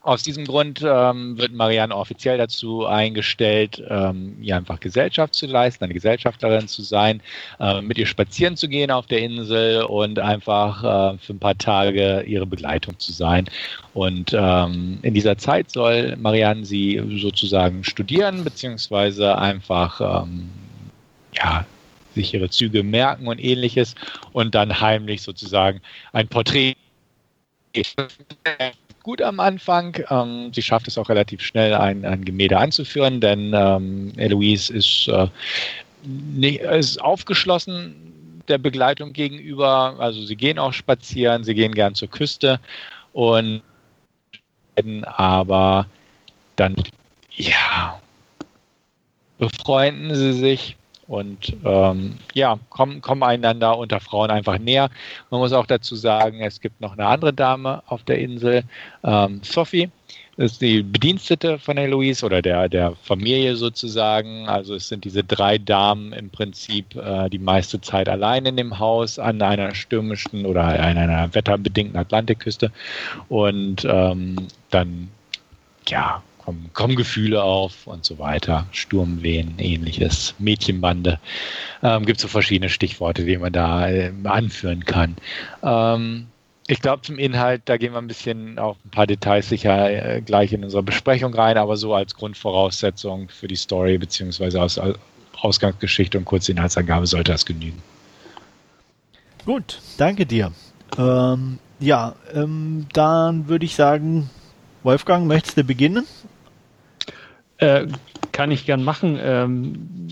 Aus 0.02 0.24
diesem 0.24 0.46
Grund 0.46 0.82
ähm, 0.82 1.38
wird 1.38 1.52
Marianne 1.52 1.94
offiziell 1.94 2.38
dazu 2.38 2.86
eingestellt, 2.86 3.84
ähm, 3.90 4.38
ihr 4.42 4.56
einfach 4.56 4.80
Gesellschaft 4.80 5.36
zu 5.36 5.46
leisten, 5.46 5.84
eine 5.84 5.94
Gesellschafterin 5.94 6.70
zu 6.70 6.84
sein, 6.84 7.22
äh, 7.60 7.82
mit 7.82 7.98
ihr 7.98 8.06
spazieren 8.06 8.56
zu 8.56 8.70
gehen 8.70 8.92
auf 8.92 9.08
der 9.08 9.20
Insel 9.20 9.84
und 9.84 10.18
einfach 10.18 10.84
äh, 10.84 11.18
für 11.18 11.34
ein 11.34 11.40
paar 11.40 11.58
Tage 11.58 12.22
ihre 12.22 12.46
Begleitung 12.46 12.98
zu 12.98 13.12
sein. 13.12 13.50
Und 13.94 14.34
ähm, 14.34 15.00
in 15.02 15.14
dieser 15.14 15.38
Zeit 15.38 15.70
soll 15.70 16.16
Marianne 16.16 16.64
sie 16.64 17.02
sozusagen 17.22 17.84
studieren, 17.84 18.46
beziehungsweise 18.46 19.38
einfach 19.38 20.24
ähm, 20.24 20.50
ja, 21.34 21.66
sich 22.16 22.34
ihre 22.34 22.50
Züge 22.50 22.84
merken 22.84 23.28
und 23.28 23.44
ähnliches 23.44 23.96
und 24.32 24.56
dann 24.56 24.80
heimlich 24.80 25.22
sozusagen 25.22 25.82
ein 26.14 26.30
Porträt 26.30 26.76
gut 29.10 29.24
am 29.24 29.40
Anfang. 29.40 29.98
Ähm, 30.12 30.52
sie 30.54 30.62
schafft 30.62 30.88
es 30.88 30.96
auch 30.96 31.10
relativ 31.10 31.42
schnell, 31.42 31.74
ein, 31.74 32.06
ein 32.06 32.24
Gemälde 32.24 32.60
anzuführen, 32.60 33.20
denn 33.20 33.54
ähm, 33.56 34.14
Eloise 34.18 34.72
ist, 34.72 35.08
äh, 35.08 35.28
ist 36.78 37.02
aufgeschlossen 37.02 37.96
der 38.48 38.60
Begleitung 38.60 39.12
gegenüber. 39.12 39.96
Also 39.98 40.22
sie 40.24 40.36
gehen 40.36 40.60
auch 40.60 40.74
spazieren, 40.74 41.44
sie 41.44 41.56
gehen 41.56 41.74
gern 41.74 41.96
zur 41.96 42.08
Küste 42.08 42.60
und 43.14 43.64
aber 45.04 45.88
dann 46.56 46.76
ja 47.36 48.00
befreunden 49.40 50.14
sie 50.14 50.34
sich 50.34 50.78
und 51.10 51.58
ähm, 51.66 52.20
ja, 52.36 52.60
kommen, 52.70 53.02
kommen 53.02 53.24
einander 53.24 53.78
unter 53.78 54.00
Frauen 54.00 54.30
einfach 54.30 54.60
näher. 54.60 54.92
Man 55.32 55.40
muss 55.40 55.54
auch 55.54 55.66
dazu 55.66 55.96
sagen, 55.96 56.42
es 56.42 56.62
gibt 56.62 56.80
noch 56.82 56.94
eine 56.94 57.08
andere 57.08 57.34
Dame 57.34 57.82
auf 57.88 58.04
der 58.04 58.20
Insel, 58.20 58.64
ähm, 59.04 59.42
Sophie. 59.44 59.90
Ist 60.38 60.62
die 60.62 60.84
Bedienstete 60.84 61.58
von 61.58 61.78
Eloise 61.78 62.26
oder 62.26 62.42
der, 62.42 62.70
der 62.70 62.94
Familie 63.04 63.56
sozusagen. 63.56 64.48
Also 64.48 64.76
es 64.76 64.88
sind 64.88 65.04
diese 65.04 65.24
drei 65.24 65.58
Damen 65.58 66.14
im 66.14 66.30
Prinzip 66.30 66.96
äh, 66.96 67.28
die 67.30 67.40
meiste 67.40 67.82
Zeit 67.82 68.08
allein 68.08 68.46
in 68.46 68.56
dem 68.56 68.80
Haus 68.80 69.20
an 69.20 69.42
einer 69.42 69.76
stürmischen 69.76 70.46
oder 70.46 70.64
an 70.64 70.98
einer 70.98 71.34
wetterbedingten 71.34 71.98
Atlantikküste. 71.98 72.72
Und 73.28 73.84
ähm, 73.84 74.38
dann, 74.70 75.10
ja, 75.88 76.22
kommen, 76.50 76.70
kommen 76.74 76.96
Gefühle 76.96 77.44
auf 77.44 77.86
und 77.86 78.04
so 78.04 78.18
weiter, 78.18 78.66
Sturmwehen, 78.72 79.56
ähnliches, 79.60 80.34
Mädchenbande. 80.40 81.20
Ähm, 81.84 82.06
Gibt 82.06 82.20
so 82.20 82.28
verschiedene 82.28 82.70
Stichworte, 82.70 83.24
die 83.24 83.38
man 83.38 83.54
da 83.54 83.88
äh, 83.88 84.12
anführen 84.24 84.84
kann. 84.86 85.16
Ähm, 85.62 86.28
ich 86.66 86.82
glaube, 86.82 87.04
zum 87.04 87.20
Inhalt, 87.20 87.64
da 87.66 87.78
gehen 87.78 87.94
wir 87.94 88.00
ein 88.00 88.08
bisschen 88.08 88.58
auf 88.58 88.78
ein 88.84 88.90
paar 88.90 89.06
Details 89.06 89.50
sicher 89.50 89.90
äh, 89.92 90.22
gleich 90.22 90.52
in 90.52 90.64
unserer 90.64 90.84
Besprechung 90.84 91.34
rein, 91.36 91.58
aber 91.58 91.78
so 91.78 91.94
als 91.94 92.16
Grundvoraussetzung 92.16 93.30
für 93.30 93.48
die 93.48 93.56
Story 93.56 93.98
beziehungsweise 94.00 94.62
aus 94.62 94.80
Ausgangsgeschichte 95.40 96.18
und 96.18 96.26
kurze 96.26 96.52
Inhaltsangabe 96.52 97.06
sollte 97.06 97.32
das 97.32 97.46
genügen. 97.46 97.82
Gut, 99.46 99.80
danke 99.98 100.26
dir. 100.26 100.52
Ähm, 100.98 101.60
ja, 101.80 102.16
ähm, 102.34 102.88
dann 102.92 103.48
würde 103.48 103.66
ich 103.66 103.76
sagen, 103.76 104.30
Wolfgang, 104.84 105.28
möchtest 105.28 105.58
du 105.58 105.64
beginnen? 105.64 106.06
Äh, 107.60 107.88
kann 108.32 108.52
ich 108.52 108.66
gern 108.66 108.84
machen. 108.84 109.18
Ähm, 109.22 110.08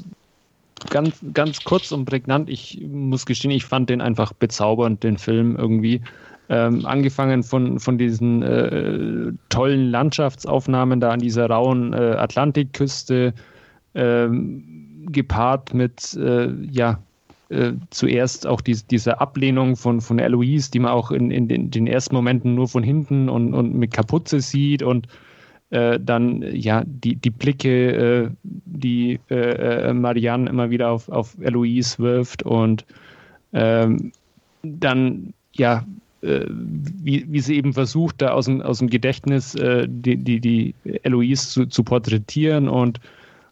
ganz, 0.89 1.19
ganz 1.33 1.63
kurz 1.63 1.91
und 1.91 2.05
prägnant. 2.05 2.49
Ich 2.49 2.81
muss 2.87 3.25
gestehen, 3.25 3.51
ich 3.51 3.65
fand 3.65 3.89
den 3.89 4.01
einfach 4.01 4.33
bezaubernd, 4.33 5.03
den 5.03 5.17
Film 5.17 5.55
irgendwie. 5.55 6.01
Ähm, 6.49 6.85
angefangen 6.85 7.43
von, 7.43 7.79
von 7.79 7.97
diesen 7.97 8.41
äh, 8.41 9.33
tollen 9.49 9.91
Landschaftsaufnahmen 9.91 11.01
da 11.01 11.11
an 11.11 11.19
dieser 11.19 11.49
rauen 11.49 11.91
äh, 11.93 12.15
Atlantikküste, 12.17 13.33
ähm, 13.95 15.07
gepaart 15.11 15.73
mit, 15.73 16.13
äh, 16.15 16.49
ja, 16.71 17.01
äh, 17.49 17.73
zuerst 17.89 18.47
auch 18.47 18.61
die, 18.61 18.77
diese 18.89 19.19
Ablehnung 19.19 19.75
von, 19.75 19.99
von 19.99 20.19
Eloise, 20.19 20.71
die 20.71 20.79
man 20.79 20.91
auch 20.91 21.11
in, 21.11 21.31
in 21.31 21.47
den, 21.47 21.71
den 21.71 21.87
ersten 21.87 22.15
Momenten 22.15 22.55
nur 22.55 22.67
von 22.67 22.83
hinten 22.83 23.29
und, 23.29 23.53
und 23.53 23.73
mit 23.73 23.93
Kapuze 23.93 24.39
sieht 24.39 24.83
und 24.83 25.07
äh, 25.69 25.99
dann 25.99 26.43
ja 26.55 26.83
die, 26.85 27.15
die 27.15 27.29
Blicke, 27.29 27.91
äh, 27.91 28.29
die 28.43 29.19
äh, 29.29 29.89
äh, 29.89 29.93
Marianne 29.93 30.49
immer 30.49 30.69
wieder 30.69 30.89
auf, 30.89 31.09
auf 31.09 31.35
Eloise 31.41 31.99
wirft 31.99 32.43
und 32.43 32.85
ähm, 33.53 34.11
dann 34.63 35.33
ja 35.53 35.85
äh, 36.21 36.45
wie, 36.47 37.25
wie 37.27 37.39
sie 37.39 37.57
eben 37.57 37.73
versucht, 37.73 38.21
da 38.21 38.29
aus 38.29 38.45
dem, 38.45 38.61
aus 38.61 38.79
dem 38.79 38.89
Gedächtnis 38.89 39.55
äh, 39.55 39.87
die, 39.89 40.17
die, 40.17 40.39
die 40.39 40.73
Eloise 41.03 41.49
zu, 41.49 41.65
zu 41.65 41.83
porträtieren 41.83 42.69
und 42.69 42.99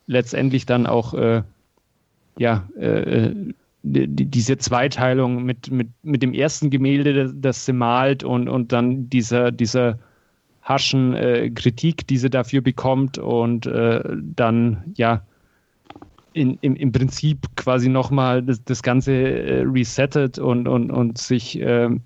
letztendlich 0.07 0.66
dann 0.66 0.86
auch 0.88 1.13
ja 2.38 2.68
die, 3.88 4.26
diese 4.26 4.57
Zweiteilung 4.57 5.44
mit, 5.44 5.72
mit, 5.72 5.88
mit 6.03 6.23
dem 6.23 6.34
ersten 6.34 6.69
Gemälde, 6.69 7.34
das 7.34 7.65
sie 7.65 7.73
malt 7.73 8.23
und, 8.23 8.49
und 8.49 8.72
dann 8.72 9.10
dieser, 9.10 9.52
dieser 9.52 9.98
harschen 10.66 11.14
äh, 11.14 11.50
Kritik, 11.52 12.08
die 12.08 12.18
sie 12.18 12.30
dafür 12.30 12.62
bekommt 12.62 13.18
und 13.18 13.68
äh, 13.68 14.02
dann 14.36 14.84
ja 14.96 15.22
in, 16.34 16.58
im, 16.62 16.76
im 16.76 16.92
Prinzip 16.92 17.48
quasi 17.56 17.88
nochmal 17.88 18.44
das, 18.44 18.62
das 18.66 18.84
Ganze 18.84 19.14
äh, 19.14 19.62
resettet 19.62 20.38
und, 20.38 20.68
und, 20.68 20.92
und 20.92 21.18
sich 21.18 21.58
ähm, 21.62 22.02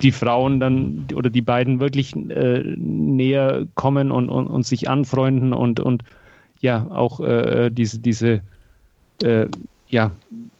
die 0.00 0.12
Frauen 0.12 0.60
dann 0.60 1.08
oder 1.14 1.28
die 1.28 1.42
beiden 1.42 1.80
wirklich 1.80 2.14
äh, 2.14 2.62
näher 2.76 3.66
kommen 3.74 4.10
und, 4.10 4.30
und, 4.30 4.46
und 4.46 4.64
sich 4.64 4.88
anfreunden 4.88 5.52
und, 5.52 5.80
und 5.80 6.04
ja 6.60 6.86
auch 6.90 7.20
äh, 7.20 7.70
diese, 7.70 7.98
diese 7.98 8.40
äh, 9.22 9.46
ja, 9.88 10.12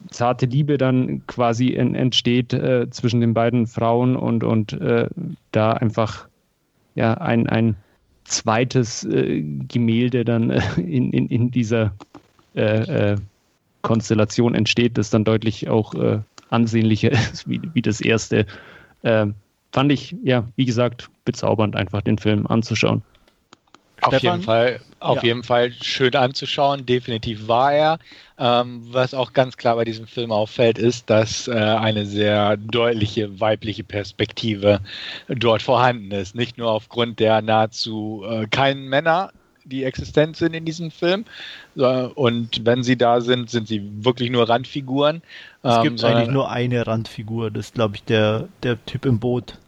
zarte 0.09 0.45
Liebe 0.45 0.77
dann 0.77 1.25
quasi 1.25 1.73
entsteht 1.73 2.53
äh, 2.53 2.89
zwischen 2.89 3.21
den 3.21 3.33
beiden 3.33 3.65
Frauen 3.65 4.17
und, 4.17 4.43
und 4.43 4.73
äh, 4.73 5.07
da 5.51 5.71
einfach 5.71 6.27
ja, 6.95 7.13
ein, 7.15 7.47
ein 7.47 7.75
zweites 8.23 9.03
äh, 9.03 9.41
Gemälde 9.67 10.25
dann 10.25 10.49
äh, 10.49 10.61
in, 10.77 11.11
in, 11.11 11.27
in 11.27 11.51
dieser 11.51 11.93
äh, 12.55 13.13
äh 13.13 13.17
Konstellation 13.81 14.53
entsteht, 14.53 14.99
das 14.99 15.09
dann 15.09 15.23
deutlich 15.23 15.67
auch 15.67 15.95
äh, 15.95 16.19
ansehnlicher 16.51 17.11
ist 17.33 17.49
wie, 17.49 17.59
wie 17.73 17.81
das 17.81 17.99
erste. 17.99 18.45
Ähm, 19.03 19.33
fand 19.71 19.91
ich, 19.91 20.15
ja, 20.23 20.47
wie 20.55 20.65
gesagt, 20.65 21.09
bezaubernd, 21.25 21.75
einfach 21.75 22.01
den 22.01 22.19
Film 22.19 22.45
anzuschauen. 22.45 23.01
Auf 24.01 24.15
Stefan? 24.15 24.39
jeden 24.39 24.43
Fall, 24.43 24.79
auf 24.99 25.17
ja. 25.17 25.23
jeden 25.23 25.43
Fall 25.43 25.71
schön 25.81 26.15
anzuschauen. 26.15 26.85
Definitiv 26.85 27.47
war 27.47 27.73
er. 27.73 27.99
Ähm, 28.37 28.81
was 28.91 29.13
auch 29.13 29.33
ganz 29.33 29.57
klar 29.57 29.75
bei 29.75 29.85
diesem 29.85 30.07
Film 30.07 30.31
auffällt, 30.31 30.79
ist, 30.79 31.09
dass 31.09 31.47
äh, 31.47 31.51
eine 31.51 32.05
sehr 32.05 32.57
deutliche 32.57 33.39
weibliche 33.39 33.83
Perspektive 33.83 34.79
dort 35.27 35.61
vorhanden 35.61 36.11
ist. 36.11 36.33
Nicht 36.33 36.57
nur 36.57 36.71
aufgrund 36.71 37.19
der 37.19 37.41
nahezu 37.41 38.23
äh, 38.27 38.47
keinen 38.47 38.89
Männer 38.89 39.31
die 39.63 39.83
existent 39.83 40.35
sind 40.37 40.53
in 40.53 40.65
diesem 40.65 40.91
Film. 40.91 41.25
Und 41.75 42.65
wenn 42.65 42.83
sie 42.83 42.97
da 42.97 43.21
sind, 43.21 43.49
sind 43.49 43.67
sie 43.67 43.81
wirklich 44.03 44.29
nur 44.29 44.49
Randfiguren. 44.49 45.21
Es 45.63 45.77
ähm, 45.77 45.83
gibt 45.83 46.03
eigentlich 46.03 46.29
nur 46.29 46.49
eine 46.49 46.85
Randfigur, 46.87 47.51
das 47.51 47.67
ist, 47.67 47.75
glaube 47.75 47.95
ich, 47.95 48.03
der, 48.03 48.47
der 48.63 48.83
Typ 48.85 49.05
im 49.05 49.19
Boot. 49.19 49.59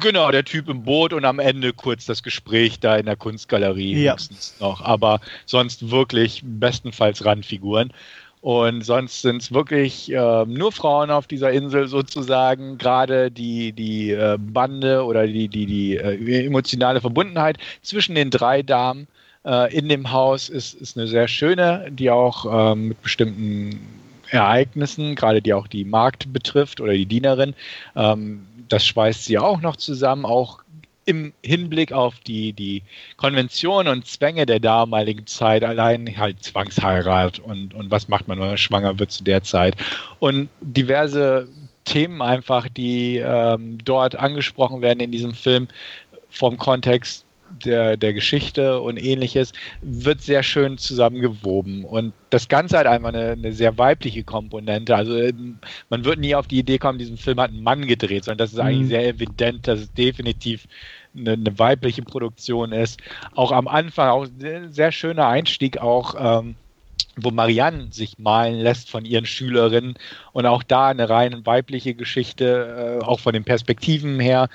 Genau, 0.00 0.30
der 0.30 0.44
Typ 0.44 0.68
im 0.68 0.82
Boot 0.82 1.12
und 1.12 1.24
am 1.24 1.38
Ende 1.38 1.72
kurz 1.72 2.06
das 2.06 2.22
Gespräch 2.22 2.80
da 2.80 2.96
in 2.96 3.06
der 3.06 3.16
Kunstgalerie 3.16 4.02
ja. 4.02 4.16
noch. 4.58 4.80
Aber 4.80 5.20
sonst 5.46 5.90
wirklich 5.90 6.42
bestenfalls 6.44 7.24
Randfiguren. 7.24 7.92
Und 8.40 8.82
sonst 8.82 9.20
sind 9.20 9.42
es 9.42 9.52
wirklich 9.52 10.10
äh, 10.10 10.44
nur 10.46 10.72
Frauen 10.72 11.10
auf 11.10 11.26
dieser 11.26 11.52
Insel 11.52 11.88
sozusagen. 11.88 12.78
Gerade 12.78 13.30
die, 13.30 13.72
die 13.72 14.12
äh, 14.12 14.38
Bande 14.40 15.04
oder 15.04 15.26
die, 15.26 15.48
die, 15.48 15.66
die 15.66 15.96
äh, 15.96 16.46
emotionale 16.46 17.02
Verbundenheit 17.02 17.58
zwischen 17.82 18.14
den 18.14 18.30
drei 18.30 18.62
Damen 18.62 19.08
äh, 19.44 19.76
in 19.76 19.90
dem 19.90 20.10
Haus 20.10 20.48
ist, 20.48 20.74
ist 20.74 20.96
eine 20.96 21.06
sehr 21.06 21.28
schöne, 21.28 21.88
die 21.90 22.10
auch 22.10 22.72
ähm, 22.72 22.88
mit 22.88 23.02
bestimmten 23.02 23.78
Ereignissen, 24.30 25.16
gerade 25.16 25.42
die 25.42 25.52
auch 25.52 25.66
die 25.66 25.84
Markt 25.84 26.32
betrifft 26.32 26.80
oder 26.80 26.92
die 26.92 27.06
Dienerin, 27.06 27.54
ähm, 27.96 28.46
das 28.70 28.86
schweißt 28.86 29.24
sie 29.24 29.38
auch 29.38 29.60
noch 29.60 29.76
zusammen, 29.76 30.24
auch 30.24 30.60
im 31.04 31.32
Hinblick 31.42 31.92
auf 31.92 32.20
die, 32.20 32.52
die 32.52 32.82
Konvention 33.16 33.88
und 33.88 34.06
Zwänge 34.06 34.46
der 34.46 34.60
damaligen 34.60 35.26
Zeit, 35.26 35.64
allein 35.64 36.16
halt 36.16 36.42
Zwangsheirat 36.42 37.40
und, 37.40 37.74
und 37.74 37.90
was 37.90 38.08
macht 38.08 38.28
man, 38.28 38.38
wenn 38.38 38.48
man 38.48 38.58
schwanger 38.58 38.98
wird 38.98 39.10
zu 39.10 39.24
der 39.24 39.42
Zeit. 39.42 39.76
Und 40.20 40.48
diverse 40.60 41.48
Themen 41.84 42.22
einfach, 42.22 42.68
die 42.68 43.16
ähm, 43.16 43.78
dort 43.84 44.14
angesprochen 44.16 44.82
werden 44.82 45.00
in 45.00 45.10
diesem 45.10 45.34
Film 45.34 45.66
vom 46.28 46.56
Kontext 46.58 47.24
der, 47.64 47.96
der 47.96 48.12
Geschichte 48.12 48.80
und 48.80 48.96
ähnliches, 48.96 49.52
wird 49.82 50.22
sehr 50.22 50.42
schön 50.42 50.78
zusammengewoben. 50.78 51.84
Und 51.84 52.12
das 52.30 52.48
Ganze 52.48 52.78
hat 52.78 52.86
einfach 52.86 53.08
eine, 53.08 53.32
eine, 53.32 53.52
sehr 53.52 53.76
weibliche 53.78 54.24
Komponente. 54.24 54.94
Also 54.94 55.18
man 55.88 56.04
wird 56.04 56.20
nie 56.20 56.34
auf 56.34 56.46
die 56.46 56.58
Idee 56.58 56.78
kommen, 56.78 56.98
diesen 56.98 57.16
Film 57.16 57.40
hat 57.40 57.50
ein 57.50 57.62
Mann 57.62 57.86
gedreht, 57.86 58.24
sondern 58.24 58.38
das 58.38 58.52
ist 58.52 58.58
eigentlich 58.58 58.84
mhm. 58.84 58.88
sehr 58.88 59.08
evident, 59.08 59.68
dass 59.68 59.80
es 59.80 59.92
definitiv 59.92 60.66
eine, 61.16 61.32
eine, 61.32 61.58
weibliche 61.58 62.02
Produktion 62.02 62.72
ist. 62.72 63.00
Auch 63.34 63.52
am 63.52 63.68
Anfang, 63.68 64.08
auch 64.08 64.26
ein 64.26 64.72
sehr 64.72 64.92
schöner 64.92 65.26
Einstieg 65.26 65.78
auch. 65.78 66.14
Ähm, 66.18 66.54
wo 67.16 67.30
Marianne 67.30 67.88
sich 67.90 68.18
malen 68.18 68.60
lässt 68.60 68.90
von 68.90 69.04
ihren 69.04 69.26
Schülerinnen 69.26 69.94
und 70.32 70.46
auch 70.46 70.62
da 70.62 70.88
eine 70.88 71.08
rein 71.08 71.44
weibliche 71.44 71.94
Geschichte, 71.94 73.00
äh, 73.00 73.04
auch 73.04 73.20
von 73.20 73.32
den 73.32 73.44
Perspektiven 73.44 74.20
her 74.20 74.48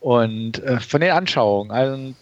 und 0.00 0.62
äh, 0.62 0.80
von 0.80 1.00
den 1.00 1.10
Anschauungen. 1.10 1.72
Also 1.72 2.14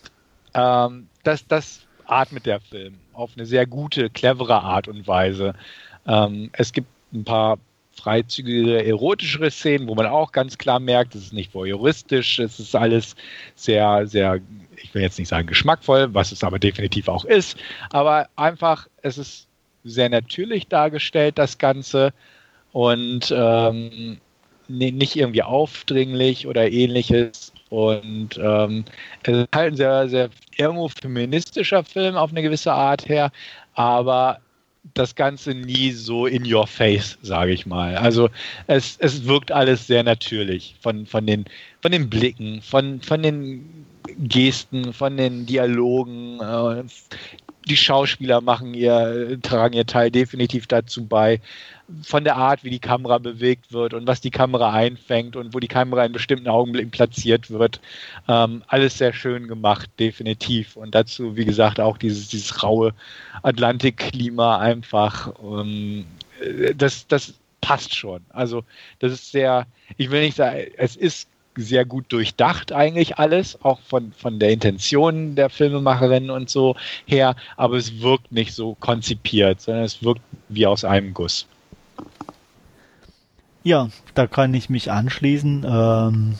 ähm, 0.55 1.09
das, 1.23 1.47
das 1.47 1.87
atmet 2.07 2.47
der 2.47 2.61
Film 2.61 2.95
auf 3.13 3.33
eine 3.37 3.47
sehr 3.47 3.67
gute, 3.67 4.11
clevere 4.11 4.61
Art 4.63 4.89
und 4.89 5.07
Weise. 5.07 5.55
Ähm, 6.07 6.51
es 6.53 6.73
gibt 6.73 6.89
ein 7.13 7.25
paar 7.25 7.59
freizügige, 7.97 8.85
erotischere 8.85 9.51
Szenen, 9.51 9.87
wo 9.87 9.95
man 9.95 10.07
auch 10.07 10.33
ganz 10.33 10.59
klar 10.59 10.81
merkt, 10.81 11.15
es 11.15 11.27
ist 11.27 11.33
nicht 11.33 11.55
voyeuristisch, 11.55 12.39
es 12.39 12.59
ist 12.59 12.75
alles 12.75 13.15
sehr, 13.55 14.07
sehr, 14.07 14.41
ich 14.77 14.93
will 14.95 15.03
jetzt 15.03 15.19
nicht 15.19 15.29
sagen 15.29 15.47
geschmackvoll, 15.47 16.13
was 16.13 16.33
es 16.33 16.43
aber 16.43 16.59
definitiv 16.59 17.09
auch 17.09 17.25
ist, 17.25 17.57
aber 17.91 18.29
einfach, 18.37 18.89
es 19.03 19.17
ist 19.17 19.47
sehr 19.85 20.09
natürlich 20.09 20.67
dargestellt, 20.67 21.39
das 21.39 21.59
Ganze 21.59 22.13
und 22.73 23.33
ähm, 23.37 24.19
nicht 24.67 25.17
irgendwie 25.17 25.43
aufdringlich 25.43 26.47
oder 26.47 26.71
ähnliches. 26.71 27.53
Und 27.75 28.39
ähm, 28.41 28.85
es 29.25 29.37
ist 29.37 29.49
halt 29.53 29.73
ein 29.73 29.77
sehr, 29.77 30.09
sehr 30.09 30.31
irgendwo 30.57 30.89
feministischer 30.89 31.83
Film 31.83 32.15
auf 32.15 32.31
eine 32.31 32.41
gewisse 32.41 32.73
Art 32.73 33.09
her, 33.09 33.33
aber 33.75 34.39
das 34.93 35.17
Ganze 35.17 35.55
nie 35.55 35.91
so 35.91 36.27
in 36.27 36.53
your 36.53 36.69
face, 36.69 37.19
sage 37.23 37.53
ich 37.53 37.67
mal. 37.67 37.97
Also 37.97 38.31
es, 38.69 38.97
es 39.01 39.25
wirkt 39.25 39.51
alles 39.51 39.89
sehr 39.89 40.05
natürlich 40.05 40.77
von, 40.81 41.05
von, 41.05 41.27
den, 41.27 41.47
von 41.83 41.91
den 41.91 42.09
Blicken, 42.09 42.63
von, 42.63 43.01
von 43.01 43.25
den 43.25 43.87
Gesten, 44.19 44.93
von 44.93 45.17
den 45.17 45.45
Dialogen. 45.45 46.39
Äh, 46.41 46.85
die 47.67 47.77
Schauspieler 47.77 48.41
machen 48.41 48.75
ihr, 48.75 49.39
tragen 49.43 49.75
ihr 49.75 49.87
Teil 49.87 50.11
definitiv 50.11 50.67
dazu 50.67 51.07
bei 51.07 51.41
von 52.03 52.25
der 52.25 52.37
Art, 52.37 52.65
wie 52.65 52.71
die 52.71 52.79
Kamera 52.79 53.19
bewegt 53.19 53.73
wird 53.73 53.93
und 53.93 54.07
was 54.07 54.21
die 54.21 54.31
Kamera 54.31 54.73
einfängt 54.73 55.37
und 55.37 55.55
wo 55.55 55.61
die 55.61 55.69
Kamera 55.69 56.05
in 56.05 56.13
bestimmten 56.13 56.49
Augenblicken 56.49 56.91
platziert 56.91 57.51
wird. 57.51 57.81
Ähm, 58.27 58.63
alles 58.69 58.99
sehr 58.99 59.13
schön 59.13 59.49
gemacht, 59.49 59.91
definitiv. 59.99 60.77
Und 60.77 60.95
dazu, 60.95 61.37
wie 61.37 61.45
gesagt, 61.45 61.81
auch 61.81 61.99
dieses, 61.99 62.29
dieses 62.29 62.63
raue 62.63 62.95
Atlantikklima 63.43 64.59
einfach. 64.59 65.33
Ähm, 65.43 66.07
das, 66.77 67.07
das 67.07 67.35
passt 67.61 67.95
schon. 67.95 68.23
Also, 68.31 68.65
das 68.99 69.13
ist 69.13 69.31
sehr, 69.31 69.67
ich 69.97 70.11
will 70.11 70.23
nicht 70.23 70.37
sagen, 70.37 70.67
es 70.77 70.97
ist 70.97 71.29
sehr 71.57 71.85
gut 71.85 72.07
durchdacht 72.13 72.73
eigentlich 72.73 73.19
alles, 73.19 73.63
auch 73.63 73.81
von, 73.81 74.13
von 74.13 74.39
der 74.39 74.51
Intention 74.51 75.35
der 75.35 75.51
Filmemacherin 75.51 76.31
und 76.31 76.51
so 76.51 76.77
her, 77.07 77.37
aber 77.57 77.77
es 77.77 78.01
wirkt 78.01 78.33
nicht 78.33 78.55
so 78.55 78.75
konzipiert, 78.75 79.61
sondern 79.61 79.85
es 79.85 80.03
wirkt 80.03 80.23
wie 80.49 80.67
aus 80.67 80.85
einem 80.85 81.15
Guss. 81.15 81.47
Ja, 83.63 83.89
da 84.15 84.27
kann 84.27 84.53
ich 84.53 84.69
mich 84.69 84.91
anschließen. 84.91 85.65
Ähm, 85.67 86.35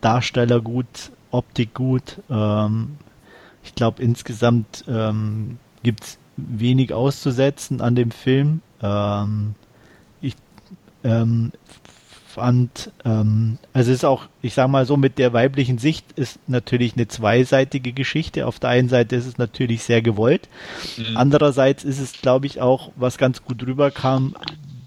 Darsteller 0.00 0.60
gut, 0.60 1.10
Optik 1.32 1.74
gut. 1.74 2.18
Ähm, 2.30 2.96
ich 3.64 3.74
glaube, 3.74 4.02
insgesamt 4.02 4.84
ähm, 4.86 5.58
gibt 5.82 6.04
es 6.04 6.18
wenig 6.36 6.92
auszusetzen 6.92 7.80
an 7.80 7.96
dem 7.96 8.12
Film. 8.12 8.60
Ähm, 8.80 9.56
ich 10.20 10.36
fand, 12.36 12.92
ähm, 13.06 13.56
also 13.72 13.90
es 13.90 13.98
ist 13.98 14.04
auch, 14.04 14.26
ich 14.42 14.52
sag 14.52 14.68
mal 14.68 14.84
so, 14.84 14.98
mit 14.98 15.16
der 15.16 15.32
weiblichen 15.32 15.78
Sicht 15.78 16.12
ist 16.16 16.38
natürlich 16.48 16.94
eine 16.94 17.08
zweiseitige 17.08 17.92
Geschichte. 17.92 18.46
Auf 18.46 18.60
der 18.60 18.70
einen 18.70 18.90
Seite 18.90 19.16
ist 19.16 19.26
es 19.26 19.38
natürlich 19.38 19.84
sehr 19.84 20.02
gewollt. 20.02 20.50
Mhm. 20.98 21.16
Andererseits 21.16 21.82
ist 21.82 21.98
es, 21.98 22.12
glaube 22.20 22.44
ich, 22.44 22.60
auch, 22.60 22.92
was 22.94 23.16
ganz 23.16 23.42
gut 23.42 23.66
rüberkam, 23.66 24.36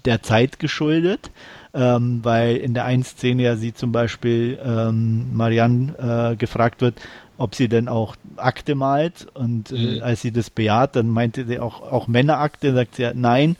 der 0.04 0.22
Zeit 0.22 0.60
geschuldet, 0.60 1.32
ähm, 1.74 2.20
weil 2.22 2.56
in 2.56 2.72
der 2.72 2.84
einen 2.84 3.02
Szene 3.02 3.42
ja 3.42 3.56
sie 3.56 3.74
zum 3.74 3.90
Beispiel 3.90 4.58
ähm, 4.64 5.34
Marianne 5.34 6.30
äh, 6.32 6.36
gefragt 6.36 6.80
wird, 6.80 6.94
ob 7.36 7.56
sie 7.56 7.68
denn 7.68 7.88
auch 7.88 8.14
Akte 8.36 8.76
malt 8.76 9.26
und 9.34 9.72
äh, 9.72 9.96
mhm. 9.96 10.02
als 10.02 10.22
sie 10.22 10.30
das 10.30 10.50
bejaht, 10.50 10.94
dann 10.94 11.08
meinte 11.08 11.46
sie 11.46 11.58
auch, 11.58 11.82
auch 11.82 12.06
Männerakte, 12.06 12.72
sagt 12.72 12.94
sie 12.94 13.02
ja 13.02 13.12
nein, 13.12 13.56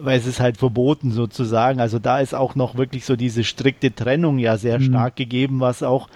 weil 0.00 0.18
es 0.18 0.26
ist 0.26 0.40
halt 0.40 0.56
verboten 0.56 1.12
sozusagen. 1.12 1.80
Also 1.80 1.98
da 1.98 2.20
ist 2.20 2.34
auch 2.34 2.54
noch 2.54 2.76
wirklich 2.76 3.04
so 3.04 3.16
diese 3.16 3.44
strikte 3.44 3.94
Trennung 3.94 4.38
ja 4.38 4.56
sehr 4.56 4.78
mhm. 4.78 4.84
stark 4.84 5.16
gegeben, 5.16 5.60
was 5.60 5.82
auch 5.82 6.08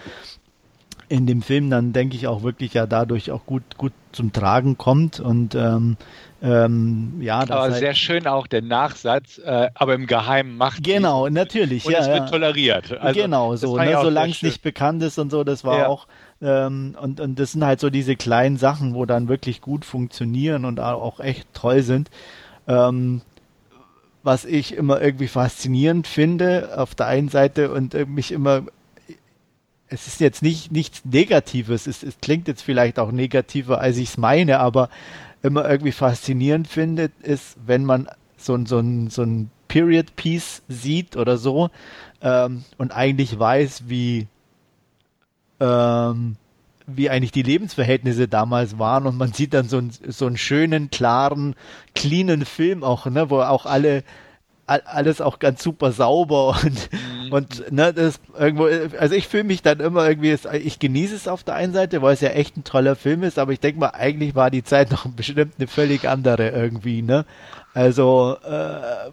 in 1.08 1.26
dem 1.26 1.42
Film 1.42 1.70
dann 1.70 1.92
denke 1.92 2.16
ich 2.16 2.26
auch 2.26 2.42
wirklich 2.42 2.74
ja 2.74 2.86
dadurch 2.86 3.30
auch 3.30 3.44
gut 3.44 3.62
gut 3.76 3.92
zum 4.12 4.32
Tragen 4.32 4.78
kommt 4.78 5.20
und 5.20 5.54
ähm, 5.54 5.96
ähm, 6.44 7.14
ja, 7.20 7.38
aber 7.38 7.60
halt 7.60 7.76
sehr 7.76 7.94
schön 7.94 8.26
auch 8.26 8.46
der 8.46 8.60
Nachsatz, 8.60 9.38
äh, 9.38 9.70
aber 9.74 9.94
im 9.94 10.06
Geheimen 10.06 10.58
macht 10.58 10.84
Genau, 10.84 11.26
natürlich. 11.30 11.86
Und 11.86 11.92
ja, 11.92 12.00
es 12.00 12.06
wird 12.06 12.18
ja. 12.18 12.26
toleriert. 12.26 12.98
Also, 13.00 13.18
genau, 13.18 13.56
so, 13.56 13.78
ne, 13.78 13.98
solange 14.02 14.32
es 14.32 14.42
nicht 14.42 14.60
bekannt 14.60 15.02
ist 15.02 15.18
und 15.18 15.30
so, 15.30 15.42
das 15.42 15.64
war 15.64 15.78
ja. 15.78 15.86
auch, 15.86 16.06
ähm, 16.42 16.96
und, 17.00 17.18
und 17.18 17.38
das 17.38 17.52
sind 17.52 17.64
halt 17.64 17.80
so 17.80 17.88
diese 17.88 18.14
kleinen 18.14 18.58
Sachen, 18.58 18.94
wo 18.94 19.06
dann 19.06 19.28
wirklich 19.28 19.62
gut 19.62 19.86
funktionieren 19.86 20.66
und 20.66 20.80
auch 20.80 21.18
echt 21.18 21.48
toll 21.54 21.80
sind. 21.80 22.10
Ähm, 22.68 23.22
was 24.24 24.44
ich 24.44 24.74
immer 24.74 25.00
irgendwie 25.00 25.28
faszinierend 25.28 26.06
finde, 26.06 26.76
auf 26.76 26.94
der 26.94 27.06
einen 27.06 27.28
Seite 27.28 27.70
und 27.70 27.94
mich 28.08 28.32
immer 28.32 28.64
es 29.88 30.06
ist 30.06 30.20
jetzt 30.20 30.42
nicht 30.42 30.72
nichts 30.72 31.04
Negatives, 31.04 31.86
es, 31.86 32.02
es 32.02 32.18
klingt 32.20 32.48
jetzt 32.48 32.62
vielleicht 32.62 32.98
auch 32.98 33.12
negativer, 33.12 33.80
als 33.80 33.96
ich 33.98 34.08
es 34.08 34.16
meine, 34.16 34.58
aber 34.58 34.88
immer 35.42 35.68
irgendwie 35.68 35.92
faszinierend 35.92 36.66
finde, 36.66 37.10
ist, 37.22 37.56
wenn 37.64 37.84
man 37.84 38.08
so, 38.36 38.58
so, 38.64 38.82
so 39.08 39.22
ein 39.22 39.50
Period 39.68 40.16
Piece 40.16 40.62
sieht 40.68 41.16
oder 41.16 41.36
so 41.36 41.70
ähm, 42.22 42.64
und 42.78 42.92
eigentlich 42.92 43.38
weiß, 43.38 43.84
wie 43.86 44.26
ähm, 45.60 46.36
wie 46.86 47.08
eigentlich 47.10 47.32
die 47.32 47.42
Lebensverhältnisse 47.42 48.28
damals 48.28 48.78
waren 48.78 49.06
und 49.06 49.16
man 49.16 49.32
sieht 49.32 49.54
dann 49.54 49.68
so, 49.68 49.78
ein, 49.78 49.90
so 50.06 50.26
einen 50.26 50.36
schönen, 50.36 50.90
klaren, 50.90 51.54
cleanen 51.94 52.44
Film 52.44 52.84
auch, 52.84 53.06
ne, 53.06 53.30
wo 53.30 53.40
auch 53.40 53.66
alle 53.66 54.04
alles 54.66 55.20
auch 55.20 55.38
ganz 55.38 55.62
super 55.62 55.92
sauber 55.92 56.58
und, 56.64 56.90
mhm. 56.92 57.32
und 57.32 57.72
ne, 57.72 57.92
das 57.92 58.20
irgendwo, 58.38 58.66
also 58.98 59.14
ich 59.14 59.28
fühle 59.28 59.44
mich 59.44 59.62
dann 59.62 59.80
immer 59.80 60.08
irgendwie, 60.08 60.36
ich 60.58 60.78
genieße 60.78 61.14
es 61.14 61.28
auf 61.28 61.44
der 61.44 61.54
einen 61.54 61.72
Seite, 61.72 62.02
weil 62.02 62.14
es 62.14 62.20
ja 62.20 62.30
echt 62.30 62.56
ein 62.56 62.64
toller 62.64 62.96
Film 62.96 63.22
ist, 63.22 63.38
aber 63.38 63.52
ich 63.52 63.60
denke 63.60 63.80
mal, 63.80 63.90
eigentlich 63.90 64.34
war 64.34 64.50
die 64.50 64.64
Zeit 64.64 64.90
noch 64.90 65.06
bestimmt 65.06 65.54
eine 65.58 65.66
völlig 65.66 66.08
andere 66.08 66.48
irgendwie, 66.50 67.02
ne? 67.02 67.24
Also, 67.74 68.36
äh, 68.42 69.10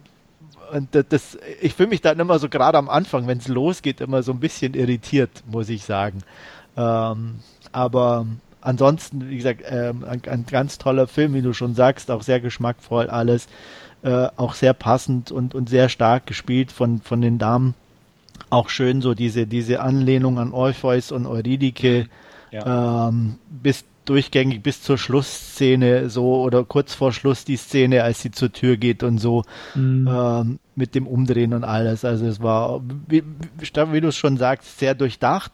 und 0.74 0.88
das, 1.10 1.36
ich 1.60 1.74
fühle 1.74 1.90
mich 1.90 2.00
dann 2.00 2.18
immer 2.18 2.38
so 2.38 2.48
gerade 2.48 2.78
am 2.78 2.88
Anfang, 2.88 3.26
wenn 3.26 3.38
es 3.38 3.48
losgeht, 3.48 4.00
immer 4.00 4.22
so 4.22 4.32
ein 4.32 4.40
bisschen 4.40 4.72
irritiert, 4.72 5.42
muss 5.46 5.68
ich 5.68 5.84
sagen. 5.84 6.22
Ähm, 6.76 7.40
aber 7.72 8.26
ansonsten, 8.60 9.28
wie 9.28 9.36
gesagt, 9.36 9.62
ähm, 9.68 10.04
ein, 10.04 10.22
ein, 10.26 10.46
ganz 10.46 10.78
toller 10.78 11.06
Film, 11.06 11.34
wie 11.34 11.42
du 11.42 11.52
schon 11.52 11.74
sagst, 11.74 12.10
auch 12.10 12.22
sehr 12.22 12.40
geschmackvoll 12.40 13.08
alles, 13.08 13.48
äh, 14.02 14.28
auch 14.36 14.54
sehr 14.54 14.72
passend 14.72 15.30
und, 15.30 15.54
und 15.54 15.68
sehr 15.68 15.88
stark 15.88 16.26
gespielt 16.26 16.72
von, 16.72 17.00
von 17.00 17.20
den 17.20 17.38
Damen. 17.38 17.74
Auch 18.50 18.68
schön 18.68 19.02
so 19.02 19.14
diese, 19.14 19.46
diese 19.46 19.80
Anlehnung 19.80 20.38
an 20.38 20.52
Orpheus 20.52 21.12
und 21.12 21.26
Eurydike 21.26 22.06
ja. 22.50 23.08
ähm, 23.08 23.38
bis 23.48 23.84
durchgängig 24.04 24.62
bis 24.62 24.82
zur 24.82 24.98
Schlussszene 24.98 26.10
so 26.10 26.42
oder 26.42 26.64
kurz 26.64 26.94
vor 26.94 27.12
Schluss 27.12 27.44
die 27.44 27.56
Szene, 27.56 28.02
als 28.02 28.20
sie 28.20 28.30
zur 28.30 28.52
Tür 28.52 28.76
geht 28.76 29.02
und 29.02 29.18
so 29.18 29.44
mhm. 29.74 30.08
ähm, 30.10 30.58
mit 30.74 30.94
dem 30.94 31.06
Umdrehen 31.06 31.54
und 31.54 31.64
alles. 31.64 32.04
Also 32.04 32.26
es 32.26 32.42
war, 32.42 32.82
wie, 33.06 33.22
wie 33.58 34.00
du 34.00 34.08
es 34.08 34.16
schon 34.16 34.36
sagst, 34.36 34.78
sehr 34.78 34.94
durchdacht, 34.94 35.52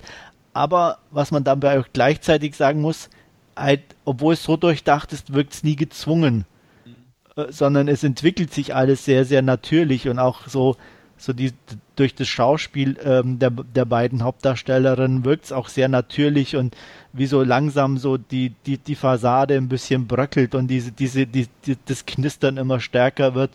aber 0.59 0.99
was 1.13 1.31
man 1.31 1.45
dabei 1.45 1.79
auch 1.79 1.87
gleichzeitig 1.93 2.57
sagen 2.57 2.81
muss, 2.81 3.11
halt, 3.55 3.83
obwohl 4.05 4.35
es 4.35 4.43
so 4.43 4.57
durchdacht 4.57 5.13
ist, 5.13 5.33
wirkt 5.33 5.53
es 5.53 5.63
nie 5.63 5.77
gezwungen, 5.77 6.47
mhm. 6.85 7.47
sondern 7.51 7.87
es 7.87 8.03
entwickelt 8.03 8.53
sich 8.53 8.75
alles 8.75 9.05
sehr, 9.05 9.25
sehr 9.25 9.41
natürlich 9.41 10.09
und 10.09 10.19
auch 10.19 10.49
so, 10.49 10.75
so 11.17 11.33
die, 11.33 11.53
durch 11.95 12.17
das 12.17 12.27
Schauspiel 12.27 12.97
ähm, 13.05 13.39
der, 13.39 13.51
der 13.51 13.85
beiden 13.85 14.25
Hauptdarstellerinnen 14.25 15.25
wirkt 15.25 15.45
es 15.45 15.53
auch 15.53 15.69
sehr 15.69 15.89
natürlich 15.89 16.57
und 16.57 16.77
wie 17.13 17.27
so 17.27 17.45
langsam 17.45 17.97
so 17.97 18.17
die, 18.17 18.53
die, 18.67 18.79
die 18.79 18.97
Fassade 18.97 19.55
ein 19.55 19.69
bisschen 19.69 20.09
bröckelt 20.09 20.57
und 20.57 20.67
diese, 20.67 20.91
diese, 20.91 21.29
die, 21.29 21.47
die, 21.67 21.77
das 21.87 22.05
Knistern 22.05 22.57
immer 22.57 22.81
stärker 22.81 23.37
wird 23.37 23.53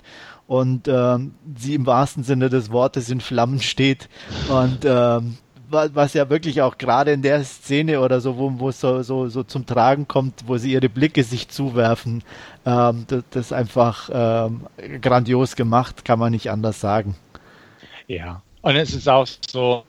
und 0.48 0.88
ähm, 0.88 1.34
sie 1.58 1.76
im 1.76 1.86
wahrsten 1.86 2.24
Sinne 2.24 2.50
des 2.50 2.72
Wortes 2.72 3.10
in 3.10 3.20
Flammen 3.20 3.60
steht 3.60 4.08
und 4.48 4.86
ähm, 4.86 5.38
was 5.74 6.14
ja 6.14 6.30
wirklich 6.30 6.62
auch 6.62 6.78
gerade 6.78 7.12
in 7.12 7.22
der 7.22 7.44
Szene 7.44 8.00
oder 8.00 8.22
so, 8.22 8.38
wo, 8.38 8.70
es 8.70 8.80
so, 8.80 9.04
so, 9.04 9.28
so 9.28 9.44
zum 9.44 9.66
Tragen 9.66 10.08
kommt, 10.08 10.48
wo 10.48 10.58
sie 10.58 10.74
ihre 10.74 10.90
Blicke 10.90 11.24
sich 11.24 11.50
zuwerfen, 11.50 12.24
ähm, 12.66 13.06
das, 13.08 13.24
das, 13.32 13.46
ist 13.48 13.54
einfach 13.54 14.10
ähm, 14.14 14.68
grandios 15.02 15.56
gemacht, 15.56 16.06
kann 16.06 16.20
man 16.20 16.32
nicht 16.32 16.50
anders 16.50 16.80
sagen. 16.80 17.16
Ja, 18.08 18.42
und 18.62 18.76
es 18.76 18.94
ist 18.94 19.10
auch 19.10 19.28
so, 19.50 19.84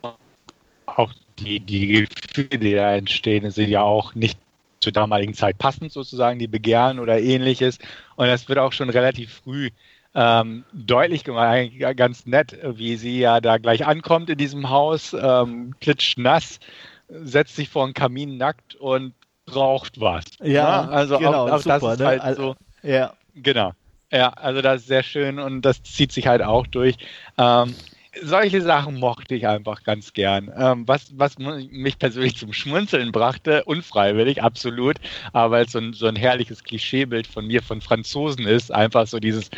auch 0.86 1.12
die, 1.39 1.61
die 1.61 2.06
Gefühle, 2.06 2.59
die 2.59 2.74
da 2.74 2.94
entstehen, 2.94 3.51
sind 3.51 3.69
ja 3.69 3.82
auch 3.82 4.15
nicht 4.15 4.39
zur 4.81 4.93
damaligen 4.93 5.35
Zeit 5.35 5.59
passend 5.59 5.93
sozusagen, 5.93 6.39
die 6.39 6.47
Begehren 6.47 6.98
oder 6.98 7.20
ähnliches. 7.20 7.78
Und 8.16 8.27
das 8.27 8.48
wird 8.48 8.59
auch 8.59 8.73
schon 8.73 8.90
relativ 8.90 9.40
früh 9.44 9.70
ähm, 10.14 10.64
deutlich 10.72 11.24
gemacht, 11.24 11.70
ganz 11.96 12.26
nett, 12.26 12.56
wie 12.62 12.96
sie 12.96 13.18
ja 13.18 13.40
da 13.40 13.58
gleich 13.58 13.86
ankommt 13.86 14.30
in 14.30 14.38
diesem 14.38 14.70
Haus, 14.70 15.14
ähm, 15.18 15.74
klitschnass, 15.80 16.60
setzt 17.08 17.56
sich 17.56 17.68
vor 17.68 17.84
einen 17.84 17.94
Kamin 17.94 18.36
nackt 18.36 18.76
und 18.76 19.14
braucht 19.46 20.00
was. 20.00 20.24
Ja, 20.42 20.86
ne? 20.86 20.92
also 20.92 21.18
genau, 21.18 21.46
auch, 21.46 21.52
auch 21.52 21.58
super, 21.58 21.80
das 21.80 21.92
ist 21.92 21.98
ne? 21.98 22.06
halt 22.06 22.20
also, 22.22 22.56
so. 22.82 22.88
Ja. 22.88 23.14
Genau. 23.34 23.72
Ja, 24.12 24.28
also 24.28 24.62
das 24.62 24.82
ist 24.82 24.86
sehr 24.86 25.02
schön 25.02 25.38
und 25.38 25.62
das 25.62 25.82
zieht 25.82 26.12
sich 26.12 26.26
halt 26.26 26.42
auch 26.42 26.66
durch. 26.66 26.96
Ähm, 27.36 27.74
solche 28.22 28.60
Sachen 28.62 28.98
mochte 28.98 29.34
ich 29.34 29.46
einfach 29.46 29.82
ganz 29.82 30.12
gern. 30.12 30.52
Ähm, 30.56 30.86
was, 30.86 31.12
was 31.16 31.38
mich 31.38 31.98
persönlich 31.98 32.36
zum 32.36 32.52
Schmunzeln 32.52 33.12
brachte, 33.12 33.64
unfreiwillig, 33.64 34.42
absolut, 34.42 34.96
aber 35.32 35.60
es 35.60 35.72
so 35.72 35.78
ein, 35.78 35.92
so 35.92 36.06
ein 36.06 36.16
herrliches 36.16 36.64
Klischeebild 36.64 37.26
von 37.26 37.46
mir, 37.46 37.62
von 37.62 37.80
Franzosen 37.80 38.46
ist, 38.46 38.72
einfach 38.72 39.06
so 39.06 39.18
dieses, 39.18 39.48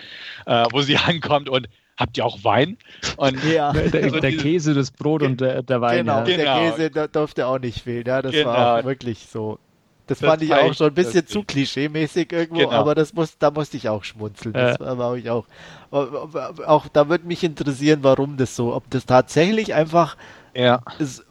äh, 0.47 0.65
wo 0.73 0.83
sie 0.83 0.97
ankommt 1.07 1.49
und 1.49 1.69
habt 1.97 2.17
ihr 2.19 2.25
auch 2.25 2.43
Wein? 2.45 2.77
Und 3.17 3.43
ja. 3.45 3.73
der, 3.73 4.11
so 4.11 4.21
der 4.21 4.37
Käse, 4.37 4.75
das 4.75 4.91
Brot 4.91 5.23
und 5.23 5.41
der, 5.41 5.63
der 5.63 5.81
Wein. 5.81 5.99
Genau, 5.99 6.19
ja. 6.19 6.25
genau, 6.25 6.37
der 6.37 6.71
Käse 6.71 6.91
da 6.91 7.07
durfte 7.07 7.47
auch 7.47 7.59
nicht 7.59 7.83
fehlen. 7.83 8.05
Ja, 8.07 8.23
das 8.23 8.33
genau. 8.33 8.51
war 8.51 8.85
wirklich 8.85 9.21
so. 9.21 9.59
Das, 10.07 10.19
das 10.19 10.29
fand 10.29 10.43
ich 10.43 10.55
auch 10.55 10.73
schon 10.75 10.89
ein 10.89 10.95
bisschen 10.95 11.27
zu 11.27 11.43
klischee-mäßig 11.43 12.33
irgendwo, 12.33 12.61
genau. 12.61 12.71
aber 12.71 12.95
das 12.95 13.13
muss, 13.13 13.39
da 13.39 13.51
musste 13.51 13.77
ich 13.77 13.89
auch 13.89 14.05
schmunzeln. 14.05 14.53
Das 14.53 14.81
äh. 14.81 14.99
war 14.99 15.17
ich 15.17 15.31
auch. 15.31 15.47
Auch 15.91 16.89
da 16.89 17.09
würde 17.09 17.27
mich 17.27 17.43
interessieren, 17.43 18.01
warum 18.03 18.37
das 18.37 18.55
so, 18.57 18.75
ob 18.75 18.89
das 18.91 19.07
tatsächlich 19.07 19.75
einfach 19.75 20.17
ja. 20.55 20.81
ist, 20.99 21.25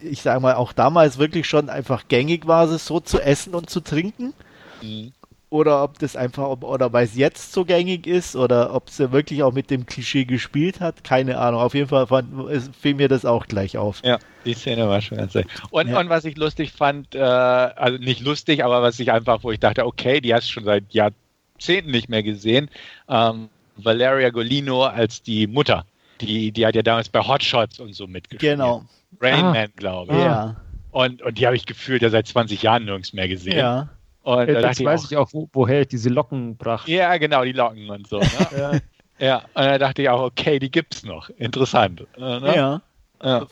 ich 0.00 0.22
sage 0.22 0.40
mal, 0.40 0.54
auch 0.54 0.72
damals 0.72 1.18
wirklich 1.18 1.46
schon 1.46 1.68
einfach 1.68 2.08
gängig 2.08 2.46
war, 2.46 2.68
es 2.68 2.86
so 2.86 3.00
zu 3.00 3.20
essen 3.20 3.54
und 3.54 3.70
zu 3.70 3.80
trinken. 3.80 4.34
Mhm 4.82 5.12
oder 5.52 5.82
ob 5.82 5.98
das 5.98 6.16
einfach, 6.16 6.44
ob, 6.44 6.64
oder 6.64 6.94
weil 6.94 7.04
es 7.04 7.14
jetzt 7.14 7.52
so 7.52 7.66
gängig 7.66 8.06
ist 8.06 8.34
oder 8.34 8.74
ob 8.74 8.88
sie 8.88 9.12
wirklich 9.12 9.42
auch 9.42 9.52
mit 9.52 9.70
dem 9.70 9.84
Klischee 9.84 10.24
gespielt 10.24 10.80
hat, 10.80 11.04
keine 11.04 11.36
Ahnung. 11.36 11.60
Auf 11.60 11.74
jeden 11.74 11.88
Fall 11.88 12.06
fand, 12.06 12.28
fiel 12.74 12.94
mir 12.94 13.08
das 13.08 13.26
auch 13.26 13.46
gleich 13.46 13.76
auf. 13.76 14.00
Ja, 14.02 14.18
die 14.46 14.54
Szene 14.54 14.88
war 14.88 15.02
schon 15.02 15.18
ganz 15.18 15.34
und, 15.70 15.88
ja. 15.88 16.00
und 16.00 16.08
was 16.08 16.24
ich 16.24 16.38
lustig 16.38 16.72
fand, 16.72 17.14
äh, 17.14 17.18
also 17.18 17.98
nicht 17.98 18.22
lustig, 18.22 18.64
aber 18.64 18.80
was 18.80 18.98
ich 18.98 19.12
einfach, 19.12 19.44
wo 19.44 19.52
ich 19.52 19.60
dachte, 19.60 19.84
okay, 19.84 20.22
die 20.22 20.32
hast 20.32 20.48
du 20.48 20.52
schon 20.52 20.64
seit 20.64 20.84
Jahrzehnten 20.88 21.90
nicht 21.90 22.08
mehr 22.08 22.22
gesehen, 22.22 22.70
ähm, 23.10 23.50
Valeria 23.76 24.30
Golino 24.30 24.84
als 24.84 25.22
die 25.22 25.46
Mutter. 25.46 25.84
Die, 26.22 26.50
die 26.50 26.64
hat 26.64 26.74
ja 26.74 26.82
damals 26.82 27.10
bei 27.10 27.20
Hotshots 27.20 27.78
und 27.78 27.94
so 27.94 28.06
mitgespielt. 28.06 28.54
Genau. 28.54 28.84
Rain 29.20 29.44
ah. 29.44 29.52
Man, 29.52 29.68
glaube 29.76 30.14
ich. 30.14 30.18
Ja. 30.18 30.56
Und, 30.92 31.20
und 31.20 31.36
die 31.36 31.44
habe 31.44 31.56
ich 31.56 31.66
gefühlt 31.66 32.00
ja 32.00 32.08
seit 32.08 32.26
20 32.26 32.62
Jahren 32.62 32.86
nirgends 32.86 33.12
mehr 33.12 33.28
gesehen. 33.28 33.58
Ja. 33.58 33.90
Und 34.22 34.48
ja, 34.48 34.60
jetzt 34.60 34.84
weiß 34.84 35.10
ich 35.10 35.16
auch, 35.16 35.28
wo, 35.32 35.48
woher 35.52 35.82
ich 35.82 35.88
diese 35.88 36.08
Locken 36.08 36.56
brachte. 36.56 36.90
Ja, 36.90 37.16
genau, 37.16 37.44
die 37.44 37.52
Locken 37.52 37.90
und 37.90 38.06
so. 38.06 38.20
Ne? 38.20 38.28
ja. 39.18 39.26
ja, 39.26 39.36
und 39.38 39.64
da 39.64 39.78
dachte 39.78 40.02
ich 40.02 40.08
auch, 40.08 40.22
okay, 40.22 40.58
die 40.58 40.70
gibt's 40.70 41.04
noch. 41.04 41.28
Interessant. 41.30 42.06
Äh, 42.16 42.20
ne? 42.20 42.56
Ja. 42.56 42.82
ja. 43.22 43.46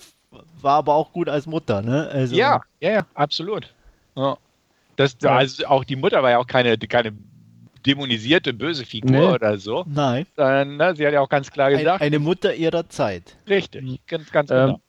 War 0.60 0.76
aber 0.76 0.94
auch 0.94 1.12
gut 1.12 1.28
als 1.28 1.46
Mutter, 1.46 1.82
ne? 1.82 2.08
Also, 2.12 2.36
ja, 2.36 2.60
ja, 2.78 2.92
ja, 2.92 3.06
absolut. 3.14 3.74
Ja. 4.14 4.36
Das, 4.94 5.16
also 5.24 5.66
auch 5.66 5.82
die 5.82 5.96
Mutter 5.96 6.22
war 6.22 6.30
ja 6.30 6.38
auch 6.38 6.46
keine, 6.46 6.78
keine 6.78 7.12
dämonisierte, 7.84 8.52
böse 8.52 8.84
Figur 8.84 9.10
nee. 9.10 9.26
oder 9.26 9.58
so. 9.58 9.84
Nein. 9.88 10.26
Sondern, 10.36 10.76
ne, 10.76 10.94
sie 10.94 11.06
hat 11.06 11.14
ja 11.14 11.20
auch 11.20 11.28
ganz 11.28 11.50
klar 11.50 11.70
gesagt. 11.70 12.00
Ein, 12.00 12.06
eine 12.06 12.18
Mutter 12.18 12.54
ihrer 12.54 12.88
Zeit. 12.88 13.36
Richtig, 13.48 14.06
ganz, 14.06 14.30
ganz 14.30 14.50
ähm, 14.50 14.56
genau 14.56 14.80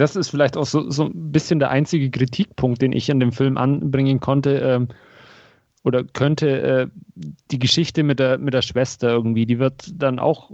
das 0.00 0.16
ist 0.16 0.30
vielleicht 0.30 0.56
auch 0.56 0.64
so, 0.66 0.90
so 0.90 1.04
ein 1.04 1.32
bisschen 1.32 1.58
der 1.58 1.70
einzige 1.70 2.10
Kritikpunkt, 2.10 2.80
den 2.80 2.92
ich 2.92 3.10
an 3.10 3.20
dem 3.20 3.32
Film 3.32 3.58
anbringen 3.58 4.18
konnte. 4.18 4.58
Ähm, 4.58 4.88
oder 5.82 6.04
könnte 6.04 6.62
äh, 6.62 6.86
die 7.50 7.58
Geschichte 7.58 8.02
mit 8.02 8.18
der, 8.18 8.38
mit 8.38 8.54
der 8.54 8.62
Schwester 8.62 9.10
irgendwie, 9.10 9.46
die 9.46 9.58
wird 9.58 9.90
dann 9.94 10.18
auch 10.18 10.50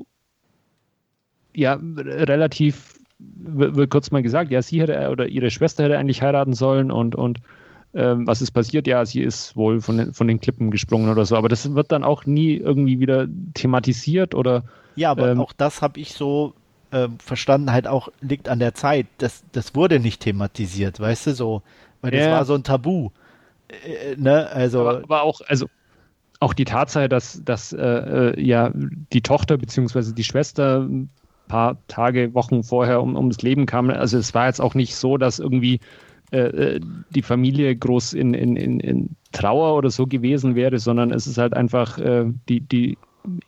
ja 1.55 1.79
relativ, 1.81 2.95
wird 3.19 3.91
kurz 3.91 4.11
mal 4.11 4.23
gesagt, 4.23 4.51
ja, 4.51 4.63
sie 4.63 4.81
hätte 4.81 5.11
oder 5.11 5.27
ihre 5.27 5.51
Schwester 5.51 5.85
hätte 5.85 5.99
eigentlich 5.99 6.23
heiraten 6.23 6.53
sollen 6.53 6.91
und, 6.91 7.15
und 7.15 7.39
ähm, 7.95 8.27
was 8.27 8.43
ist 8.43 8.51
passiert? 8.51 8.87
Ja, 8.87 9.07
sie 9.07 9.23
ist 9.23 9.57
wohl 9.57 9.81
von 9.81 9.97
den, 9.97 10.13
von 10.13 10.29
den 10.29 10.41
Klippen 10.41 10.71
gesprungen 10.71 11.09
oder 11.09 11.25
so, 11.25 11.37
aber 11.37 11.49
das 11.49 11.75
wird 11.75 11.93
dann 11.93 12.05
auch 12.05 12.27
nie 12.27 12.57
irgendwie 12.57 13.01
wieder 13.01 13.27
thematisiert 13.55 14.35
oder. 14.35 14.65
Ja, 14.97 15.13
aber 15.13 15.31
ähm, 15.31 15.41
auch 15.41 15.53
das 15.53 15.83
habe 15.83 16.01
ich 16.01 16.13
so 16.13 16.55
äh, 16.91 17.09
verstanden, 17.19 17.73
halt 17.73 17.87
auch 17.87 18.09
liegt 18.21 18.49
an 18.49 18.59
der 18.59 18.75
Zeit. 18.75 19.07
Das, 19.19 19.45
das 19.53 19.75
wurde 19.75 20.01
nicht 20.01 20.23
thematisiert, 20.23 21.01
weißt 21.01 21.29
du, 21.29 21.35
so. 21.35 21.63
Weil 22.01 22.11
das 22.13 22.27
ja. 22.27 22.33
war 22.33 22.45
so 22.45 22.55
ein 22.55 22.63
Tabu. 22.63 23.11
Äh, 23.69 24.13
äh, 24.13 24.17
ne? 24.17 24.49
Also. 24.49 24.81
Aber, 24.81 25.03
aber, 25.03 25.23
auch, 25.23 25.41
also 25.47 25.67
auch 26.39 26.53
die 26.53 26.65
Tatsache, 26.65 27.09
dass, 27.09 27.43
dass 27.45 27.73
äh, 27.73 27.83
äh 27.83 28.41
ja 28.41 28.71
die 28.75 29.23
Tochter 29.23 29.57
bzw. 29.57 30.13
die 30.13 30.25
Schwester 30.25 30.81
ein 30.81 31.09
paar 31.49 31.79
Tage, 31.89 32.35
Wochen 32.35 32.63
vorher 32.63 33.01
um, 33.01 33.17
ums 33.17 33.43
Leben 33.43 33.67
kam. 33.67 33.91
Also 33.91 34.19
es 34.19 34.35
war 34.35 34.47
jetzt 34.47 34.61
auch 34.61 34.75
nicht 34.75 34.95
so, 34.97 35.17
dass 35.17 35.39
irgendwie 35.39 35.81
äh, 36.31 36.81
die 37.11 37.23
Familie 37.23 37.75
groß 37.75 38.13
in, 38.13 38.35
in, 38.35 38.57
in, 38.57 38.81
in, 38.81 39.17
Trauer 39.33 39.77
oder 39.77 39.91
so 39.91 40.07
gewesen 40.07 40.55
wäre, 40.55 40.79
sondern 40.79 41.11
es 41.11 41.27
ist 41.27 41.37
halt 41.37 41.53
einfach 41.53 41.99
die, 42.49 42.61
die 42.61 42.97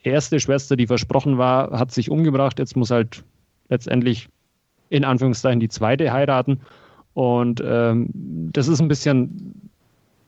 erste 0.02 0.40
Schwester, 0.40 0.76
die 0.76 0.86
versprochen 0.86 1.38
war, 1.38 1.70
hat 1.78 1.92
sich 1.92 2.10
umgebracht. 2.10 2.58
Jetzt 2.58 2.76
muss 2.76 2.90
halt 2.90 3.24
letztendlich 3.68 4.28
in 4.90 5.04
Anführungszeichen 5.04 5.60
die 5.60 5.68
zweite 5.68 6.12
heiraten. 6.12 6.60
Und 7.14 7.62
ähm, 7.64 8.08
das 8.14 8.68
ist 8.68 8.80
ein 8.80 8.88
bisschen 8.88 9.70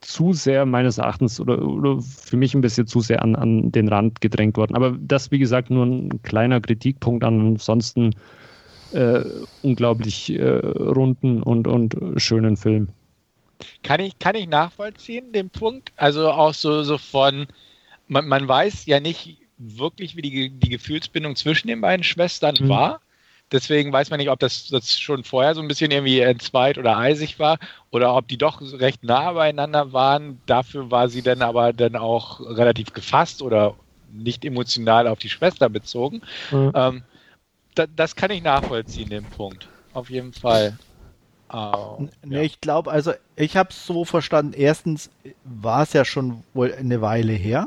zu 0.00 0.32
sehr 0.32 0.64
meines 0.66 0.98
Erachtens 0.98 1.40
oder, 1.40 1.62
oder, 1.62 2.00
für 2.00 2.36
mich 2.36 2.54
ein 2.54 2.62
bisschen 2.62 2.86
zu 2.86 3.00
sehr 3.00 3.22
an, 3.22 3.36
an 3.36 3.70
den 3.70 3.88
Rand 3.88 4.20
gedrängt 4.20 4.56
worden. 4.56 4.74
Aber 4.74 4.96
das, 4.98 5.30
wie 5.30 5.38
gesagt, 5.38 5.70
nur 5.70 5.84
ein 5.84 6.22
kleiner 6.22 6.60
Kritikpunkt. 6.60 7.22
Ansonsten 7.22 8.14
äh, 8.92 9.20
unglaublich 9.62 10.32
äh, 10.32 10.42
runden 10.42 11.42
und, 11.42 11.68
und 11.68 11.96
schönen 12.16 12.56
Film. 12.56 12.88
Kann 13.82 14.00
ich, 14.00 14.18
kann 14.18 14.34
ich 14.34 14.48
nachvollziehen, 14.48 15.32
den 15.32 15.50
Punkt? 15.50 15.92
Also 15.96 16.30
auch 16.30 16.54
so, 16.54 16.82
so 16.82 16.96
von, 16.96 17.46
man, 18.08 18.26
man 18.26 18.48
weiß 18.48 18.86
ja 18.86 19.00
nicht 19.00 19.39
wirklich, 19.60 20.16
wie 20.16 20.22
die, 20.22 20.50
die 20.50 20.68
Gefühlsbindung 20.68 21.36
zwischen 21.36 21.68
den 21.68 21.80
beiden 21.80 22.02
Schwestern 22.02 22.56
mhm. 22.58 22.68
war. 22.68 23.00
Deswegen 23.52 23.92
weiß 23.92 24.10
man 24.10 24.18
nicht, 24.18 24.30
ob 24.30 24.38
das, 24.38 24.68
das 24.68 24.98
schon 24.98 25.24
vorher 25.24 25.54
so 25.54 25.60
ein 25.60 25.68
bisschen 25.68 25.90
irgendwie 25.90 26.20
entzweit 26.20 26.78
oder 26.78 26.96
eisig 26.96 27.38
war 27.38 27.58
oder 27.90 28.14
ob 28.14 28.28
die 28.28 28.38
doch 28.38 28.62
recht 28.62 29.02
nah 29.02 29.32
beieinander 29.32 29.92
waren. 29.92 30.40
Dafür 30.46 30.90
war 30.90 31.08
sie 31.08 31.22
dann 31.22 31.42
aber 31.42 31.72
dann 31.72 31.96
auch 31.96 32.40
relativ 32.40 32.92
gefasst 32.92 33.42
oder 33.42 33.74
nicht 34.12 34.44
emotional 34.44 35.08
auf 35.08 35.18
die 35.18 35.28
Schwester 35.28 35.68
bezogen. 35.68 36.22
Mhm. 36.52 36.72
Ähm, 36.74 37.02
da, 37.74 37.86
das 37.86 38.14
kann 38.14 38.30
ich 38.30 38.42
nachvollziehen, 38.42 39.10
den 39.10 39.24
Punkt. 39.24 39.68
Auf 39.94 40.10
jeden 40.10 40.32
Fall. 40.32 40.78
Oh, 41.52 42.06
ne, 42.24 42.36
ja. 42.36 42.42
Ich 42.42 42.60
glaube, 42.60 42.92
also 42.92 43.12
ich 43.34 43.56
habe 43.56 43.70
es 43.70 43.84
so 43.84 44.04
verstanden. 44.04 44.52
Erstens 44.52 45.10
war 45.44 45.82
es 45.82 45.92
ja 45.92 46.04
schon 46.04 46.44
wohl 46.54 46.72
eine 46.72 47.00
Weile 47.00 47.32
her. 47.32 47.66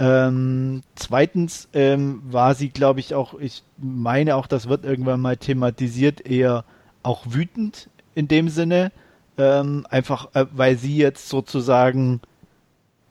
Ähm, 0.00 0.82
zweitens 0.94 1.68
ähm, 1.72 2.22
war 2.24 2.54
sie, 2.54 2.68
glaube 2.68 3.00
ich, 3.00 3.14
auch, 3.14 3.34
ich 3.38 3.62
meine 3.78 4.36
auch, 4.36 4.46
das 4.46 4.68
wird 4.68 4.84
irgendwann 4.84 5.20
mal 5.20 5.36
thematisiert, 5.36 6.24
eher 6.26 6.64
auch 7.02 7.24
wütend 7.28 7.88
in 8.14 8.28
dem 8.28 8.48
Sinne. 8.48 8.92
Ähm, 9.36 9.86
einfach, 9.90 10.34
äh, 10.34 10.46
weil 10.52 10.76
sie 10.76 10.96
jetzt 10.96 11.28
sozusagen 11.28 12.20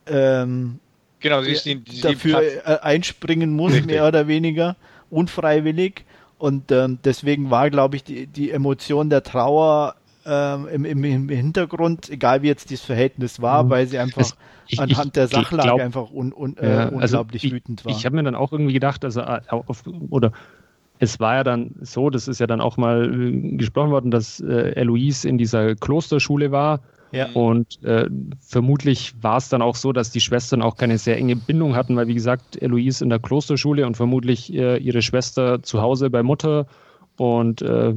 ähm, 0.09 0.79
genau, 1.19 1.41
sie 1.41 1.51
ist 1.51 1.65
die, 1.65 1.75
die, 1.75 2.01
dafür 2.01 2.41
äh, 2.41 2.79
einspringen 2.79 3.51
muss, 3.51 3.73
Richtig. 3.73 3.91
mehr 3.91 4.07
oder 4.07 4.27
weniger, 4.27 4.75
unfreiwillig. 5.09 6.05
Und 6.37 6.71
ähm, 6.71 6.99
deswegen 7.03 7.49
war, 7.49 7.69
glaube 7.69 7.95
ich, 7.95 8.03
die, 8.03 8.27
die 8.27 8.51
Emotion 8.51 9.09
der 9.09 9.23
Trauer 9.23 9.95
ähm, 10.27 10.67
im, 10.67 10.85
im, 10.85 11.03
im, 11.03 11.29
Hintergrund, 11.29 12.09
egal 12.09 12.41
wie 12.41 12.47
jetzt 12.47 12.69
dieses 12.69 12.85
Verhältnis 12.85 13.41
war, 13.41 13.63
mhm. 13.63 13.69
weil 13.69 13.87
sie 13.87 13.97
einfach 13.97 14.33
ich, 14.67 14.79
anhand 14.79 15.07
ich, 15.07 15.11
der 15.13 15.27
Sachlage 15.27 15.63
glaub, 15.63 15.79
einfach 15.79 16.11
un, 16.11 16.33
un, 16.33 16.57
äh, 16.57 16.67
ja, 16.67 16.89
also 16.89 17.17
unglaublich 17.19 17.43
ich, 17.45 17.51
wütend 17.51 17.85
war. 17.85 17.91
Ich 17.91 18.05
habe 18.05 18.15
mir 18.15 18.23
dann 18.23 18.35
auch 18.35 18.51
irgendwie 18.51 18.73
gedacht, 18.73 19.05
also 19.05 19.21
äh, 19.21 19.41
auf, 19.49 19.83
oder 20.09 20.31
es 20.99 21.19
war 21.19 21.35
ja 21.35 21.43
dann 21.43 21.75
so, 21.81 22.09
das 22.09 22.27
ist 22.27 22.39
ja 22.39 22.47
dann 22.47 22.61
auch 22.61 22.77
mal 22.77 23.13
äh, 23.13 23.57
gesprochen 23.57 23.91
worden, 23.91 24.11
dass 24.11 24.39
äh, 24.39 24.71
Eloise 24.71 25.27
in 25.29 25.37
dieser 25.37 25.75
Klosterschule 25.75 26.51
war 26.51 26.81
ja. 27.11 27.29
Und 27.33 27.83
äh, 27.83 28.09
vermutlich 28.39 29.13
war 29.21 29.37
es 29.37 29.49
dann 29.49 29.61
auch 29.61 29.75
so, 29.75 29.93
dass 29.93 30.11
die 30.11 30.19
Schwestern 30.19 30.61
auch 30.61 30.75
keine 30.75 30.97
sehr 30.97 31.17
enge 31.17 31.35
Bindung 31.35 31.75
hatten, 31.75 31.95
weil 31.95 32.07
wie 32.07 32.13
gesagt, 32.13 32.61
Eloise 32.61 33.03
in 33.03 33.09
der 33.09 33.19
Klosterschule 33.19 33.85
und 33.85 33.95
vermutlich 33.95 34.53
äh, 34.53 34.77
ihre 34.77 35.01
Schwester 35.01 35.63
zu 35.63 35.81
Hause 35.81 36.09
bei 36.09 36.23
Mutter. 36.23 36.67
Und 37.15 37.61
äh, 37.61 37.93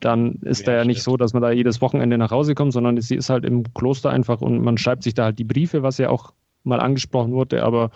dann 0.00 0.36
ist 0.42 0.60
ja, 0.60 0.66
da 0.66 0.72
ja 0.78 0.84
nicht 0.84 1.02
so, 1.02 1.16
dass 1.16 1.32
man 1.32 1.42
da 1.42 1.50
jedes 1.50 1.80
Wochenende 1.80 2.18
nach 2.18 2.30
Hause 2.30 2.54
kommt, 2.54 2.72
sondern 2.72 3.00
sie 3.00 3.16
ist 3.16 3.30
halt 3.30 3.44
im 3.44 3.72
Kloster 3.74 4.10
einfach 4.10 4.40
und 4.40 4.62
man 4.62 4.78
schreibt 4.78 5.02
sich 5.02 5.14
da 5.14 5.24
halt 5.24 5.38
die 5.38 5.44
Briefe, 5.44 5.82
was 5.82 5.98
ja 5.98 6.10
auch 6.10 6.32
mal 6.64 6.80
angesprochen 6.80 7.32
wurde, 7.32 7.62
aber 7.62 7.90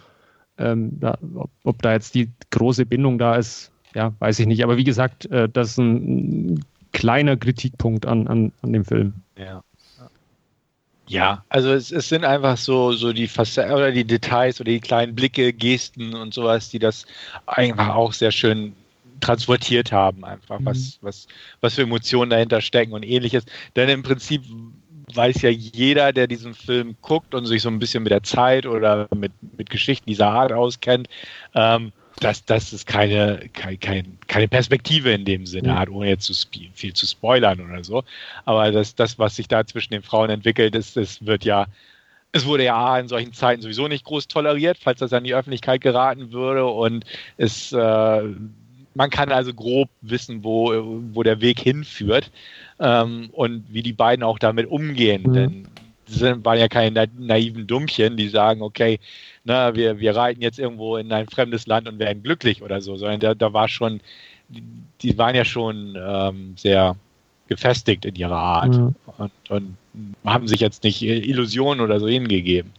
ähm, 0.58 0.98
da, 1.00 1.18
ob, 1.34 1.50
ob, 1.64 1.82
da 1.82 1.92
jetzt 1.92 2.14
die 2.14 2.30
große 2.50 2.86
Bindung 2.86 3.18
da 3.18 3.36
ist, 3.36 3.72
ja, 3.94 4.12
weiß 4.18 4.38
ich 4.38 4.46
nicht. 4.46 4.62
Aber 4.62 4.76
wie 4.76 4.84
gesagt, 4.84 5.26
äh, 5.26 5.48
das 5.48 5.70
ist 5.70 5.78
ein, 5.78 6.54
ein 6.54 6.64
kleiner 6.92 7.36
Kritikpunkt 7.36 8.06
an, 8.06 8.28
an, 8.28 8.52
an 8.62 8.72
dem 8.72 8.84
Film. 8.84 9.14
Ja. 9.36 9.62
Ja, 11.06 11.44
also 11.50 11.70
es, 11.70 11.92
es 11.92 12.08
sind 12.08 12.24
einfach 12.24 12.56
so, 12.56 12.92
so 12.92 13.12
die 13.12 13.28
Facetten 13.28 13.74
oder 13.74 13.92
die 13.92 14.06
Details 14.06 14.58
oder 14.58 14.70
die 14.70 14.80
kleinen 14.80 15.14
Blicke, 15.14 15.52
Gesten 15.52 16.14
und 16.14 16.32
sowas, 16.32 16.70
die 16.70 16.78
das 16.78 17.04
einfach 17.44 17.94
auch 17.94 18.14
sehr 18.14 18.30
schön 18.30 18.74
transportiert 19.24 19.92
haben, 19.92 20.24
einfach, 20.24 20.60
mhm. 20.60 20.66
was, 20.66 20.98
was, 21.00 21.26
was 21.60 21.74
für 21.74 21.82
Emotionen 21.82 22.30
dahinter 22.30 22.60
stecken 22.60 22.92
und 22.92 23.04
ähnliches. 23.04 23.44
Denn 23.74 23.88
im 23.88 24.02
Prinzip 24.02 24.42
weiß 25.14 25.42
ja 25.42 25.50
jeder, 25.50 26.12
der 26.12 26.26
diesen 26.26 26.54
Film 26.54 26.96
guckt 27.00 27.34
und 27.34 27.46
sich 27.46 27.62
so 27.62 27.68
ein 27.68 27.78
bisschen 27.78 28.02
mit 28.02 28.12
der 28.12 28.22
Zeit 28.22 28.66
oder 28.66 29.08
mit, 29.14 29.32
mit 29.56 29.70
Geschichten 29.70 30.06
dieser 30.08 30.28
Art 30.28 30.52
auskennt, 30.52 31.08
ähm, 31.54 31.92
dass, 32.20 32.44
dass 32.44 32.72
es 32.72 32.86
keine, 32.86 33.48
keine, 33.52 34.04
keine 34.26 34.48
Perspektive 34.48 35.12
in 35.12 35.24
dem 35.24 35.46
Sinne 35.46 35.72
mhm. 35.72 35.78
hat, 35.78 35.88
ohne 35.88 36.08
jetzt 36.08 36.26
zu 36.26 36.34
viel 36.74 36.92
zu 36.92 37.06
spoilern 37.06 37.60
oder 37.60 37.82
so. 37.82 38.04
Aber 38.44 38.70
das, 38.70 38.94
das, 38.94 39.18
was 39.18 39.36
sich 39.36 39.48
da 39.48 39.66
zwischen 39.66 39.92
den 39.92 40.02
Frauen 40.02 40.30
entwickelt, 40.30 40.74
ist, 40.74 40.96
das 40.96 41.26
wird 41.26 41.44
ja, 41.44 41.66
es 42.32 42.46
wurde 42.46 42.64
ja 42.64 42.98
in 42.98 43.08
solchen 43.08 43.32
Zeiten 43.32 43.62
sowieso 43.62 43.88
nicht 43.88 44.04
groß 44.04 44.28
toleriert, 44.28 44.78
falls 44.80 45.00
das 45.00 45.12
an 45.12 45.24
die 45.24 45.34
Öffentlichkeit 45.34 45.80
geraten 45.80 46.32
würde. 46.32 46.66
Und 46.66 47.04
es, 47.36 47.72
äh, 47.72 48.22
man 48.94 49.10
kann 49.10 49.32
also 49.32 49.52
grob 49.52 49.88
wissen, 50.00 50.44
wo, 50.44 50.72
wo 51.12 51.22
der 51.22 51.40
Weg 51.40 51.60
hinführt 51.60 52.30
ähm, 52.78 53.28
und 53.32 53.64
wie 53.68 53.82
die 53.82 53.92
beiden 53.92 54.22
auch 54.22 54.38
damit 54.38 54.68
umgehen. 54.68 55.22
Mhm. 55.22 55.32
Denn 55.32 55.68
sind, 56.06 56.44
waren 56.44 56.58
ja 56.58 56.68
keine 56.68 57.08
naiven 57.18 57.66
Dummchen, 57.66 58.16
die 58.16 58.28
sagen, 58.28 58.62
okay, 58.62 59.00
na, 59.44 59.74
wir, 59.74 59.98
wir 59.98 60.14
reiten 60.14 60.42
jetzt 60.42 60.58
irgendwo 60.58 60.96
in 60.96 61.12
ein 61.12 61.28
fremdes 61.28 61.66
Land 61.66 61.88
und 61.88 61.98
werden 61.98 62.22
glücklich 62.22 62.62
oder 62.62 62.80
so, 62.80 62.96
sondern 62.96 63.20
da, 63.20 63.34
da 63.34 63.52
war 63.52 63.68
schon, 63.68 64.00
die, 64.48 64.62
die 65.02 65.18
waren 65.18 65.34
ja 65.34 65.44
schon 65.44 65.96
ähm, 65.98 66.54
sehr 66.56 66.96
gefestigt 67.48 68.04
in 68.04 68.14
ihrer 68.14 68.36
Art 68.36 68.74
mhm. 68.74 68.94
und, 69.18 69.32
und, 69.48 69.76
haben 70.24 70.48
sich 70.48 70.60
jetzt 70.60 70.82
nicht 70.82 71.02
Illusionen 71.02 71.80
oder 71.80 72.00
so 72.00 72.08
hingegeben. 72.08 72.72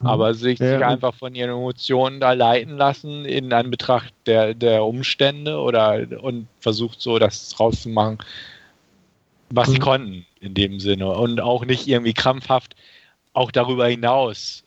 Mhm. 0.00 0.06
Aber 0.06 0.34
sich, 0.34 0.58
ja. 0.58 0.78
sich, 0.78 0.84
einfach 0.84 1.14
von 1.14 1.34
ihren 1.34 1.50
Emotionen 1.50 2.20
da 2.20 2.32
leiten 2.32 2.76
lassen 2.76 3.24
in 3.24 3.52
Anbetracht 3.52 4.12
der, 4.26 4.54
der 4.54 4.84
Umstände 4.84 5.58
oder 5.58 6.06
und 6.22 6.48
versucht 6.58 7.00
so 7.00 7.18
das 7.18 7.58
rauszumachen, 7.58 8.18
was 9.50 9.68
mhm. 9.68 9.72
sie 9.72 9.78
konnten 9.78 10.26
in 10.40 10.54
dem 10.54 10.80
Sinne 10.80 11.10
und 11.10 11.40
auch 11.40 11.64
nicht 11.64 11.86
irgendwie 11.86 12.14
krampfhaft 12.14 12.74
auch 13.32 13.50
darüber 13.50 13.86
hinaus 13.86 14.64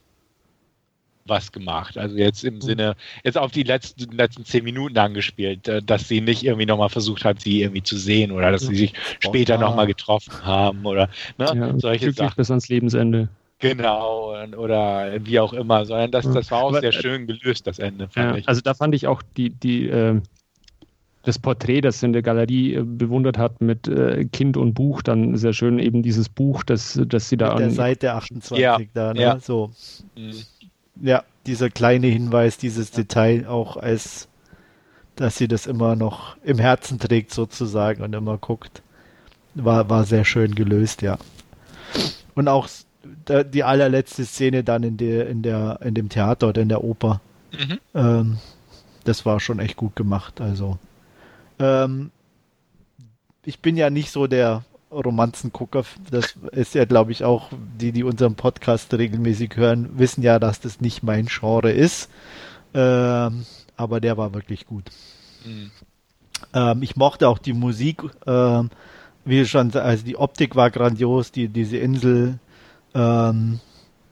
was 1.25 1.51
gemacht. 1.51 1.97
Also 1.97 2.17
jetzt 2.17 2.43
im 2.43 2.55
mhm. 2.55 2.61
Sinne, 2.61 2.95
jetzt 3.23 3.37
auf 3.37 3.51
die 3.51 3.63
letzten, 3.63 4.11
letzten 4.11 4.45
zehn 4.45 4.63
Minuten 4.63 4.97
angespielt, 4.97 5.67
äh, 5.67 5.81
dass 5.81 6.07
sie 6.07 6.21
nicht 6.21 6.43
irgendwie 6.43 6.65
nochmal 6.65 6.89
versucht 6.89 7.23
hat, 7.23 7.41
sie 7.41 7.61
irgendwie 7.61 7.83
zu 7.83 7.97
sehen 7.97 8.31
oder 8.31 8.51
dass 8.51 8.63
sie 8.63 8.75
sich 8.75 8.93
später 9.19 9.57
nochmal 9.57 9.87
getroffen 9.87 10.45
haben 10.45 10.85
oder 10.85 11.09
ne, 11.37 11.45
ja, 11.55 11.79
solche 11.79 12.11
Sachen. 12.11 12.35
bis 12.35 12.49
ans 12.49 12.67
Lebensende. 12.67 13.29
Genau, 13.69 14.35
oder 14.57 15.13
wie 15.23 15.39
auch 15.39 15.53
immer, 15.53 15.85
sondern 15.85 16.11
das, 16.11 16.29
das 16.31 16.51
war 16.51 16.63
auch 16.63 16.69
Aber, 16.69 16.81
sehr 16.81 16.89
äh, 16.89 17.01
schön 17.01 17.27
gelöst, 17.27 17.67
das 17.67 17.79
Ende, 17.79 18.07
fand 18.07 18.31
ja, 18.31 18.37
ich. 18.37 18.47
Also 18.47 18.61
da 18.61 18.73
fand 18.73 18.93
ich 18.95 19.07
auch 19.07 19.21
die, 19.37 19.49
die, 19.49 19.87
äh, 19.89 20.21
das 21.23 21.39
Porträt, 21.39 21.81
das 21.81 22.03
in 22.03 22.13
der 22.13 22.21
Galerie 22.21 22.75
äh, 22.75 22.83
bewundert 22.83 23.37
hat 23.37 23.61
mit 23.61 23.87
äh, 23.87 24.25
Kind 24.25 24.57
und 24.57 24.73
Buch, 24.73 25.01
dann 25.01 25.37
sehr 25.37 25.53
schön 25.53 25.79
eben 25.79 26.03
dieses 26.03 26.29
Buch, 26.29 26.63
das, 26.63 26.99
das 27.07 27.29
sie 27.29 27.37
da 27.37 27.51
mit 27.51 27.59
der 27.59 27.71
Seite 27.71 28.13
28 28.13 28.57
ja, 28.57 28.77
da, 28.93 29.13
ne? 29.13 29.21
Ja. 29.21 29.39
So. 29.39 29.71
Mhm 30.15 30.33
ja, 31.01 31.23
dieser 31.45 31.69
kleine 31.69 32.07
Hinweis, 32.07 32.57
dieses 32.57 32.91
Detail 32.91 33.47
auch 33.47 33.77
als, 33.77 34.27
dass 35.15 35.37
sie 35.37 35.47
das 35.47 35.67
immer 35.67 35.95
noch 35.95 36.37
im 36.43 36.59
Herzen 36.59 36.99
trägt 36.99 37.33
sozusagen 37.33 38.03
und 38.03 38.13
immer 38.13 38.37
guckt, 38.37 38.81
war, 39.55 39.89
war 39.89 40.03
sehr 40.05 40.25
schön 40.25 40.55
gelöst, 40.55 41.01
ja. 41.01 41.17
Und 42.35 42.47
auch 42.47 42.67
die 43.03 43.63
allerletzte 43.63 44.25
Szene 44.25 44.63
dann 44.63 44.83
in 44.83 44.97
der, 44.97 45.27
in 45.27 45.41
der, 45.41 45.79
in 45.83 45.93
dem 45.93 46.09
Theater 46.09 46.49
oder 46.49 46.61
in 46.61 46.69
der 46.69 46.83
Oper. 46.83 47.21
Mhm. 47.51 47.79
Ähm, 47.93 48.37
das 49.03 49.25
war 49.25 49.39
schon 49.39 49.59
echt 49.59 49.75
gut 49.75 49.95
gemacht. 49.95 50.41
Also 50.41 50.77
ähm, 51.59 52.11
ich 53.45 53.59
bin 53.59 53.75
ja 53.77 53.89
nicht 53.89 54.11
so 54.11 54.27
der 54.27 54.63
Romanzengucker, 54.91 55.83
das 56.11 56.35
ist 56.51 56.75
ja, 56.75 56.85
glaube 56.85 57.11
ich, 57.11 57.23
auch 57.23 57.49
die, 57.79 57.91
die 57.91 58.03
unseren 58.03 58.35
Podcast 58.35 58.93
regelmäßig 58.93 59.55
hören, 59.55 59.97
wissen 59.97 60.21
ja, 60.21 60.39
dass 60.39 60.59
das 60.59 60.81
nicht 60.81 61.03
mein 61.03 61.25
Genre 61.25 61.71
ist. 61.71 62.09
Ähm, 62.73 63.45
aber 63.75 63.99
der 63.99 64.17
war 64.17 64.33
wirklich 64.33 64.65
gut. 64.65 64.85
Mhm. 65.45 65.71
Ähm, 66.53 66.83
ich 66.83 66.95
mochte 66.95 67.27
auch 67.27 67.39
die 67.39 67.53
Musik, 67.53 68.03
ähm, 68.27 68.69
wie 69.25 69.45
schon, 69.45 69.73
also 69.73 70.05
die 70.05 70.17
Optik 70.17 70.55
war 70.55 70.69
grandios, 70.69 71.31
die, 71.31 71.47
diese 71.47 71.77
Insel, 71.77 72.39
ähm, 72.93 73.59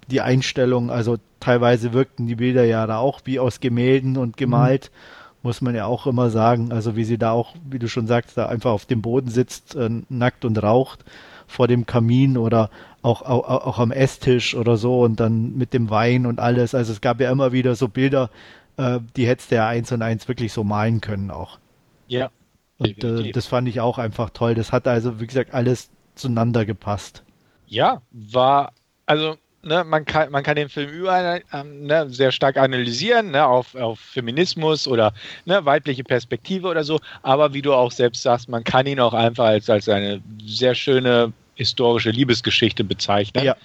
die 0.08 0.22
Einstellung, 0.22 0.90
also 0.91 1.18
teilweise 1.40 1.94
wirkten 1.94 2.28
die 2.28 2.36
Bilder 2.36 2.64
ja 2.64 2.86
da 2.88 2.98
auch 2.98 3.22
wie 3.26 3.40
aus 3.40 3.60
Gemälden 3.60 4.18
und 4.18 4.38
gemalt. 4.38 4.91
Mhm 4.91 5.22
muss 5.44 5.62
man 5.62 5.76
ja 5.76 5.86
auch 5.86 6.08
immer 6.08 6.30
sagen. 6.30 6.72
Also 6.72 6.95
wie 6.95 7.03
sie 7.03 7.18
da 7.18 7.32
auch, 7.32 7.56
wie 7.70 7.80
du 7.80 7.88
schon 7.88 8.08
sagst, 8.08 8.38
da 8.38 8.48
einfach 8.48 8.72
auf 8.72 8.86
dem 8.86 9.02
Boden 9.02 9.30
sitzt, 9.30 9.76
äh, 9.76 9.90
nackt 10.10 10.45
und 10.45 10.62
raucht 10.62 11.03
vor 11.48 11.68
dem 11.68 11.86
Kamin 11.86 12.38
oder 12.38 12.70
auch, 13.02 13.24
auch, 13.24 13.44
auch 13.44 13.80
am 13.80 13.91
Esstisch 13.91 14.56
oder 14.56 14.78
so 14.78 15.02
und 15.02 15.20
dann 15.20 15.58
mit 15.58 15.74
dem 15.74 15.90
Wein 15.90 16.26
und 16.26 16.40
alles. 16.40 16.76
Also 16.76 16.94
es 16.94 17.02
gab 17.02 17.20
ja 17.20 17.32
immer 17.32 17.52
wieder 17.52 17.76
so 17.76 17.88
Bilder, 17.88 18.30
äh, 18.78 18.99
die 19.16 19.28
hättest 19.28 19.52
du 19.52 19.56
ja 19.56 19.68
eins 19.68 19.91
und 19.91 20.02
eins 20.02 20.28
wirklich 20.28 20.53
so 20.53 20.64
malen 20.64 21.02
können 21.02 21.32
auch. 21.32 21.60
Ja. 22.08 22.30
Und 22.78 23.03
äh, 23.03 23.32
das 23.32 23.48
fand 23.48 23.68
ich 23.68 23.80
auch 23.82 23.98
einfach 23.98 24.30
toll. 24.32 24.56
Das 24.56 24.72
hat 24.72 24.88
also, 24.88 25.20
wie 25.20 25.28
gesagt, 25.28 25.53
alles 25.53 25.90
zueinander 26.16 26.66
gepasst. 26.66 27.24
Ja, 27.72 28.02
war, 28.11 28.73
also 29.06 29.38
ne, 29.64 29.85
man, 29.85 30.03
kann, 30.03 30.30
man 30.30 30.43
kann 30.43 30.57
den 30.57 30.68
Film 30.68 30.89
überall 30.89 31.41
ähm, 31.53 31.85
ne, 31.85 32.06
sehr 32.10 32.34
stark 32.34 32.57
analysieren, 32.57 33.31
ne, 33.31 33.48
auf, 33.48 33.76
auf 33.76 33.98
Feminismus 33.98 34.89
oder 34.89 35.14
ne, 35.45 35.64
weibliche 35.64 36.03
Perspektive 36.03 36.68
oder 36.68 36.84
so, 36.84 36.99
aber 37.23 37.53
wie 37.53 37.61
du 37.61 37.73
auch 37.73 37.91
selbst 37.91 38.23
sagst, 38.23 38.49
man 38.49 38.65
kann 38.65 38.88
ihn 38.88 38.99
auch 38.99 39.14
einfach 39.14 39.45
als, 39.45 39.69
als 39.69 39.88
eine 39.88 40.22
sehr 40.45 40.76
schöne 40.76 41.31
historische 41.56 42.11
Liebesgeschichte 42.11 42.84
bezeichnen. 42.84 43.45
Ja. 43.45 43.56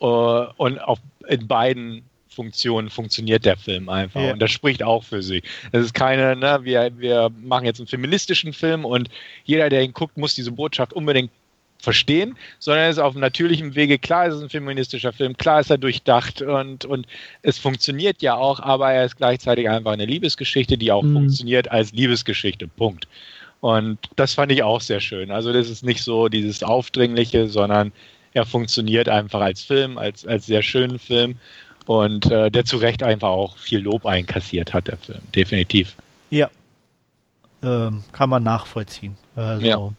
Uh, 0.00 0.46
und 0.56 0.78
auf, 0.78 1.00
in 1.26 1.48
beiden 1.48 2.04
Funktionen 2.28 2.88
funktioniert 2.88 3.44
der 3.44 3.56
Film 3.56 3.88
einfach. 3.88 4.20
Ja. 4.20 4.32
Und 4.32 4.38
das 4.38 4.52
spricht 4.52 4.84
auch 4.84 5.02
für 5.02 5.22
sich. 5.22 5.42
Das 5.72 5.84
ist 5.84 5.94
keine, 5.94 6.36
ne, 6.36 6.60
wir, 6.62 6.92
wir 6.96 7.30
machen 7.42 7.64
jetzt 7.64 7.80
einen 7.80 7.88
feministischen 7.88 8.52
Film 8.52 8.84
und 8.84 9.10
jeder, 9.44 9.68
der 9.68 9.82
ihn 9.82 9.92
guckt, 9.92 10.16
muss 10.16 10.36
diese 10.36 10.52
Botschaft 10.52 10.92
unbedingt 10.92 11.32
verstehen, 11.80 12.36
sondern 12.58 12.84
es 12.84 12.96
ist 12.96 13.02
auf 13.02 13.14
natürlichem 13.14 13.74
Wege. 13.74 13.98
Klar 13.98 14.26
ist 14.26 14.34
es 14.34 14.42
ein 14.42 14.48
feministischer 14.48 15.12
Film, 15.12 15.36
klar 15.36 15.60
ist 15.60 15.70
er 15.70 15.78
durchdacht 15.78 16.42
und, 16.42 16.84
und 16.84 17.06
es 17.42 17.58
funktioniert 17.58 18.22
ja 18.22 18.34
auch, 18.34 18.60
aber 18.60 18.92
er 18.92 19.04
ist 19.04 19.16
gleichzeitig 19.16 19.68
einfach 19.68 19.92
eine 19.92 20.06
Liebesgeschichte, 20.06 20.78
die 20.78 20.92
auch 20.92 21.02
mhm. 21.02 21.14
funktioniert 21.14 21.70
als 21.70 21.92
Liebesgeschichte. 21.92 22.68
Punkt. 22.68 23.08
Und 23.60 23.98
das 24.16 24.34
fand 24.34 24.52
ich 24.52 24.62
auch 24.62 24.80
sehr 24.80 25.00
schön. 25.00 25.30
Also 25.30 25.52
das 25.52 25.68
ist 25.68 25.84
nicht 25.84 26.02
so 26.02 26.28
dieses 26.28 26.62
Aufdringliche, 26.62 27.48
sondern 27.48 27.92
er 28.32 28.46
funktioniert 28.46 29.08
einfach 29.08 29.40
als 29.40 29.62
Film, 29.62 29.98
als, 29.98 30.26
als 30.26 30.46
sehr 30.46 30.62
schönen 30.62 30.98
Film 30.98 31.36
und 31.86 32.30
äh, 32.30 32.50
der 32.50 32.64
zu 32.64 32.76
Recht 32.76 33.02
einfach 33.02 33.28
auch 33.28 33.56
viel 33.58 33.80
Lob 33.80 34.06
einkassiert 34.06 34.72
hat, 34.72 34.88
der 34.88 34.96
Film, 34.96 35.20
definitiv. 35.34 35.94
Ja, 36.30 36.48
ähm, 37.62 38.04
kann 38.12 38.30
man 38.30 38.42
nachvollziehen. 38.42 39.16
Also, 39.36 39.66
ja. 39.66 39.92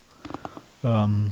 Ähm, 0.84 1.32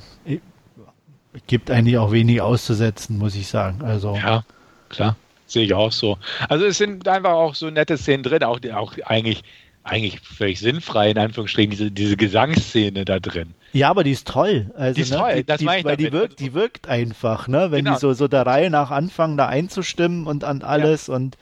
gibt 1.48 1.72
eigentlich 1.72 1.98
auch 1.98 2.12
wenig 2.12 2.42
auszusetzen, 2.42 3.18
muss 3.18 3.36
ich 3.36 3.48
sagen. 3.48 3.82
Also, 3.84 4.16
ja, 4.16 4.44
klar, 4.90 5.16
sehe 5.46 5.66
ich 5.66 5.74
auch 5.74 5.92
so. 5.92 6.18
Also 6.48 6.66
es 6.66 6.78
sind 6.78 7.08
einfach 7.08 7.34
auch 7.34 7.56
so 7.56 7.70
nette 7.70 7.98
Szenen 7.98 8.24
drin, 8.24 8.44
auch, 8.44 8.60
auch 8.74 8.94
eigentlich 9.06 9.44
eigentlich 9.84 10.20
völlig 10.20 10.60
sinnfrei, 10.60 11.12
in 11.12 11.18
Anführungsstrichen, 11.18 11.72
diese, 11.72 11.92
diese 11.92 12.18
Gesangsszene 12.18 13.06
da 13.06 13.20
drin. 13.20 13.54
Ja, 13.72 13.90
aber 13.90 14.04
die 14.04 14.12
ist 14.12 14.28
toll. 14.28 14.72
Also, 14.76 14.96
die 14.96 15.02
ist 15.02 15.12
ne, 15.12 15.18
toll, 15.18 15.36
die, 15.36 15.44
das 15.46 15.60
die, 15.60 15.66
meine 15.66 15.80
ich 15.80 15.86
Weil 15.86 15.98
die 15.98 16.12
wirkt, 16.12 16.40
die 16.40 16.54
wirkt 16.54 16.88
einfach, 16.88 17.48
ne? 17.48 17.72
Wenn 17.72 17.86
genau. 17.86 17.96
die 17.96 18.02
so, 18.02 18.14
so 18.14 18.28
der 18.28 18.46
Reihe 18.46 18.70
nach 18.70 18.92
anfangen, 18.92 19.38
da 19.38 19.48
einzustimmen 19.48 20.28
und 20.28 20.44
an 20.44 20.62
alles 20.62 21.08
ja. 21.08 21.16
und 21.16 21.38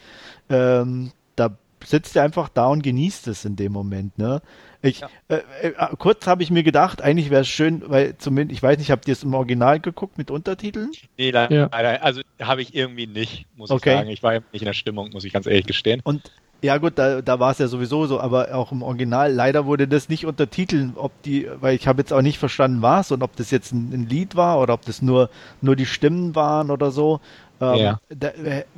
ähm, 0.50 1.12
da 1.36 1.58
sitzt 1.84 2.16
er 2.16 2.24
einfach 2.24 2.50
da 2.50 2.68
und 2.68 2.84
genießt 2.84 3.28
es 3.28 3.46
in 3.46 3.56
dem 3.56 3.72
Moment, 3.72 4.18
ne? 4.18 4.42
Ich, 4.82 5.00
ja. 5.00 5.10
äh, 5.28 5.40
äh, 5.62 5.74
kurz 5.98 6.28
habe 6.28 6.44
ich 6.44 6.52
mir 6.52 6.64
gedacht, 6.64 7.02
eigentlich 7.02 7.30
wäre 7.30 7.42
es 7.42 7.48
schön, 7.48 7.84
weil 7.88 8.18
zumindest, 8.18 8.58
ich 8.58 8.64
weiß 8.64 8.78
nicht, 8.78 8.92
habt 8.92 9.08
ihr 9.08 9.14
es 9.14 9.24
im 9.24 9.34
Original 9.34 9.80
geguckt 9.80 10.18
mit 10.18 10.30
Untertiteln? 10.30 10.92
Nee, 11.18 11.32
leider, 11.32 11.56
ja. 11.56 11.68
also 11.70 12.22
habe 12.42 12.62
ich 12.62 12.76
irgendwie 12.76 13.08
nicht, 13.08 13.46
muss 13.56 13.72
okay. 13.72 13.90
ich 13.90 13.96
sagen. 13.98 14.10
Ich 14.10 14.24
war 14.24 14.34
nicht 14.34 14.62
in 14.62 14.66
der 14.66 14.74
Stimmung, 14.74 15.10
muss 15.12 15.24
ich 15.24 15.34
ganz 15.34 15.48
ehrlich 15.48 15.66
gestehen. 15.66 16.02
Und 16.04 16.32
ja 16.62 16.78
gut, 16.78 16.94
da, 16.96 17.22
da 17.22 17.40
war 17.40 17.52
es 17.52 17.60
ja 17.60 17.68
sowieso 17.68 18.08
so, 18.08 18.20
aber 18.20 18.54
auch 18.56 18.72
im 18.72 18.82
Original 18.82 19.32
leider 19.32 19.66
wurde 19.66 19.88
das 19.88 20.10
nicht 20.10 20.26
untertiteln, 20.26 20.94
ob 20.96 21.12
die, 21.22 21.48
weil 21.60 21.76
ich 21.76 21.88
habe 21.88 22.02
jetzt 22.02 22.12
auch 22.12 22.22
nicht 22.22 22.40
verstanden, 22.40 22.82
was 22.82 23.12
und 23.12 23.22
ob 23.22 23.36
das 23.36 23.52
jetzt 23.52 23.74
ein, 23.74 23.92
ein, 23.94 24.10
Lied 24.10 24.36
war 24.36 24.60
oder 24.60 24.74
ob 24.74 24.84
das 24.86 25.02
nur 25.02 25.30
nur 25.62 25.76
die 25.76 25.86
Stimmen 25.86 26.36
waren 26.36 26.72
oder 26.72 26.90
so. 26.92 27.20
Ähm, 27.62 27.76
ja. 27.76 28.00
da, 28.10 28.30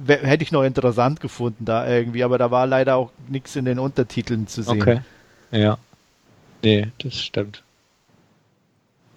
hätte 0.08 0.44
ich 0.44 0.52
noch 0.52 0.64
interessant 0.64 1.20
gefunden 1.20 1.66
da 1.66 1.88
irgendwie, 1.88 2.24
aber 2.24 2.38
da 2.38 2.52
war 2.52 2.66
leider 2.66 2.96
auch 2.96 3.12
nichts 3.28 3.56
in 3.56 3.66
den 3.66 3.80
Untertiteln 3.80 4.48
zu 4.48 4.64
sehen. 4.64 4.82
Okay. 4.82 5.02
Ja. 5.52 5.78
Nee, 6.64 6.88
das 7.00 7.20
stimmt. 7.22 7.64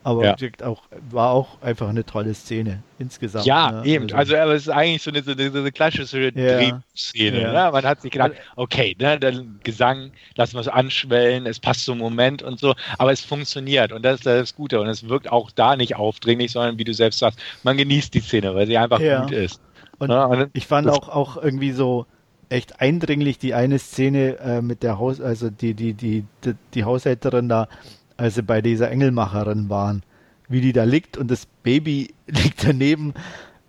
Aber 0.04 0.24
ja. 0.24 0.36
auch, 0.64 0.82
war 1.10 1.30
auch 1.30 1.62
einfach 1.62 1.88
eine 1.88 2.04
tolle 2.04 2.34
Szene 2.34 2.82
insgesamt. 2.98 3.46
Ja, 3.46 3.70
ne? 3.70 3.86
eben. 3.86 4.12
Also, 4.12 4.34
also, 4.36 4.52
es 4.52 4.62
ist 4.62 4.68
eigentlich 4.68 5.02
so 5.02 5.10
eine, 5.10 5.22
so 5.22 5.30
eine, 5.30 5.50
so 5.50 5.58
eine 5.58 5.70
klassische 5.70 6.24
ja. 6.24 6.30
Drehszene. 6.30 7.40
Ja. 7.40 7.66
Ne? 7.66 7.72
Man 7.72 7.84
hat 7.84 8.02
sich 8.02 8.10
gedacht, 8.10 8.32
okay, 8.56 8.96
ne, 8.98 9.18
der 9.20 9.44
Gesang, 9.62 10.10
lassen 10.34 10.54
wir 10.54 10.60
es 10.60 10.68
anschwellen, 10.68 11.46
es 11.46 11.60
passt 11.60 11.84
zum 11.84 11.98
Moment 11.98 12.42
und 12.42 12.58
so, 12.58 12.74
aber 12.98 13.12
es 13.12 13.20
funktioniert 13.20 13.92
und 13.92 14.02
das 14.02 14.16
ist 14.16 14.26
das 14.26 14.56
Gute 14.56 14.80
und 14.80 14.88
es 14.88 15.08
wirkt 15.08 15.30
auch 15.30 15.52
da 15.52 15.76
nicht 15.76 15.94
aufdringlich, 15.94 16.50
sondern 16.50 16.78
wie 16.78 16.84
du 16.84 16.94
selbst 16.94 17.20
sagst, 17.20 17.38
man 17.62 17.76
genießt 17.76 18.12
die 18.12 18.20
Szene, 18.20 18.54
weil 18.56 18.66
sie 18.66 18.78
einfach 18.78 18.98
gut 18.98 19.30
ist. 19.30 19.60
Und, 19.98 20.08
ne? 20.08 20.26
und 20.26 20.50
ich 20.52 20.66
fand 20.66 20.88
auch, 20.88 21.08
auch 21.08 21.36
irgendwie 21.36 21.70
so, 21.70 22.06
echt 22.52 22.80
eindringlich 22.80 23.38
die 23.38 23.54
eine 23.54 23.78
Szene 23.78 24.38
äh, 24.38 24.62
mit 24.62 24.82
der 24.82 24.98
Haus, 24.98 25.20
also 25.20 25.50
die, 25.50 25.74
die, 25.74 25.94
die, 25.94 26.24
die, 26.44 26.54
die 26.74 26.84
Haushälterin 26.84 27.48
da, 27.48 27.68
als 28.16 28.36
sie 28.36 28.42
bei 28.42 28.62
dieser 28.62 28.90
Engelmacherin 28.90 29.68
waren, 29.68 30.02
wie 30.48 30.60
die 30.60 30.72
da 30.72 30.84
liegt 30.84 31.16
und 31.16 31.30
das 31.30 31.46
Baby 31.62 32.14
liegt 32.26 32.66
daneben, 32.66 33.14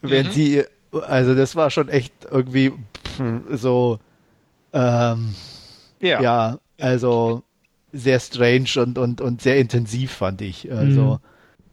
während 0.02 0.30
mhm. 0.30 0.34
sie, 0.34 0.64
also 1.08 1.34
das 1.34 1.56
war 1.56 1.70
schon 1.70 1.90
echt 1.90 2.14
irgendwie 2.30 2.74
so, 3.52 4.00
ähm, 4.74 5.36
ja. 6.00 6.22
ja, 6.22 6.60
also 6.80 7.44
sehr 7.94 8.20
strange 8.20 8.70
und, 8.78 8.98
und, 8.98 9.22
und 9.22 9.42
sehr 9.42 9.58
intensiv 9.58 10.12
fand 10.12 10.42
ich. 10.42 10.72
Also, 10.72 11.02
mhm. 11.02 11.18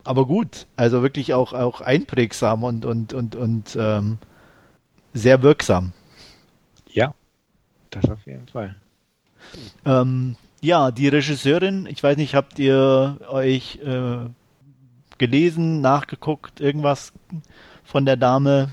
aber 0.04 0.26
gut, 0.26 0.66
also 0.76 1.02
wirklich 1.02 1.34
auch, 1.34 1.52
auch 1.54 1.80
einprägsam 1.80 2.62
und, 2.62 2.84
und, 2.84 3.14
und, 3.14 3.34
und 3.34 3.76
ähm, 3.78 4.18
sehr 5.12 5.42
wirksam. 5.42 5.92
Das 7.90 8.08
auf 8.08 8.24
jeden 8.26 8.46
Fall. 8.48 8.76
Ähm, 9.84 10.36
ja, 10.60 10.90
die 10.90 11.08
Regisseurin, 11.08 11.86
ich 11.86 12.02
weiß 12.02 12.16
nicht, 12.16 12.34
habt 12.34 12.58
ihr 12.58 13.18
euch 13.28 13.78
äh, 13.82 14.28
gelesen, 15.18 15.80
nachgeguckt, 15.80 16.60
irgendwas 16.60 17.12
von 17.84 18.04
der 18.04 18.16
Dame 18.16 18.70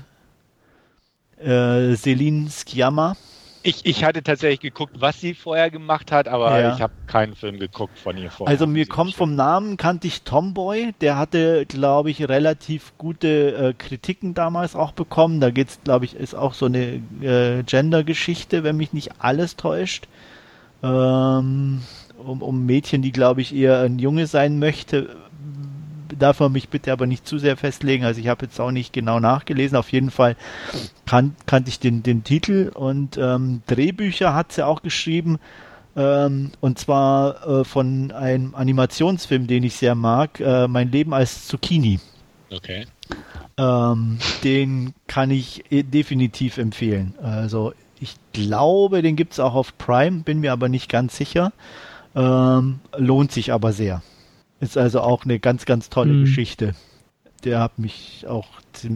äh, 1.38 1.94
Celine 1.96 2.50
Sciamma? 2.50 3.16
Ich, 3.62 3.84
ich 3.84 4.04
hatte 4.04 4.22
tatsächlich 4.22 4.60
geguckt, 4.60 4.94
was 4.98 5.20
sie 5.20 5.34
vorher 5.34 5.70
gemacht 5.70 6.12
hat, 6.12 6.28
aber 6.28 6.60
ja. 6.60 6.74
ich 6.74 6.80
habe 6.80 6.92
keinen 7.06 7.34
Film 7.34 7.58
geguckt 7.58 7.98
von 7.98 8.16
ihr 8.16 8.30
vorher. 8.30 8.52
Also 8.52 8.66
mir 8.66 8.86
kommt 8.86 9.14
vom 9.14 9.34
Namen, 9.34 9.76
kannte 9.76 10.06
ich 10.06 10.22
Tomboy, 10.22 10.94
der 11.00 11.18
hatte, 11.18 11.66
glaube 11.66 12.10
ich, 12.10 12.28
relativ 12.28 12.92
gute 12.98 13.54
äh, 13.54 13.74
Kritiken 13.74 14.34
damals 14.34 14.76
auch 14.76 14.92
bekommen. 14.92 15.40
Da 15.40 15.50
geht 15.50 15.68
es, 15.68 15.80
glaube 15.82 16.04
ich, 16.04 16.14
ist 16.14 16.34
auch 16.34 16.54
so 16.54 16.66
eine 16.66 17.02
äh, 17.20 17.62
Gender-Geschichte, 17.64 18.62
wenn 18.64 18.76
mich 18.76 18.92
nicht 18.92 19.10
alles 19.18 19.56
täuscht. 19.56 20.06
Ähm, 20.82 21.82
um, 22.18 22.42
um 22.42 22.66
Mädchen, 22.66 23.02
die, 23.02 23.12
glaube 23.12 23.40
ich, 23.40 23.54
eher 23.54 23.80
ein 23.80 23.98
Junge 23.98 24.26
sein 24.26 24.58
möchte, 24.58 25.16
darf 26.18 26.40
man 26.40 26.52
mich 26.52 26.68
bitte 26.68 26.92
aber 26.92 27.06
nicht 27.06 27.26
zu 27.26 27.38
sehr 27.38 27.56
festlegen. 27.56 28.04
Also 28.04 28.20
ich 28.20 28.28
habe 28.28 28.46
jetzt 28.46 28.60
auch 28.60 28.70
nicht 28.70 28.92
genau 28.92 29.20
nachgelesen. 29.20 29.76
Auf 29.76 29.92
jeden 29.92 30.10
Fall 30.10 30.36
kan 31.06 31.34
kannte 31.46 31.70
ich 31.70 31.80
den, 31.80 32.02
den 32.02 32.24
Titel 32.24 32.70
und 32.74 33.16
ähm, 33.18 33.62
Drehbücher 33.66 34.34
hat 34.34 34.52
sie 34.52 34.66
auch 34.66 34.82
geschrieben. 34.82 35.38
Ähm, 35.96 36.52
und 36.60 36.78
zwar 36.78 37.46
äh, 37.46 37.64
von 37.64 38.12
einem 38.12 38.54
Animationsfilm, 38.54 39.46
den 39.46 39.64
ich 39.64 39.74
sehr 39.74 39.94
mag, 39.94 40.38
äh, 40.40 40.68
Mein 40.68 40.92
Leben 40.92 41.12
als 41.12 41.48
Zucchini. 41.48 41.98
Okay. 42.50 42.86
Ähm, 43.56 44.18
den 44.44 44.94
kann 45.08 45.30
ich 45.30 45.64
äh, 45.72 45.82
definitiv 45.82 46.58
empfehlen. 46.58 47.14
Also 47.20 47.72
ich 48.00 48.14
glaube, 48.32 49.02
den 49.02 49.16
gibt 49.16 49.32
es 49.32 49.40
auch 49.40 49.54
auf 49.54 49.76
Prime, 49.76 50.22
bin 50.22 50.40
mir 50.40 50.52
aber 50.52 50.68
nicht 50.68 50.88
ganz 50.88 51.16
sicher. 51.16 51.52
Ähm, 52.14 52.80
lohnt 52.96 53.32
sich 53.32 53.52
aber 53.52 53.72
sehr. 53.72 54.02
Ist 54.60 54.76
also 54.76 55.00
auch 55.00 55.24
eine 55.24 55.38
ganz, 55.38 55.64
ganz 55.66 55.88
tolle 55.88 56.12
mhm. 56.12 56.20
Geschichte. 56.22 56.74
Der 57.44 57.60
hat 57.60 57.78
mich 57.78 58.26
auch 58.28 58.46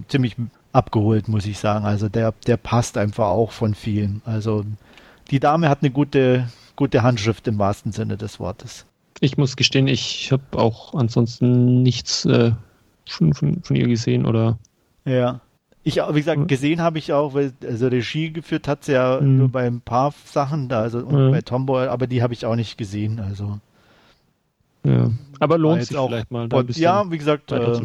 ziemlich 0.09 0.37
abgeholt, 0.73 1.29
muss 1.29 1.47
ich 1.47 1.59
sagen. 1.59 1.85
Also 1.85 2.09
der, 2.09 2.35
der 2.47 2.57
passt 2.57 2.99
einfach 2.99 3.27
auch 3.27 3.53
von 3.53 3.75
vielen. 3.75 4.23
Also 4.25 4.65
die 5.31 5.41
Dame 5.41 5.69
hat 5.69 5.83
eine 5.83 5.91
gute, 5.91 6.49
gute 6.77 7.03
Handschrift 7.03 7.47
im 7.49 7.59
wahrsten 7.59 7.93
Sinne 7.93 8.17
des 8.17 8.41
Wortes. 8.41 8.87
Ich 9.21 9.37
muss 9.37 9.57
gestehen, 9.57 9.87
ich 9.87 10.33
habe 10.33 10.43
auch 10.59 10.95
ansonsten 10.95 11.83
nichts 11.83 12.25
äh, 12.25 12.53
von, 13.09 13.35
von, 13.35 13.63
von, 13.63 13.77
ihr 13.77 13.87
gesehen 13.87 14.27
oder. 14.27 14.59
Ja. 15.05 15.41
Ich, 15.85 15.97
wie 15.97 16.21
gesagt, 16.21 16.47
gesehen 16.47 16.81
habe 16.81 16.99
ich 16.99 17.13
auch, 17.13 17.35
weil 17.35 17.53
also 17.65 17.89
Regie 17.89 18.33
geführt 18.33 18.69
hat 18.69 18.85
sie 18.85 18.93
ja 18.93 19.21
mhm. 19.21 19.39
nur 19.39 19.49
bei 19.49 19.67
ein 19.67 19.81
paar 19.81 20.15
Sachen 20.27 20.69
da, 20.69 20.81
also 20.81 21.01
mhm. 21.01 21.33
bei 21.33 21.41
Tomboy, 21.41 21.89
aber 21.89 22.07
die 22.07 22.23
habe 22.23 22.33
ich 22.35 22.47
auch 22.47 22.57
nicht 22.57 22.79
gesehen. 22.79 23.21
Also 23.21 23.59
ja. 24.85 25.11
Aber 25.41 25.59
lohnt 25.59 25.85
sich 25.85 25.97
auch, 25.97 26.09
vielleicht 26.09 26.31
mal 26.31 26.49
da 26.49 26.59
ein 26.59 26.67
bisschen 26.67 26.83
Ja, 26.83 27.11
wie 27.11 27.19
gesagt, 27.19 27.51
äh, 27.53 27.81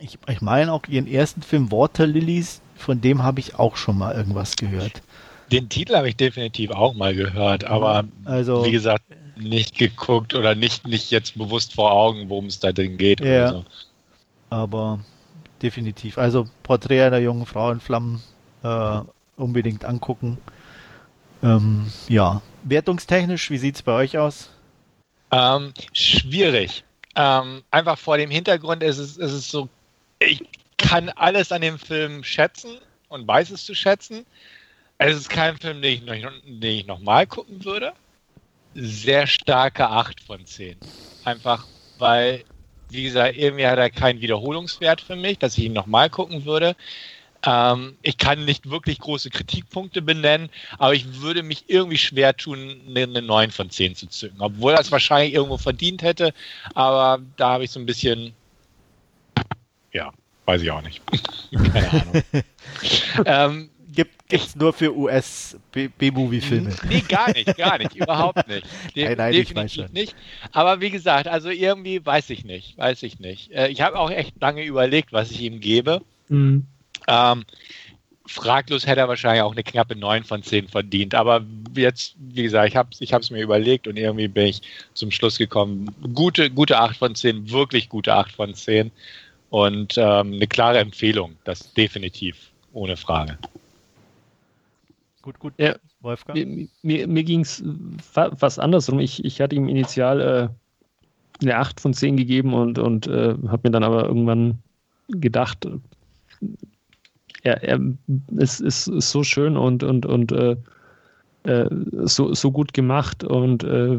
ich, 0.00 0.18
ich 0.26 0.40
meine 0.40 0.72
auch 0.72 0.86
ihren 0.88 1.06
ersten 1.06 1.42
Film 1.42 1.70
Water 1.70 2.06
Lilies, 2.06 2.60
von 2.76 3.00
dem 3.00 3.22
habe 3.22 3.40
ich 3.40 3.56
auch 3.58 3.76
schon 3.76 3.98
mal 3.98 4.14
irgendwas 4.14 4.56
gehört. 4.56 5.02
Den 5.50 5.68
Titel 5.68 5.96
habe 5.96 6.08
ich 6.08 6.16
definitiv 6.16 6.70
auch 6.70 6.94
mal 6.94 7.14
gehört, 7.14 7.64
aber 7.64 8.04
also, 8.24 8.64
wie 8.64 8.70
gesagt, 8.70 9.04
nicht 9.36 9.78
geguckt 9.78 10.34
oder 10.34 10.54
nicht, 10.54 10.86
nicht 10.86 11.10
jetzt 11.10 11.38
bewusst 11.38 11.74
vor 11.74 11.92
Augen, 11.92 12.28
worum 12.28 12.46
es 12.46 12.60
da 12.60 12.72
drin 12.72 12.96
geht. 12.96 13.20
Ja, 13.20 13.50
so. 13.50 13.64
Aber 14.50 15.00
definitiv. 15.62 16.18
Also 16.18 16.46
Porträt 16.62 17.02
einer 17.02 17.18
jungen 17.18 17.46
Frau 17.46 17.70
in 17.70 17.80
Flammen 17.80 18.22
äh, 18.62 19.00
unbedingt 19.36 19.84
angucken. 19.84 20.38
Ähm, 21.42 21.86
ja, 22.08 22.42
wertungstechnisch, 22.64 23.50
wie 23.50 23.58
sieht 23.58 23.76
es 23.76 23.82
bei 23.82 23.92
euch 23.92 24.18
aus? 24.18 24.50
Ähm, 25.30 25.72
schwierig. 25.92 26.84
Ähm, 27.16 27.62
einfach 27.70 27.98
vor 27.98 28.16
dem 28.16 28.30
Hintergrund 28.30 28.82
ist 28.82 28.98
es, 28.98 29.16
ist 29.16 29.32
es 29.32 29.50
so, 29.50 29.68
ich 30.18 30.42
kann 30.76 31.08
alles 31.10 31.52
an 31.52 31.62
dem 31.62 31.78
Film 31.78 32.22
schätzen 32.24 32.78
und 33.08 33.26
weiß 33.26 33.50
es 33.50 33.64
zu 33.64 33.74
schätzen. 33.74 34.24
Es 34.98 35.16
ist 35.16 35.28
kein 35.30 35.56
Film, 35.58 35.82
den 35.82 35.92
ich, 35.94 36.22
noch, 36.22 36.32
den 36.44 36.62
ich 36.62 36.86
nochmal 36.86 37.26
gucken 37.26 37.64
würde. 37.64 37.92
Sehr 38.74 39.26
starke 39.26 39.88
8 39.88 40.20
von 40.22 40.46
10. 40.46 40.78
Einfach, 41.24 41.66
weil, 41.98 42.44
wie 42.88 43.04
gesagt, 43.04 43.36
irgendwie 43.36 43.66
hat 43.66 43.78
er 43.78 43.90
keinen 43.90 44.20
Wiederholungswert 44.20 45.00
für 45.00 45.16
mich, 45.16 45.38
dass 45.38 45.58
ich 45.58 45.64
ihn 45.64 45.72
nochmal 45.72 46.10
gucken 46.10 46.44
würde. 46.44 46.76
Ähm, 47.44 47.96
ich 48.02 48.18
kann 48.18 48.44
nicht 48.44 48.68
wirklich 48.68 48.98
große 48.98 49.30
Kritikpunkte 49.30 50.02
benennen, 50.02 50.50
aber 50.78 50.94
ich 50.94 51.20
würde 51.20 51.42
mich 51.42 51.64
irgendwie 51.68 51.98
schwer 51.98 52.36
tun, 52.36 52.80
eine 52.88 53.22
9 53.22 53.50
von 53.50 53.70
10 53.70 53.94
zu 53.94 54.08
zücken. 54.08 54.40
Obwohl 54.40 54.72
er 54.72 54.80
es 54.80 54.90
wahrscheinlich 54.90 55.34
irgendwo 55.34 55.56
verdient 55.56 56.02
hätte, 56.02 56.34
aber 56.74 57.22
da 57.36 57.50
habe 57.50 57.64
ich 57.64 57.70
so 57.70 57.78
ein 57.78 57.86
bisschen, 57.86 58.34
ja, 59.92 60.10
weiß 60.46 60.62
ich 60.62 60.70
auch 60.70 60.82
nicht. 60.82 61.00
Keine 61.72 61.90
Ahnung. 61.90 62.22
ähm, 63.24 63.70
gibt 63.92 64.32
es 64.32 64.54
nur 64.56 64.72
für 64.72 64.96
US-B-Movie-Filme. 64.96 66.74
Nee, 66.88 67.00
gar 67.08 67.32
nicht, 67.32 67.56
gar 67.56 67.78
nicht, 67.78 67.96
überhaupt 67.96 68.46
nicht. 68.48 68.66
De 68.96 69.04
nein, 69.04 69.16
nein, 69.16 69.32
definitiv 69.32 69.90
nicht. 69.90 70.14
Aber 70.52 70.80
wie 70.80 70.90
gesagt, 70.90 71.28
also 71.28 71.50
irgendwie 71.50 72.04
weiß 72.04 72.30
ich 72.30 72.44
nicht, 72.44 72.76
weiß 72.76 73.02
ich 73.04 73.20
nicht. 73.20 73.52
Äh, 73.52 73.68
ich 73.68 73.80
habe 73.80 73.98
auch 73.98 74.10
echt 74.10 74.40
lange 74.40 74.64
überlegt, 74.64 75.12
was 75.12 75.30
ich 75.30 75.40
ihm 75.40 75.60
gebe. 75.60 76.02
Mhm. 76.28 76.66
Ähm, 77.08 77.44
fraglos 78.26 78.86
hätte 78.86 79.00
er 79.00 79.08
wahrscheinlich 79.08 79.42
auch 79.42 79.52
eine 79.52 79.64
knappe 79.64 79.96
9 79.96 80.24
von 80.24 80.42
10 80.42 80.68
verdient. 80.68 81.14
Aber 81.14 81.44
jetzt, 81.74 82.14
wie 82.18 82.42
gesagt, 82.42 82.68
ich 82.68 82.76
habe 82.76 82.90
es 82.92 83.00
ich 83.00 83.30
mir 83.30 83.42
überlegt 83.42 83.88
und 83.88 83.96
irgendwie 83.96 84.28
bin 84.28 84.46
ich 84.46 84.62
zum 84.94 85.10
Schluss 85.10 85.38
gekommen. 85.38 85.94
Gute, 86.14 86.50
gute 86.50 86.78
8 86.78 86.96
von 86.96 87.14
10, 87.14 87.50
wirklich 87.50 87.88
gute 87.88 88.14
8 88.14 88.32
von 88.32 88.54
10. 88.54 88.90
Und 89.50 89.96
ähm, 89.96 90.34
eine 90.34 90.46
klare 90.46 90.78
Empfehlung, 90.78 91.36
das 91.44 91.72
definitiv, 91.72 92.50
ohne 92.74 92.98
Frage. 92.98 93.38
Gut, 95.22 95.38
gut. 95.38 95.54
Ja, 95.56 95.76
Wolfgang? 96.00 96.38
Mir, 96.38 96.68
mir, 96.82 97.08
mir 97.08 97.24
ging 97.24 97.40
es 97.40 97.62
fast 98.12 98.60
andersrum. 98.60 99.00
Ich, 99.00 99.24
ich 99.24 99.40
hatte 99.40 99.56
ihm 99.56 99.68
initial 99.68 100.20
äh, 100.20 100.48
eine 101.42 101.56
8 101.56 101.80
von 101.80 101.94
10 101.94 102.18
gegeben 102.18 102.52
und, 102.52 102.78
und 102.78 103.06
äh, 103.06 103.34
habe 103.48 103.60
mir 103.64 103.70
dann 103.70 103.84
aber 103.84 104.04
irgendwann 104.04 104.58
gedacht, 105.08 105.66
er, 107.42 107.62
er 107.62 107.80
ist, 108.36 108.60
ist, 108.60 108.84
so 108.84 109.22
schön 109.22 109.56
und, 109.56 109.82
und, 109.82 110.06
und 110.06 110.32
äh, 110.32 110.56
äh 111.44 111.68
so, 112.04 112.34
so 112.34 112.50
gut 112.50 112.72
gemacht 112.72 113.24
und 113.24 113.64
äh, 113.64 113.94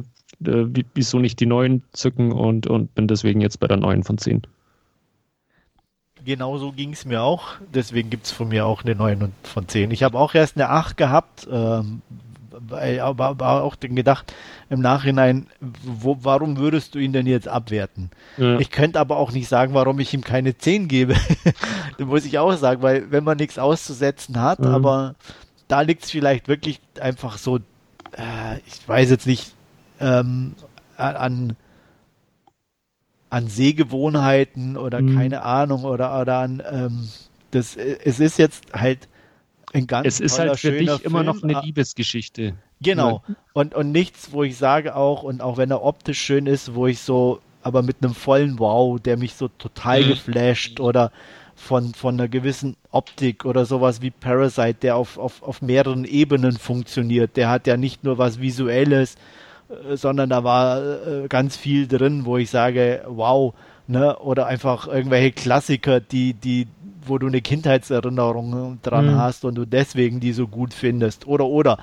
äh 0.45 0.83
wieso 0.93 1.19
nicht 1.19 1.39
die 1.39 1.45
neuen 1.45 1.83
zücken 1.93 2.31
und, 2.31 2.67
und 2.67 2.93
bin 2.95 3.07
deswegen 3.07 3.41
jetzt 3.41 3.59
bei 3.59 3.67
der 3.67 3.77
9 3.77 4.03
von 4.03 4.17
10. 4.17 4.41
Genauso 6.25 6.73
ging 6.73 6.91
es 6.91 7.05
mir 7.05 7.21
auch, 7.21 7.53
deswegen 7.73 8.09
gibt 8.09 8.25
es 8.25 8.31
von 8.31 8.49
mir 8.49 8.65
auch 8.65 8.83
eine 8.83 8.93
9 8.93 9.31
von 9.43 9.67
10. 9.67 9.91
Ich 9.91 10.03
habe 10.03 10.17
auch 10.19 10.35
erst 10.35 10.57
eine 10.57 10.69
8 10.69 10.97
gehabt, 10.97 11.47
ähm, 11.49 12.01
aber, 13.01 13.27
aber 13.27 13.63
auch 13.63 13.79
gedacht 13.79 14.33
im 14.69 14.81
Nachhinein, 14.81 15.47
wo, 15.59 16.17
warum 16.21 16.57
würdest 16.57 16.95
du 16.95 16.99
ihn 16.99 17.13
denn 17.13 17.27
jetzt 17.27 17.47
abwerten? 17.47 18.11
Ja. 18.37 18.59
Ich 18.59 18.71
könnte 18.71 18.99
aber 18.99 19.17
auch 19.17 19.31
nicht 19.31 19.47
sagen, 19.47 19.73
warum 19.73 19.99
ich 19.99 20.13
ihm 20.13 20.23
keine 20.23 20.57
10 20.57 20.87
gebe. 20.87 21.15
das 21.97 22.07
muss 22.07 22.25
ich 22.25 22.37
auch 22.39 22.55
sagen, 22.55 22.81
weil 22.81 23.11
wenn 23.11 23.23
man 23.23 23.37
nichts 23.37 23.57
auszusetzen 23.57 24.41
hat, 24.41 24.59
ja. 24.59 24.71
aber 24.71 25.15
da 25.67 25.81
liegt 25.81 26.03
es 26.03 26.11
vielleicht 26.11 26.47
wirklich 26.47 26.79
einfach 26.99 27.37
so, 27.37 27.57
äh, 27.57 28.57
ich 28.65 28.87
weiß 28.87 29.09
jetzt 29.09 29.27
nicht, 29.27 29.53
ähm, 29.99 30.55
an, 30.97 31.55
an 33.29 33.47
Sehgewohnheiten 33.47 34.77
oder 34.77 35.01
mhm. 35.01 35.15
keine 35.15 35.43
Ahnung 35.43 35.83
oder, 35.83 36.19
oder 36.19 36.39
an 36.39 36.63
ähm, 36.69 37.09
das, 37.51 37.75
es 37.75 38.19
ist 38.19 38.37
jetzt 38.37 38.73
halt 38.73 39.07
ein 39.73 39.87
ganz 39.87 40.07
Es 40.07 40.19
ist 40.19 40.39
halt 40.39 40.59
für 40.59 40.71
dich 40.71 40.89
Film. 40.89 41.01
immer 41.03 41.23
noch 41.23 41.43
eine 41.43 41.61
Liebesgeschichte. 41.61 42.53
Genau. 42.81 43.23
Und, 43.53 43.75
und 43.75 43.91
nichts, 43.91 44.31
wo 44.31 44.43
ich 44.43 44.57
sage 44.57 44.95
auch, 44.95 45.23
und 45.23 45.41
auch 45.41 45.57
wenn 45.57 45.71
er 45.71 45.83
optisch 45.83 46.19
schön 46.19 46.45
ist, 46.45 46.75
wo 46.75 46.87
ich 46.87 46.99
so, 46.99 47.39
aber 47.61 47.81
mit 47.81 47.97
einem 48.01 48.13
vollen 48.13 48.59
Wow, 48.59 48.99
der 48.99 49.17
mich 49.17 49.35
so 49.35 49.47
total 49.47 50.03
mhm. 50.03 50.07
geflasht 50.09 50.79
oder 50.79 51.11
von, 51.55 51.93
von 51.93 52.15
einer 52.15 52.29
gewissen 52.29 52.77
Optik 52.91 53.45
oder 53.45 53.65
sowas 53.65 54.01
wie 54.01 54.11
Parasite, 54.11 54.75
der 54.81 54.95
auf, 54.95 55.17
auf, 55.17 55.43
auf 55.43 55.61
mehreren 55.61 56.05
Ebenen 56.05 56.53
funktioniert. 56.53 57.35
Der 57.35 57.49
hat 57.49 57.67
ja 57.67 57.75
nicht 57.75 58.03
nur 58.03 58.17
was 58.17 58.39
Visuelles, 58.39 59.15
äh, 59.69 59.97
sondern 59.97 60.29
da 60.29 60.43
war 60.43 60.81
äh, 60.81 61.27
ganz 61.27 61.57
viel 61.57 61.87
drin, 61.87 62.25
wo 62.25 62.37
ich 62.37 62.49
sage, 62.49 63.03
wow, 63.07 63.53
ne, 63.89 64.17
oder 64.19 64.45
einfach 64.45 64.87
irgendwelche 64.87 65.31
Klassiker, 65.31 65.99
die, 65.99 66.33
die, 66.33 66.67
wo 67.05 67.17
du 67.17 67.27
eine 67.27 67.41
Kindheitserinnerung 67.41 68.79
dran 68.81 69.13
mhm. 69.13 69.17
hast 69.17 69.43
und 69.43 69.55
du 69.55 69.65
deswegen 69.65 70.19
die 70.19 70.31
so 70.31 70.47
gut 70.47 70.73
findest. 70.73 71.27
Oder, 71.27 71.45
oder. 71.45 71.79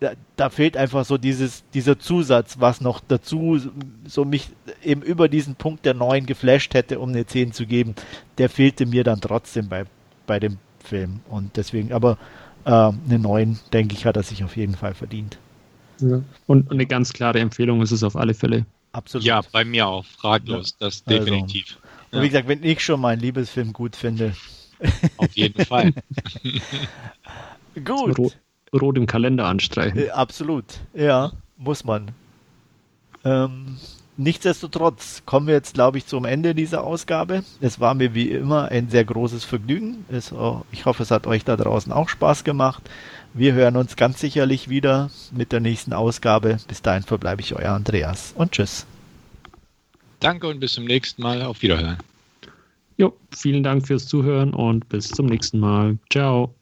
Da, 0.00 0.12
da, 0.36 0.48
fehlt 0.48 0.76
einfach 0.76 1.04
so 1.04 1.18
dieses, 1.18 1.64
dieser 1.74 1.98
Zusatz, 1.98 2.60
was 2.60 2.80
noch 2.80 3.00
dazu 3.00 3.58
so 4.06 4.24
mich 4.24 4.50
eben 4.84 5.02
über 5.02 5.28
diesen 5.28 5.56
Punkt 5.56 5.84
der 5.84 5.94
9 5.94 6.24
geflasht 6.24 6.72
hätte, 6.74 7.00
um 7.00 7.08
eine 7.08 7.26
10 7.26 7.52
zu 7.52 7.66
geben. 7.66 7.96
Der 8.36 8.48
fehlte 8.48 8.86
mir 8.86 9.02
dann 9.02 9.20
trotzdem 9.20 9.68
bei, 9.68 9.86
bei 10.24 10.38
dem 10.38 10.58
Film. 10.84 11.18
Und 11.28 11.56
deswegen, 11.56 11.92
aber 11.92 12.16
äh, 12.64 12.70
eine 12.70 13.18
9, 13.18 13.58
denke 13.72 13.96
ich, 13.96 14.06
hat 14.06 14.16
er 14.16 14.22
sich 14.22 14.44
auf 14.44 14.56
jeden 14.56 14.76
Fall 14.76 14.94
verdient. 14.94 15.38
Ja. 16.00 16.20
Und 16.46 16.70
eine 16.70 16.86
ganz 16.86 17.12
klare 17.12 17.40
Empfehlung 17.40 17.82
ist 17.82 17.90
es 17.90 18.04
auf 18.04 18.14
alle 18.14 18.34
Fälle. 18.34 18.66
Absolut. 18.98 19.24
Ja, 19.24 19.42
bei 19.52 19.64
mir 19.64 19.86
auch, 19.86 20.04
fraglos, 20.04 20.70
ja. 20.70 20.86
das 20.86 21.04
also, 21.06 21.24
definitiv. 21.24 21.78
Also, 21.78 22.16
und 22.16 22.22
wie 22.24 22.28
gesagt, 22.28 22.48
wenn 22.48 22.64
ich 22.64 22.84
schon 22.84 23.00
meinen 23.00 23.20
Liebesfilm 23.20 23.72
gut 23.72 23.94
finde, 23.94 24.34
auf 25.18 25.36
jeden 25.36 25.64
Fall. 25.66 25.92
Gut. 27.84 28.18
Rot, 28.18 28.36
rot, 28.74 28.96
im 28.96 29.06
Kalender 29.06 29.46
anstreichen. 29.46 30.00
Äh, 30.00 30.10
absolut. 30.10 30.64
Ja, 30.94 31.30
muss 31.56 31.84
man. 31.84 32.10
Ähm, 33.24 33.76
nichtsdestotrotz 34.16 35.22
kommen 35.26 35.46
wir 35.46 35.54
jetzt, 35.54 35.74
glaube 35.74 35.98
ich, 35.98 36.06
zum 36.06 36.24
Ende 36.24 36.56
dieser 36.56 36.82
Ausgabe. 36.82 37.44
Es 37.60 37.78
war 37.78 37.94
mir 37.94 38.14
wie 38.14 38.30
immer 38.30 38.68
ein 38.72 38.88
sehr 38.90 39.04
großes 39.04 39.44
Vergnügen. 39.44 40.06
Es, 40.10 40.32
oh, 40.32 40.64
ich 40.72 40.86
hoffe, 40.86 41.04
es 41.04 41.12
hat 41.12 41.28
euch 41.28 41.44
da 41.44 41.56
draußen 41.56 41.92
auch 41.92 42.08
Spaß 42.08 42.42
gemacht. 42.42 42.82
Wir 43.34 43.52
hören 43.52 43.76
uns 43.76 43.96
ganz 43.96 44.20
sicherlich 44.20 44.68
wieder 44.68 45.10
mit 45.32 45.52
der 45.52 45.60
nächsten 45.60 45.92
Ausgabe. 45.92 46.58
Bis 46.66 46.82
dahin 46.82 47.02
verbleibe 47.02 47.40
ich 47.40 47.54
euer 47.54 47.72
Andreas 47.72 48.32
und 48.36 48.52
tschüss. 48.52 48.86
Danke 50.20 50.48
und 50.48 50.60
bis 50.60 50.72
zum 50.72 50.84
nächsten 50.84 51.22
Mal. 51.22 51.42
Auf 51.42 51.62
Wiederhören. 51.62 51.98
Jo, 52.96 53.16
vielen 53.30 53.62
Dank 53.62 53.86
fürs 53.86 54.06
Zuhören 54.06 54.52
und 54.52 54.88
bis 54.88 55.08
zum 55.08 55.26
nächsten 55.26 55.60
Mal. 55.60 55.98
Ciao. 56.10 56.54